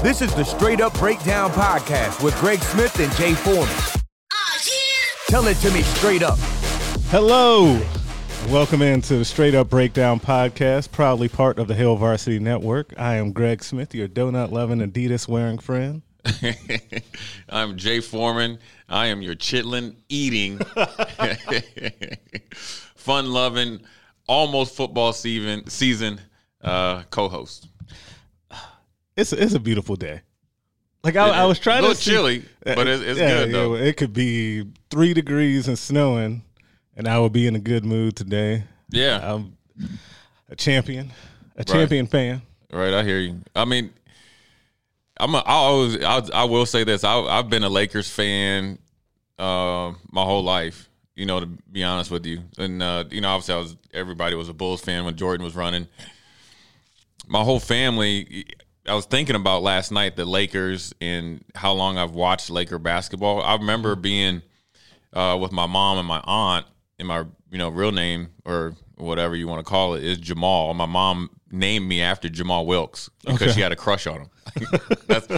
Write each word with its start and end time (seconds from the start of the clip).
This 0.00 0.22
is 0.22 0.32
the 0.32 0.44
Straight 0.44 0.80
Up 0.80 0.96
Breakdown 0.96 1.50
Podcast 1.50 2.22
with 2.22 2.32
Greg 2.38 2.60
Smith 2.60 3.00
and 3.00 3.12
Jay 3.16 3.34
Foreman. 3.34 3.74
Tell 5.26 5.44
it 5.48 5.56
to 5.56 5.72
me 5.72 5.82
straight 5.82 6.22
up. 6.22 6.38
Hello. 7.10 7.84
Welcome 8.48 8.80
into 8.80 9.18
the 9.18 9.24
Straight 9.24 9.56
Up 9.56 9.68
Breakdown 9.68 10.20
Podcast, 10.20 10.92
proudly 10.92 11.28
part 11.28 11.58
of 11.58 11.66
the 11.66 11.74
Hill 11.74 11.96
Varsity 11.96 12.38
Network. 12.38 12.94
I 12.96 13.16
am 13.16 13.32
Greg 13.32 13.64
Smith, 13.64 13.92
your 13.92 14.06
donut 14.06 14.52
loving 14.52 14.78
Adidas 14.78 15.26
wearing 15.26 15.58
friend. 15.58 16.02
I'm 17.48 17.76
Jay 17.76 17.98
Foreman. 17.98 18.60
I 18.88 19.06
am 19.06 19.20
your 19.20 19.34
chitlin 19.34 19.96
eating, 20.08 20.58
fun 22.54 23.32
loving, 23.32 23.80
almost 24.28 24.76
football 24.76 25.12
season 25.12 25.68
season 25.68 26.20
uh, 26.62 27.02
co-host. 27.10 27.66
It's 29.18 29.32
a, 29.32 29.42
it's 29.42 29.54
a 29.54 29.60
beautiful 29.60 29.96
day. 29.96 30.20
Like 31.02 31.16
I, 31.16 31.28
I 31.28 31.44
was 31.44 31.58
trying 31.58 31.78
a 31.80 31.82
little 31.82 31.96
to 31.96 32.00
see- 32.00 32.10
chilly, 32.12 32.44
but 32.64 32.86
it's, 32.86 33.02
it's 33.02 33.18
Yeah, 33.18 33.28
good 33.28 33.48
yeah, 33.50 33.52
though. 33.56 33.70
well, 33.72 33.82
it 33.82 33.96
could 33.96 34.12
be 34.12 34.64
three 34.90 35.12
degrees 35.12 35.66
and 35.68 35.78
snowing, 35.78 36.42
and 36.96 37.06
I 37.08 37.18
would 37.18 37.32
be 37.32 37.46
in 37.46 37.54
a 37.56 37.58
good 37.60 37.84
mood 37.84 38.14
today. 38.16 38.64
yeah, 38.90 39.20
I'm 39.34 39.56
a 40.48 40.56
champion, 40.56 41.10
a 41.56 41.64
champion 41.64 42.06
fan. 42.06 42.42
right. 42.72 42.94
I 42.94 43.02
hear 43.02 43.18
you. 43.18 43.40
I 43.56 43.64
mean, 43.64 43.90
I'm 45.18 45.34
a, 45.34 45.38
I 45.38 45.52
always 45.52 46.02
I, 46.02 46.22
I 46.34 46.44
will 46.44 46.66
say 46.66 46.84
this. 46.84 47.02
I, 47.04 47.18
I've 47.18 47.50
been 47.50 47.64
a 47.64 47.68
Lakers 47.68 48.08
fan 48.10 48.78
uh, 49.38 49.92
my 50.12 50.22
whole 50.24 50.42
life. 50.44 50.88
You 51.16 51.26
know, 51.26 51.40
to 51.40 51.46
be 51.46 51.82
honest 51.82 52.12
with 52.12 52.24
you, 52.26 52.42
and 52.58 52.80
uh, 52.80 53.04
you 53.10 53.20
know, 53.20 53.30
obviously, 53.30 53.54
I 53.54 53.58
was 53.58 53.76
everybody 53.92 54.36
was 54.36 54.48
a 54.48 54.52
Bulls 54.54 54.80
fan 54.80 55.04
when 55.04 55.16
Jordan 55.16 55.42
was 55.44 55.56
running. 55.56 55.88
My 57.26 57.42
whole 57.42 57.58
family. 57.60 58.46
I 58.88 58.94
was 58.94 59.06
thinking 59.06 59.36
about 59.36 59.62
last 59.62 59.92
night 59.92 60.16
the 60.16 60.24
Lakers 60.24 60.92
and 61.00 61.44
how 61.54 61.72
long 61.72 61.98
I've 61.98 62.12
watched 62.12 62.50
Laker 62.50 62.78
basketball. 62.78 63.42
I 63.42 63.54
remember 63.54 63.94
being 63.96 64.42
uh, 65.12 65.36
with 65.40 65.52
my 65.52 65.66
mom 65.66 65.98
and 65.98 66.06
my 66.06 66.20
aunt, 66.24 66.66
and 66.98 67.06
my 67.08 67.18
you 67.50 67.58
know 67.58 67.68
real 67.68 67.92
name 67.92 68.28
or 68.44 68.74
whatever 68.96 69.36
you 69.36 69.46
want 69.46 69.64
to 69.64 69.68
call 69.70 69.94
it 69.94 70.02
is 70.04 70.18
Jamal. 70.18 70.74
My 70.74 70.86
mom 70.86 71.30
named 71.50 71.86
me 71.86 72.00
after 72.02 72.28
Jamal 72.28 72.66
Wilkes 72.66 73.08
because 73.24 73.42
Okay. 73.42 73.52
she 73.52 73.60
had 73.60 73.72
a 73.72 73.76
crush 73.76 74.06
on 74.06 74.22
him. 74.22 74.28
That's, 75.06 75.28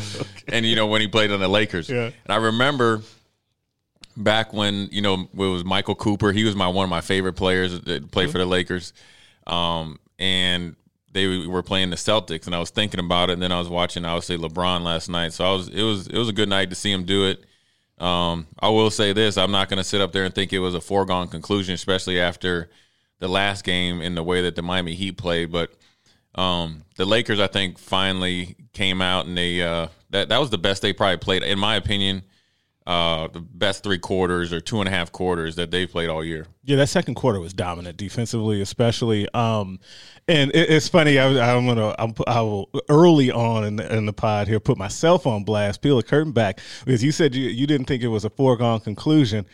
And 0.49 0.65
you 0.67 0.75
know 0.77 0.87
when 0.87 1.01
he 1.01 1.09
played 1.09 1.31
on 1.31 1.41
the 1.41 1.49
Lakers, 1.49 1.89
Yeah. 1.89 2.07
and 2.25 2.31
I 2.31 2.37
remember 2.37 3.03
back 4.17 4.53
when 4.53 4.89
you 4.91 5.03
know 5.03 5.29
it 5.33 5.37
was 5.37 5.65
Michael 5.65 5.95
Cooper. 5.95 6.33
He 6.33 6.45
was 6.45 6.57
my 6.57 6.69
one 6.69 6.85
of 6.85 6.91
my 6.91 7.01
favorite 7.01 7.35
players 7.35 7.79
that 7.81 8.11
played 8.11 8.31
for 8.31 8.39
the 8.39 8.47
Lakers, 8.47 8.93
um, 9.47 9.99
and 10.19 10.75
they 11.13 11.47
were 11.47 11.63
playing 11.63 11.91
the 11.91 11.97
Celtics. 11.97 12.47
And 12.47 12.55
I 12.55 12.61
was 12.61 12.71
thinking 12.71 13.01
about 13.01 13.31
it, 13.31 13.35
and 13.35 13.43
then 13.43 13.53
I 13.53 13.59
was 13.59 13.69
watching 13.69 14.05
obviously 14.05 14.39
LeBron 14.39 14.83
last 14.83 15.09
night. 15.09 15.33
So 15.33 15.45
I 15.45 15.53
was 15.53 15.69
it 15.69 15.83
was 15.83 16.07
it 16.07 16.17
was 16.17 16.29
a 16.29 16.33
good 16.33 16.49
night 16.49 16.71
to 16.71 16.77
see 16.77 16.93
him 16.93 17.05
do 17.05 17.27
it. 17.27 17.45
Um, 18.03 18.47
I 18.59 18.69
will 18.71 18.91
say 18.91 19.13
this: 19.13 19.37
I'm 19.37 19.51
not 19.51 19.69
going 19.69 19.79
to 19.79 19.85
sit 19.85 20.01
up 20.01 20.13
there 20.13 20.25
and 20.25 20.35
think 20.35 20.53
it 20.53 20.59
was 20.59 20.75
a 20.75 20.81
foregone 20.81 21.29
conclusion, 21.29 21.75
especially 21.75 22.21
after 22.21 22.71
the 23.19 23.29
last 23.29 23.65
game 23.65 24.01
and 24.01 24.17
the 24.17 24.23
way 24.23 24.43
that 24.43 24.57
the 24.57 24.63
Miami 24.63 24.95
Heat 24.95 25.19
played. 25.19 25.53
But 25.53 25.71
um, 26.35 26.85
the 26.97 27.05
Lakers, 27.05 27.41
I 27.41 27.47
think, 27.47 27.79
finally 27.79 28.57
came 28.73 29.03
out 29.03 29.27
and 29.27 29.37
they 29.37 29.63
uh, 29.63 29.89
that 30.11 30.29
that 30.29 30.39
was 30.39 30.51
the 30.51 30.59
best 30.59 30.83
they 30.83 30.93
probably 30.93 31.19
played, 31.19 31.43
in 31.43 31.59
my 31.59 31.77
opinion. 31.77 32.23
Uh, 32.91 33.29
the 33.29 33.39
best 33.39 33.85
three 33.85 34.01
quarters 34.01 34.53
or 34.53 34.61
two 34.61 34.81
and 34.81 34.89
a 34.89 34.91
half 34.91 35.13
quarters 35.13 35.55
that 35.55 35.71
they've 35.71 35.89
played 35.89 36.09
all 36.09 36.25
year. 36.25 36.45
Yeah, 36.65 36.75
that 36.79 36.89
second 36.89 37.15
quarter 37.15 37.39
was 37.39 37.53
dominant 37.53 37.97
defensively, 37.97 38.61
especially. 38.63 39.29
Um, 39.33 39.79
and 40.27 40.51
it, 40.51 40.71
it's 40.71 40.89
funny. 40.89 41.17
I, 41.17 41.29
I'm 41.55 41.67
gonna. 41.67 41.95
I'm, 42.01 42.15
I 42.27 42.41
will 42.41 42.69
early 42.89 43.31
on 43.31 43.63
in 43.63 43.77
the, 43.77 43.97
in 43.97 44.07
the 44.07 44.13
pod 44.13 44.49
here 44.49 44.59
put 44.59 44.77
myself 44.77 45.25
on 45.25 45.45
blast, 45.45 45.83
peel 45.83 45.99
the 45.99 46.03
curtain 46.03 46.33
back 46.33 46.59
because 46.85 47.01
you 47.05 47.13
said 47.13 47.33
you 47.33 47.49
you 47.49 47.65
didn't 47.65 47.87
think 47.87 48.03
it 48.03 48.09
was 48.09 48.25
a 48.25 48.31
foregone 48.31 48.81
conclusion. 48.81 49.47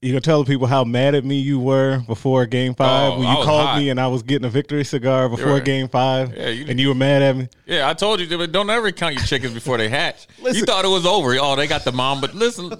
You 0.00 0.12
gonna 0.12 0.20
tell 0.20 0.44
the 0.44 0.48
people 0.48 0.68
how 0.68 0.84
mad 0.84 1.16
at 1.16 1.24
me 1.24 1.40
you 1.40 1.58
were 1.58 1.98
before 2.06 2.46
Game 2.46 2.70
oh, 2.70 2.74
Five 2.84 3.12
Oh, 3.14 3.18
when 3.18 3.28
you 3.28 3.34
called 3.42 3.66
hot. 3.66 3.78
me 3.78 3.90
and 3.90 3.98
I 4.00 4.06
was 4.06 4.22
getting 4.22 4.46
a 4.46 4.48
victory 4.48 4.84
cigar 4.84 5.28
before 5.28 5.54
were- 5.54 5.60
Game 5.60 5.88
Five, 5.88 6.36
Yeah, 6.36 6.50
you- 6.50 6.66
and 6.68 6.78
you 6.78 6.86
were 6.86 6.94
mad 6.94 7.20
at 7.20 7.36
me. 7.36 7.48
Yeah, 7.66 7.88
I 7.90 7.94
told 7.94 8.20
you, 8.20 8.38
but 8.38 8.52
don't 8.52 8.70
ever 8.70 8.92
count 8.92 9.14
your 9.16 9.24
chickens 9.24 9.54
before 9.54 9.76
they 9.76 9.88
hatch. 9.88 10.28
You 10.40 10.64
thought 10.64 10.84
it 10.84 10.88
was 10.88 11.04
over. 11.04 11.36
Oh, 11.40 11.56
they 11.56 11.66
got 11.66 11.82
the 11.84 11.90
mom, 11.90 12.20
but 12.20 12.32
listen, 12.32 12.70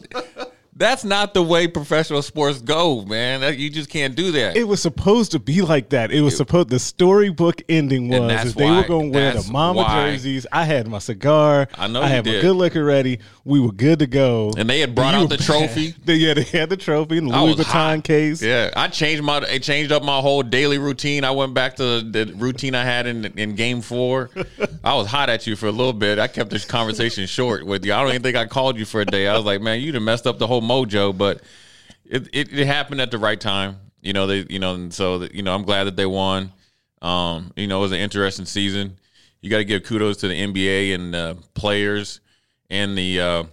that's 0.78 1.04
not 1.04 1.34
the 1.34 1.42
way 1.42 1.66
professional 1.66 2.22
sports 2.22 2.60
go, 2.60 3.04
man. 3.04 3.40
That- 3.40 3.58
You 3.58 3.68
just 3.70 3.90
can't 3.90 4.14
do 4.14 4.32
that. 4.32 4.56
It 4.56 4.64
was 4.64 4.80
supposed 4.80 5.32
to 5.32 5.38
be 5.38 5.60
like 5.60 5.90
that. 5.90 6.10
It 6.12 6.20
was 6.22 6.36
supposed. 6.36 6.68
The 6.70 6.78
storybook 6.78 7.62
ending 7.68 8.08
was 8.08 8.44
is 8.46 8.54
they 8.54 8.70
were 8.70 8.84
going 8.84 9.12
to 9.12 9.18
wear 9.18 9.34
the 9.34 9.50
mama 9.50 9.80
why- 9.80 10.10
jerseys. 10.12 10.46
I 10.52 10.64
had 10.64 10.86
my 10.88 10.98
cigar. 10.98 11.68
I 11.76 11.86
know 11.88 12.00
I 12.02 12.06
had 12.08 12.24
my 12.24 12.40
good 12.40 12.54
liquor 12.54 12.84
ready. 12.84 13.18
We 13.44 13.60
were 13.60 13.72
good 13.72 13.98
to 14.00 14.06
go. 14.06 14.52
And 14.56 14.68
they 14.70 14.80
had 14.80 14.94
brought 14.94 15.14
out 15.14 15.28
the 15.28 15.36
trophy. 15.48 15.94
They, 16.04 16.14
yeah, 16.14 16.34
they 16.34 16.42
had 16.42 16.68
the 16.70 16.76
trophy 16.76 17.18
and 17.18 17.32
I 17.32 17.42
Louis 17.42 17.54
Vuitton 17.54 17.64
hot. 17.64 18.04
case. 18.04 18.42
Yeah, 18.42 18.70
I 18.76 18.88
changed 18.88 19.22
my 19.22 19.38
I 19.38 19.58
changed 19.58 19.90
up 19.90 20.02
my 20.04 20.20
whole 20.20 20.42
daily 20.42 20.78
routine. 20.78 21.24
I 21.24 21.30
went 21.32 21.54
back 21.54 21.76
to 21.76 22.00
the 22.02 22.32
routine 22.36 22.74
I 22.74 22.84
had 22.84 23.06
in 23.06 23.24
in 23.38 23.54
game 23.54 23.80
four. 23.80 24.30
I 24.84 24.94
was 24.94 25.06
hot 25.08 25.28
at 25.30 25.46
you 25.46 25.56
for 25.56 25.66
a 25.66 25.72
little 25.72 25.92
bit. 25.92 26.18
I 26.18 26.28
kept 26.28 26.50
this 26.50 26.64
conversation 26.64 27.26
short 27.26 27.64
with 27.66 27.84
you. 27.84 27.92
I 27.94 28.00
don't 28.00 28.10
even 28.10 28.22
think 28.22 28.36
I 28.36 28.46
called 28.46 28.78
you 28.78 28.84
for 28.84 29.00
a 29.00 29.06
day. 29.06 29.26
I 29.26 29.34
was 29.36 29.44
like, 29.44 29.60
man, 29.60 29.80
you 29.80 29.90
done 29.92 30.04
messed 30.04 30.26
up 30.26 30.38
the 30.38 30.46
whole 30.46 30.60
mojo, 30.68 31.16
but 31.16 31.42
it 32.04 32.28
it, 32.32 32.52
it 32.52 32.66
happened 32.66 33.00
at 33.00 33.10
the 33.10 33.18
right 33.18 33.40
time. 33.40 33.76
You 34.00 34.12
know 34.12 34.26
they 34.26 34.46
you 34.48 34.58
know 34.58 34.74
and 34.74 34.92
so 34.92 35.22
you 35.32 35.42
know 35.42 35.54
I'm 35.54 35.64
glad 35.64 35.84
that 35.84 35.96
they 35.96 36.06
won. 36.06 36.52
Um, 37.00 37.52
you 37.56 37.66
know 37.66 37.78
it 37.78 37.82
was 37.82 37.92
an 37.92 37.98
interesting 37.98 38.44
season. 38.44 38.98
You 39.40 39.50
got 39.50 39.58
to 39.58 39.64
give 39.64 39.84
kudos 39.84 40.18
to 40.18 40.28
the 40.28 40.34
NBA 40.34 40.94
and 40.94 41.14
the 41.14 41.38
players 41.54 42.20
and 42.70 42.96
the 42.98 43.20
uh, 43.20 43.44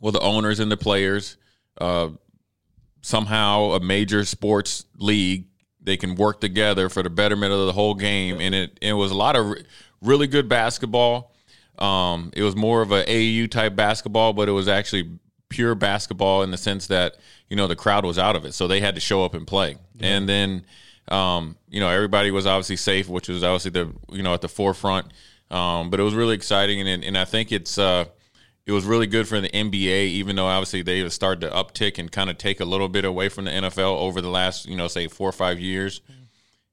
well 0.00 0.12
the 0.12 0.20
owners 0.20 0.60
and 0.60 0.70
the 0.70 0.76
players. 0.76 1.36
Uh, 1.80 2.10
somehow 3.02 3.72
a 3.72 3.80
major 3.80 4.24
sports 4.24 4.84
league 4.98 5.46
they 5.80 5.96
can 5.96 6.14
work 6.14 6.40
together 6.40 6.88
for 6.88 7.02
the 7.02 7.10
betterment 7.10 7.52
of 7.52 7.66
the 7.66 7.72
whole 7.72 7.94
game 7.94 8.40
and 8.40 8.54
it, 8.54 8.78
it 8.82 8.92
was 8.92 9.10
a 9.10 9.14
lot 9.14 9.36
of 9.36 9.46
re- 9.46 9.64
really 10.02 10.26
good 10.26 10.48
basketball 10.48 11.34
um, 11.78 12.30
it 12.34 12.42
was 12.42 12.54
more 12.54 12.82
of 12.82 12.92
a 12.92 13.04
AU 13.08 13.46
type 13.46 13.74
basketball 13.74 14.32
but 14.32 14.48
it 14.48 14.52
was 14.52 14.68
actually 14.68 15.18
pure 15.50 15.74
basketball 15.74 16.42
in 16.42 16.50
the 16.50 16.56
sense 16.56 16.86
that 16.86 17.16
you 17.50 17.56
know 17.56 17.66
the 17.66 17.76
crowd 17.76 18.06
was 18.06 18.18
out 18.18 18.36
of 18.36 18.46
it. 18.46 18.54
So 18.54 18.66
they 18.66 18.80
had 18.80 18.94
to 18.94 19.00
show 19.00 19.24
up 19.24 19.34
and 19.34 19.46
play. 19.46 19.76
And 20.00 20.26
then 20.26 20.64
um, 21.08 21.56
you 21.68 21.80
know 21.80 21.90
everybody 21.90 22.30
was 22.30 22.46
obviously 22.46 22.76
safe 22.76 23.08
which 23.08 23.28
was 23.28 23.44
obviously 23.44 23.72
the 23.72 23.92
you 24.10 24.22
know 24.22 24.32
at 24.32 24.40
the 24.40 24.48
forefront. 24.48 25.12
Um, 25.50 25.90
but 25.90 26.00
it 26.00 26.04
was 26.04 26.14
really 26.14 26.34
exciting. 26.34 26.80
And, 26.86 27.04
and 27.04 27.18
I 27.18 27.24
think 27.24 27.52
it's 27.52 27.76
uh, 27.76 28.06
it 28.66 28.72
was 28.72 28.84
really 28.84 29.06
good 29.06 29.26
for 29.26 29.40
the 29.40 29.48
NBA, 29.48 30.06
even 30.06 30.36
though 30.36 30.46
obviously 30.46 30.82
they 30.82 31.00
have 31.00 31.12
started 31.12 31.40
to 31.40 31.50
uptick 31.50 31.98
and 31.98 32.10
kind 32.10 32.30
of 32.30 32.38
take 32.38 32.60
a 32.60 32.64
little 32.64 32.88
bit 32.88 33.04
away 33.04 33.28
from 33.28 33.46
the 33.46 33.50
NFL 33.50 33.98
over 33.98 34.20
the 34.20 34.30
last, 34.30 34.66
you 34.66 34.76
know, 34.76 34.86
say 34.86 35.08
four 35.08 35.28
or 35.28 35.32
five 35.32 35.58
years. 35.58 36.00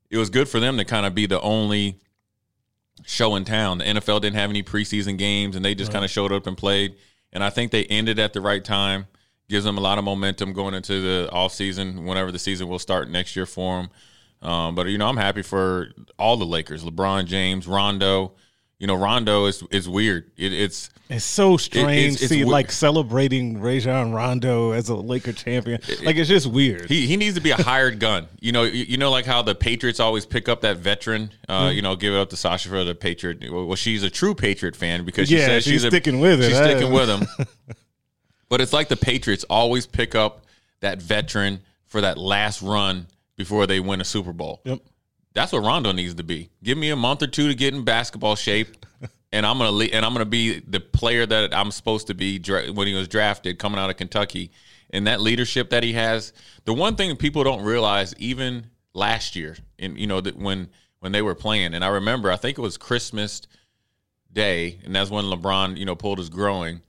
It 0.10 0.18
was 0.18 0.30
good 0.30 0.48
for 0.48 0.60
them 0.60 0.78
to 0.78 0.86
kind 0.86 1.06
of 1.06 1.16
be 1.16 1.26
the 1.26 1.42
only 1.42 2.00
show 3.06 3.36
in 3.36 3.46
town. 3.46 3.80
The 3.80 3.86
NFL 3.86 4.22
didn't 4.22 4.36
have 4.36 4.50
any 4.50 4.64
preseason 4.64 5.18
games, 5.18 5.56
and 5.56 5.66
they 5.66 5.76
just 5.76 5.92
kind 5.92 6.06
of 6.06 6.12
showed 6.12 6.32
up 6.32 6.48
and 6.48 6.58
played. 6.58 6.96
And 7.38 7.44
I 7.44 7.52
think 7.52 7.72
they 7.72 7.84
ended 7.84 8.18
at 8.18 8.34
the 8.34 8.42
right 8.42 8.66
time. 8.66 9.06
Gives 9.48 9.64
them 9.64 9.78
a 9.78 9.82
lot 9.82 10.00
of 10.00 10.04
momentum 10.04 10.54
going 10.54 10.74
into 10.74 11.02
the 11.02 11.30
off 11.32 11.54
season, 11.54 12.04
whenever 12.04 12.32
the 12.32 12.40
season 12.40 12.68
will 12.68 12.80
start 12.80 13.12
next 13.12 13.36
year 13.36 13.46
for 13.46 13.78
them. 14.42 14.50
Um, 14.50 14.74
but 14.74 14.88
you 14.88 14.98
know, 14.98 15.08
I'm 15.08 15.18
happy 15.18 15.44
for 15.44 15.90
all 16.18 16.36
the 16.36 16.48
Lakers: 16.48 16.84
LeBron 16.84 17.28
James, 17.28 17.68
Rondo. 17.68 18.34
You 18.80 18.86
know, 18.88 18.96
Rondo 18.96 19.46
is 19.46 19.64
is 19.72 19.90
weird. 19.90 20.30
It, 20.38 20.54
it's 20.54 20.92
It's 21.10 21.26
so 21.26 21.58
strange 21.58 21.90
it's- 22.16 22.22
it's 22.22 22.30
see 22.30 22.46
like 22.46 22.72
celebrating 22.72 23.60
Rajon 23.60 24.12
Rondo 24.12 24.72
as 24.72 24.90
a 24.90 24.96
Laker 24.96 25.34
champion. 25.34 25.82
Like 26.04 26.16
it's 26.18 26.30
just 26.30 26.46
weird. 26.46 26.88
he, 26.88 27.08
he 27.08 27.18
needs 27.18 27.34
to 27.36 27.42
be 27.42 27.50
a 27.50 27.56
hired 27.56 28.00
gun. 28.00 28.28
You 28.40 28.52
know, 28.52 28.64
you, 28.64 28.84
you 28.84 28.98
know, 28.98 29.10
like 29.10 29.26
how 29.26 29.42
the 29.42 29.56
Patriots 29.56 30.00
always 30.00 30.28
pick 30.28 30.48
up 30.48 30.62
that 30.62 30.78
veteran. 30.78 31.32
Uh, 31.50 31.62
Mm-hmm. 31.68 31.76
You 31.76 31.82
know, 31.82 31.96
give 31.96 32.14
it 32.14 32.18
up 32.18 32.30
to 32.30 32.38
Sasha 32.38 32.70
for 32.70 32.84
the 32.84 32.94
Patriot. 32.94 33.44
Well, 33.52 33.74
she's 33.76 34.04
a 34.04 34.12
true 34.12 34.36
Patriot 34.36 34.76
fan 34.76 35.06
because 35.06 35.28
she 35.28 35.38
Yeah, 35.40 35.48
says 35.48 35.64
she's 35.64 35.74
she's, 35.74 35.84
a- 35.86 35.90
sticking 35.90 36.20
with 36.20 36.40
it. 36.42 36.50
She's 36.50 36.58
sticking 36.58 36.92
with 36.94 37.10
him. 37.10 37.28
but 38.50 38.62
it's 38.62 38.74
like 38.74 38.88
the 38.90 38.96
Patriots 38.98 39.44
always 39.50 39.88
pick 39.88 40.14
up 40.14 40.46
that 40.82 41.02
veteran 41.02 41.62
for 41.88 42.02
that 42.02 42.18
last 42.20 42.62
run 42.62 43.08
before 43.38 43.66
they 43.66 43.80
win 43.80 44.02
a 44.02 44.06
Super 44.06 44.34
Bowl. 44.34 44.62
Yep. 44.66 44.82
That's 45.38 45.52
what 45.52 45.64
Rondo 45.64 45.92
needs 45.92 46.16
to 46.16 46.24
be. 46.24 46.50
Give 46.64 46.80
me 46.80 46.90
a 46.90 46.96
month 46.96 47.22
or 47.22 47.28
two 47.28 47.48
to 47.48 47.54
get 47.54 47.76
in 47.76 47.84
basketball 47.84 48.36
shape, 48.36 48.76
and 49.32 49.46
I'm 49.46 49.60
gonna 49.60 49.70
le- 49.70 49.86
and 49.86 50.04
I'm 50.04 50.12
gonna 50.12 50.26
be 50.26 50.62
the 50.62 50.80
player 50.80 51.28
that 51.28 51.56
I'm 51.56 51.70
supposed 51.70 52.08
to 52.08 52.16
be 52.16 52.40
dra- 52.40 52.74
when 52.74 52.88
he 52.88 52.96
was 52.96 53.08
drafted, 53.08 53.60
coming 53.60 53.80
out 53.80 53.92
of 53.92 53.98
Kentucky. 53.98 54.50
And 54.90 55.06
that 55.06 55.22
leadership 55.22 55.70
that 55.70 55.84
he 55.84 55.94
has, 55.94 56.34
the 56.66 56.74
one 56.74 56.96
thing 56.96 57.10
that 57.10 57.20
people 57.20 57.44
don't 57.44 57.62
realize, 57.62 58.16
even 58.18 58.72
last 58.96 59.36
year, 59.36 59.56
and 59.78 59.96
you 60.00 60.08
know 60.08 60.22
that 60.22 60.36
when 60.38 60.70
when 61.02 61.12
they 61.12 61.22
were 61.22 61.36
playing, 61.36 61.76
and 61.76 61.86
I 61.86 61.90
remember, 61.90 62.32
I 62.32 62.36
think 62.36 62.58
it 62.58 62.62
was 62.62 62.76
Christmas 62.76 63.44
Day, 64.34 64.80
and 64.86 64.96
that's 64.96 65.12
when 65.12 65.26
LeBron, 65.26 65.78
you 65.78 65.86
know, 65.86 65.96
pulled 65.96 66.18
his 66.18 66.30
growing, 66.30 66.82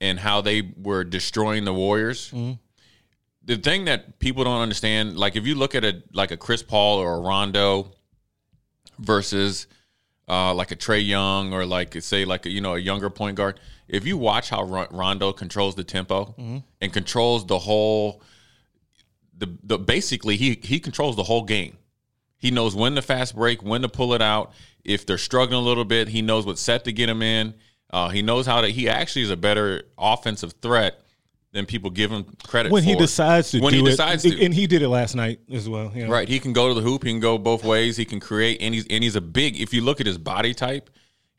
and 0.00 0.18
how 0.18 0.40
they 0.40 0.72
were 0.76 1.04
destroying 1.04 1.64
the 1.64 1.72
Warriors 1.72 2.32
mm-hmm. 2.32 2.54
The 3.48 3.56
thing 3.56 3.86
that 3.86 4.18
people 4.18 4.44
don't 4.44 4.60
understand, 4.60 5.16
like 5.16 5.34
if 5.34 5.46
you 5.46 5.54
look 5.54 5.74
at 5.74 5.82
a 5.82 6.02
like 6.12 6.32
a 6.32 6.36
Chris 6.36 6.62
Paul 6.62 6.98
or 6.98 7.14
a 7.14 7.20
Rondo 7.20 7.92
versus 8.98 9.66
uh, 10.28 10.52
like 10.52 10.70
a 10.70 10.76
Trae 10.76 11.04
Young 11.04 11.54
or 11.54 11.64
like 11.64 11.94
say 12.02 12.26
like 12.26 12.44
a, 12.44 12.50
you 12.50 12.60
know 12.60 12.74
a 12.74 12.78
younger 12.78 13.08
point 13.08 13.38
guard, 13.38 13.58
if 13.88 14.06
you 14.06 14.18
watch 14.18 14.50
how 14.50 14.64
Rondo 14.90 15.32
controls 15.32 15.76
the 15.76 15.82
tempo 15.82 16.34
and 16.82 16.92
controls 16.92 17.46
the 17.46 17.58
whole, 17.58 18.20
the 19.38 19.48
the 19.62 19.78
basically 19.78 20.36
he 20.36 20.60
he 20.62 20.78
controls 20.78 21.16
the 21.16 21.22
whole 21.22 21.44
game. 21.44 21.78
He 22.36 22.50
knows 22.50 22.76
when 22.76 22.96
to 22.96 23.02
fast 23.02 23.34
break, 23.34 23.62
when 23.62 23.80
to 23.80 23.88
pull 23.88 24.12
it 24.12 24.20
out. 24.20 24.52
If 24.84 25.06
they're 25.06 25.16
struggling 25.16 25.58
a 25.58 25.64
little 25.64 25.86
bit, 25.86 26.08
he 26.08 26.20
knows 26.20 26.44
what 26.44 26.58
set 26.58 26.84
to 26.84 26.92
get 26.92 27.08
him 27.08 27.22
in. 27.22 27.54
Uh, 27.90 28.10
he 28.10 28.20
knows 28.20 28.44
how 28.44 28.60
to. 28.60 28.68
He 28.68 28.90
actually 28.90 29.22
is 29.22 29.30
a 29.30 29.38
better 29.38 29.84
offensive 29.96 30.52
threat 30.60 31.00
than 31.52 31.66
people 31.66 31.90
give 31.90 32.10
him 32.10 32.24
credit 32.46 32.70
when 32.70 32.82
for. 32.82 32.90
he 32.90 32.96
decides 32.96 33.50
to 33.52 33.60
when 33.60 33.72
do 33.72 33.80
he 33.80 33.86
it, 33.86 33.90
decides 33.90 34.22
to. 34.22 34.44
and 34.44 34.52
he 34.52 34.66
did 34.66 34.82
it 34.82 34.88
last 34.88 35.14
night 35.14 35.40
as 35.50 35.68
well. 35.68 35.90
You 35.94 36.06
know? 36.06 36.12
Right. 36.12 36.28
He 36.28 36.38
can 36.38 36.52
go 36.52 36.68
to 36.68 36.74
the 36.74 36.82
hoop. 36.82 37.04
He 37.04 37.10
can 37.10 37.20
go 37.20 37.38
both 37.38 37.64
ways. 37.64 37.96
He 37.96 38.04
can 38.04 38.20
create, 38.20 38.60
and 38.60 38.74
he's 38.74 38.86
and 38.88 39.02
he's 39.02 39.16
a 39.16 39.20
big. 39.20 39.60
If 39.60 39.72
you 39.72 39.82
look 39.82 40.00
at 40.00 40.06
his 40.06 40.18
body 40.18 40.54
type, 40.54 40.90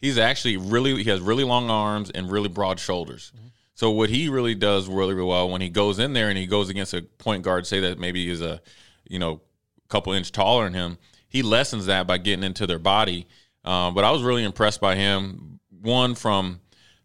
he's 0.01 0.17
actually 0.17 0.57
really 0.57 1.03
he 1.03 1.09
has 1.09 1.21
really 1.21 1.43
long 1.43 1.69
arms 1.69 2.09
and 2.09 2.31
really 2.31 2.49
broad 2.49 2.79
shoulders. 2.79 3.31
So 3.75 3.91
what 3.91 4.09
he 4.09 4.27
really 4.27 4.55
does 4.55 4.89
really, 4.89 5.13
really 5.13 5.29
well 5.29 5.49
when 5.49 5.61
he 5.61 5.69
goes 5.69 5.99
in 5.99 6.11
there 6.11 6.27
and 6.27 6.37
he 6.37 6.47
goes 6.47 6.69
against 6.69 6.93
a 6.93 7.01
point 7.01 7.43
guard, 7.43 7.65
say 7.65 7.79
that 7.81 7.97
maybe 7.97 8.29
is 8.29 8.41
a 8.41 8.61
you 9.07 9.19
know 9.19 9.41
couple 9.87 10.11
inch 10.13 10.31
taller 10.31 10.65
than 10.65 10.73
him, 10.73 10.97
he 11.29 11.43
lessens 11.43 11.85
that 11.85 12.07
by 12.07 12.17
getting 12.17 12.43
into 12.43 12.67
their 12.67 12.79
body. 12.79 13.27
Um, 13.63 13.93
but 13.93 14.03
I 14.03 14.11
was 14.11 14.23
really 14.23 14.43
impressed 14.43 14.81
by 14.81 14.95
him. 14.95 15.59
One 15.81 16.15
from 16.15 16.59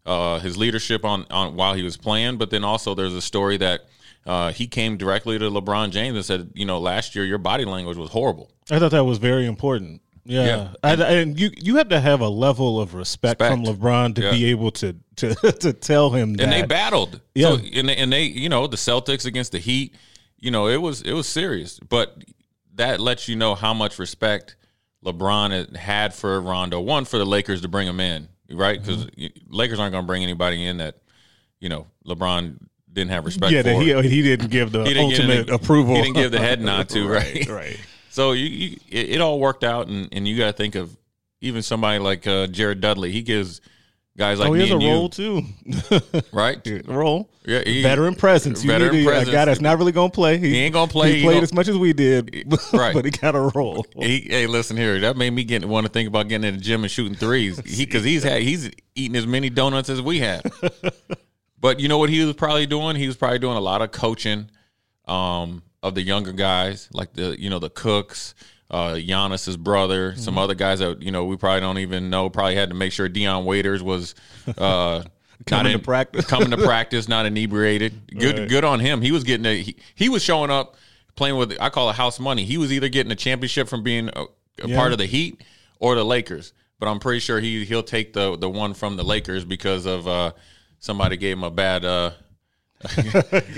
uh, 0.05 0.39
his 0.39 0.57
leadership 0.57 1.03
on, 1.05 1.25
on 1.31 1.55
while 1.55 1.73
he 1.73 1.83
was 1.83 1.97
playing, 1.97 2.37
but 2.37 2.49
then 2.49 2.63
also 2.63 2.93
there's 2.95 3.13
a 3.13 3.21
story 3.21 3.57
that 3.57 3.81
uh, 4.25 4.51
he 4.51 4.67
came 4.67 4.97
directly 4.97 5.37
to 5.39 5.45
LeBron 5.49 5.91
James 5.91 6.15
and 6.15 6.25
said, 6.25 6.51
you 6.53 6.65
know, 6.65 6.79
last 6.79 7.15
year 7.15 7.25
your 7.25 7.37
body 7.37 7.65
language 7.65 7.97
was 7.97 8.09
horrible. 8.09 8.51
I 8.71 8.79
thought 8.79 8.91
that 8.91 9.03
was 9.05 9.17
very 9.19 9.45
important. 9.45 10.01
Yeah, 10.27 10.45
Yeah. 10.45 10.69
I, 10.83 10.93
and 11.13 11.39
you 11.39 11.51
you 11.55 11.75
have 11.75 11.89
to 11.89 11.99
have 11.99 12.21
a 12.21 12.27
level 12.29 12.79
of 12.81 12.95
respect, 12.95 13.39
from 13.39 13.63
LeBron 13.63 14.15
to 14.15 14.21
Yeah. 14.23 14.31
be 14.31 14.45
able 14.45 14.71
to 14.71 14.95
to 15.17 15.35
to 15.59 15.71
tell 15.73 16.09
him 16.09 16.33
that. 16.33 16.43
and 16.43 16.51
they 16.51 16.63
battled. 16.63 17.21
Yeah. 17.35 17.49
So, 17.49 17.59
and 17.73 17.89
they, 17.89 17.95
and 17.95 18.11
they, 18.11 18.23
you 18.23 18.49
know, 18.49 18.65
the 18.65 18.77
Celtics 18.77 19.25
against 19.27 19.51
the 19.51 19.59
Heat, 19.59 19.93
you 20.39 20.49
know, 20.49 20.67
it 20.67 20.77
was 20.81 21.03
it 21.03 21.13
was 21.13 21.27
serious. 21.27 21.79
But 21.79 22.23
that 22.73 22.99
lets 22.99 23.27
you 23.27 23.35
know 23.35 23.53
how 23.53 23.73
much 23.75 23.99
respect 23.99 24.55
LeBron 25.05 25.75
had 25.75 26.13
for 26.13 26.41
Rondo. 26.41 26.79
One 26.81 27.05
for 27.05 27.17
the 27.19 27.25
Lakers 27.25 27.61
to 27.61 27.67
bring 27.67 27.87
him 27.87 27.99
in, 27.99 28.27
right? 28.51 28.79
Because 28.81 29.05
Mm-hmm. 29.05 29.53
Lakers 29.53 29.79
aren't 29.79 29.91
going 29.93 30.03
to 30.03 30.07
bring 30.07 30.23
anybody 30.23 30.65
in 30.65 30.77
that, 30.77 30.95
you 31.59 31.69
know, 31.69 31.87
LeBron 32.07 32.57
didn't 32.91 33.11
have 33.11 33.25
respect 33.25 33.51
yeah, 33.51 33.61
for. 33.63 33.69
he 33.81 34.09
he 34.09 34.21
didn't 34.21 34.49
give 34.51 34.71
the 34.71 34.83
didn't 34.83 35.03
ultimate 35.03 35.47
the- 35.47 35.53
approval. 35.55 35.95
He 35.95 36.01
didn't 36.03 36.15
give 36.15 36.31
the 36.31 36.39
head 36.39 36.61
nod 36.61 36.89
to, 36.89 37.07
right? 37.09 37.47
right. 37.49 37.79
So 38.09 38.31
you, 38.31 38.45
you 38.45 38.77
it, 38.89 39.09
it 39.15 39.21
all 39.21 39.39
worked 39.39 39.63
out, 39.63 39.87
and, 39.87 40.07
and 40.13 40.27
you 40.27 40.37
got 40.37 40.47
to 40.47 40.53
think 40.53 40.75
of 40.75 40.95
even 41.41 41.61
somebody 41.61 41.99
like 41.99 42.25
uh, 42.25 42.47
Jared 42.47 42.79
Dudley. 42.81 43.11
He 43.11 43.21
gives 43.21 43.59
guys 44.17 44.39
like 44.39 44.49
oh, 44.49 44.53
he 44.53 44.61
has 44.61 44.71
a 44.71 44.73
and 44.73 44.81
you, 44.81 44.89
role 44.89 45.09
too. 45.09 45.43
right? 46.31 46.65
A 46.65 46.81
role. 46.87 47.29
Yeah, 47.45 47.61
he- 47.63 47.83
veteran 47.83 48.15
presence. 48.15 48.63
You 48.63 48.71
veteran 48.71 48.93
need 48.93 49.07
a, 49.07 49.19
a 49.21 49.25
guy 49.25 49.45
that's 49.45 49.61
not 49.61 49.77
really 49.77 49.91
going 49.91 50.11
to 50.11 50.15
play. 50.15 50.37
He 50.37 50.57
ain't 50.57 50.73
gonna 50.73 50.91
play. 50.91 51.13
He 51.13 51.17
He 51.19 51.23
played 51.23 51.43
as 51.43 51.53
much 51.53 51.67
as 51.67 51.77
we 51.77 51.93
did, 51.93 52.45
Right. 52.73 52.93
but 52.93 53.05
he 53.05 53.11
got 53.11 53.35
a 53.35 53.51
role. 53.53 53.85
He, 53.95 54.21
hey, 54.21 54.47
listen 54.47 54.77
here. 54.77 54.99
That 54.99 55.17
made 55.17 55.31
me 55.31 55.43
get 55.43 55.63
want 55.65 55.85
to 55.85 55.91
think 55.91 56.07
about 56.07 56.27
getting 56.27 56.47
in 56.47 56.55
the 56.55 56.61
gym 56.61 56.83
and 56.83 56.91
shooting 56.91 57.15
threes. 57.15 57.59
He 57.65 57.85
because 57.85 58.03
he's 58.03 58.23
had 58.23 58.41
he's 58.41 58.71
eating 58.95 59.15
as 59.15 59.27
many 59.27 59.49
donuts 59.49 59.89
as 59.89 60.01
we 60.01 60.19
have. 60.19 60.43
but 61.59 61.79
you 61.79 61.87
know 61.87 61.97
what 61.97 62.09
he 62.09 62.23
was 62.23 62.35
probably 62.35 62.65
doing? 62.65 62.95
He 62.95 63.07
was 63.07 63.15
probably 63.17 63.39
doing 63.39 63.57
a 63.57 63.61
lot 63.61 63.81
of 63.81 63.91
coaching 63.91 64.49
um, 65.07 65.61
of 65.83 65.93
the 65.95 66.01
younger 66.01 66.31
guys, 66.31 66.89
like 66.93 67.13
the 67.13 67.39
you 67.39 67.49
know 67.49 67.59
the 67.59 67.69
Cooks, 67.69 68.33
uh, 68.71 68.93
Giannis's 68.95 69.57
brother, 69.57 70.11
Mm-hmm. 70.11 70.19
some 70.21 70.37
other 70.37 70.55
guys 70.55 70.79
that 70.79 71.01
you 71.01 71.11
know 71.11 71.25
we 71.25 71.37
probably 71.37 71.61
don't 71.61 71.77
even 71.79 72.09
know. 72.09 72.29
Probably 72.29 72.55
had 72.55 72.69
to 72.69 72.75
make 72.75 72.91
sure 72.91 73.07
Dion 73.09 73.45
Waiters 73.45 73.81
was. 73.83 74.15
Uh, 74.57 75.03
Coming 75.45 75.73
not 75.73 75.79
to 75.79 75.83
practice. 75.83 76.25
coming 76.25 76.49
to 76.51 76.57
practice, 76.65 77.09
not 77.09 77.25
inebriated. 77.25 78.07
Good, 78.17 78.39
Right. 78.39 78.49
good 78.49 78.63
on 78.63 78.79
him. 78.79 79.01
He 79.01 79.11
was 79.11 79.25
getting 79.25 79.45
a. 79.45 79.61
He, 79.61 79.75
he 79.93 80.07
was 80.07 80.23
showing 80.23 80.49
up 80.49 80.75
playing 81.15 81.35
with. 81.35 81.57
I 81.59 81.69
call 81.69 81.89
it 81.89 81.95
house 81.97 82.19
money. 82.21 82.45
He 82.45 82.57
was 82.57 82.71
either 82.71 82.87
getting 82.87 83.11
a 83.11 83.15
championship 83.17 83.67
from 83.67 83.83
being 83.83 84.09
a, 84.15 84.23
a 84.23 84.67
Yeah. 84.67 84.77
part 84.77 84.93
of 84.93 84.97
the 84.97 85.05
Heat 85.05 85.43
or 85.79 85.93
the 85.95 86.05
Lakers. 86.05 86.53
But 86.79 86.87
I'm 86.87 86.99
pretty 86.99 87.19
sure 87.19 87.41
he 87.41 87.65
he'll 87.65 87.83
take 87.83 88.13
the 88.13 88.37
the 88.37 88.49
one 88.49 88.73
from 88.73 88.95
the 88.95 89.03
Lakers 89.03 89.43
because 89.43 89.85
of 89.85 90.07
uh, 90.07 90.31
somebody 90.79 91.17
gave 91.17 91.35
him 91.37 91.43
a 91.43 91.51
bad. 91.51 91.83
Uh, 91.83 92.11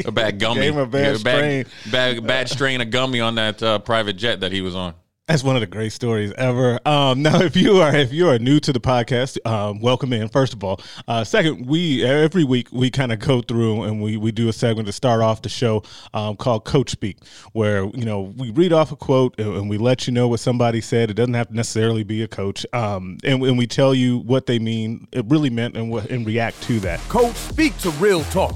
a 0.05 0.11
bad 0.11 0.39
gummy, 0.39 0.61
Gave 0.61 0.73
him 0.73 0.79
a 0.79 0.85
bad 0.85 1.23
bad, 1.23 1.67
bad, 1.91 2.27
bad 2.27 2.49
strain 2.49 2.81
of 2.81 2.91
gummy 2.91 3.19
on 3.19 3.35
that 3.35 3.61
uh, 3.61 3.79
private 3.79 4.13
jet 4.13 4.41
that 4.41 4.51
he 4.51 4.61
was 4.61 4.75
on. 4.75 4.93
That's 5.27 5.43
one 5.43 5.57
of 5.57 5.59
the 5.59 5.67
great 5.67 5.91
stories 5.91 6.31
ever. 6.37 6.79
Um, 6.87 7.21
now, 7.21 7.41
if 7.41 7.57
you 7.57 7.81
are 7.81 7.93
if 7.93 8.13
you 8.13 8.29
are 8.29 8.39
new 8.39 8.61
to 8.61 8.71
the 8.71 8.79
podcast, 8.79 9.37
um, 9.45 9.81
welcome 9.81 10.13
in. 10.13 10.29
First 10.29 10.53
of 10.53 10.63
all, 10.63 10.79
uh, 11.05 11.25
second, 11.25 11.67
we 11.67 12.05
every 12.05 12.45
week 12.45 12.69
we 12.71 12.89
kind 12.89 13.11
of 13.11 13.19
go 13.19 13.41
through 13.41 13.83
and 13.83 14.01
we 14.01 14.15
we 14.15 14.31
do 14.31 14.47
a 14.47 14.53
segment 14.53 14.85
to 14.85 14.93
start 14.93 15.21
off 15.21 15.41
the 15.41 15.49
show 15.49 15.83
um, 16.13 16.37
called 16.37 16.63
Coach 16.63 16.91
Speak, 16.91 17.17
where 17.51 17.83
you 17.87 18.05
know 18.05 18.33
we 18.37 18.51
read 18.51 18.71
off 18.71 18.93
a 18.93 18.95
quote 18.95 19.37
and, 19.37 19.53
and 19.53 19.69
we 19.69 19.77
let 19.77 20.07
you 20.07 20.13
know 20.13 20.29
what 20.29 20.39
somebody 20.39 20.79
said. 20.79 21.11
It 21.11 21.15
doesn't 21.15 21.33
have 21.33 21.49
to 21.49 21.55
necessarily 21.55 22.03
be 22.03 22.23
a 22.23 22.27
coach, 22.29 22.65
um, 22.71 23.17
and, 23.25 23.43
and 23.43 23.57
we 23.57 23.67
tell 23.67 23.93
you 23.93 24.19
what 24.19 24.45
they 24.45 24.59
mean, 24.59 25.09
it 25.11 25.25
really 25.27 25.49
meant, 25.49 25.75
and 25.75 25.91
what 25.91 26.09
and 26.09 26.25
react 26.25 26.63
to 26.63 26.79
that. 26.79 27.01
Coach, 27.09 27.35
speak 27.35 27.77
to 27.79 27.89
real 27.91 28.23
talk. 28.25 28.55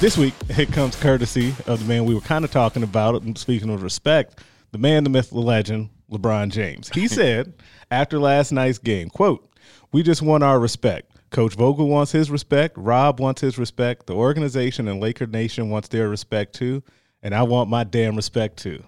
This 0.00 0.16
week, 0.16 0.34
it 0.50 0.72
comes 0.72 0.94
courtesy 0.94 1.52
of 1.66 1.80
the 1.80 1.84
man 1.86 2.04
we 2.04 2.14
were 2.14 2.20
kind 2.20 2.44
of 2.44 2.52
talking 2.52 2.84
about. 2.84 3.20
And 3.22 3.36
speaking 3.36 3.68
of 3.68 3.82
respect, 3.82 4.38
the 4.70 4.78
man, 4.78 5.02
the 5.02 5.10
myth, 5.10 5.30
the 5.30 5.40
legend, 5.40 5.90
LeBron 6.08 6.50
James. 6.50 6.88
He 6.90 7.08
said 7.08 7.52
after 7.90 8.20
last 8.20 8.52
night's 8.52 8.78
game, 8.78 9.10
"quote 9.10 9.50
We 9.90 10.04
just 10.04 10.22
want 10.22 10.44
our 10.44 10.60
respect. 10.60 11.10
Coach 11.30 11.54
Vogel 11.54 11.88
wants 11.88 12.12
his 12.12 12.30
respect. 12.30 12.78
Rob 12.78 13.18
wants 13.18 13.40
his 13.40 13.58
respect. 13.58 14.06
The 14.06 14.14
organization 14.14 14.86
and 14.86 15.00
Laker 15.00 15.26
Nation 15.26 15.68
wants 15.68 15.88
their 15.88 16.08
respect 16.08 16.54
too, 16.54 16.84
and 17.20 17.34
I 17.34 17.42
want 17.42 17.68
my 17.68 17.82
damn 17.82 18.14
respect 18.14 18.56
too." 18.58 18.84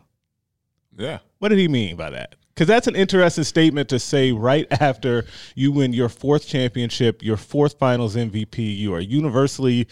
Yeah, 0.96 1.18
What 1.38 1.48
did 1.48 1.58
he 1.58 1.66
mean 1.66 1.96
by 1.96 2.10
that? 2.10 2.36
Because 2.54 2.68
that's 2.68 2.86
an 2.86 2.94
interesting 2.94 3.44
statement 3.44 3.88
to 3.88 3.98
say 3.98 4.30
right 4.30 4.66
after 4.80 5.24
you 5.56 5.72
win 5.72 5.92
your 5.92 6.08
fourth 6.08 6.46
championship, 6.46 7.20
your 7.22 7.36
fourth 7.36 7.78
finals 7.78 8.14
MVP. 8.14 8.76
You 8.76 8.94
are 8.94 9.00
universally 9.00 9.88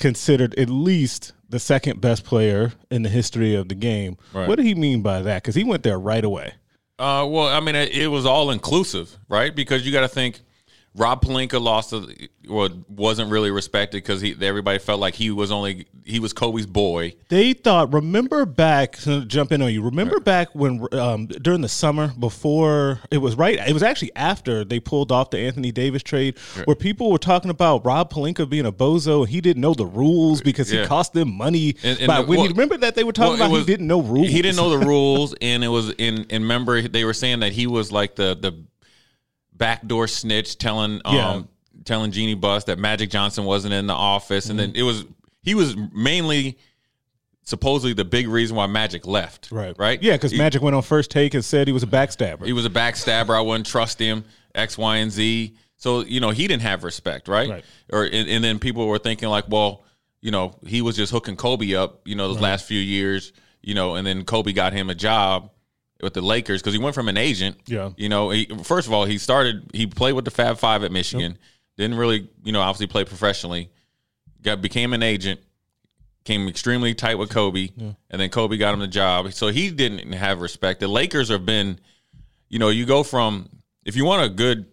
considered 0.00 0.58
at 0.58 0.68
least 0.68 1.32
the 1.48 1.60
second 1.60 2.00
best 2.00 2.24
player 2.24 2.72
in 2.90 3.02
the 3.02 3.08
history 3.08 3.54
of 3.54 3.68
the 3.68 3.74
game. 3.74 4.16
Right. 4.32 4.48
What 4.48 4.56
did 4.56 4.66
he 4.66 4.74
mean 4.74 5.02
by 5.02 5.22
that? 5.22 5.42
Because 5.42 5.54
he 5.54 5.62
went 5.62 5.82
there 5.82 5.98
right 5.98 6.24
away. 6.24 6.54
Uh, 6.98 7.26
well, 7.28 7.46
I 7.48 7.60
mean, 7.60 7.74
it, 7.76 7.90
it 7.92 8.08
was 8.08 8.26
all 8.26 8.50
inclusive, 8.50 9.16
right? 9.28 9.54
Because 9.54 9.86
you 9.86 9.92
got 9.92 10.02
to 10.02 10.08
think, 10.08 10.40
Rob 10.96 11.22
Pelinka 11.22 11.60
lost, 11.60 11.92
a, 11.92 12.04
well, 12.48 12.68
wasn't 12.88 13.30
really 13.30 13.52
respected 13.52 13.98
because 13.98 14.20
he 14.20 14.34
everybody 14.40 14.80
felt 14.80 14.98
like 14.98 15.14
he 15.14 15.30
was 15.30 15.52
only 15.52 15.86
he 16.04 16.18
was 16.18 16.32
Kobe's 16.32 16.66
boy. 16.66 17.14
They 17.28 17.52
thought, 17.52 17.92
remember 17.92 18.44
back, 18.44 18.96
to 19.02 19.24
jump 19.24 19.52
in 19.52 19.62
on 19.62 19.72
you, 19.72 19.82
remember 19.82 20.18
back 20.18 20.52
when 20.52 20.84
um, 20.92 21.26
during 21.28 21.60
the 21.60 21.68
summer 21.68 22.08
before, 22.18 22.98
it 23.12 23.18
was 23.18 23.36
right, 23.36 23.56
it 23.68 23.72
was 23.72 23.84
actually 23.84 24.10
after 24.16 24.64
they 24.64 24.80
pulled 24.80 25.12
off 25.12 25.30
the 25.30 25.38
Anthony 25.38 25.70
Davis 25.70 26.02
trade, 26.02 26.36
where 26.64 26.74
people 26.74 27.12
were 27.12 27.18
talking 27.18 27.50
about 27.50 27.84
Rob 27.86 28.12
Pelinka 28.12 28.48
being 28.50 28.66
a 28.66 28.72
bozo 28.72 29.20
and 29.20 29.28
he 29.28 29.40
didn't 29.40 29.60
know 29.60 29.74
the 29.74 29.86
rules 29.86 30.40
because 30.42 30.70
he 30.70 30.84
cost 30.86 31.12
them 31.12 31.32
money. 31.36 31.76
And- 31.84 31.98
and 32.00 32.06
by 32.08 32.16
the- 32.22 32.26
when 32.26 32.38
well- 32.38 32.46
you 32.48 32.52
remember 32.52 32.76
that 32.78 32.96
they 32.96 33.04
were 33.04 33.12
talking 33.12 33.34
Well, 33.34 33.42
about 33.42 33.50
was- 33.52 33.60
he 33.66 33.72
didn't 33.72 33.86
know 33.86 34.00
rules. 34.00 34.28
He 34.28 34.42
didn't 34.42 34.56
know 34.56 34.70
the 34.76 34.84
rules, 34.86 35.34
and 35.40 35.62
it 35.62 35.68
was 35.68 35.90
in. 35.90 36.26
And 36.30 36.42
remember, 36.42 36.82
they 36.82 37.04
were 37.04 37.14
saying 37.14 37.40
that 37.40 37.52
he 37.52 37.68
was 37.68 37.92
like 37.92 38.16
the 38.16 38.34
the 38.40 38.64
backdoor 39.60 40.08
snitch 40.08 40.58
telling 40.58 41.00
um 41.04 41.14
Yeah. 41.14 41.42
telling 41.84 42.10
Jeanie 42.10 42.34
Buss 42.34 42.64
that 42.64 42.80
Magic 42.80 43.10
Johnson 43.10 43.44
wasn't 43.44 43.74
in 43.74 43.86
the 43.86 43.94
office, 43.94 44.50
and 44.50 44.58
Mm-hmm. 44.58 44.72
then 44.72 44.80
it 44.80 44.82
was 44.82 45.04
he 45.44 45.54
was 45.54 45.76
mainly 45.94 46.58
supposedly 47.44 47.92
the 47.94 48.04
big 48.04 48.28
reason 48.28 48.56
why 48.56 48.66
Magic 48.66 49.06
left. 49.06 49.50
Right. 49.50 49.76
Right. 49.78 50.02
Yeah, 50.02 50.12
because 50.14 50.34
Magic 50.36 50.62
went 50.62 50.76
on 50.76 50.82
first 50.82 51.10
take 51.10 51.34
and 51.34 51.44
said 51.44 51.66
he 51.68 51.72
was 51.72 51.82
a 51.82 51.86
backstabber. 51.86 52.44
he 52.44 52.52
was 52.52 52.66
a 52.66 52.70
backstabber. 52.70 53.36
I 53.36 53.40
wouldn't 53.40 53.66
trust 53.66 53.98
him. 53.98 54.24
X, 54.54 54.76
Y, 54.76 54.96
and 54.96 55.10
Z. 55.12 55.54
So 55.76 56.00
you 56.00 56.20
know 56.20 56.30
he 56.30 56.46
didn't 56.48 56.62
have 56.62 56.82
respect, 56.84 57.28
right? 57.28 57.48
Right. 57.48 57.64
Or 57.92 58.04
and, 58.04 58.28
and 58.28 58.42
then 58.44 58.58
people 58.58 58.86
were 58.86 58.98
thinking 58.98 59.28
like, 59.28 59.44
well, 59.48 59.84
you 60.20 60.30
know, 60.30 60.56
he 60.66 60.82
was 60.82 60.96
just 60.96 61.12
hooking 61.12 61.36
Kobe 61.36 61.74
up, 61.74 62.00
you 62.04 62.14
know, 62.16 62.28
those 62.28 62.40
last 62.40 62.66
few 62.66 62.78
years, 62.80 63.32
you 63.62 63.74
know, 63.74 63.94
and 63.94 64.06
then 64.06 64.24
Kobe 64.24 64.52
got 64.52 64.72
him 64.74 64.90
a 64.90 64.94
job 64.94 65.50
with 66.02 66.14
the 66.14 66.20
Lakers 66.20 66.60
because 66.60 66.72
he 66.74 66.78
went 66.78 66.94
from 66.94 67.08
an 67.08 67.16
agent. 67.16 67.56
Yeah. 67.66 67.90
You 67.96 68.08
know, 68.08 68.30
he, 68.30 68.46
first 68.62 68.86
of 68.86 68.92
all, 68.92 69.04
he 69.04 69.18
started. 69.18 69.70
He 69.72 69.86
played 69.86 70.12
with 70.12 70.24
the 70.24 70.30
Fab 70.30 70.58
Five 70.58 70.84
at 70.84 70.92
Michigan. 70.92 71.38
Didn't 71.76 71.96
really, 71.96 72.28
you 72.44 72.52
know, 72.52 72.60
obviously 72.60 72.86
play 72.86 73.04
professionally. 73.04 73.70
Got 74.42 74.62
became 74.62 74.92
an 74.92 75.02
agent. 75.02 75.40
Came 76.24 76.48
extremely 76.48 76.94
tight 76.94 77.16
with 77.16 77.30
Kobe, 77.30 77.70
and 77.78 78.20
then 78.20 78.28
Kobe 78.28 78.58
got 78.58 78.74
him 78.74 78.80
the 78.80 78.88
job. 78.88 79.32
So 79.32 79.48
he 79.48 79.70
didn't 79.70 80.12
have 80.12 80.42
respect. 80.42 80.80
The 80.80 80.88
Lakers 80.88 81.30
have 81.30 81.46
been, 81.46 81.80
you 82.48 82.58
know, 82.58 82.68
you 82.68 82.84
go 82.84 83.02
from 83.02 83.48
if 83.84 83.96
you 83.96 84.04
want 84.04 84.22
a 84.22 84.28
good 84.28 84.66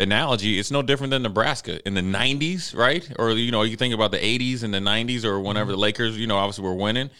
analogy, 0.00 0.58
it's 0.58 0.70
no 0.70 0.82
different 0.82 1.12
than 1.12 1.22
Nebraska 1.22 1.84
in 1.86 1.94
the 1.94 2.00
'90s, 2.00 2.76
right? 2.76 3.08
Or 3.18 3.30
you 3.30 3.52
know, 3.52 3.62
you 3.62 3.76
think 3.76 3.94
about 3.94 4.10
the 4.10 4.18
'80s 4.18 4.62
and 4.62 4.74
the 4.74 4.78
'90s, 4.78 5.24
or 5.24 5.40
whenever 5.40 5.66
mm-hmm. 5.66 5.72
the 5.72 5.82
Lakers, 5.82 6.18
you 6.18 6.26
know, 6.26 6.36
obviously 6.36 6.64
were 6.64 6.74
winning. 6.74 7.10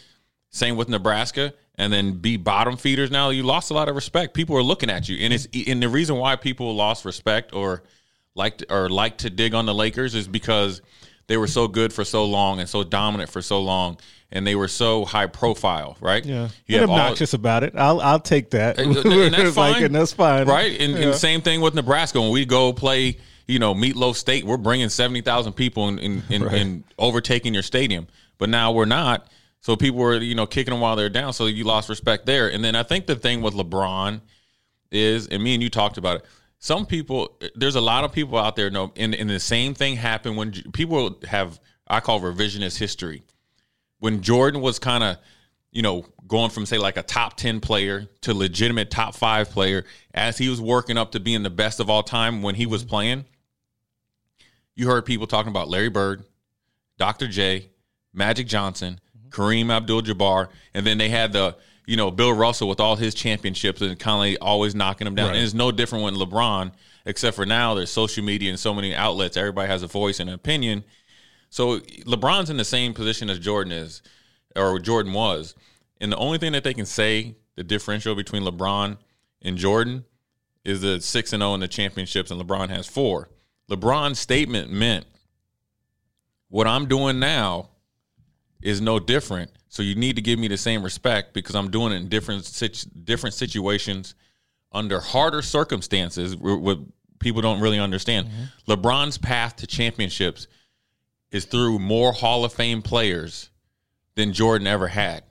Same 0.53 0.77
with 0.77 0.87
Nebraska, 0.87 1.51
and 1.79 1.91
then 1.91 2.13
be 2.13 2.37
bottom 2.37 2.77
feeders. 2.77 3.09
Now 3.09 3.31
you 3.31 3.41
lost 3.41 3.71
a 3.71 3.73
lot 3.73 3.89
of 3.89 3.95
respect. 3.95 4.35
People 4.35 4.55
are 4.55 4.61
looking 4.63 4.89
at 4.91 5.09
you, 5.09 5.17
and 5.25 5.33
it's 5.33 5.47
and 5.67 5.81
the 5.81 5.89
reason 5.89 6.15
why 6.17 6.35
people 6.35 6.73
lost 6.75 7.05
respect 7.05 7.53
or 7.53 7.81
liked 8.35 8.63
or 8.69 8.87
like 8.87 9.17
to 9.17 9.29
dig 9.31 9.55
on 9.55 9.65
the 9.65 9.73
Lakers 9.73 10.13
is 10.13 10.27
because 10.27 10.81
they 11.27 11.37
were 11.37 11.47
so 11.47 11.67
good 11.67 11.91
for 11.91 12.05
so 12.05 12.25
long 12.25 12.59
and 12.59 12.69
so 12.69 12.83
dominant 12.83 13.31
for 13.31 13.41
so 13.41 13.61
long, 13.61 13.97
and 14.31 14.45
they 14.45 14.53
were 14.55 14.67
so 14.67 15.05
high 15.05 15.25
profile, 15.25 15.97
right? 15.99 16.23
yeah, 16.23 16.49
You 16.67 16.75
and 16.77 16.81
have 16.81 16.89
all- 16.91 16.99
obnoxious 16.99 17.33
about 17.33 17.63
it. 17.63 17.73
I'll 17.75 17.99
I'll 17.99 18.19
take 18.19 18.51
that. 18.51 18.77
and, 18.77 18.95
and 18.95 19.33
that's 19.33 19.57
Like, 19.57 19.73
fine. 19.75 19.83
and 19.85 19.95
that's 19.95 20.13
fine, 20.13 20.47
right? 20.47 20.79
And, 20.79 20.93
Yeah. 20.93 20.99
and 21.07 21.15
same 21.15 21.41
thing 21.41 21.61
with 21.61 21.73
Nebraska. 21.73 22.21
When 22.21 22.29
we 22.31 22.45
go 22.45 22.73
play, 22.73 23.17
you 23.47 23.57
know, 23.57 23.73
Meatloaf 23.73 24.15
State, 24.17 24.45
we're 24.45 24.57
bringing 24.57 24.89
seventy 24.89 25.21
thousand 25.21 25.53
people 25.53 25.87
and, 25.87 26.21
Right. 26.29 26.61
and 26.61 26.83
overtaking 26.99 27.55
your 27.55 27.63
stadium. 27.63 28.05
But 28.37 28.49
now 28.49 28.71
we're 28.71 28.85
not. 28.85 29.27
So 29.63 29.77
people 29.77 30.01
were, 30.01 30.17
you 30.17 30.35
know, 30.35 30.45
kicking 30.45 30.73
them 30.73 30.81
while 30.81 30.97
they're 30.97 31.09
down. 31.09 31.31
So 31.31 31.45
you 31.45 31.63
lost 31.63 31.87
respect 31.87 32.25
there. 32.25 32.51
And 32.51 32.61
then 32.61 32.75
I 32.75 32.83
think 32.83 33.07
the 33.07 33.15
thing 33.15 33.41
with 33.41 33.53
LeBron 33.53 34.19
is, 34.91 35.27
and 35.27 35.41
me 35.41 35.53
and 35.53 35.63
you 35.63 35.69
talked 35.69 35.97
about 35.97 36.17
it. 36.17 36.25
Some 36.59 36.85
people, 36.85 37.39
there's 37.55 37.75
a 37.75 37.81
lot 37.81 38.03
of 38.03 38.11
people 38.11 38.37
out 38.37 38.57
there 38.57 38.69
know, 38.69 38.91
and, 38.97 39.15
and 39.15 39.29
the 39.29 39.39
same 39.39 39.73
thing 39.73 39.95
happened 39.95 40.35
when 40.35 40.51
people 40.73 41.17
have, 41.29 41.61
I 41.87 42.01
call 42.01 42.19
revisionist 42.19 42.77
history 42.77 43.23
when 43.99 44.21
Jordan 44.21 44.59
was 44.59 44.79
kind 44.79 45.01
of, 45.01 45.17
you 45.71 45.81
know, 45.81 46.05
going 46.27 46.49
from 46.49 46.65
say 46.65 46.77
like 46.77 46.97
a 46.97 47.03
top 47.03 47.37
10 47.37 47.61
player 47.61 48.05
to 48.21 48.33
legitimate 48.33 48.91
top 48.91 49.15
5 49.15 49.49
player 49.49 49.85
as 50.13 50.37
he 50.37 50.49
was 50.49 50.59
working 50.59 50.97
up 50.97 51.13
to 51.13 51.21
being 51.21 51.41
the 51.41 51.49
best 51.49 51.79
of 51.79 51.89
all 51.89 52.03
time 52.03 52.41
when 52.41 52.55
he 52.55 52.65
was 52.65 52.81
mm-hmm. 52.81 52.89
playing, 52.89 53.25
you 54.75 54.87
heard 54.87 55.05
people 55.05 55.25
talking 55.25 55.51
about 55.51 55.69
Larry 55.69 55.87
Bird, 55.87 56.25
Dr. 56.97 57.29
J, 57.29 57.69
Magic 58.13 58.45
Johnson, 58.45 58.99
Kareem 59.33 59.69
Abdul-Jabbar, 59.71 60.47
and 60.73 60.85
then 60.85 60.97
they 60.97 61.09
had 61.09 61.33
the 61.33 61.57
you 61.85 61.97
know 61.97 62.11
Bill 62.11 62.31
Russell 62.33 62.69
with 62.69 62.79
all 62.79 62.95
his 62.95 63.13
championships 63.13 63.81
and 63.81 63.99
kind 63.99 64.35
of 64.35 64.41
always 64.41 64.75
knocking 64.75 65.05
them 65.05 65.15
down. 65.15 65.29
Right. 65.29 65.35
And 65.35 65.43
it's 65.43 65.53
no 65.53 65.71
different 65.71 66.03
when 66.03 66.15
LeBron, 66.15 66.71
except 67.05 67.35
for 67.35 67.45
now 67.45 67.73
there's 67.73 67.91
social 67.91 68.23
media 68.23 68.49
and 68.49 68.59
so 68.59 68.73
many 68.73 68.95
outlets. 68.95 69.35
Everybody 69.35 69.67
has 69.67 69.83
a 69.83 69.87
voice 69.87 70.19
and 70.19 70.29
an 70.29 70.35
opinion. 70.35 70.83
So 71.49 71.79
LeBron's 71.79 72.49
in 72.49 72.57
the 72.57 72.65
same 72.65 72.93
position 72.93 73.29
as 73.29 73.39
Jordan 73.39 73.73
is, 73.73 74.01
or 74.55 74.79
Jordan 74.79 75.13
was. 75.13 75.55
And 75.99 76.11
the 76.11 76.17
only 76.17 76.37
thing 76.37 76.53
that 76.53 76.63
they 76.63 76.73
can 76.73 76.85
say, 76.85 77.35
the 77.55 77.63
differential 77.63 78.15
between 78.15 78.43
LeBron 78.43 78.97
and 79.41 79.57
Jordan, 79.57 80.05
is 80.63 80.81
the 80.81 81.01
six 81.01 81.33
and 81.33 81.41
zero 81.41 81.53
in 81.53 81.59
the 81.59 81.67
championships, 81.67 82.31
and 82.31 82.41
LeBron 82.41 82.69
has 82.69 82.87
four. 82.87 83.29
LeBron's 83.69 84.19
statement 84.19 84.71
meant, 84.71 85.05
"What 86.49 86.67
I'm 86.67 86.87
doing 86.87 87.19
now 87.19 87.69
is 88.63 88.81
no 88.81 88.99
different. 88.99 89.51
So 89.69 89.83
you 89.83 89.95
need 89.95 90.15
to 90.15 90.21
give 90.21 90.39
me 90.39 90.47
the 90.47 90.57
same 90.57 90.83
respect 90.83 91.33
because 91.33 91.55
I'm 91.55 91.69
doing 91.71 91.93
it 91.93 91.97
in 91.97 92.09
different 92.09 92.45
situ- 92.45 92.89
different 93.03 93.33
situations, 93.33 94.15
under 94.71 94.99
harder 94.99 95.41
circumstances. 95.41 96.33
wh- 96.35 96.61
What 96.61 96.79
people 97.19 97.41
don't 97.41 97.59
really 97.61 97.79
understand. 97.79 98.27
Mm-hmm. 98.27 98.71
LeBron's 98.71 99.17
path 99.17 99.55
to 99.57 99.67
championships 99.67 100.47
is 101.31 101.45
through 101.45 101.79
more 101.79 102.11
Hall 102.13 102.45
of 102.45 102.53
Fame 102.53 102.81
players 102.81 103.49
than 104.15 104.33
Jordan 104.33 104.67
ever 104.67 104.87
had. 104.87 105.23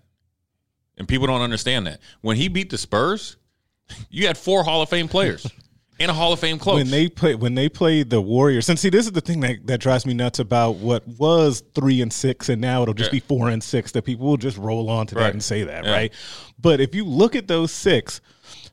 And 0.99 1.07
people 1.09 1.27
don't 1.27 1.43
understand 1.43 1.87
that. 1.87 2.01
When 2.21 2.37
he 2.37 2.49
beat 2.49 2.71
the 2.71 2.79
Spurs, 2.79 3.37
you 4.11 4.27
had 4.27 4.37
four 4.37 4.65
Hall 4.65 4.83
of 4.83 4.89
Fame 4.89 5.09
players 5.09 5.47
and 6.01 6.11
a 6.11 6.15
Hall 6.15 6.33
of 6.33 6.41
Fame 6.41 6.59
close. 6.59 6.77
when 6.77 6.91
they 6.91 7.09
play 7.09 7.35
when 7.35 7.55
they 7.55 7.69
played 7.69 8.11
the 8.11 8.21
Warriors. 8.21 8.69
And 8.69 8.79
see, 8.79 8.91
this 8.91 9.07
is 9.07 9.13
the 9.13 9.21
thing 9.21 9.41
that, 9.41 9.67
that 9.67 9.81
drives 9.81 10.05
me 10.07 10.15
nuts 10.15 10.39
about 10.39 10.77
what 10.77 11.07
was 11.07 11.63
three 11.75 12.01
and 12.03 12.13
six, 12.13 12.49
and 12.49 12.61
now 12.61 12.83
it'll 12.83 12.95
just 12.95 13.11
Yeah. 13.11 13.17
be 13.19 13.21
four 13.21 13.49
and 13.51 13.63
six. 13.63 13.93
That 13.93 14.03
people 14.03 14.27
will 14.27 14.37
just 14.37 14.57
roll 14.59 14.89
on 14.91 15.07
to 15.09 15.15
Right. 15.15 15.25
that 15.25 15.33
and 15.35 15.43
say 15.43 15.65
that, 15.65 15.85
Yeah. 15.85 15.93
right? 15.93 16.13
But 16.61 16.81
if 16.81 16.95
you 16.95 17.05
look 17.05 17.37
at 17.37 17.49
those 17.49 17.71
six. 17.73 18.21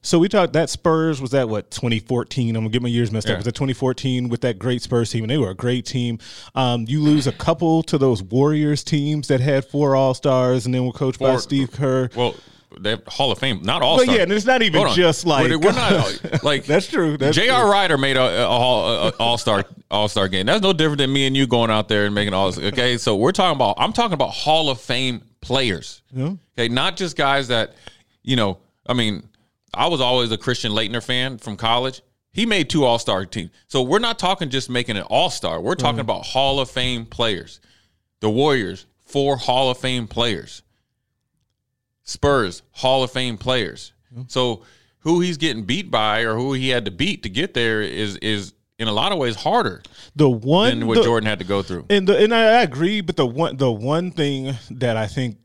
So 0.02 0.18
we 0.18 0.30
talked 0.30 0.54
that 0.54 0.70
Spurs 0.70 1.20
was 1.20 1.32
that 1.32 1.50
what 1.50 1.72
2014. 1.72 2.56
I'm 2.56 2.62
gonna 2.64 2.70
get 2.72 2.82
my 2.82 2.88
years 2.88 3.12
messed 3.12 3.28
Yeah. 3.28 3.34
up. 3.34 3.40
Was 3.40 3.46
that 3.46 3.56
2014 3.56 4.30
with 4.30 4.40
that 4.42 4.58
great 4.58 4.82
Spurs 4.82 5.10
team, 5.12 5.26
and 5.26 5.30
they 5.30 5.38
were 5.38 5.50
a 5.50 5.56
great 5.56 5.86
team. 5.86 6.20
Um, 6.56 6.86
you 6.88 7.02
lose 7.04 7.28
a 7.28 7.34
couple 7.34 7.84
to 7.84 7.98
those 7.98 8.24
Warriors 8.24 8.82
teams 8.82 9.28
that 9.28 9.42
had 9.42 9.66
four 9.66 9.98
All 9.98 10.14
Stars, 10.14 10.66
and 10.66 10.74
then 10.74 10.86
were 10.86 10.94
coached 10.94 11.20
by 11.20 11.36
Steve 11.36 11.74
Kerr. 11.74 12.10
well, 12.16 12.34
they 12.78 12.92
have 12.92 13.04
Hall 13.08 13.32
of 13.32 13.40
Fame, 13.40 13.62
not 13.64 13.82
all. 13.82 13.98
But 13.98 14.08
yeah, 14.08 14.22
and 14.22 14.32
it's 14.32 14.46
not 14.46 14.62
even 14.62 14.94
just 14.94 15.26
like 15.26 15.50
we're, 15.50 15.58
we're 15.58 15.72
not 15.72 16.44
like 16.44 16.66
That's 16.66 16.88
true. 16.88 17.18
That's 17.18 17.36
J.R. 17.36 17.70
Rider 17.70 17.98
made 17.98 18.16
a, 18.16 18.44
a, 18.44 18.46
all 18.46 19.12
all 19.20 19.38
star 19.38 19.66
all 19.90 20.08
star 20.08 20.28
game. 20.28 20.46
That's 20.46 20.62
no 20.62 20.74
different 20.74 21.00
than 21.00 21.12
me 21.12 21.26
and 21.26 21.36
you 21.36 21.48
going 21.48 21.72
out 21.72 21.88
there 21.88 22.06
and 22.06 22.14
making 22.14 22.34
all. 22.34 22.48
Okay, 22.48 22.98
so 22.98 23.16
we're 23.16 23.32
talking 23.32 23.56
about. 23.56 23.76
I'm 23.80 23.94
talking 23.94 24.14
about 24.14 24.30
Hall 24.30 24.70
of 24.70 24.80
Fame 24.80 25.22
players. 25.42 26.04
Okay, 26.16 26.68
not 26.68 26.96
just 26.96 27.18
guys 27.18 27.48
that 27.48 27.74
you 28.24 28.36
know. 28.36 28.60
I 28.86 28.94
mean, 28.94 29.28
I 29.74 29.88
was 29.88 30.02
always 30.02 30.32
a 30.32 30.38
Christian 30.38 30.72
Laettner 30.72 31.04
fan 31.04 31.38
from 31.38 31.58
college. 31.58 32.02
He 32.32 32.46
made 32.46 32.70
two 32.70 32.86
All 32.86 33.00
Star 33.00 33.26
teams. 33.26 33.50
So 33.68 33.82
we're 33.82 34.00
not 34.00 34.20
talking 34.20 34.50
just 34.50 34.70
making 34.70 34.98
an 34.98 35.04
All 35.04 35.30
Star. 35.30 35.60
We're 35.60 35.76
talking 35.76 36.00
about 36.00 36.26
Hall 36.26 36.60
of 36.60 36.70
Fame 36.70 37.06
players. 37.06 37.60
The 38.20 38.30
Warriors, 38.30 38.86
four 39.06 39.38
Hall 39.38 39.72
of 39.72 39.78
Fame 39.80 40.08
players. 40.08 40.62
Spurs, 42.10 42.64
Hall 42.72 43.04
of 43.04 43.12
Fame 43.12 43.38
players. 43.38 43.94
So 44.28 44.64
who 45.00 45.22
he's 45.22 45.38
getting 45.38 45.64
beat 45.64 45.92
by 45.92 46.22
or 46.22 46.36
who 46.36 46.54
he 46.54 46.70
had 46.70 46.86
to 46.86 46.92
beat 46.92 47.24
to 47.24 47.30
get 47.30 47.54
there 47.54 47.82
is 47.82 48.16
is 48.18 48.54
in 48.80 48.88
a 48.88 48.92
lot 48.92 49.12
of 49.12 49.18
ways 49.18 49.36
harder 49.36 49.82
The 50.16 50.30
one 50.30 50.80
than 50.80 50.88
what 50.88 50.96
the- 50.96 51.04
Jordan 51.04 51.28
had 51.30 51.40
to 51.40 51.46
go 51.46 51.62
through. 51.62 51.86
And 51.90 52.08
the, 52.08 52.18
and 52.18 52.34
I 52.34 52.62
agree, 52.64 53.02
but 53.02 53.16
the 53.16 53.26
one 53.28 53.58
the 53.58 53.72
one 53.72 54.12
thing 54.12 54.56
that 54.72 54.98
I 54.98 55.06
think 55.08 55.38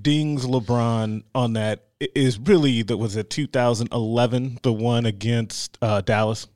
dings 0.00 0.46
LeBron 0.46 1.22
on 1.34 1.52
that 1.54 1.84
is 2.14 2.38
really 2.38 2.82
that 2.82 2.96
was 2.96 3.16
it 3.16 3.28
2011, 3.30 4.58
the 4.62 4.72
one 4.72 5.06
against 5.06 5.76
uh, 5.82 6.00
Dallas, 6.02 6.46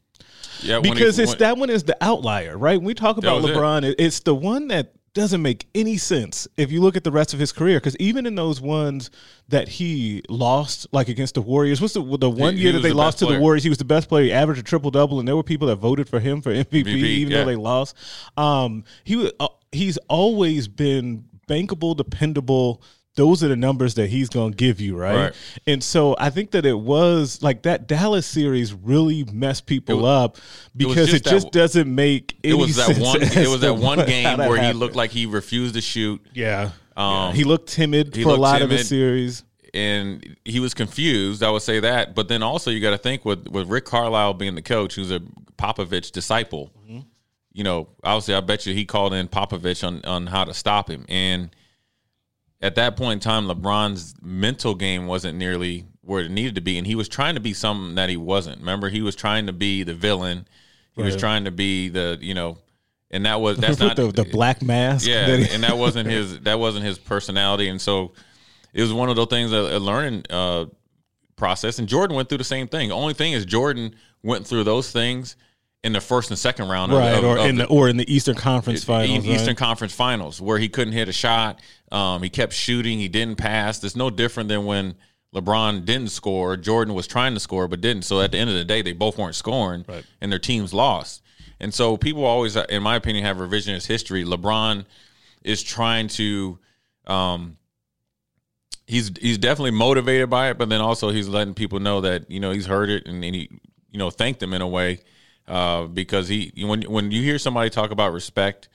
Yeah, 0.63 0.77
when 0.79 0.85
he- 0.85 0.91
because 0.93 1.19
it's 1.19 1.31
when- 1.33 1.39
that 1.39 1.57
one 1.59 1.71
is 1.71 1.83
the 1.85 1.97
outlier, 2.01 2.57
right? 2.57 2.77
When 2.79 2.87
we 2.87 2.95
talk 2.95 3.17
about. 3.19 3.43
LeBron, 3.43 3.85
it- 3.85 3.97
it's 3.99 4.21
the 4.21 4.35
one 4.35 4.69
that 4.69 4.93
doesn't 5.17 5.41
make 5.41 5.67
any 5.75 5.97
sense 5.97 6.47
if 6.59 6.71
you 6.71 6.83
look 6.83 6.95
at 6.95 7.03
the 7.03 7.11
rest 7.11 7.33
of 7.33 7.41
his 7.41 7.51
career. 7.51 7.79
Because 7.79 7.97
even 7.97 8.27
in 8.27 8.35
those 8.35 8.61
ones 8.61 9.11
that 9.49 9.67
he 9.67 10.23
lost, 10.29 10.87
like 10.93 11.09
against 11.09 11.35
the 11.35 11.41
Warriors, 11.41 11.81
what's 11.81 11.95
the 11.95 12.03
the 12.19 12.29
one 12.29 12.55
he 12.55 12.65
year 12.65 12.73
that 12.73 12.81
they 12.81 12.91
the 12.91 12.95
lost 12.95 13.19
to 13.21 13.27
the. 13.27 13.41
Warriors? 13.41 13.63
He 13.63 13.71
was 13.71 13.79
the 13.79 13.87
best 13.87 14.11
player. 14.11 14.25
He 14.25 14.33
averaged 14.33 14.61
a 14.61 14.63
triple 14.63 14.91
double, 14.91 15.19
and 15.19 15.27
there 15.27 15.35
were 15.35 15.43
people 15.43 15.69
that 15.69 15.77
voted 15.77 16.07
for 16.07 16.21
him 16.21 16.43
for 16.43 16.53
MVP, 16.53 16.85
MVP, 16.85 16.87
even 16.87 17.33
yeah. 17.33 17.39
though 17.39 17.47
they 17.47 17.57
lost. 17.57 17.97
Um, 18.37 18.85
he 19.05 19.33
uh, 19.41 19.49
he's 19.73 19.97
always 20.09 20.69
been 20.69 21.25
bankable, 21.49 21.97
dependable. 21.97 22.83
Those 23.17 23.43
are 23.43 23.49
the 23.49 23.57
numbers 23.57 23.95
that 23.95 24.09
he's 24.09 24.29
going 24.29 24.53
to 24.53 24.57
give 24.57 24.81
you, 24.81 24.97
right? 24.97 25.17
Right. 25.17 25.33
And 25.67 25.83
so 25.83 26.15
I 26.19 26.31
think 26.31 26.53
that 26.53 26.65
it 26.65 26.79
was 26.79 27.43
like 27.43 27.63
that 27.63 27.89
Dallas 27.89 28.27
series 28.27 28.73
really 28.73 29.25
messed 29.25 29.67
people 29.67 30.03
was- 30.03 30.25
up 30.25 30.39
because 30.77 31.09
it 31.13 31.25
just 31.25 31.25
just, 31.25 31.45
that- 31.47 31.53
doesn't 31.53 31.93
make 31.93 32.37
any 32.45 32.53
it 32.53 32.57
was 32.57 32.77
that 32.77 32.87
sense 32.95 32.99
one 33.01 33.23
it 33.23 33.49
was 33.49 33.61
that 33.63 33.75
one 33.75 34.05
game 34.07 34.39
where 34.39 34.63
he 34.63 34.73
looked 34.73 34.95
like 34.97 35.11
he 35.11 35.27
refused 35.27 35.75
to 35.75 35.81
shoot 35.81 36.21
yeah. 36.35 36.71
Um, 36.97 37.13
Yeah. 37.13 37.33
he 37.33 37.45
looked 37.45 37.69
timid 37.71 38.15
he 38.15 38.23
for 38.23 38.29
a 38.29 38.33
looked 38.33 38.41
lot 38.43 38.63
of 38.63 38.69
the 38.71 38.79
series. 38.79 39.43
and 39.75 40.37
he 40.45 40.61
was 40.61 40.73
confused. 40.75 41.43
I 41.43 41.51
would 41.51 41.63
say 41.63 41.81
that, 41.81 42.15
but 42.15 42.29
then 42.29 42.43
also 42.43 42.71
you 42.71 42.81
got 42.81 42.91
to 42.93 42.99
think 42.99 43.25
with 43.25 43.49
with 43.49 43.69
Rick 43.69 43.85
Carlisle 43.87 44.35
being 44.35 44.55
the 44.55 44.63
coach, 44.63 44.95
who's 44.95 45.11
a 45.11 45.21
Popovich 45.59 46.13
disciple. 46.13 46.71
Mm-hmm. 46.87 47.01
You 47.53 47.65
know, 47.65 47.89
obviously, 48.05 48.35
I 48.35 48.41
bet 48.41 48.67
you 48.67 48.75
he 48.75 48.85
called 48.85 49.15
in 49.15 49.29
Popovich 49.29 49.87
on 49.87 50.03
on 50.05 50.27
how 50.27 50.45
to 50.45 50.53
stop 50.55 50.91
him, 50.91 51.05
and 51.09 51.51
at 52.67 52.75
that 52.75 52.97
point 52.97 53.13
in 53.15 53.21
time, 53.21 53.47
LeBron's 53.47 54.15
mental 54.21 54.75
game 54.75 55.07
wasn't 55.07 55.39
nearly 55.39 55.85
where 56.03 56.23
it 56.25 56.31
needed 56.31 56.57
to 56.57 56.61
be, 56.61 56.79
and 56.79 56.87
he 56.87 56.95
was 56.95 57.09
trying 57.09 57.35
to 57.35 57.41
be 57.41 57.53
something 57.53 57.95
that 57.95 58.09
he 58.09 58.17
wasn't. 58.17 58.59
Remember, 58.61 58.89
he 58.89 59.03
was 59.03 59.15
trying 59.17 59.47
to 59.47 59.53
be 59.53 59.83
the 59.83 59.95
villain. 59.95 60.47
He 60.95 61.03
was 61.03 61.15
trying 61.17 61.45
to 61.45 61.51
be 61.51 61.89
the 61.89 62.19
you 62.21 62.35
know, 62.35 62.59
and 63.11 63.25
that 63.27 63.41
was 63.41 63.59
that's 63.59 63.79
not 63.81 63.97
the, 63.97 64.11
the 64.11 64.25
black 64.25 64.63
mask. 64.63 65.07
yeah, 65.07 65.27
that 65.27 65.39
he- 65.41 65.55
and 65.55 65.63
that 65.63 65.77
wasn't 65.79 66.09
his 66.09 66.41
that 66.49 66.59
wasn't 66.59 66.85
his 66.85 66.99
personality, 66.99 67.69
and 67.69 67.81
so 67.81 68.13
it 68.73 68.83
was 68.83 68.93
one 68.93 69.09
of 69.09 69.17
those 69.17 69.29
things 69.29 69.53
a, 69.53 69.77
a 69.77 69.79
learning 69.79 70.25
uh, 70.31 70.67
process. 71.37 71.79
And 71.79 71.89
Jordan 71.89 72.17
went 72.17 72.29
through 72.29 72.39
the 72.39 72.45
same 72.45 72.67
thing. 72.67 72.89
The 72.89 72.95
only 72.95 73.15
thing 73.15 73.33
is 73.33 73.45
Jordan 73.45 73.95
went 74.23 74.47
through 74.47 74.65
those 74.65 74.91
things 74.91 75.37
in 75.85 75.93
the 75.93 76.01
first 76.01 76.31
and 76.31 76.39
second 76.39 76.69
round, 76.69 76.93
right, 76.93 77.11
of, 77.15 77.25
or 77.25 77.39
of 77.39 77.47
in 77.47 77.57
the, 77.57 77.67
or 77.67 77.89
in 77.89 77.97
the 77.97 78.13
Eastern 78.13 78.35
Conference 78.35 78.83
Finals. 78.83 79.25
Eastern 79.25 79.49
right? 79.49 79.57
Conference 79.57 79.95
Finals, 79.95 80.41
where 80.41 80.59
he 80.59 80.69
couldn't 80.69 80.95
hit 80.95 81.09
a 81.09 81.13
shot. 81.13 81.61
Um, 81.93 82.23
he 82.23 82.29
kept 82.29 82.53
shooting. 82.53 82.99
He 82.99 83.09
didn't 83.09 83.37
pass. 83.37 83.83
It's 83.85 83.95
no 83.95 84.11
different 84.11 84.49
than 84.49 84.65
when 84.65 84.97
LeBron 85.35 85.85
didn't 85.85 86.11
score. 86.11 86.57
Jordan 86.57 86.95
was 86.95 87.07
trying 87.07 87.35
to 87.35 87.41
score 87.41 87.69
but 87.69 87.81
didn't. 87.81 88.03
So 88.03 88.21
at 88.21 88.33
the 88.33 88.39
end 88.39 88.51
of 88.51 88.57
the 88.57 88.65
day, 88.65 88.83
they 88.83 88.93
both 88.93 89.19
weren't 89.19 89.35
scoring, 89.37 89.85
Right. 89.87 90.05
and 90.21 90.33
their 90.33 90.39
teams 90.41 90.75
lost. 90.75 91.23
And 91.61 91.73
so 91.73 91.97
people 91.97 92.25
always, 92.25 92.57
in 92.57 92.83
my 92.83 92.97
opinion, 92.97 93.25
have 93.25 93.37
revisionist 93.37 93.87
history. 93.87 94.25
LeBron 94.25 94.85
is 95.43 95.63
trying 95.63 96.09
to. 96.09 96.59
Um, 97.07 97.59
He's 98.89 99.11
he's 99.21 99.37
definitely 99.39 99.73
motivated 99.73 100.31
by 100.31 100.51
it, 100.51 100.59
but 100.59 100.69
then 100.69 100.81
also 100.81 101.11
he's 101.11 101.27
letting 101.27 101.55
people 101.55 101.81
know 101.81 102.03
that 102.03 102.31
you 102.31 102.39
know 102.39 102.53
he's 102.53 102.67
heard 102.67 102.89
it 102.89 103.05
and, 103.05 103.25
and 103.25 103.35
he 103.35 103.49
you 103.91 103.99
know 103.99 104.11
thanked 104.11 104.39
them 104.39 104.53
in 104.55 104.63
a 104.63 104.69
way 104.69 105.01
uh, 105.49 105.85
because 105.87 106.29
he 106.29 106.53
when 106.57 106.83
when 106.83 107.11
you 107.11 107.23
hear 107.23 107.39
somebody 107.39 107.71
talk 107.71 107.91
about 107.91 108.13
respect, 108.13 108.69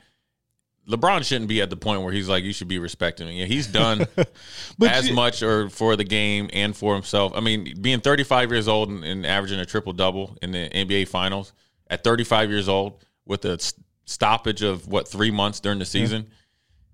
LeBron 0.88 1.24
shouldn't 1.26 1.48
be 1.48 1.62
at 1.62 1.70
the 1.70 1.78
point 1.78 2.02
where 2.02 2.12
he's 2.12 2.28
like 2.28 2.44
you 2.44 2.54
should 2.54 2.68
be 2.68 2.80
respecting 2.80 3.28
me. 3.28 3.40
Yeah, 3.40 3.46
he's 3.46 3.68
done 3.68 4.06
as 4.88 5.08
you- 5.08 5.14
much 5.14 5.44
or 5.44 5.70
for 5.70 5.96
the 5.96 6.04
game 6.04 6.50
and 6.54 6.76
for 6.76 6.94
himself. 6.96 7.34
I 7.36 7.40
mean, 7.40 7.76
being 7.82 8.00
35 8.00 8.52
years 8.52 8.68
old 8.68 8.90
and, 8.90 9.04
and 9.04 9.26
averaging 9.26 9.60
a 9.60 9.66
triple 9.66 9.94
double 9.94 10.38
in 10.42 10.52
the 10.52 10.70
NBA 10.70 11.08
Finals 11.08 11.54
at 11.88 12.04
35 12.04 12.50
years 12.50 12.68
old 12.68 13.04
with 13.26 13.46
a 13.46 13.54
s- 13.54 13.74
stoppage 14.06 14.64
of 14.64 14.88
what 14.88 15.08
three 15.08 15.30
months 15.32 15.60
during 15.60 15.78
the 15.80 15.86
season 15.86 16.28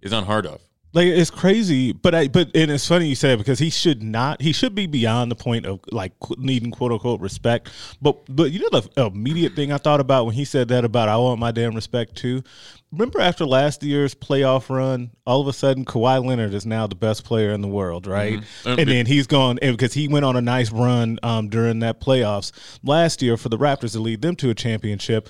is 0.01 0.11
unheard 0.11 0.45
of. 0.45 0.61
Like 0.93 1.07
it's 1.07 1.29
crazy, 1.29 1.91
but 1.91 2.15
I 2.15 2.27
but 2.27 2.55
and 2.55 2.71
it's 2.71 2.87
funny 2.87 3.07
you 3.07 3.15
say 3.15 3.33
it 3.33 3.37
because 3.37 3.59
he 3.59 3.69
should 3.69 4.01
not. 4.01 4.41
He 4.41 4.53
should 4.53 4.73
be 4.73 4.87
beyond 4.87 5.29
the 5.29 5.35
point 5.35 5.65
of 5.65 5.81
like 5.91 6.13
needing 6.37 6.71
quote 6.71 6.91
unquote 6.91 7.19
respect. 7.19 7.69
But 8.01 8.17
but 8.33 8.51
you 8.51 8.59
know 8.59 8.79
the 8.79 9.05
immediate 9.05 9.53
thing 9.53 9.71
I 9.71 9.77
thought 9.77 9.99
about 9.99 10.25
when 10.25 10.33
he 10.33 10.45
said 10.45 10.69
that 10.69 10.85
about 10.85 11.09
I 11.09 11.17
want 11.17 11.39
my 11.39 11.51
damn 11.51 11.75
respect 11.75 12.15
too. 12.15 12.41
Remember 12.93 13.19
after 13.19 13.45
last 13.45 13.83
year's 13.83 14.15
playoff 14.15 14.73
run, 14.73 15.11
all 15.25 15.41
of 15.41 15.47
a 15.47 15.53
sudden 15.53 15.83
Kawhi 15.83 16.23
Leonard 16.25 16.53
is 16.53 16.65
now 16.65 16.87
the 16.87 16.95
best 16.95 17.25
player 17.25 17.51
in 17.51 17.59
the 17.59 17.67
world, 17.67 18.07
right? 18.07 18.39
Mhm. 18.63 18.77
And 18.79 18.89
then 18.89 19.05
he's 19.05 19.27
gone 19.27 19.59
and 19.61 19.77
because 19.77 19.93
he 19.93 20.07
went 20.07 20.23
on 20.23 20.37
a 20.37 20.41
nice 20.41 20.71
run 20.71 21.19
um, 21.21 21.49
during 21.49 21.79
that 21.79 21.99
playoffs 21.99 22.53
last 22.81 23.21
year 23.21 23.35
for 23.35 23.49
the 23.49 23.57
Raptors 23.57 23.91
to 23.91 23.99
lead 23.99 24.21
them 24.21 24.37
to 24.37 24.49
a 24.49 24.55
championship. 24.55 25.27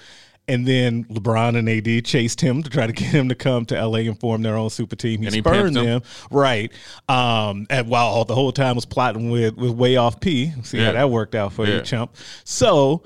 And 0.49 0.65
then 0.65 1.03
LeBron 1.05 1.57
and 1.57 1.67
AD 1.67 2.05
chased 2.05 2.39
him 2.39 2.63
to 2.63 2.69
try 2.69 2.87
to 2.87 2.93
get 2.93 3.07
him 3.09 3.27
to 3.29 3.35
come 3.35 3.65
to 3.65 3.75
LA 3.85 3.99
and 3.99 4.17
form 4.19 4.41
their 4.43 4.55
own 4.55 4.69
super 4.69 4.95
team. 4.95 5.19
He 5.21 5.25
And 5.27 5.35
he 5.35 5.41
spurned 5.41 5.75
him. 5.75 5.83
them, 5.85 6.01
right? 6.31 6.71
Um, 7.09 7.67
and 7.69 7.89
while 7.89 8.05
all 8.07 8.23
the 8.25 8.35
whole 8.35 8.51
time 8.53 8.75
was 8.75 8.85
plotting 8.85 9.29
with 9.29 9.55
with 9.57 9.77
Playoff 9.77 10.21
P. 10.21 10.53
See 10.63 10.77
Yeah. 10.77 10.85
how 10.87 10.91
that 10.93 11.09
worked 11.09 11.35
out 11.35 11.51
for 11.53 11.65
Yeah. 11.67 11.75
you, 11.75 11.81
chump. 11.81 12.15
So 12.45 13.03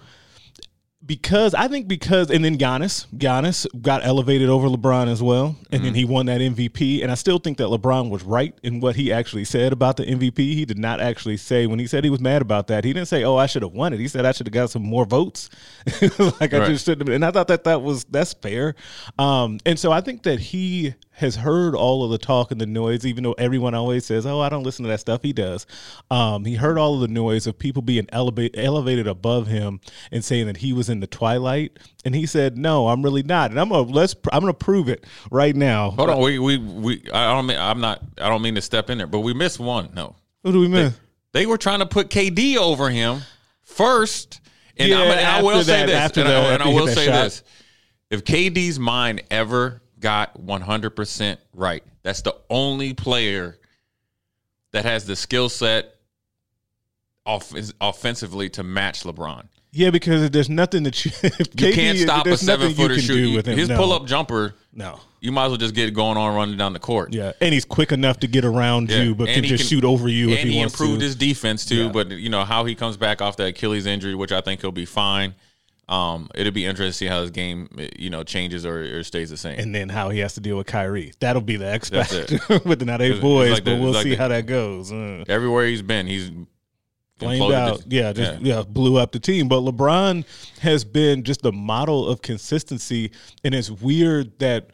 because 1.05 1.55
I 1.55 1.67
think 1.67 1.87
because 1.87 2.29
and 2.29 2.45
then 2.45 2.57
Giannis, 2.57 3.07
Giannis 3.15 3.65
got 3.81 4.05
elevated 4.05 4.49
over 4.49 4.67
LeBron 4.67 5.07
as 5.07 5.21
well, 5.21 5.55
and 5.71 5.83
then 5.83 5.95
he 5.95 6.05
won 6.05 6.27
that 6.27 6.41
MVP. 6.41 7.01
And 7.01 7.11
I 7.11 7.15
still 7.15 7.39
think 7.39 7.57
that 7.57 7.65
LeBron 7.65 8.09
was 8.09 8.23
right 8.23 8.53
in 8.61 8.79
what 8.79 8.95
he 8.95 9.11
actually 9.11 9.45
said 9.45 9.73
about 9.73 9.97
the 9.97 10.03
MVP. 10.03 10.37
He 10.37 10.63
did 10.63 10.77
not 10.77 11.01
actually 11.01 11.37
say 11.37 11.65
when 11.65 11.79
he 11.79 11.87
said 11.87 12.03
he 12.03 12.09
was 12.09 12.19
mad 12.19 12.41
about 12.41 12.67
that. 12.67 12.83
He 12.83 12.93
didn't 12.93 13.07
say, 13.07 13.23
"Oh, 13.23 13.35
I 13.35 13.47
should 13.47 13.63
have 13.63 13.73
won 13.73 13.93
it." 13.93 13.99
He 13.99 14.07
said, 14.07 14.25
"I 14.25 14.31
should 14.31 14.47
have 14.47 14.53
got 14.53 14.69
some 14.69 14.83
more 14.83 15.05
votes." 15.05 15.49
like 16.39 16.53
I 16.53 16.67
just 16.67 16.85
shouldn't 16.85 17.07
have. 17.07 17.15
And 17.15 17.25
I 17.25 17.31
thought 17.31 17.47
that 17.47 17.63
that 17.63 17.81
was 17.81 18.03
that's 18.05 18.33
fair. 18.33 18.75
Um, 19.17 19.59
and 19.65 19.79
so 19.79 19.91
I 19.91 20.01
think 20.01 20.23
that 20.23 20.39
he 20.39 20.93
has 21.21 21.37
heard 21.37 21.73
all 21.73 22.03
of 22.03 22.11
the 22.11 22.17
talk 22.17 22.51
and 22.51 22.59
the 22.59 22.65
noise, 22.65 23.05
even 23.05 23.23
though 23.23 23.33
everyone 23.33 23.73
always 23.73 24.05
says, 24.05 24.25
"Oh, 24.25 24.39
I 24.41 24.49
don't 24.49 24.63
listen 24.63 24.83
to 24.83 24.89
that 24.89 24.99
stuff." 24.99 25.21
He 25.23 25.31
does. 25.33 25.65
Um, 26.11 26.43
he 26.45 26.55
heard 26.55 26.77
all 26.77 26.95
of 26.95 27.01
the 27.01 27.07
noise 27.07 27.47
of 27.47 27.57
people 27.57 27.81
being 27.81 28.07
elevate, 28.11 28.53
elevated 28.57 29.07
above 29.07 29.47
him 29.47 29.79
and 30.11 30.23
saying 30.23 30.47
that 30.47 30.57
he 30.57 30.73
was 30.73 30.89
in 30.89 30.99
the 30.99 31.07
twilight, 31.07 31.79
and 32.03 32.13
he 32.13 32.25
said, 32.25 32.57
"No, 32.57 32.89
I'm 32.89 33.01
really 33.01 33.23
not." 33.23 33.51
And 33.51 33.59
I'm 33.59 33.69
gonna 33.69 33.89
let's 33.89 34.15
I'm 34.33 34.41
gonna 34.41 34.53
prove 34.53 34.89
it 34.89 35.05
right 35.31 35.55
now. 35.55 35.91
Hold 35.91 36.09
on, 36.09 36.19
we 36.21 36.37
we 36.39 36.57
we. 36.57 37.03
I 37.13 37.33
don't 37.33 37.45
mean 37.45 37.57
I'm 37.57 37.79
not. 37.79 38.01
I 38.19 38.27
don't 38.27 38.41
mean 38.41 38.55
to 38.55 38.61
step 38.61 38.89
in 38.89 38.97
there, 38.97 39.07
but 39.07 39.19
we 39.19 39.33
missed 39.33 39.59
one. 39.59 39.89
No, 39.95 40.15
who 40.43 40.51
do 40.51 40.59
we 40.59 40.67
miss? 40.67 40.93
they 41.33 41.45
were 41.45 41.57
trying 41.57 41.79
to 41.79 41.85
put 41.85 42.09
KD 42.09 42.57
over 42.57 42.89
him 42.89 43.21
first. 43.61 44.41
And, 44.77 44.89
Yeah, 44.89 44.99
I'm, 44.99 45.11
and 45.11 45.19
I 45.19 45.41
will 45.41 45.51
after 45.59 45.63
say 45.65 45.85
this, 45.85 46.17
and, 46.17 46.27
that- 46.27 46.45
I, 46.45 46.53
and 46.53 46.63
I 46.63 46.67
will 46.67 46.87
say 46.87 47.05
shot. 47.05 47.23
this: 47.23 47.43
if 48.09 48.23
KD's 48.23 48.79
mind 48.79 49.23
ever 49.29 49.81
got 50.01 50.37
100 50.39 50.89
percent 50.91 51.39
right, 51.53 51.83
that's 52.03 52.21
the 52.21 52.35
only 52.49 52.93
player 52.93 53.57
that 54.73 54.83
has 54.85 55.05
the 55.05 55.15
skill 55.15 55.47
set 55.49 55.95
off- 57.25 57.53
offensively 57.79 58.49
to 58.49 58.63
match 58.63 59.03
LeBron. 59.03 59.45
Yeah, 59.73 59.89
because 59.89 60.29
there's 60.31 60.49
nothing 60.49 60.83
that 60.83 61.05
you 61.05 61.11
You 61.67 61.73
can't 61.73 61.97
stop 61.97 62.25
a 62.27 62.35
seven 62.35 62.73
footer 62.73 62.95
can 62.95 63.03
shoot. 63.03 63.35
with 63.35 63.45
him. 63.45 63.57
His 63.57 63.69
No. 63.69 63.77
pull 63.77 63.93
up 63.93 64.05
jumper, 64.05 64.55
No. 64.73 64.99
you 65.21 65.31
might 65.31 65.45
as 65.45 65.49
well 65.51 65.57
just 65.57 65.73
get 65.75 65.93
going 65.93 66.17
on 66.17 66.35
running 66.35 66.57
down 66.57 66.73
the 66.73 66.79
court. 66.79 67.13
Yeah, 67.13 67.31
and 67.39 67.53
he's 67.53 67.63
quick 67.63 67.93
enough 67.93 68.19
to 68.19 68.27
get 68.27 68.43
around 68.43 68.89
Yeah. 68.89 69.03
you, 69.03 69.15
but 69.15 69.29
And 69.29 69.35
can 69.35 69.43
just 69.45 69.63
can- 69.63 69.69
shoot 69.69 69.85
over 69.85 70.09
you 70.09 70.25
and 70.31 70.39
if 70.39 70.43
he, 70.43 70.51
he, 70.53 70.59
improved 70.61 70.99
to. 70.99 71.05
his 71.05 71.15
defense 71.15 71.65
too. 71.65 71.85
Yeah. 71.85 71.91
But 71.91 72.11
you 72.11 72.27
know 72.29 72.43
how 72.43 72.65
he 72.65 72.75
comes 72.75 72.97
back 72.97 73.21
off 73.21 73.37
the 73.37 73.45
Achilles 73.45 73.85
injury, 73.85 74.13
which 74.13 74.33
I 74.33 74.41
think 74.41 74.59
he'll 74.59 74.73
be 74.73 74.85
fine. 74.85 75.35
Um, 75.89 76.29
it'll 76.35 76.53
be 76.53 76.65
interesting 76.65 76.87
to 76.91 76.93
see 76.93 77.05
how 77.07 77.21
his 77.21 77.31
game, 77.31 77.67
you 77.99 78.09
know, 78.09 78.23
changes 78.23 78.65
or, 78.65 78.99
or 78.99 79.03
stays 79.03 79.29
the 79.29 79.35
same. 79.37 79.59
and 79.59 79.75
then 79.75 79.89
how 79.89 80.09
he 80.09 80.19
has 80.19 80.35
to 80.35 80.39
deal 80.39 80.55
with 80.57 80.67
Kyrie. 80.67 81.11
That'll 81.19 81.41
be 81.41 81.57
the 81.57 81.67
X 81.67 81.89
factor 81.89 82.21
with 82.65 82.79
the 82.79 82.85
It's- 82.93 83.01
it's 83.11 83.19
boys, 83.19 83.51
like 83.51 83.65
but 83.65 83.75
the- 83.75 83.81
we'll 83.81 83.91
like 83.91 84.03
see 84.03 84.11
the- 84.11 84.15
how 84.15 84.29
that 84.29 84.45
goes. 84.45 84.91
Uh, 84.91 85.25
Everywhere 85.27 85.65
he's 85.67 85.81
been, 85.81 86.07
he's 86.07 86.31
flamed 87.19 87.51
out. 87.53 87.83
yeah, 87.87 88.13
just 88.13 88.41
yeah. 88.41 88.63
blew 88.63 88.97
up 88.97 89.11
the 89.11 89.19
team. 89.19 89.47
But 89.49 89.61
LeBron 89.61 90.23
has 90.61 90.85
been 90.85 91.23
just 91.23 91.41
the 91.41 91.51
model 91.51 92.07
of 92.07 92.21
consistency, 92.21 93.11
and 93.43 93.53
it's 93.53 93.69
weird 93.69 94.39
that 94.39 94.69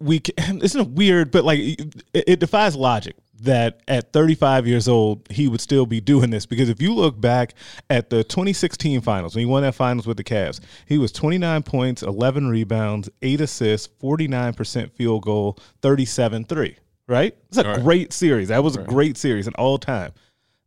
we 0.00 0.20
can, 0.20 0.34
it's 0.62 0.74
not 0.74 0.88
weird, 0.90 1.30
but 1.30 1.44
like 1.44 1.58
it, 1.60 2.02
it 2.14 2.40
defies 2.40 2.76
logic 2.76 3.16
that 3.40 3.80
at 3.88 4.12
35 4.12 4.66
years 4.66 4.86
old 4.88 5.26
he 5.30 5.48
would 5.48 5.60
still 5.60 5.86
be 5.86 6.00
doing 6.00 6.30
this. 6.30 6.46
Because 6.46 6.68
if 6.68 6.80
you 6.80 6.94
look 6.94 7.20
back 7.20 7.54
at 7.90 8.08
the 8.10 8.22
2016 8.24 9.00
finals 9.00 9.34
when 9.34 9.40
he 9.40 9.46
won 9.46 9.62
that 9.62 9.74
finals 9.74 10.06
with 10.06 10.16
the 10.16 10.24
Cavs 10.24 10.60
he 10.86 10.98
was 10.98 11.10
29 11.12 11.62
points 11.64 12.02
11 12.02 12.48
rebounds 12.48 13.10
8 13.22 13.40
assists 13.40 13.88
49% 14.00 14.92
field 14.92 15.22
goal 15.24 15.58
37-3 15.82 16.76
right? 17.06 17.36
It's 17.48 17.58
a 17.58 17.64
Right. 17.64 17.82
great 17.82 18.12
series. 18.14 18.48
That 18.48 18.64
was 18.64 18.76
a 18.76 18.82
great 18.82 19.18
series 19.18 19.46
in 19.46 19.52
all 19.56 19.76
time. 19.78 20.12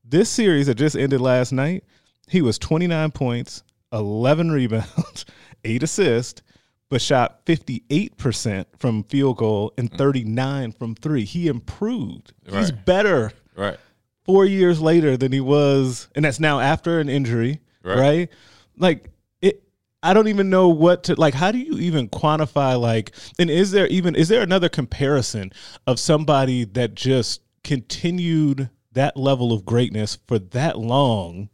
This 0.04 0.30
series 0.30 0.68
that 0.68 0.76
just 0.76 0.96
ended 0.96 1.20
last 1.20 1.52
night, 1.52 1.84
he 2.30 2.42
was 2.44 2.60
29 2.60 3.10
points, 3.12 3.64
11 3.92 4.52
rebounds, 4.60 5.26
8 5.64 5.82
assists, 5.84 6.42
but 6.90 7.02
shot 7.02 7.46
58% 7.46 8.66
from 8.78 9.04
field 9.04 9.38
goal 9.38 9.74
and 9.78 9.92
mm. 9.92 9.98
39 9.98 10.72
from 10.72 10.96
3. 10.96 11.26
He 11.26 11.48
improved. 11.48 12.34
He's 12.50 12.72
better 12.72 13.32
right. 13.56 13.78
4 14.26 14.46
years 14.46 14.82
later 14.82 15.18
than 15.18 15.32
he 15.32 15.42
was 15.42 16.08
and 16.16 16.26
that's 16.26 16.40
now 16.40 16.60
after 16.60 17.00
an 17.00 17.10
injury, 17.10 17.62
Right. 17.84 17.98
right? 18.00 18.30
Like 18.78 19.10
it 19.42 19.64
I 20.04 20.14
don't 20.14 20.28
even 20.28 20.50
know 20.50 20.70
what 20.70 21.04
to 21.06 21.16
like 21.16 21.34
how 21.34 21.52
do 21.52 21.58
you 21.58 21.78
even 21.80 22.08
quantify 22.10 22.80
like 22.80 23.12
and 23.40 23.50
is 23.50 23.72
there 23.72 23.88
even 23.88 24.16
is 24.16 24.30
there 24.30 24.42
another 24.42 24.70
comparison 24.70 25.52
of 25.86 26.00
somebody 26.00 26.64
that 26.66 26.96
just 26.96 27.42
continued 27.64 28.70
that 28.94 29.16
level 29.16 29.54
of 29.54 29.64
greatness 29.66 30.18
for 30.28 30.40
that 30.40 30.78
long 30.78 31.50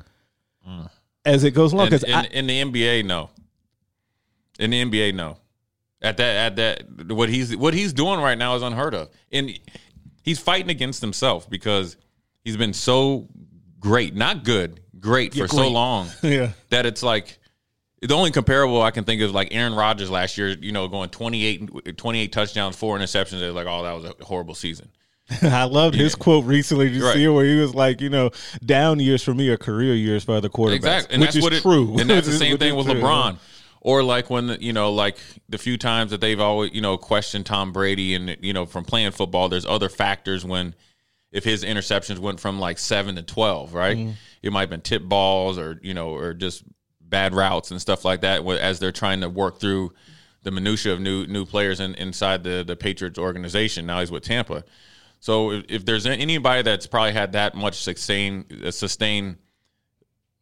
mm. 0.67 0.89
as 1.25 1.43
it 1.43 1.51
goes 1.51 1.73
along 1.73 1.87
In, 1.87 1.91
because 1.91 2.03
in, 2.03 2.25
in 2.31 2.47
the 2.47 2.61
NBA, 2.63 3.05
no. 3.05 3.29
In 4.63 4.69
the 4.71 4.83
NBA, 4.83 5.13
no. 5.13 5.37
At 6.01 6.17
that, 6.17 6.35
at 6.35 6.55
that, 6.57 7.13
what 7.13 7.29
he's 7.29 7.55
what 7.55 7.73
he's 7.73 7.93
doing 7.93 8.19
right 8.19 8.37
now 8.37 8.55
is 8.55 8.61
unheard 8.61 8.93
of, 8.93 9.09
and 9.31 9.57
he's 10.23 10.39
fighting 10.39 10.69
against 10.69 10.99
himself 11.01 11.49
because 11.49 11.95
he's 12.43 12.57
been 12.57 12.73
so 12.73 13.29
great, 13.79 14.13
not 14.15 14.43
good, 14.43 14.81
great 14.99 15.33
for 15.33 15.47
so 15.47 15.69
long. 15.69 16.09
yeah 16.21 16.51
that 16.69 16.85
it's 16.85 17.03
like 17.03 17.39
the 18.01 18.13
only 18.13 18.31
comparable 18.31 18.81
I 18.81 18.91
can 18.91 19.05
think 19.05 19.21
of 19.21 19.29
is 19.29 19.33
like 19.33 19.49
Aaron 19.53 19.73
Rodgers 19.75 20.09
last 20.09 20.37
year, 20.37 20.49
you 20.49 20.73
know, 20.73 20.89
going 20.89 21.09
28, 21.09 21.97
28 21.97 22.31
touchdowns, 22.33 22.75
four 22.75 22.97
interceptions. 22.97 23.39
They're 23.39 23.53
like, 23.53 23.67
oh, 23.67 23.83
that 23.83 23.93
was 23.93 24.03
a 24.19 24.25
horrible 24.25 24.55
season. 24.55 24.89
I 25.41 25.63
loved 25.63 25.95
his 25.95 26.15
quote 26.15 26.43
recently. 26.43 26.89
Did 26.89 26.97
you 26.97 27.05
Right. 27.05 27.13
see 27.13 27.23
it 27.23 27.29
where 27.29 27.45
he 27.45 27.55
was 27.55 27.73
like, 27.73 28.01
you 28.01 28.09
know, 28.09 28.31
down 28.65 28.99
years 28.99 29.23
for 29.23 29.33
me 29.33 29.47
are 29.47 29.55
career 29.57 29.93
years 29.95 30.25
for 30.25 30.35
other 30.35 30.49
quarterbacks. 30.49 30.75
Exactly, 30.75 31.13
and 31.13 31.21
which 31.21 31.27
that's 31.29 31.37
is 31.37 31.43
what 31.43 31.53
it, 31.53 31.61
true. 31.61 31.97
And 31.97 32.09
that's 32.09 32.27
the 32.27 32.33
same 32.37 32.57
thing 32.57 32.75
with 32.75 32.87
true. 32.87 32.95
LeBron. 32.95 33.37
Or 33.83 34.01
like 34.01 34.29
when 34.29 34.57
you 34.61 34.71
know, 34.71 34.93
like 34.93 35.17
the 35.49 35.57
few 35.57 35.77
times 35.77 36.11
that 36.11 36.21
they've 36.21 36.39
always 36.39 36.73
you 36.73 36.79
know 36.79 36.97
questioned 36.97 37.45
Tom 37.45 37.73
Brady, 37.73 38.15
and 38.15 38.37
you 38.39 38.53
know 38.53 38.65
from 38.65 38.85
playing 38.85 39.11
football, 39.11 39.49
there's 39.49 39.65
other 39.65 39.89
factors 39.89 40.45
when 40.45 40.73
if 41.33 41.43
his 41.43 41.65
interceptions 41.65 42.17
went 42.17 42.39
from 42.39 42.59
like 42.59 42.79
seven 42.79 43.15
to 43.15 43.21
twelve, 43.21 43.73
right? 43.73 43.97
Mm. 43.97 44.13
It 44.41 44.53
might 44.53 44.61
have 44.61 44.69
been 44.69 44.81
tip 44.81 45.03
balls 45.03 45.57
or 45.57 45.81
you 45.83 45.93
know 45.93 46.15
or 46.15 46.33
just 46.33 46.63
bad 47.01 47.35
routes 47.35 47.71
and 47.71 47.81
stuff 47.81 48.05
like 48.05 48.21
that 48.21 48.47
as 48.47 48.79
they're 48.79 48.93
trying 48.93 49.19
to 49.19 49.29
work 49.29 49.59
through 49.59 49.91
the 50.43 50.51
minutia 50.51 50.93
of 50.93 51.01
new 51.01 51.27
new 51.27 51.45
players 51.45 51.81
in, 51.81 51.93
inside 51.95 52.45
the 52.45 52.63
the 52.65 52.77
Patriots 52.77 53.19
organization. 53.19 53.85
Now 53.85 53.99
he's 53.99 54.11
with 54.11 54.23
Tampa. 54.23 54.63
So 55.19 55.51
if, 55.51 55.65
if 55.67 55.85
there's 55.85 56.05
anybody 56.05 56.61
that's 56.61 56.87
probably 56.87 57.11
had 57.11 57.33
that 57.33 57.53
much 57.53 57.81
sustained 57.83 58.45
sustained 58.71 59.39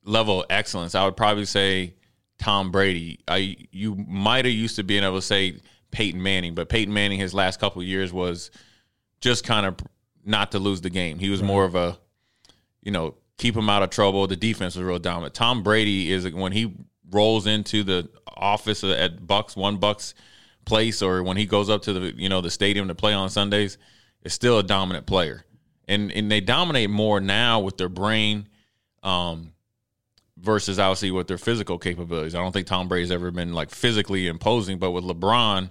level 0.03 0.41
of 0.41 0.47
excellence, 0.51 0.93
I 0.93 1.05
would 1.05 1.17
probably 1.17 1.45
say 1.45 1.95
Tom 2.41 2.71
Brady. 2.71 3.19
I 3.27 3.55
you 3.71 3.95
might 3.95 4.45
have 4.45 4.53
used 4.53 4.75
to 4.77 4.83
being 4.83 5.03
able 5.03 5.17
to 5.17 5.21
say 5.21 5.59
Peyton 5.91 6.21
Manning, 6.21 6.55
but 6.55 6.69
Peyton 6.69 6.93
Manning 6.93 7.19
his 7.19 7.33
last 7.33 7.59
couple 7.59 7.83
years 7.83 8.11
was 8.11 8.49
just 9.21 9.45
kind 9.45 9.65
of 9.65 9.75
not 10.25 10.51
to 10.51 10.59
lose 10.59 10.81
the 10.81 10.89
game. 10.89 11.19
He 11.19 11.29
was 11.29 11.41
right. 11.41 11.47
more 11.47 11.63
of 11.63 11.75
a 11.75 11.97
you 12.81 12.91
know 12.91 13.13
keep 13.37 13.55
him 13.55 13.69
out 13.69 13.83
of 13.83 13.91
trouble. 13.91 14.25
The 14.25 14.35
defense 14.35 14.75
was 14.75 14.83
real 14.83 14.99
dominant. 14.99 15.35
Tom 15.35 15.61
Brady 15.61 16.11
is 16.11 16.27
when 16.31 16.51
he 16.51 16.73
rolls 17.11 17.45
into 17.45 17.83
the 17.83 18.09
office 18.35 18.83
at 18.83 19.25
Bucks 19.27 19.55
one 19.55 19.77
Bucks 19.77 20.15
place, 20.65 21.03
or 21.03 21.21
when 21.21 21.37
he 21.37 21.45
goes 21.45 21.69
up 21.69 21.83
to 21.83 21.93
the 21.93 22.13
you 22.17 22.27
know 22.27 22.41
the 22.41 22.49
stadium 22.51 22.87
to 22.87 22.95
play 22.95 23.13
on 23.13 23.29
Sundays, 23.29 23.77
is 24.23 24.33
still 24.33 24.57
a 24.57 24.63
dominant 24.63 25.05
player, 25.05 25.45
and 25.87 26.11
and 26.11 26.31
they 26.31 26.41
dominate 26.41 26.89
more 26.89 27.19
now 27.21 27.59
with 27.59 27.77
their 27.77 27.89
brain. 27.89 28.47
Um, 29.03 29.53
versus 30.41 30.79
obviously 30.79 31.11
with 31.11 31.27
their 31.27 31.37
physical 31.37 31.77
capabilities. 31.77 32.35
I 32.35 32.39
don't 32.39 32.51
think 32.51 32.67
Tom 32.67 32.87
Brady's 32.87 33.11
ever 33.11 33.31
been 33.31 33.53
like 33.53 33.69
physically 33.69 34.27
imposing, 34.27 34.79
but 34.79 34.91
with 34.91 35.03
LeBron, 35.03 35.69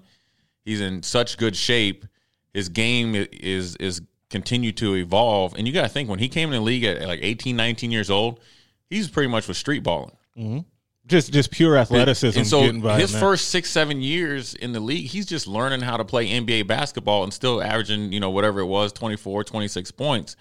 he's 0.65 0.81
in 0.81 1.03
such 1.03 1.37
good 1.37 1.57
shape. 1.57 2.07
His 2.55 2.69
game 2.69 3.15
is 3.15 3.77
is 3.77 4.01
continued 4.31 4.77
to 4.79 4.95
evolve, 4.95 5.55
and 5.57 5.67
you 5.67 5.73
got 5.75 5.83
to 5.83 5.89
think 5.89 6.09
when 6.09 6.19
he 6.19 6.29
came 6.29 6.49
in 6.49 6.55
the 6.55 6.61
league 6.61 6.85
at 6.85 7.07
like 7.07 7.21
18, 7.23 7.57
19 7.57 7.91
years 7.91 8.11
old, 8.11 8.41
he's 8.89 9.09
pretty 9.09 9.29
much 9.29 9.49
was 9.49 9.59
street 9.59 9.83
balling. 9.83 10.17
Mm-hmm. 10.37 10.59
Just 11.07 11.33
just 11.33 11.51
pure 11.51 11.77
athleticism. 11.77 12.39
And 12.39 12.47
so 12.47 12.63
his 12.95 13.17
first 13.17 13.49
six 13.49 13.69
seven 13.69 14.01
years 14.01 14.55
in 14.55 14.73
the 14.73 14.79
league, 14.79 15.07
he's 15.07 15.27
just 15.27 15.49
learning 15.49 15.81
how 15.81 15.97
to 15.97 16.05
play 16.05 16.29
NBA 16.29 16.69
basketball 16.69 17.25
and 17.25 17.33
still 17.33 17.61
averaging 17.61 18.13
you 18.13 18.21
know 18.21 18.31
whatever 18.31 18.61
it 18.61 18.67
was 18.67 18.93
24, 18.93 19.43
26 19.43 19.91
points. 19.93 20.37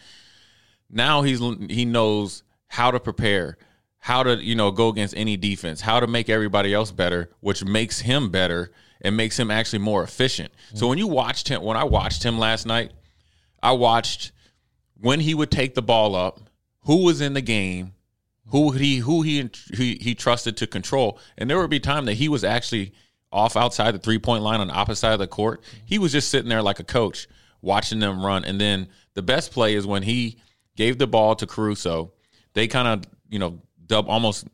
Now 0.91 1.23
he's 1.23 1.39
he 1.69 1.85
knows 1.85 2.43
how 2.67 2.91
to 2.91 2.99
prepare 2.99 3.57
how 3.99 4.23
to 4.23 4.43
you 4.43 4.55
know 4.55 4.71
go 4.71 4.87
against 4.87 5.13
any 5.15 5.37
defense, 5.37 5.81
how 5.81 5.99
to 5.99 6.07
make 6.07 6.29
everybody 6.29 6.73
else 6.73 6.91
better, 6.91 7.29
which 7.41 7.63
makes 7.63 7.99
him 7.99 8.29
better 8.29 8.71
and 9.01 9.15
makes 9.15 9.39
him 9.39 9.51
actually 9.51 9.79
more 9.79 10.03
efficient. 10.03 10.51
Mm-hmm. 10.51 10.77
So 10.77 10.87
when 10.87 10.97
you 10.97 11.07
watched 11.07 11.47
him, 11.47 11.63
when 11.63 11.77
I 11.77 11.83
watched 11.83 12.23
him 12.23 12.37
last 12.37 12.65
night, 12.65 12.91
I 13.61 13.73
watched 13.73 14.31
when 14.99 15.19
he 15.19 15.33
would 15.33 15.51
take 15.51 15.75
the 15.75 15.81
ball 15.81 16.15
up, 16.15 16.39
who 16.81 17.03
was 17.03 17.21
in 17.21 17.33
the 17.33 17.41
game, 17.41 17.93
who 18.47 18.71
he 18.71 18.97
who 18.97 19.21
he 19.21 19.49
he, 19.73 19.97
he 20.01 20.15
trusted 20.15 20.57
to 20.57 20.67
control, 20.67 21.19
and 21.37 21.49
there 21.49 21.59
would 21.59 21.69
be 21.69 21.79
time 21.79 22.05
that 22.05 22.15
he 22.15 22.29
was 22.29 22.43
actually 22.43 22.93
off 23.31 23.55
outside 23.55 23.91
the 23.91 23.99
three 23.99 24.19
point 24.19 24.43
line 24.43 24.59
on 24.59 24.67
the 24.67 24.73
opposite 24.73 25.01
side 25.01 25.13
of 25.13 25.19
the 25.19 25.27
court. 25.27 25.61
He 25.85 25.99
was 25.99 26.11
just 26.11 26.29
sitting 26.29 26.49
there 26.49 26.61
like 26.61 26.79
a 26.79 26.83
coach 26.83 27.27
watching 27.61 27.99
them 27.99 28.25
run, 28.25 28.45
and 28.45 28.59
then 28.59 28.87
the 29.13 29.21
best 29.21 29.51
play 29.51 29.75
is 29.75 29.85
when 29.85 30.03
he 30.03 30.39
gave 30.75 30.97
the 30.97 31.07
ball 31.07 31.35
to 31.35 31.45
Caruso. 31.45 32.13
They 32.53 32.67
kind 32.67 32.87
of 32.87 33.11
you 33.29 33.39
know 33.39 33.61
double 33.89 34.11
almost 34.11 34.47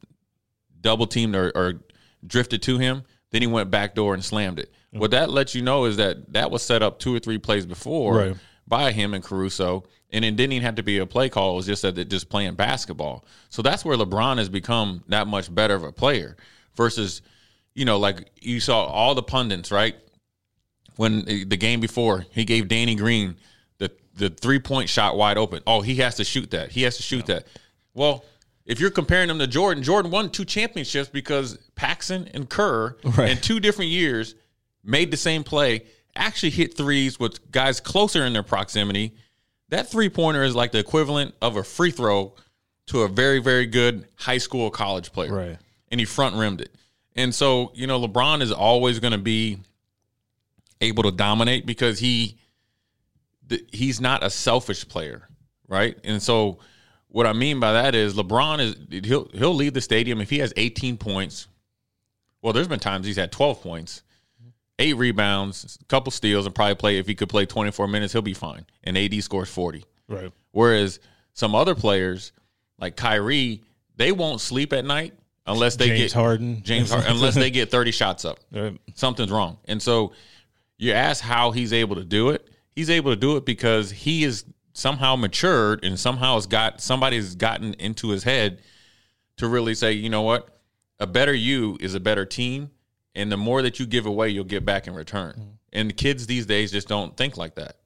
double 0.81 1.05
teamed 1.05 1.35
or, 1.35 1.51
or 1.55 1.73
drifted 2.25 2.63
to 2.63 2.79
him. 2.79 3.03
Then 3.29 3.41
he 3.41 3.47
went 3.47 3.69
back 3.69 3.93
door 3.93 4.13
and 4.13 4.23
slammed 4.23 4.59
it. 4.59 4.71
Mm-hmm. 4.71 4.99
What 4.99 5.11
that 5.11 5.29
lets 5.29 5.53
you 5.53 5.61
know 5.61 5.85
is 5.85 5.97
that 5.97 6.33
that 6.33 6.49
was 6.49 6.63
set 6.63 6.81
up 6.81 6.97
two 6.97 7.13
or 7.13 7.19
three 7.19 7.37
plays 7.37 7.65
before 7.65 8.15
right. 8.15 8.35
by 8.67 8.91
him 8.91 9.13
and 9.13 9.23
Caruso, 9.23 9.83
and 10.11 10.23
it 10.23 10.35
didn't 10.35 10.53
even 10.53 10.65
have 10.65 10.75
to 10.75 10.83
be 10.83 10.99
a 10.99 11.05
play 11.05 11.29
call. 11.29 11.53
It 11.53 11.55
was 11.57 11.65
just 11.65 11.81
that 11.81 12.09
just 12.09 12.29
playing 12.29 12.55
basketball. 12.55 13.25
So 13.49 13.61
that's 13.61 13.83
where 13.83 13.97
LeBron 13.97 14.37
has 14.37 14.49
become 14.49 15.03
that 15.09 15.27
much 15.27 15.53
better 15.53 15.75
of 15.75 15.83
a 15.83 15.91
player 15.91 16.37
versus, 16.75 17.21
you 17.73 17.85
know, 17.85 17.99
like 17.99 18.29
you 18.41 18.59
saw 18.59 18.85
all 18.85 19.15
the 19.15 19.23
pundits 19.23 19.71
right 19.71 19.95
when 20.95 21.25
the 21.25 21.57
game 21.57 21.79
before 21.81 22.25
he 22.31 22.45
gave 22.45 22.67
Danny 22.67 22.95
Green 22.95 23.35
the 23.79 23.91
the 24.15 24.29
three 24.29 24.59
point 24.59 24.87
shot 24.87 25.17
wide 25.17 25.37
open. 25.37 25.61
Oh, 25.67 25.81
he 25.81 25.95
has 25.95 26.15
to 26.15 26.23
shoot 26.23 26.51
that. 26.51 26.71
He 26.71 26.83
has 26.83 26.97
to 26.97 27.03
shoot 27.03 27.27
yeah. 27.27 27.35
that. 27.35 27.47
Well, 27.93 28.23
if 28.65 28.79
you're 28.79 28.91
comparing 28.91 29.27
them 29.27 29.39
to 29.39 29.47
Jordan, 29.47 29.83
Jordan 29.83 30.11
won 30.11 30.29
two 30.29 30.45
championships 30.45 31.09
because 31.09 31.57
Paxson 31.75 32.29
and 32.33 32.49
Kerr 32.49 32.95
right. 33.03 33.29
in 33.29 33.37
two 33.37 33.59
different 33.59 33.91
years 33.91 34.35
made 34.83 35.11
the 35.11 35.17
same 35.17 35.43
play, 35.43 35.83
actually 36.15 36.49
hit 36.49 36.75
threes 36.75 37.19
with 37.19 37.51
guys 37.51 37.79
closer 37.79 38.25
in 38.25 38.33
their 38.33 38.43
proximity. 38.43 39.13
That 39.69 39.89
three 39.89 40.09
pointer 40.09 40.43
is 40.43 40.55
like 40.55 40.71
the 40.71 40.79
equivalent 40.79 41.35
of 41.41 41.57
a 41.57 41.63
free 41.63 41.91
throw 41.91 42.35
to 42.87 43.01
a 43.01 43.07
very, 43.07 43.39
very 43.39 43.65
good 43.65 44.07
high 44.15 44.37
school 44.37 44.69
college 44.69 45.11
player. 45.11 45.33
Right. 45.33 45.57
And 45.89 45.99
he 45.99 46.05
front 46.05 46.35
rimmed 46.35 46.61
it. 46.61 46.73
And 47.15 47.33
so, 47.33 47.71
you 47.73 47.87
know, 47.87 47.99
LeBron 47.99 48.41
is 48.41 48.51
always 48.51 48.99
going 48.99 49.13
to 49.13 49.17
be 49.17 49.59
able 50.81 51.03
to 51.03 51.11
dominate 51.11 51.65
because 51.65 51.99
he 51.99 52.37
he's 53.71 54.01
not 54.01 54.23
a 54.23 54.29
selfish 54.29 54.87
player, 54.87 55.27
right? 55.67 55.97
And 56.03 56.21
so 56.21 56.59
what 57.15 57.25
I 57.25 57.31
mean 57.31 57.61
by 57.61 57.71
that 57.71 57.95
is 57.95 58.13
LeBron 58.15 58.59
is 58.59 59.05
he'll 59.05 59.29
he'll 59.33 59.53
leave 59.53 59.73
the 59.73 59.79
stadium 59.79 60.19
if 60.19 60.29
he 60.29 60.39
has 60.39 60.51
18 60.57 60.97
points. 60.97 61.47
Well, 62.41 62.51
there's 62.51 62.67
been 62.67 62.81
times 62.81 63.07
he's 63.07 63.15
had 63.15 63.31
12 63.31 63.61
points, 63.61 64.03
eight 64.79 64.97
rebounds, 64.97 65.77
a 65.81 65.85
couple 65.85 66.11
steals, 66.11 66.45
and 66.45 66.53
probably 66.53 66.75
play 66.75 66.97
if 66.97 67.07
he 67.07 67.15
could 67.15 67.29
play 67.29 67.45
24 67.45 67.87
minutes, 67.87 68.11
he'll 68.11 68.21
be 68.21 68.33
fine. 68.33 68.65
And 68.83 68.97
AD 68.97 69.23
scores 69.23 69.49
40. 69.49 69.85
Right. 70.09 70.29
Whereas 70.51 70.99
some 71.31 71.55
other 71.55 71.73
players 71.73 72.33
like 72.79 72.97
Kyrie, 72.97 73.61
they 73.95 74.11
won't 74.11 74.41
sleep 74.41 74.73
at 74.73 74.83
night 74.83 75.13
unless 75.47 75.77
they 75.77 75.87
James 75.87 76.01
get 76.01 76.11
Harden. 76.11 76.63
James 76.63 76.91
Harden, 76.91 77.09
unless 77.09 77.35
they 77.35 77.49
get 77.49 77.71
30 77.71 77.91
shots 77.91 78.25
up. 78.25 78.41
Right. 78.51 78.77
Something's 78.93 79.31
wrong. 79.31 79.57
And 79.69 79.81
so 79.81 80.11
you 80.77 80.91
ask 80.91 81.23
how 81.23 81.51
he's 81.51 81.71
able 81.71 81.95
to 81.95 82.03
do 82.03 82.31
it. 82.31 82.45
He's 82.71 82.89
able 82.89 83.11
to 83.11 83.15
do 83.15 83.37
it 83.37 83.45
because 83.45 83.89
he 83.89 84.25
is 84.25 84.43
somehow 84.75 85.15
matured 85.15 85.83
and 85.83 85.99
somehow 85.99 86.35
has 86.35 86.45
got 86.45 86.81
somebody's 86.81 87.33
gotten 87.33 87.73
into 87.75 88.09
his 88.09 88.23
head 88.23 88.61
to 89.37 89.47
really 89.47 89.73
say, 89.73 89.93
you 89.93 90.09
know 90.09 90.21
what, 90.21 90.59
a 90.99 91.07
better 91.07 91.33
you 91.33 91.77
is 91.79 91.95
a 91.95 91.99
better 91.99 92.25
team, 92.25 92.69
and 93.15 93.31
the 93.31 93.37
more 93.37 93.61
that 93.61 93.79
you 93.79 93.85
give 93.85 94.05
away, 94.05 94.29
you'll 94.29 94.43
get 94.43 94.65
back 94.65 94.87
in 94.87 94.93
return. 94.93 95.33
Mm-hmm. 95.33 95.49
And 95.73 95.97
kids 95.97 96.27
these 96.27 96.45
days 96.45 96.71
just 96.71 96.87
don't 96.87 97.17
think 97.17 97.37
like 97.37 97.55
that 97.55 97.77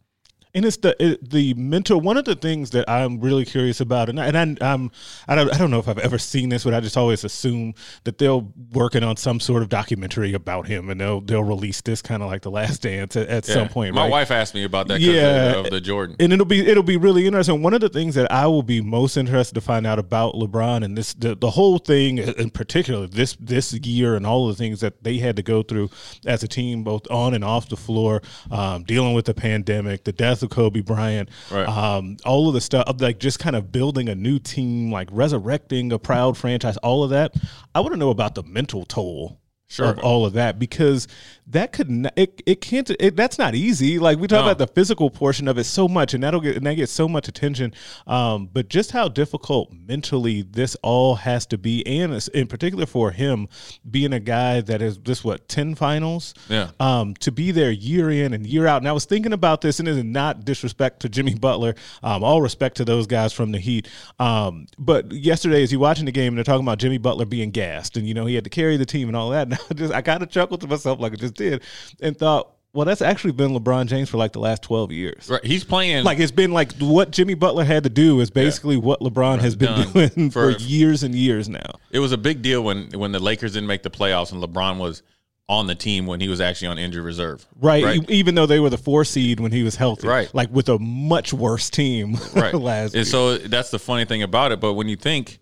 and 0.53 0.65
it's 0.65 0.77
the 0.77 0.95
it, 0.99 1.29
the 1.29 1.53
mental. 1.53 2.01
One 2.01 2.17
of 2.17 2.25
the 2.25 2.35
things 2.35 2.71
that 2.71 2.89
I'm 2.89 3.19
really 3.19 3.45
curious 3.45 3.79
about, 3.79 4.09
and 4.09 4.19
I, 4.19 4.27
and 4.27 4.57
I, 4.61 4.71
um, 4.71 4.91
I 5.27 5.35
don't 5.35 5.53
I 5.53 5.57
don't 5.57 5.69
know 5.69 5.79
if 5.79 5.87
I've 5.87 5.99
ever 5.99 6.17
seen 6.17 6.49
this, 6.49 6.63
but 6.63 6.73
I 6.73 6.79
just 6.79 6.97
always 6.97 7.23
assume 7.23 7.75
that 8.03 8.17
they'll 8.17 8.51
working 8.73 9.03
on 9.03 9.17
some 9.17 9.39
sort 9.39 9.61
of 9.61 9.69
documentary 9.69 10.33
about 10.33 10.67
him, 10.67 10.89
and 10.89 10.99
they'll 10.99 11.21
they'll 11.21 11.43
release 11.43 11.81
this 11.81 12.01
kind 12.01 12.23
of 12.23 12.29
like 12.29 12.41
the 12.41 12.51
Last 12.51 12.81
Dance 12.81 13.15
at, 13.15 13.27
at 13.27 13.47
yeah. 13.47 13.53
some 13.53 13.69
point. 13.69 13.93
My 13.93 14.03
right? 14.03 14.11
wife 14.11 14.31
asked 14.31 14.55
me 14.55 14.63
about 14.63 14.87
that. 14.87 15.01
Yeah, 15.01 15.51
of, 15.51 15.65
of 15.65 15.71
the 15.71 15.81
Jordan, 15.81 16.15
and 16.19 16.33
it'll 16.33 16.45
be 16.45 16.65
it'll 16.65 16.83
be 16.83 16.97
really 16.97 17.27
interesting. 17.27 17.61
One 17.61 17.73
of 17.73 17.81
the 17.81 17.89
things 17.89 18.15
that 18.15 18.31
I 18.31 18.47
will 18.47 18.63
be 18.63 18.81
most 18.81 19.17
interested 19.17 19.53
to 19.55 19.61
find 19.61 19.85
out 19.85 19.99
about 19.99 20.33
LeBron 20.33 20.83
and 20.83 20.97
this 20.97 21.13
the, 21.13 21.35
the 21.35 21.51
whole 21.51 21.77
thing 21.77 22.17
in 22.17 22.49
particular 22.49 23.07
this 23.07 23.37
this 23.39 23.73
year 23.73 24.15
and 24.15 24.25
all 24.25 24.47
the 24.47 24.55
things 24.55 24.79
that 24.81 25.03
they 25.03 25.17
had 25.17 25.35
to 25.35 25.43
go 25.43 25.61
through 25.61 25.89
as 26.25 26.43
a 26.43 26.47
team, 26.47 26.83
both 26.83 27.09
on 27.11 27.33
and 27.33 27.43
off 27.43 27.69
the 27.69 27.77
floor, 27.77 28.21
um, 28.51 28.83
dealing 28.83 29.13
with 29.13 29.25
the 29.25 29.33
pandemic, 29.33 30.03
the 30.03 30.11
death 30.11 30.39
Kobe 30.49 30.81
Bryant, 30.81 31.29
right. 31.51 31.67
um, 31.67 32.17
all 32.25 32.47
of 32.47 32.53
the 32.53 32.61
stuff 32.61 32.87
like 32.99 33.19
just 33.19 33.39
kind 33.39 33.55
of 33.55 33.71
building 33.71 34.09
a 34.09 34.15
new 34.15 34.39
team, 34.39 34.91
like 34.91 35.07
resurrecting 35.11 35.91
a 35.91 35.99
proud 35.99 36.37
franchise, 36.37 36.77
all 36.77 37.03
of 37.03 37.09
that. 37.11 37.33
I 37.73 37.79
want 37.79 37.93
to 37.93 37.97
know 37.97 38.09
about 38.09 38.35
the 38.35 38.43
mental 38.43 38.85
toll 38.85 39.39
sure. 39.69 39.87
of 39.87 39.99
all 39.99 40.25
of 40.25 40.33
that 40.33 40.59
because 40.59 41.07
that 41.49 41.71
could 41.73 41.89
not, 41.89 42.13
it, 42.15 42.41
it 42.45 42.61
can't 42.61 42.89
it, 42.99 43.15
that's 43.15 43.39
not 43.39 43.55
easy. 43.55 43.97
Like 43.97 44.19
we 44.19 44.27
talk 44.27 44.45
no. 44.45 44.51
about 44.51 44.59
the 44.59 44.67
physical 44.67 45.09
portion 45.09 45.47
of 45.47 45.57
it 45.57 45.63
so 45.63 45.87
much 45.87 46.13
and 46.13 46.23
that'll 46.23 46.41
get 46.41 46.57
and 46.57 46.65
that 46.65 46.75
gets 46.75 46.91
so 46.91 47.07
much 47.07 47.27
attention. 47.27 47.73
Um, 48.05 48.49
but 48.51 48.69
just 48.69 48.91
how 48.91 49.07
difficult 49.07 49.73
mentally 49.73 50.43
this 50.43 50.75
all 50.83 51.15
has 51.15 51.45
to 51.47 51.57
be 51.57 51.85
and 51.85 52.27
in 52.33 52.47
particular 52.47 52.85
for 52.85 53.11
him 53.11 53.47
being 53.89 54.13
a 54.13 54.19
guy 54.19 54.61
that 54.61 54.81
is 54.81 54.99
this 54.99 55.23
what 55.23 55.47
10 55.49 55.75
finals? 55.75 56.35
Yeah. 56.49 56.69
Um, 56.79 57.15
to 57.15 57.31
be 57.31 57.51
there 57.51 57.71
year 57.71 58.11
in 58.11 58.33
and 58.33 58.45
year 58.45 58.67
out. 58.67 58.81
And 58.81 58.87
I 58.87 58.91
was 58.91 59.05
thinking 59.05 59.33
about 59.33 59.61
this 59.61 59.79
and 59.79 59.87
it 59.87 59.97
is 59.97 60.03
not 60.03 60.45
disrespect 60.45 61.01
to 61.01 61.09
Jimmy 61.09 61.33
Butler. 61.33 61.73
Um, 62.03 62.23
all 62.23 62.41
respect 62.41 62.77
to 62.77 62.85
those 62.85 63.07
guys 63.07 63.33
from 63.33 63.51
the 63.51 63.59
Heat. 63.59 63.87
Um, 64.19 64.67
but 64.77 65.11
yesterday 65.11 65.63
as 65.63 65.71
you 65.71 65.79
watching 65.79 66.05
the 66.05 66.11
game 66.11 66.29
and 66.29 66.37
they're 66.37 66.43
talking 66.43 66.65
about 66.65 66.77
Jimmy 66.77 66.99
Butler 66.99 67.25
being 67.25 67.49
gassed 67.49 67.97
and 67.97 68.07
you 68.07 68.13
know 68.13 68.27
he 68.27 68.35
had 68.35 68.43
to 68.43 68.51
carry 68.51 68.77
the 68.77 68.85
team 68.85 69.07
and 69.07 69.17
all 69.17 69.31
that 69.31 69.47
and 69.47 69.55
I 69.55 69.73
just 69.73 69.93
I 69.93 70.03
kind 70.03 70.21
of 70.21 70.29
chuckled 70.29 70.61
to 70.61 70.67
myself 70.67 70.99
like 70.99 71.17
just 71.17 71.38
did 71.39 71.63
and 72.01 72.15
thought, 72.15 72.51
well, 72.71 72.85
that's 72.85 73.01
actually 73.01 73.31
been 73.31 73.51
LeBron 73.51 73.87
James 73.87 74.09
for 74.09 74.17
like 74.17 74.33
the 74.33 74.39
last 74.39 74.61
twelve 74.61 74.91
years. 74.91 75.27
Right, 75.27 75.43
he's 75.43 75.63
playing 75.63 76.03
like 76.03 76.19
it's 76.19 76.31
been 76.31 76.51
like 76.51 76.73
what 76.73 77.09
Jimmy 77.09 77.33
Butler 77.33 77.63
had 77.63 77.83
to 77.83 77.89
do 77.89 78.19
is 78.19 78.29
basically 78.29 78.75
yeah. 78.75 78.81
what 78.81 78.99
LeBron 78.99 79.31
right. 79.33 79.41
has 79.41 79.55
been 79.55 79.91
doing 79.91 80.29
for, 80.29 80.53
for 80.53 80.59
years 80.59 81.01
and 81.01 81.15
years 81.15 81.49
now. 81.49 81.71
It 81.89 81.99
was 81.99 82.11
a 82.11 82.17
big 82.17 82.43
deal 82.43 82.63
when 82.63 82.91
when 82.91 83.11
the 83.11 83.19
Lakers 83.19 83.53
didn't 83.53 83.67
make 83.67 83.81
the 83.81 83.89
playoffs 83.89 84.31
and 84.31 84.43
LeBron 84.43 84.77
was 84.77 85.01
on 85.49 85.65
the 85.65 85.73
team 85.73 86.05
when 86.05 86.19
he 86.19 86.27
was 86.27 86.39
actually 86.39 86.67
on 86.67 86.77
injured 86.77 87.03
reserve. 87.03 87.43
Right. 87.59 87.97
E- 87.97 88.05
even 88.09 88.35
though 88.35 88.45
they 88.45 88.59
were 88.59 88.69
the 88.69 88.77
four 88.77 89.03
seed 89.03 89.39
when 89.39 89.51
he 89.51 89.63
was 89.63 89.75
healthy. 89.75 90.07
Right. 90.07 90.31
Like 90.33 90.51
with 90.51 90.69
a 90.69 90.77
much 90.77 91.33
worse 91.33 91.71
team 91.71 92.17
right. 92.35 92.53
last 92.53 92.93
and 92.93 93.03
year. 93.03 93.05
so 93.05 93.37
that's 93.39 93.71
the 93.71 93.79
funny 93.79 94.05
thing 94.05 94.21
about 94.21 94.51
it. 94.51 94.59
But 94.59 94.73
when 94.73 94.87
you 94.87 94.95
think 94.95 95.39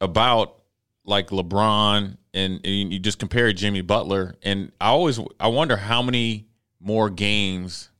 about 0.00 0.62
like 1.04 1.30
LeBron 1.30 2.16
and, 2.36 2.60
and 2.64 2.92
you 2.92 2.98
just 3.00 3.18
compare 3.18 3.52
Jimmy 3.52 3.80
Butler, 3.80 4.34
and 4.42 4.70
I 4.80 4.88
always 4.88 5.18
I 5.40 5.48
wonder 5.48 5.76
how 5.76 6.02
many 6.02 6.46
more 6.80 7.10
games, 7.10 7.90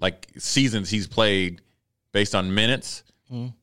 like 0.00 0.28
seasons 0.36 0.90
he's 0.90 1.06
played 1.06 1.62
based 2.12 2.34
on 2.34 2.54
minutes 2.54 3.02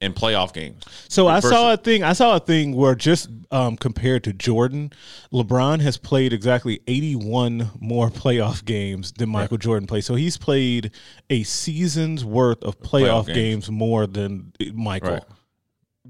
and 0.01 0.13
playoff 0.13 0.51
games. 0.53 0.83
So 1.07 1.27
I 1.29 1.35
Versus- 1.35 1.51
saw 1.51 1.71
a 1.71 1.77
thing. 1.77 2.03
I 2.03 2.11
saw 2.11 2.35
a 2.35 2.39
thing 2.41 2.75
where 2.75 2.93
just 2.93 3.29
um, 3.51 3.77
compared 3.77 4.25
to 4.25 4.33
Jordan, 4.33 4.91
LeBron 5.31 5.79
has 5.79 5.95
played 5.95 6.33
exactly 6.33 6.81
81 6.87 7.69
more 7.79 8.09
playoff 8.09 8.65
games 8.65 9.13
than 9.13 9.29
Michael 9.29 9.57
Jordan 9.57 9.87
played. 9.87 10.03
So 10.03 10.15
he's 10.15 10.35
played 10.35 10.91
a 11.29 11.43
season's 11.43 12.25
worth 12.25 12.61
of 12.63 12.79
playoff, 12.81 13.23
Playoff 13.23 13.25
games. 13.27 13.35
games. 13.67 13.71
more 13.71 14.07
than 14.07 14.51
Michael. 14.73 15.13
Right. 15.13 15.23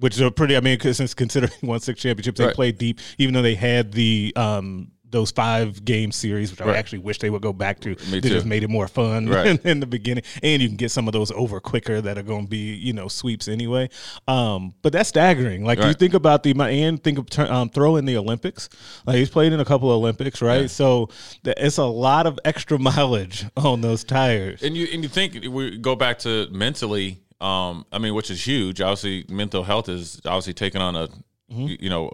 Which 0.02 0.20
are 0.20 0.30
pretty. 0.32 0.58
I 0.58 0.60
mean, 0.60 0.80
since 0.80 1.14
considering 1.14 1.54
won 1.64 1.80
six 1.80 2.02
championships, 2.02 2.38
they 2.40 2.46
Right. 2.48 2.56
played 2.56 2.78
deep. 2.78 3.00
Even 3.18 3.34
though 3.34 3.42
they 3.42 3.56
had 3.56 3.94
the 3.94 4.34
um, 4.36 4.92
those 5.10 5.30
five 5.30 5.84
game 5.84 6.10
series, 6.12 6.52
which 6.52 6.62
I 6.62 6.76
actually 6.78 7.00
wish 7.00 7.20
they 7.20 7.30
would 7.30 7.42
go 7.42 7.52
back 7.52 7.82
to. 7.82 7.90
Me 7.90 7.96
they 8.20 8.22
too. 8.22 8.30
just 8.30 8.46
made 8.46 8.64
it 8.64 8.70
more 8.70 8.88
fun 8.88 9.28
Right. 9.28 9.46
in, 9.48 9.60
in 9.68 9.80
the 9.82 9.86
beginning, 9.86 10.24
and 10.42 10.62
you 10.62 10.70
can 10.70 10.78
get 10.78 10.90
some 10.90 11.08
of 11.08 11.12
those 11.12 11.32
over 11.32 11.60
quicker 11.60 12.00
that 12.02 12.18
are 12.18 12.24
going 12.24 12.46
to 12.46 12.50
be 12.50 12.76
you 12.76 12.94
know 12.94 13.08
sweeps 13.10 13.48
anyway. 13.50 13.90
Um, 14.28 14.74
but 14.82 14.94
that's 14.94 15.10
staggering. 15.10 15.66
Like 15.66 15.80
you 15.80 15.94
think 15.94 16.14
about 16.14 16.44
the 16.44 16.52
and 16.60 17.04
think 17.04 17.18
of 17.20 17.50
um, 17.52 17.70
throw 17.70 17.98
in 17.98 18.06
the 18.06 18.16
Olympics. 18.18 18.70
Like 19.06 19.18
he's 19.18 19.30
played 19.30 19.54
in 19.54 19.60
a 19.60 19.66
couple 19.66 19.92
of 19.92 19.98
Olympics, 19.98 20.42
right? 20.42 20.62
Yeah. 20.62 20.68
So 20.68 21.10
th- 21.44 21.58
it's 21.60 21.78
a 21.78 21.84
lot 21.86 22.26
of 22.26 22.40
extra 22.46 22.80
mileage 22.90 23.46
on 23.58 23.82
those 23.82 24.04
tires. 24.04 24.64
And 24.64 24.76
you 24.78 24.88
and 24.94 25.04
you 25.04 25.10
think 25.10 25.38
we 25.50 25.78
go 25.78 25.96
back 25.96 26.20
to 26.20 26.48
mentally, 26.52 27.21
um, 27.42 27.88
I 27.92 27.98
mean, 27.98 28.14
which 28.14 28.30
is 28.30 28.46
huge. 28.46 28.82
Obviously, 28.82 29.26
mental 29.28 29.64
health 29.64 29.90
is 29.90 30.22
obviously 30.26 30.54
taking 30.54 30.80
on 30.80 30.96
a 30.96 31.10
you, 31.48 31.78
you 31.80 31.90
know 31.90 32.08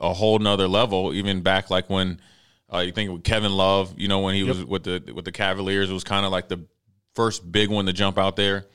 a, 0.00 0.08
a 0.08 0.12
whole 0.12 0.38
nother 0.40 0.66
level. 0.66 1.14
Even 1.14 1.40
back 1.40 1.70
like 1.70 1.88
when 1.88 2.20
uh, 2.72 2.78
you 2.78 2.90
think 2.90 3.10
with 3.12 3.22
Kevin 3.22 3.52
Love, 3.52 3.94
you 3.96 4.08
know, 4.08 4.20
when 4.20 4.34
he 4.34 4.42
was 4.42 4.64
with 4.64 4.82
the 4.82 5.12
with 5.14 5.24
the 5.24 5.32
Cavaliers, 5.32 5.88
it 5.88 5.94
was 5.94 6.02
kind 6.02 6.26
of 6.26 6.32
like 6.32 6.48
the 6.48 6.64
first 7.14 7.50
big 7.50 7.70
one 7.70 7.86
to 7.86 7.92
jump 7.92 8.18
out 8.18 8.34
there. 8.34 8.66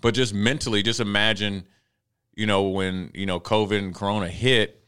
But 0.00 0.14
just 0.14 0.32
mentally, 0.32 0.82
just 0.82 1.00
imagine, 1.00 1.66
you 2.34 2.46
know, 2.46 2.68
when 2.68 3.10
you 3.14 3.26
know 3.26 3.38
COVID 3.38 3.78
and 3.78 3.94
Corona 3.94 4.28
hit. 4.28 4.82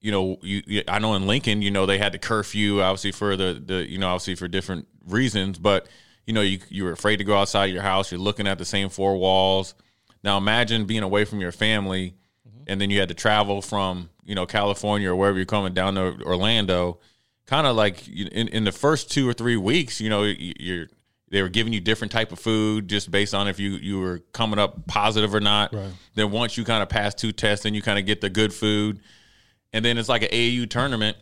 You 0.00 0.10
know, 0.10 0.36
you, 0.42 0.62
you 0.66 0.82
I 0.86 0.98
know 0.98 1.14
in 1.14 1.26
Lincoln, 1.26 1.62
you 1.62 1.70
know, 1.70 1.86
they 1.86 1.96
had 1.96 2.12
the 2.12 2.18
curfew, 2.18 2.82
obviously 2.82 3.12
for 3.12 3.36
the 3.36 3.62
the 3.64 3.88
you 3.88 3.96
know, 3.96 4.08
obviously 4.08 4.34
for 4.34 4.48
different 4.48 4.86
reasons, 5.06 5.56
but 5.56 5.88
you 6.26 6.34
know, 6.34 6.42
you 6.42 6.58
you 6.68 6.84
were 6.84 6.92
afraid 6.92 7.18
to 7.18 7.24
go 7.24 7.38
outside 7.38 7.66
your 7.66 7.80
house. 7.80 8.10
You're 8.10 8.20
looking 8.20 8.46
at 8.46 8.58
the 8.58 8.66
same 8.66 8.90
four 8.90 9.16
walls. 9.16 9.74
Now 10.24 10.38
imagine 10.38 10.86
being 10.86 11.02
away 11.02 11.24
from 11.26 11.40
your 11.40 11.52
family, 11.52 12.14
mm-hmm. 12.48 12.64
and 12.66 12.80
then 12.80 12.90
you 12.90 12.98
had 12.98 13.10
to 13.10 13.14
travel 13.14 13.62
from 13.62 14.08
you 14.24 14.34
know 14.34 14.46
California 14.46 15.10
or 15.10 15.14
wherever 15.14 15.36
you're 15.36 15.44
coming 15.46 15.74
down 15.74 15.94
to 15.94 16.16
Orlando. 16.24 16.98
Kind 17.46 17.66
of 17.66 17.76
like 17.76 18.08
in 18.08 18.48
in 18.48 18.64
the 18.64 18.72
first 18.72 19.10
two 19.12 19.28
or 19.28 19.34
three 19.34 19.58
weeks, 19.58 20.00
you 20.00 20.08
know, 20.08 20.22
you- 20.24 20.54
you're 20.58 20.86
they 21.30 21.42
were 21.42 21.48
giving 21.48 21.72
you 21.72 21.80
different 21.80 22.12
type 22.12 22.30
of 22.32 22.38
food 22.38 22.88
just 22.88 23.10
based 23.10 23.34
on 23.34 23.48
if 23.48 23.58
you 23.60 23.70
you 23.72 24.00
were 24.00 24.20
coming 24.32 24.58
up 24.58 24.86
positive 24.86 25.34
or 25.34 25.40
not. 25.40 25.74
Right. 25.74 25.90
Then 26.14 26.30
once 26.30 26.56
you 26.56 26.64
kind 26.64 26.82
of 26.82 26.88
pass 26.88 27.14
two 27.14 27.32
tests, 27.32 27.64
then 27.64 27.74
you 27.74 27.82
kind 27.82 27.98
of 27.98 28.06
get 28.06 28.20
the 28.20 28.30
good 28.30 28.54
food, 28.54 29.00
and 29.74 29.84
then 29.84 29.98
it's 29.98 30.08
like 30.08 30.22
an 30.22 30.28
AAU 30.30 30.70
tournament. 30.70 31.16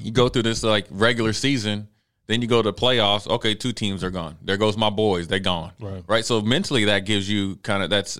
You 0.00 0.10
go 0.10 0.28
through 0.28 0.44
this 0.44 0.62
like 0.64 0.86
regular 0.90 1.32
season, 1.32 1.88
then 2.30 2.42
you 2.42 2.48
go 2.48 2.62
to 2.62 2.72
playoffs. 2.72 3.28
Okay, 3.28 3.54
two 3.54 3.72
teams 3.72 4.04
are 4.04 4.10
gone. 4.10 4.36
There 4.42 4.56
goes 4.56 4.76
my 4.76 4.90
boys. 4.90 5.26
They're 5.28 5.38
gone. 5.38 5.72
Right. 5.80 6.04
Right. 6.06 6.24
So 6.24 6.40
mentally, 6.40 6.86
that 6.86 7.00
gives 7.00 7.28
you 7.28 7.56
kind 7.56 7.82
of 7.82 7.90
that's 7.90 8.18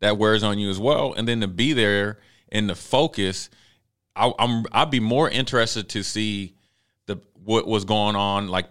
that 0.00 0.18
wears 0.18 0.42
on 0.42 0.58
you 0.58 0.68
as 0.68 0.78
well. 0.78 1.14
And 1.14 1.26
then 1.26 1.40
to 1.40 1.48
be 1.48 1.72
there 1.72 2.18
and 2.50 2.68
the 2.68 2.74
focus, 2.74 3.48
I, 4.14 4.32
I'm 4.38 4.66
I'd 4.72 4.90
be 4.90 5.00
more 5.00 5.30
interested 5.30 5.88
to 5.90 6.02
see 6.02 6.54
the 7.06 7.18
what 7.32 7.66
was 7.66 7.84
going 7.84 8.14
on 8.14 8.48
like 8.48 8.68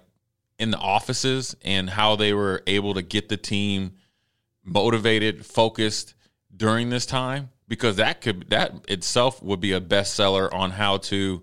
in 0.59 0.69
the 0.69 0.77
offices 0.77 1.55
and 1.63 1.89
how 1.89 2.15
they 2.15 2.33
were 2.33 2.61
able 2.67 2.93
to 2.93 3.01
get 3.01 3.29
the 3.29 3.37
team 3.37 3.93
motivated, 4.63 5.45
focused 5.45 6.13
during 6.55 6.89
this 6.89 7.05
time 7.05 7.49
because 7.67 7.95
that 7.95 8.21
could 8.21 8.49
that 8.51 8.73
itself 8.87 9.41
would 9.41 9.59
be 9.59 9.73
a 9.73 9.81
bestseller 9.81 10.53
on 10.53 10.69
how 10.69 10.97
to 10.97 11.41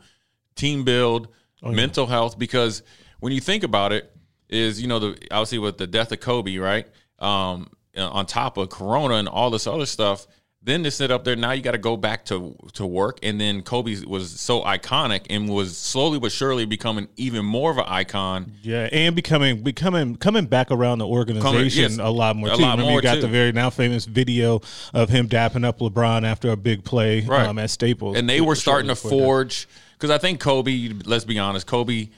team 0.55 0.85
build, 0.85 1.27
oh, 1.62 1.73
mental 1.73 2.07
health. 2.07 2.38
Because 2.38 2.83
when 3.20 3.33
you 3.33 3.40
think 3.40 3.62
about 3.62 3.92
it, 3.92 4.11
is 4.48 4.80
you 4.83 4.88
know 4.88 4.98
the 4.98 5.18
obviously 5.30 5.59
with 5.59 5.78
the 5.78 5.87
death 5.87 6.11
of 6.12 6.20
Kobe, 6.20 6.56
right? 6.56 6.87
Um, 7.18 7.70
on 7.96 8.26
top 8.26 8.56
of 8.56 8.68
Corona 8.70 9.14
and 9.14 9.28
all 9.28 9.50
this 9.50 9.66
other 9.66 9.85
stuff, 9.87 10.26
then 10.62 10.83
to 10.85 10.90
sit 10.90 11.11
up 11.11 11.24
there 11.24 11.37
now 11.37 11.52
you 11.52 11.62
got 11.62 11.72
to 11.72 11.78
go 11.78 11.96
back 11.96 12.24
to 12.26 12.56
to 12.74 12.85
work, 12.87 13.18
and 13.22 13.40
then 13.40 13.62
Kobe 13.62 13.96
was 14.06 14.40
so 14.40 14.62
iconic 14.62 15.26
and 15.30 15.48
was 15.48 15.76
slowly 15.76 16.18
but 16.18 16.33
surely 16.33 16.64
becoming 16.64 17.09
even 17.16 17.44
more 17.44 17.70
of 17.70 17.78
an 17.78 17.85
icon. 17.87 18.52
Yeah, 18.62 18.88
and 18.92 19.14
becoming 19.14 19.62
becoming 19.62 20.16
coming 20.16 20.46
back 20.46 20.70
around 20.70 20.98
the 20.98 21.06
organization 21.06 21.83
yes, 21.92 21.98
a 21.98 22.09
lot 22.11 22.37
more 22.37 22.50
a 22.50 22.56
too. 22.56 22.62
lot 22.62 22.72
Remember, 22.72 22.90
more, 22.90 22.98
you 23.00 23.02
got 23.02 23.14
too. 23.16 23.20
the 23.22 23.28
very 23.28 23.52
now 23.52 23.70
famous 23.70 24.04
video 24.04 24.61
of 24.94 25.09
him 25.11 25.28
dapping 25.28 25.64
up 25.64 25.78
LeBron 25.78 26.24
after 26.24 26.50
a 26.50 26.56
big 26.56 26.85
play 26.85 27.20
Right. 27.22 27.46
um, 27.46 27.59
at 27.59 27.70
Staples, 27.70 28.16
and 28.16 28.28
they 28.28 28.40
were 28.40 28.56
starting 28.56 28.88
to 28.88 28.96
forge 28.96 29.68
because 29.92 30.11
I 30.11 30.18
think 30.18 30.40
Kobe. 30.40 30.90
Let's 31.04 31.24
be 31.24 31.38
honest, 31.38 31.66
Kobe 31.66 32.09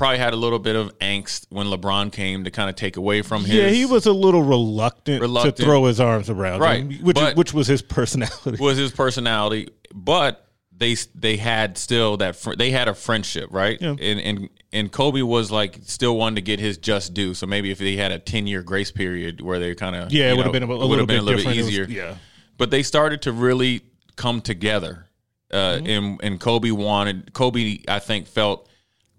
probably 0.00 0.18
had 0.18 0.32
a 0.32 0.36
little 0.36 0.58
bit 0.58 0.76
of 0.76 0.98
angst 0.98 1.46
when 1.50 1.66
LeBron 1.66 2.10
came 2.10 2.44
to 2.44 2.50
kind 2.50 2.70
of 2.70 2.74
take 2.76 2.96
away 2.96 3.20
from 3.22 3.44
his. 3.44 3.54
Yeah, 3.54 3.68
he 3.68 3.84
was 3.84 4.06
a 4.06 4.12
little 4.12 4.42
reluctant, 4.42 5.20
Reluctant. 5.20 5.56
to 5.58 5.62
throw 5.62 5.84
his 5.84 6.00
arms 6.00 6.30
around, 6.30 6.60
Right, 6.60 6.80
him, 6.80 6.92
which 7.04 7.18
which 7.36 7.52
was 7.52 7.66
his 7.66 7.82
personality. 7.82 8.56
was 8.58 8.78
his 8.78 8.92
personality, 8.92 9.68
but 9.94 10.46
they 10.76 10.96
they 11.14 11.36
had 11.36 11.76
still 11.76 12.16
that 12.16 12.36
fr- 12.36 12.54
they 12.54 12.70
had 12.70 12.88
a 12.88 12.94
friendship, 12.94 13.48
right? 13.52 13.76
Yeah. 13.80 13.90
And 14.00 14.20
and 14.20 14.48
and 14.72 14.90
Kobe 14.90 15.20
was 15.20 15.50
like 15.50 15.78
still 15.84 16.16
wanting 16.16 16.36
to 16.36 16.42
get 16.42 16.58
his 16.60 16.78
just 16.78 17.12
due. 17.12 17.34
So 17.34 17.46
maybe 17.46 17.70
if 17.70 17.78
they 17.78 17.96
had 17.96 18.10
a 18.12 18.18
ten 18.18 18.46
year 18.46 18.62
grace 18.62 18.90
period 18.90 19.42
where 19.42 19.58
they 19.58 19.74
kind 19.74 19.94
of 19.96 20.10
yeah, 20.12 20.30
it 20.32 20.36
would 20.36 20.44
have 20.46 20.52
been 20.52 20.62
a, 20.62 20.66
a 20.66 20.74
little, 20.74 21.06
been 21.06 21.18
a 21.18 21.22
little 21.22 21.44
bit 21.44 21.54
It 21.56 21.60
was- 21.60 21.68
easier. 21.68 21.84
yeah, 21.88 22.14
but 22.56 22.70
they 22.70 22.82
started 22.82 23.20
to 23.22 23.32
really 23.32 23.82
come 24.16 24.40
together. 24.40 25.06
Uh, 25.52 25.56
Mm-hmm. 25.78 25.86
and 25.88 26.20
and 26.22 26.40
Kobe 26.40 26.70
wanted 26.70 27.32
Kobe. 27.34 27.80
I 27.88 27.98
think 27.98 28.26
felt 28.28 28.68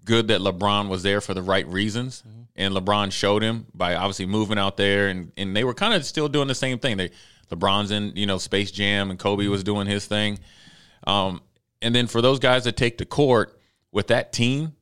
good 0.04 0.28
that 0.28 0.40
LeBron 0.40 0.88
was 0.88 1.02
there 1.02 1.20
for 1.20 1.34
the 1.34 1.42
right 1.42 1.66
reasons, 1.66 2.22
Mm-hmm. 2.26 2.40
and 2.56 2.74
LeBron 2.74 3.12
showed 3.12 3.42
him 3.42 3.66
by 3.74 3.94
obviously 3.94 4.26
moving 4.26 4.58
out 4.58 4.76
there, 4.76 5.08
and 5.08 5.32
and 5.36 5.56
they 5.56 5.64
were 5.64 5.74
kind 5.74 5.94
of 5.94 6.04
still 6.04 6.28
doing 6.28 6.48
the 6.48 6.54
same 6.54 6.78
thing. 6.78 6.96
They 6.96 7.10
LeBron's 7.50 7.90
in 7.90 8.12
you 8.16 8.26
know 8.26 8.38
Space 8.38 8.70
Jam, 8.70 9.10
and 9.10 9.18
Kobe 9.18 9.46
was 9.48 9.62
doing 9.64 9.86
his 9.86 10.06
thing. 10.06 10.38
Um, 11.06 11.40
and 11.80 11.94
then 11.94 12.06
for 12.06 12.20
those 12.22 12.38
guys 12.38 12.64
that 12.64 12.76
take 12.76 12.98
the 12.98 13.04
court 13.06 13.58
with 13.90 14.08
that 14.08 14.32
team, 14.32 14.72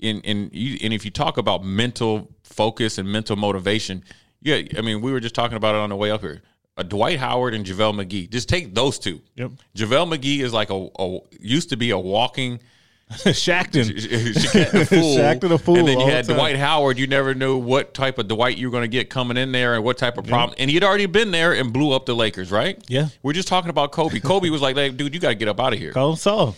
and 0.00 0.20
and 0.24 0.50
you, 0.52 0.78
and 0.82 0.92
if 0.92 1.04
you 1.04 1.10
talk 1.10 1.38
about 1.38 1.64
mental 1.64 2.30
focus 2.44 2.98
and 2.98 3.10
mental 3.10 3.36
motivation, 3.36 4.02
yeah, 4.40 4.60
I 4.76 4.80
mean 4.80 5.00
we 5.00 5.12
were 5.12 5.20
just 5.20 5.34
talking 5.34 5.56
about 5.56 5.74
it 5.74 5.78
on 5.78 5.90
the 5.90 5.96
way 5.96 6.10
up 6.10 6.20
here. 6.20 6.42
A 6.76 6.84
Dwight 6.84 7.18
Howard 7.18 7.54
and 7.54 7.66
JaVale 7.66 8.04
McGee. 8.04 8.30
Just 8.30 8.48
take 8.48 8.72
those 8.72 9.00
two. 9.00 9.20
Yep. 9.34 9.50
JaVale 9.76 10.16
McGee 10.16 10.40
is 10.42 10.52
like 10.52 10.70
a, 10.70 10.88
a 10.98 11.18
used 11.40 11.70
to 11.70 11.76
be 11.76 11.90
a 11.90 11.98
walking 11.98 12.60
Shaqtin'. 13.24 13.86
Fool. 14.88 15.16
Shaqtin' 15.16 15.50
a 15.50 15.58
fool 15.58 15.78
And 15.78 15.88
then 15.88 15.98
you 15.98 16.04
all 16.04 16.10
the 16.10 16.12
had. 16.12 16.26
Dwight 16.26 16.56
Howard. 16.56 16.98
You 16.98 17.06
never 17.06 17.34
knew 17.34 17.56
what 17.56 17.94
type 17.94 18.18
of 18.18 18.28
Dwight 18.28 18.58
you 18.58 18.68
were 18.68 18.72
going 18.72 18.82
to 18.82 18.88
get 18.88 19.08
coming 19.08 19.36
in 19.38 19.50
there 19.52 19.74
and 19.74 19.82
what 19.82 19.96
type 19.96 20.18
of 20.18 20.26
problem. 20.26 20.54
And 20.58 20.70
he'd 20.70 20.84
already 20.84 21.06
been 21.06 21.30
there 21.30 21.54
and 21.54 21.72
blew 21.72 21.92
up 21.92 22.04
the 22.06 22.14
Lakers, 22.14 22.50
right? 22.50 22.82
Yeah. 22.86 23.08
We're 23.22 23.32
just 23.32 23.48
talking 23.48 23.70
about 23.70 23.92
Kobe. 23.92 24.20
Kobe 24.20 24.50
was 24.50 24.60
like, 24.60 24.76
hey, 24.76 24.90
dude, 24.90 25.14
you 25.14 25.20
got 25.20 25.30
to 25.30 25.34
get 25.36 25.48
up 25.48 25.58
out 25.58 25.72
of 25.72 25.78
here. 25.78 25.92
Call 25.92 26.10
him 26.10 26.16
Saul. 26.16 26.54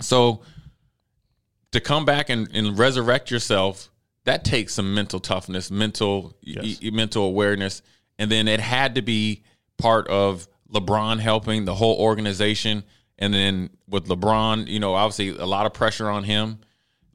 So 0.00 0.40
to 1.72 1.80
come 1.80 2.04
back 2.04 2.30
and, 2.30 2.48
and 2.54 2.78
resurrect 2.78 3.30
yourself, 3.30 3.90
that 4.24 4.44
takes 4.44 4.74
some 4.74 4.94
mental 4.94 5.20
toughness, 5.20 5.70
mental 5.70 6.34
Yes. 6.42 6.78
y- 6.82 6.90
mental 6.90 7.24
awareness, 7.24 7.82
and 8.18 8.30
then 8.30 8.48
it 8.48 8.60
had 8.60 8.94
to 8.96 9.02
be 9.02 9.42
part 9.78 10.08
of 10.08 10.48
LeBron 10.72 11.18
helping 11.20 11.64
the 11.64 11.74
whole 11.74 11.96
organization. 11.98 12.84
And 13.20 13.32
then 13.34 13.70
with 13.86 14.06
LeBron, 14.06 14.66
you 14.66 14.80
know, 14.80 14.94
obviously 14.94 15.28
a 15.36 15.46
lot 15.46 15.66
of 15.66 15.74
pressure 15.74 16.08
on 16.08 16.24
him, 16.24 16.58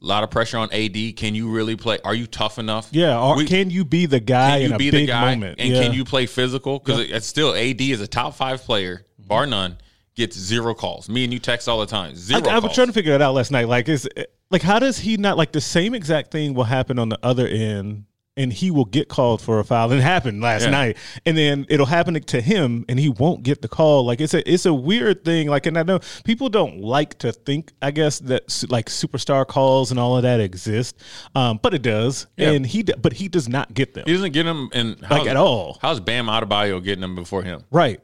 a 0.02 0.06
lot 0.06 0.24
of 0.24 0.30
pressure 0.30 0.58
on 0.58 0.72
AD. 0.72 1.14
Can 1.18 1.34
you 1.34 1.50
really 1.50 1.76
play? 1.76 1.98
Are 2.04 2.14
you 2.14 2.28
tough 2.28 2.60
enough? 2.60 2.90
Yeah, 2.92 3.20
or 3.20 3.38
We- 3.38 3.46
can 3.46 3.70
you 3.72 3.84
be 3.84 4.06
the 4.06 4.20
guy 4.20 4.60
can 4.60 4.62
in 4.62 4.70
you 4.70 4.76
a 4.76 4.78
be 4.78 4.92
big 4.92 5.08
the 5.08 5.14
guy 5.14 5.34
moment? 5.34 5.60
and 5.60 5.74
yeah. 5.74 5.84
can 5.84 5.94
you 5.94 6.06
play 6.06 6.28
physical? 6.28 6.80
Because 6.80 7.00
it's 7.00 7.26
still 7.26 7.56
AD 7.56 7.82
is 7.82 8.02
a 8.02 8.08
top 8.08 8.36
five 8.36 8.62
player, 8.62 9.06
bar 9.20 9.46
none. 9.48 9.78
Gets 10.16 10.38
zero 10.38 10.74
calls. 10.74 11.10
Me 11.10 11.26
and 11.26 11.34
you 11.34 11.40
text 11.40 11.68
all 11.68 11.82
the 11.82 11.86
time. 11.86 12.16
Zero. 12.16 12.42
I, 12.48 12.56
I 12.56 12.60
was 12.60 12.74
trying 12.74 12.88
to 12.88 12.94
figure 12.94 13.12
it 13.14 13.22
out 13.22 13.34
last 13.34 13.52
night. 13.52 13.68
Like, 13.68 13.90
is 13.90 14.08
like 14.50 14.62
how 14.62 14.80
does 14.80 14.98
he 14.98 15.18
not 15.18 15.36
like 15.38 15.52
the 15.52 15.60
same 15.60 15.94
exact 15.94 16.32
thing 16.32 16.54
will 16.54 16.64
happen 16.64 16.98
on 17.00 17.10
the 17.10 17.20
other 17.22 17.46
end 17.46 18.06
and 18.38 18.52
he 18.52 18.70
will 18.70 18.86
get 18.86 19.08
called 19.08 19.42
for 19.42 19.60
a 19.60 19.64
foul. 19.64 19.92
And 19.92 20.00
it 20.00 20.04
happened 20.04 20.42
last 20.42 20.64
Yeah. 20.64 20.72
night. 20.72 20.98
And 21.26 21.38
then 21.38 21.66
it'll 21.70 21.86
happen 21.86 22.22
to 22.22 22.42
him 22.42 22.86
and 22.90 23.00
he 23.00 23.10
won't 23.10 23.44
get 23.44 23.62
the 23.62 23.68
call. 23.68 24.06
Like 24.06 24.20
it's 24.22 24.34
a 24.34 24.50
it's 24.52 24.66
a 24.66 24.74
weird 24.74 25.24
thing. 25.24 25.48
Like 25.48 25.66
and 25.66 25.78
I 25.78 25.84
know 25.84 26.00
people 26.26 26.50
don't 26.50 26.82
like 26.82 27.18
to 27.20 27.32
think, 27.32 27.72
I 27.82 27.92
guess, 27.92 28.20
that 28.20 28.64
like 28.70 28.88
superstar 28.88 29.48
calls 29.48 29.92
and 29.92 30.00
all 30.00 30.18
of 30.18 30.24
that 30.24 30.40
exist. 30.40 30.98
Um, 31.34 31.60
but 31.62 31.74
it 31.74 31.82
does. 31.82 32.28
Yeah. 32.38 32.52
And 32.52 32.66
he 32.66 32.84
d- 32.84 32.94
but 33.02 33.14
he 33.14 33.28
does 33.28 33.48
not 33.48 33.74
get 33.74 33.94
them. 33.94 34.04
He 34.06 34.14
doesn't 34.14 34.34
get 34.34 34.44
them, 34.44 34.70
in 34.74 34.98
like 35.10 35.28
at 35.28 35.38
all. 35.38 35.78
How's 35.82 36.00
Bam 36.00 36.28
Adebayo 36.28 36.84
getting 36.84 37.02
them 37.02 37.16
before 37.16 37.44
him? 37.44 37.62
Right. 37.72 38.02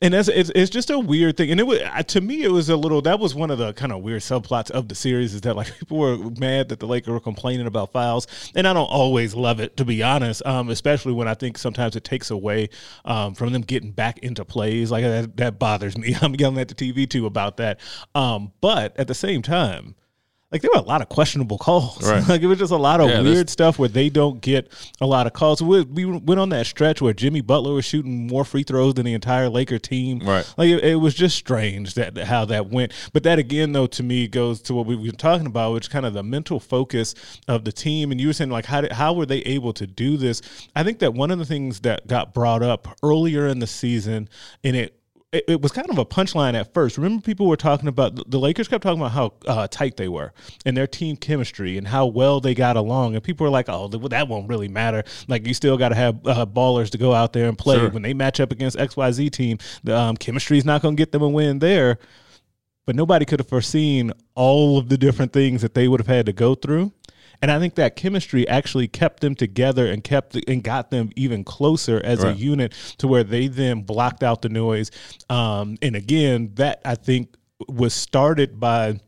And 0.00 0.14
that's 0.14 0.28
it's, 0.28 0.50
it's 0.54 0.70
just 0.70 0.90
a 0.90 0.98
weird 0.98 1.36
thing, 1.36 1.50
and 1.50 1.58
it 1.58 1.66
was 1.66 1.80
to 2.06 2.20
me 2.20 2.44
it 2.44 2.52
was 2.52 2.68
a 2.68 2.76
little 2.76 3.02
that 3.02 3.18
was 3.18 3.34
one 3.34 3.50
of 3.50 3.58
the 3.58 3.72
kind 3.72 3.90
of 3.90 4.00
weird 4.00 4.22
subplots 4.22 4.70
of 4.70 4.86
the 4.88 4.94
series 4.94 5.34
is 5.34 5.40
that 5.40 5.56
like 5.56 5.76
people 5.78 5.98
were 5.98 6.16
mad 6.38 6.68
that 6.68 6.78
the 6.78 6.86
Lakers 6.86 7.10
were 7.10 7.18
complaining 7.18 7.66
about 7.66 7.90
fouls, 7.90 8.28
and 8.54 8.68
I 8.68 8.72
don't 8.72 8.86
always 8.86 9.34
love 9.34 9.58
it 9.58 9.76
to 9.78 9.84
be 9.84 10.04
honest, 10.04 10.46
um, 10.46 10.68
especially 10.68 11.14
when 11.14 11.26
I 11.26 11.34
think 11.34 11.58
sometimes 11.58 11.96
it 11.96 12.04
takes 12.04 12.30
away 12.30 12.68
um, 13.04 13.34
from 13.34 13.52
them 13.52 13.62
getting 13.62 13.90
back 13.90 14.20
into 14.20 14.44
plays 14.44 14.92
like 14.92 15.02
that, 15.02 15.36
that 15.38 15.58
bothers 15.58 15.98
me. 15.98 16.14
I'm 16.22 16.36
yelling 16.36 16.58
at 16.58 16.68
the 16.68 16.76
TV 16.76 17.10
too 17.10 17.26
about 17.26 17.56
that, 17.56 17.80
um, 18.14 18.52
but 18.60 18.96
at 18.96 19.08
the 19.08 19.14
same 19.14 19.42
time. 19.42 19.96
Like 20.50 20.62
there 20.62 20.70
were 20.72 20.80
a 20.80 20.84
lot 20.84 21.02
of 21.02 21.10
questionable 21.10 21.58
calls. 21.58 22.02
Right. 22.08 22.26
like 22.28 22.40
it 22.40 22.46
was 22.46 22.58
just 22.58 22.72
a 22.72 22.76
lot 22.76 23.00
of 23.00 23.10
Yeah, 23.10 23.20
weird 23.20 23.50
stuff 23.50 23.78
where 23.78 23.88
they 23.88 24.08
don't 24.08 24.40
get 24.40 24.72
a 24.98 25.06
lot 25.06 25.26
of 25.26 25.34
calls. 25.34 25.62
We, 25.62 25.82
we 25.82 26.06
went 26.06 26.40
on 26.40 26.48
that 26.50 26.66
stretch 26.66 27.02
where 27.02 27.12
Jimmy 27.12 27.42
Butler 27.42 27.74
was 27.74 27.84
shooting 27.84 28.26
more 28.26 28.44
free 28.44 28.62
throws 28.62 28.94
than 28.94 29.04
the 29.04 29.12
entire 29.12 29.50
Laker 29.50 29.78
team. 29.78 30.20
Right. 30.20 30.50
Like 30.56 30.70
it, 30.70 30.84
it 30.84 30.94
was 30.96 31.14
just 31.14 31.36
strange 31.36 31.94
that 31.94 32.16
how 32.16 32.46
that 32.46 32.70
went. 32.70 32.92
But 33.12 33.24
that 33.24 33.38
again, 33.38 33.72
though, 33.72 33.86
to 33.88 34.02
me 34.02 34.26
goes 34.26 34.62
to 34.62 34.74
what 34.74 34.86
we 34.86 34.96
were 34.96 35.12
talking 35.12 35.46
about, 35.46 35.74
which 35.74 35.90
kind 35.90 36.06
of 36.06 36.14
the 36.14 36.22
mental 36.22 36.60
focus 36.60 37.14
of 37.46 37.64
the 37.64 37.72
team. 37.72 38.10
And 38.10 38.18
you 38.18 38.28
were 38.28 38.32
saying 38.32 38.50
like 38.50 38.64
how 38.64 38.80
did, 38.80 38.92
how 38.92 39.12
were 39.12 39.26
they 39.26 39.40
able 39.40 39.74
to 39.74 39.86
do 39.86 40.16
this? 40.16 40.40
I 40.74 40.82
think 40.82 41.00
that 41.00 41.12
one 41.12 41.30
of 41.30 41.38
the 41.38 41.46
things 41.46 41.80
that 41.80 42.06
got 42.06 42.32
brought 42.32 42.62
up 42.62 42.96
earlier 43.02 43.46
in 43.48 43.58
the 43.58 43.66
season, 43.66 44.30
and 44.64 44.74
it 44.74 44.97
it, 45.32 45.44
it 45.48 45.60
was 45.60 45.72
kind 45.72 45.88
of 45.90 45.98
a 45.98 46.06
punchline 46.06 46.54
at 46.54 46.72
first. 46.72 46.96
Remember, 46.96 47.20
people 47.20 47.46
were 47.46 47.56
talking 47.56 47.88
about 47.88 48.30
the 48.30 48.38
Lakers 48.38 48.66
kept 48.66 48.82
talking 48.82 49.00
about 49.00 49.12
how 49.12 49.34
uh, 49.46 49.68
tight 49.68 49.96
they 49.96 50.08
were 50.08 50.32
and 50.64 50.76
their 50.76 50.86
team 50.86 51.16
chemistry 51.16 51.76
and 51.76 51.86
how 51.86 52.06
well 52.06 52.40
they 52.40 52.54
got 52.54 52.76
along. 52.76 53.14
And 53.14 53.22
people 53.22 53.44
were 53.44 53.50
like, 53.50 53.68
"Oh, 53.68 53.88
th- 53.88 54.02
that 54.10 54.28
won't 54.28 54.48
really 54.48 54.68
matter. 54.68 55.04
Like, 55.26 55.46
you 55.46 55.52
still 55.52 55.76
got 55.76 55.90
to 55.90 55.94
have 55.94 56.26
uh, 56.26 56.46
ballers 56.46 56.90
to 56.90 56.98
go 56.98 57.12
out 57.12 57.32
there 57.34 57.48
and 57.48 57.58
play. 57.58 57.76
Sure. 57.76 57.90
When 57.90 58.02
they 58.02 58.14
match 58.14 58.40
up 58.40 58.52
against 58.52 58.78
X 58.78 58.96
Y 58.96 59.10
Z 59.12 59.30
team, 59.30 59.58
the 59.84 59.96
um, 59.96 60.16
chemistry 60.16 60.56
is 60.56 60.64
not 60.64 60.80
going 60.80 60.96
to 60.96 61.00
get 61.00 61.12
them 61.12 61.22
a 61.22 61.28
win 61.28 61.58
there." 61.58 61.98
But 62.86 62.96
nobody 62.96 63.26
could 63.26 63.38
have 63.38 63.48
foreseen 63.50 64.12
all 64.34 64.78
of 64.78 64.88
the 64.88 64.96
different 64.96 65.34
things 65.34 65.60
that 65.60 65.74
they 65.74 65.88
would 65.88 66.00
have 66.00 66.06
had 66.06 66.24
to 66.24 66.32
go 66.32 66.54
through. 66.54 66.90
And 67.40 67.50
I 67.50 67.58
think 67.58 67.76
that 67.76 67.94
chemistry 67.94 68.48
actually 68.48 68.88
kept 68.88 69.20
them 69.20 69.34
together 69.34 69.86
and 69.86 70.02
kept 70.02 70.34
and 70.48 70.62
got 70.62 70.90
them 70.90 71.10
even 71.14 71.44
closer 71.44 72.00
as 72.04 72.24
a 72.24 72.32
unit 72.32 72.74
to 72.98 73.06
where 73.06 73.22
they 73.24 73.46
then 73.46 73.82
blocked 73.82 74.22
out 74.22 74.42
the 74.42 74.48
noise. 74.48 74.90
Um, 75.30 75.76
and 75.80 75.94
again, 75.94 76.50
that 76.54 76.80
I 76.84 76.96
think 76.96 77.34
was 77.68 77.94
started 77.94 78.58
by 78.58 79.00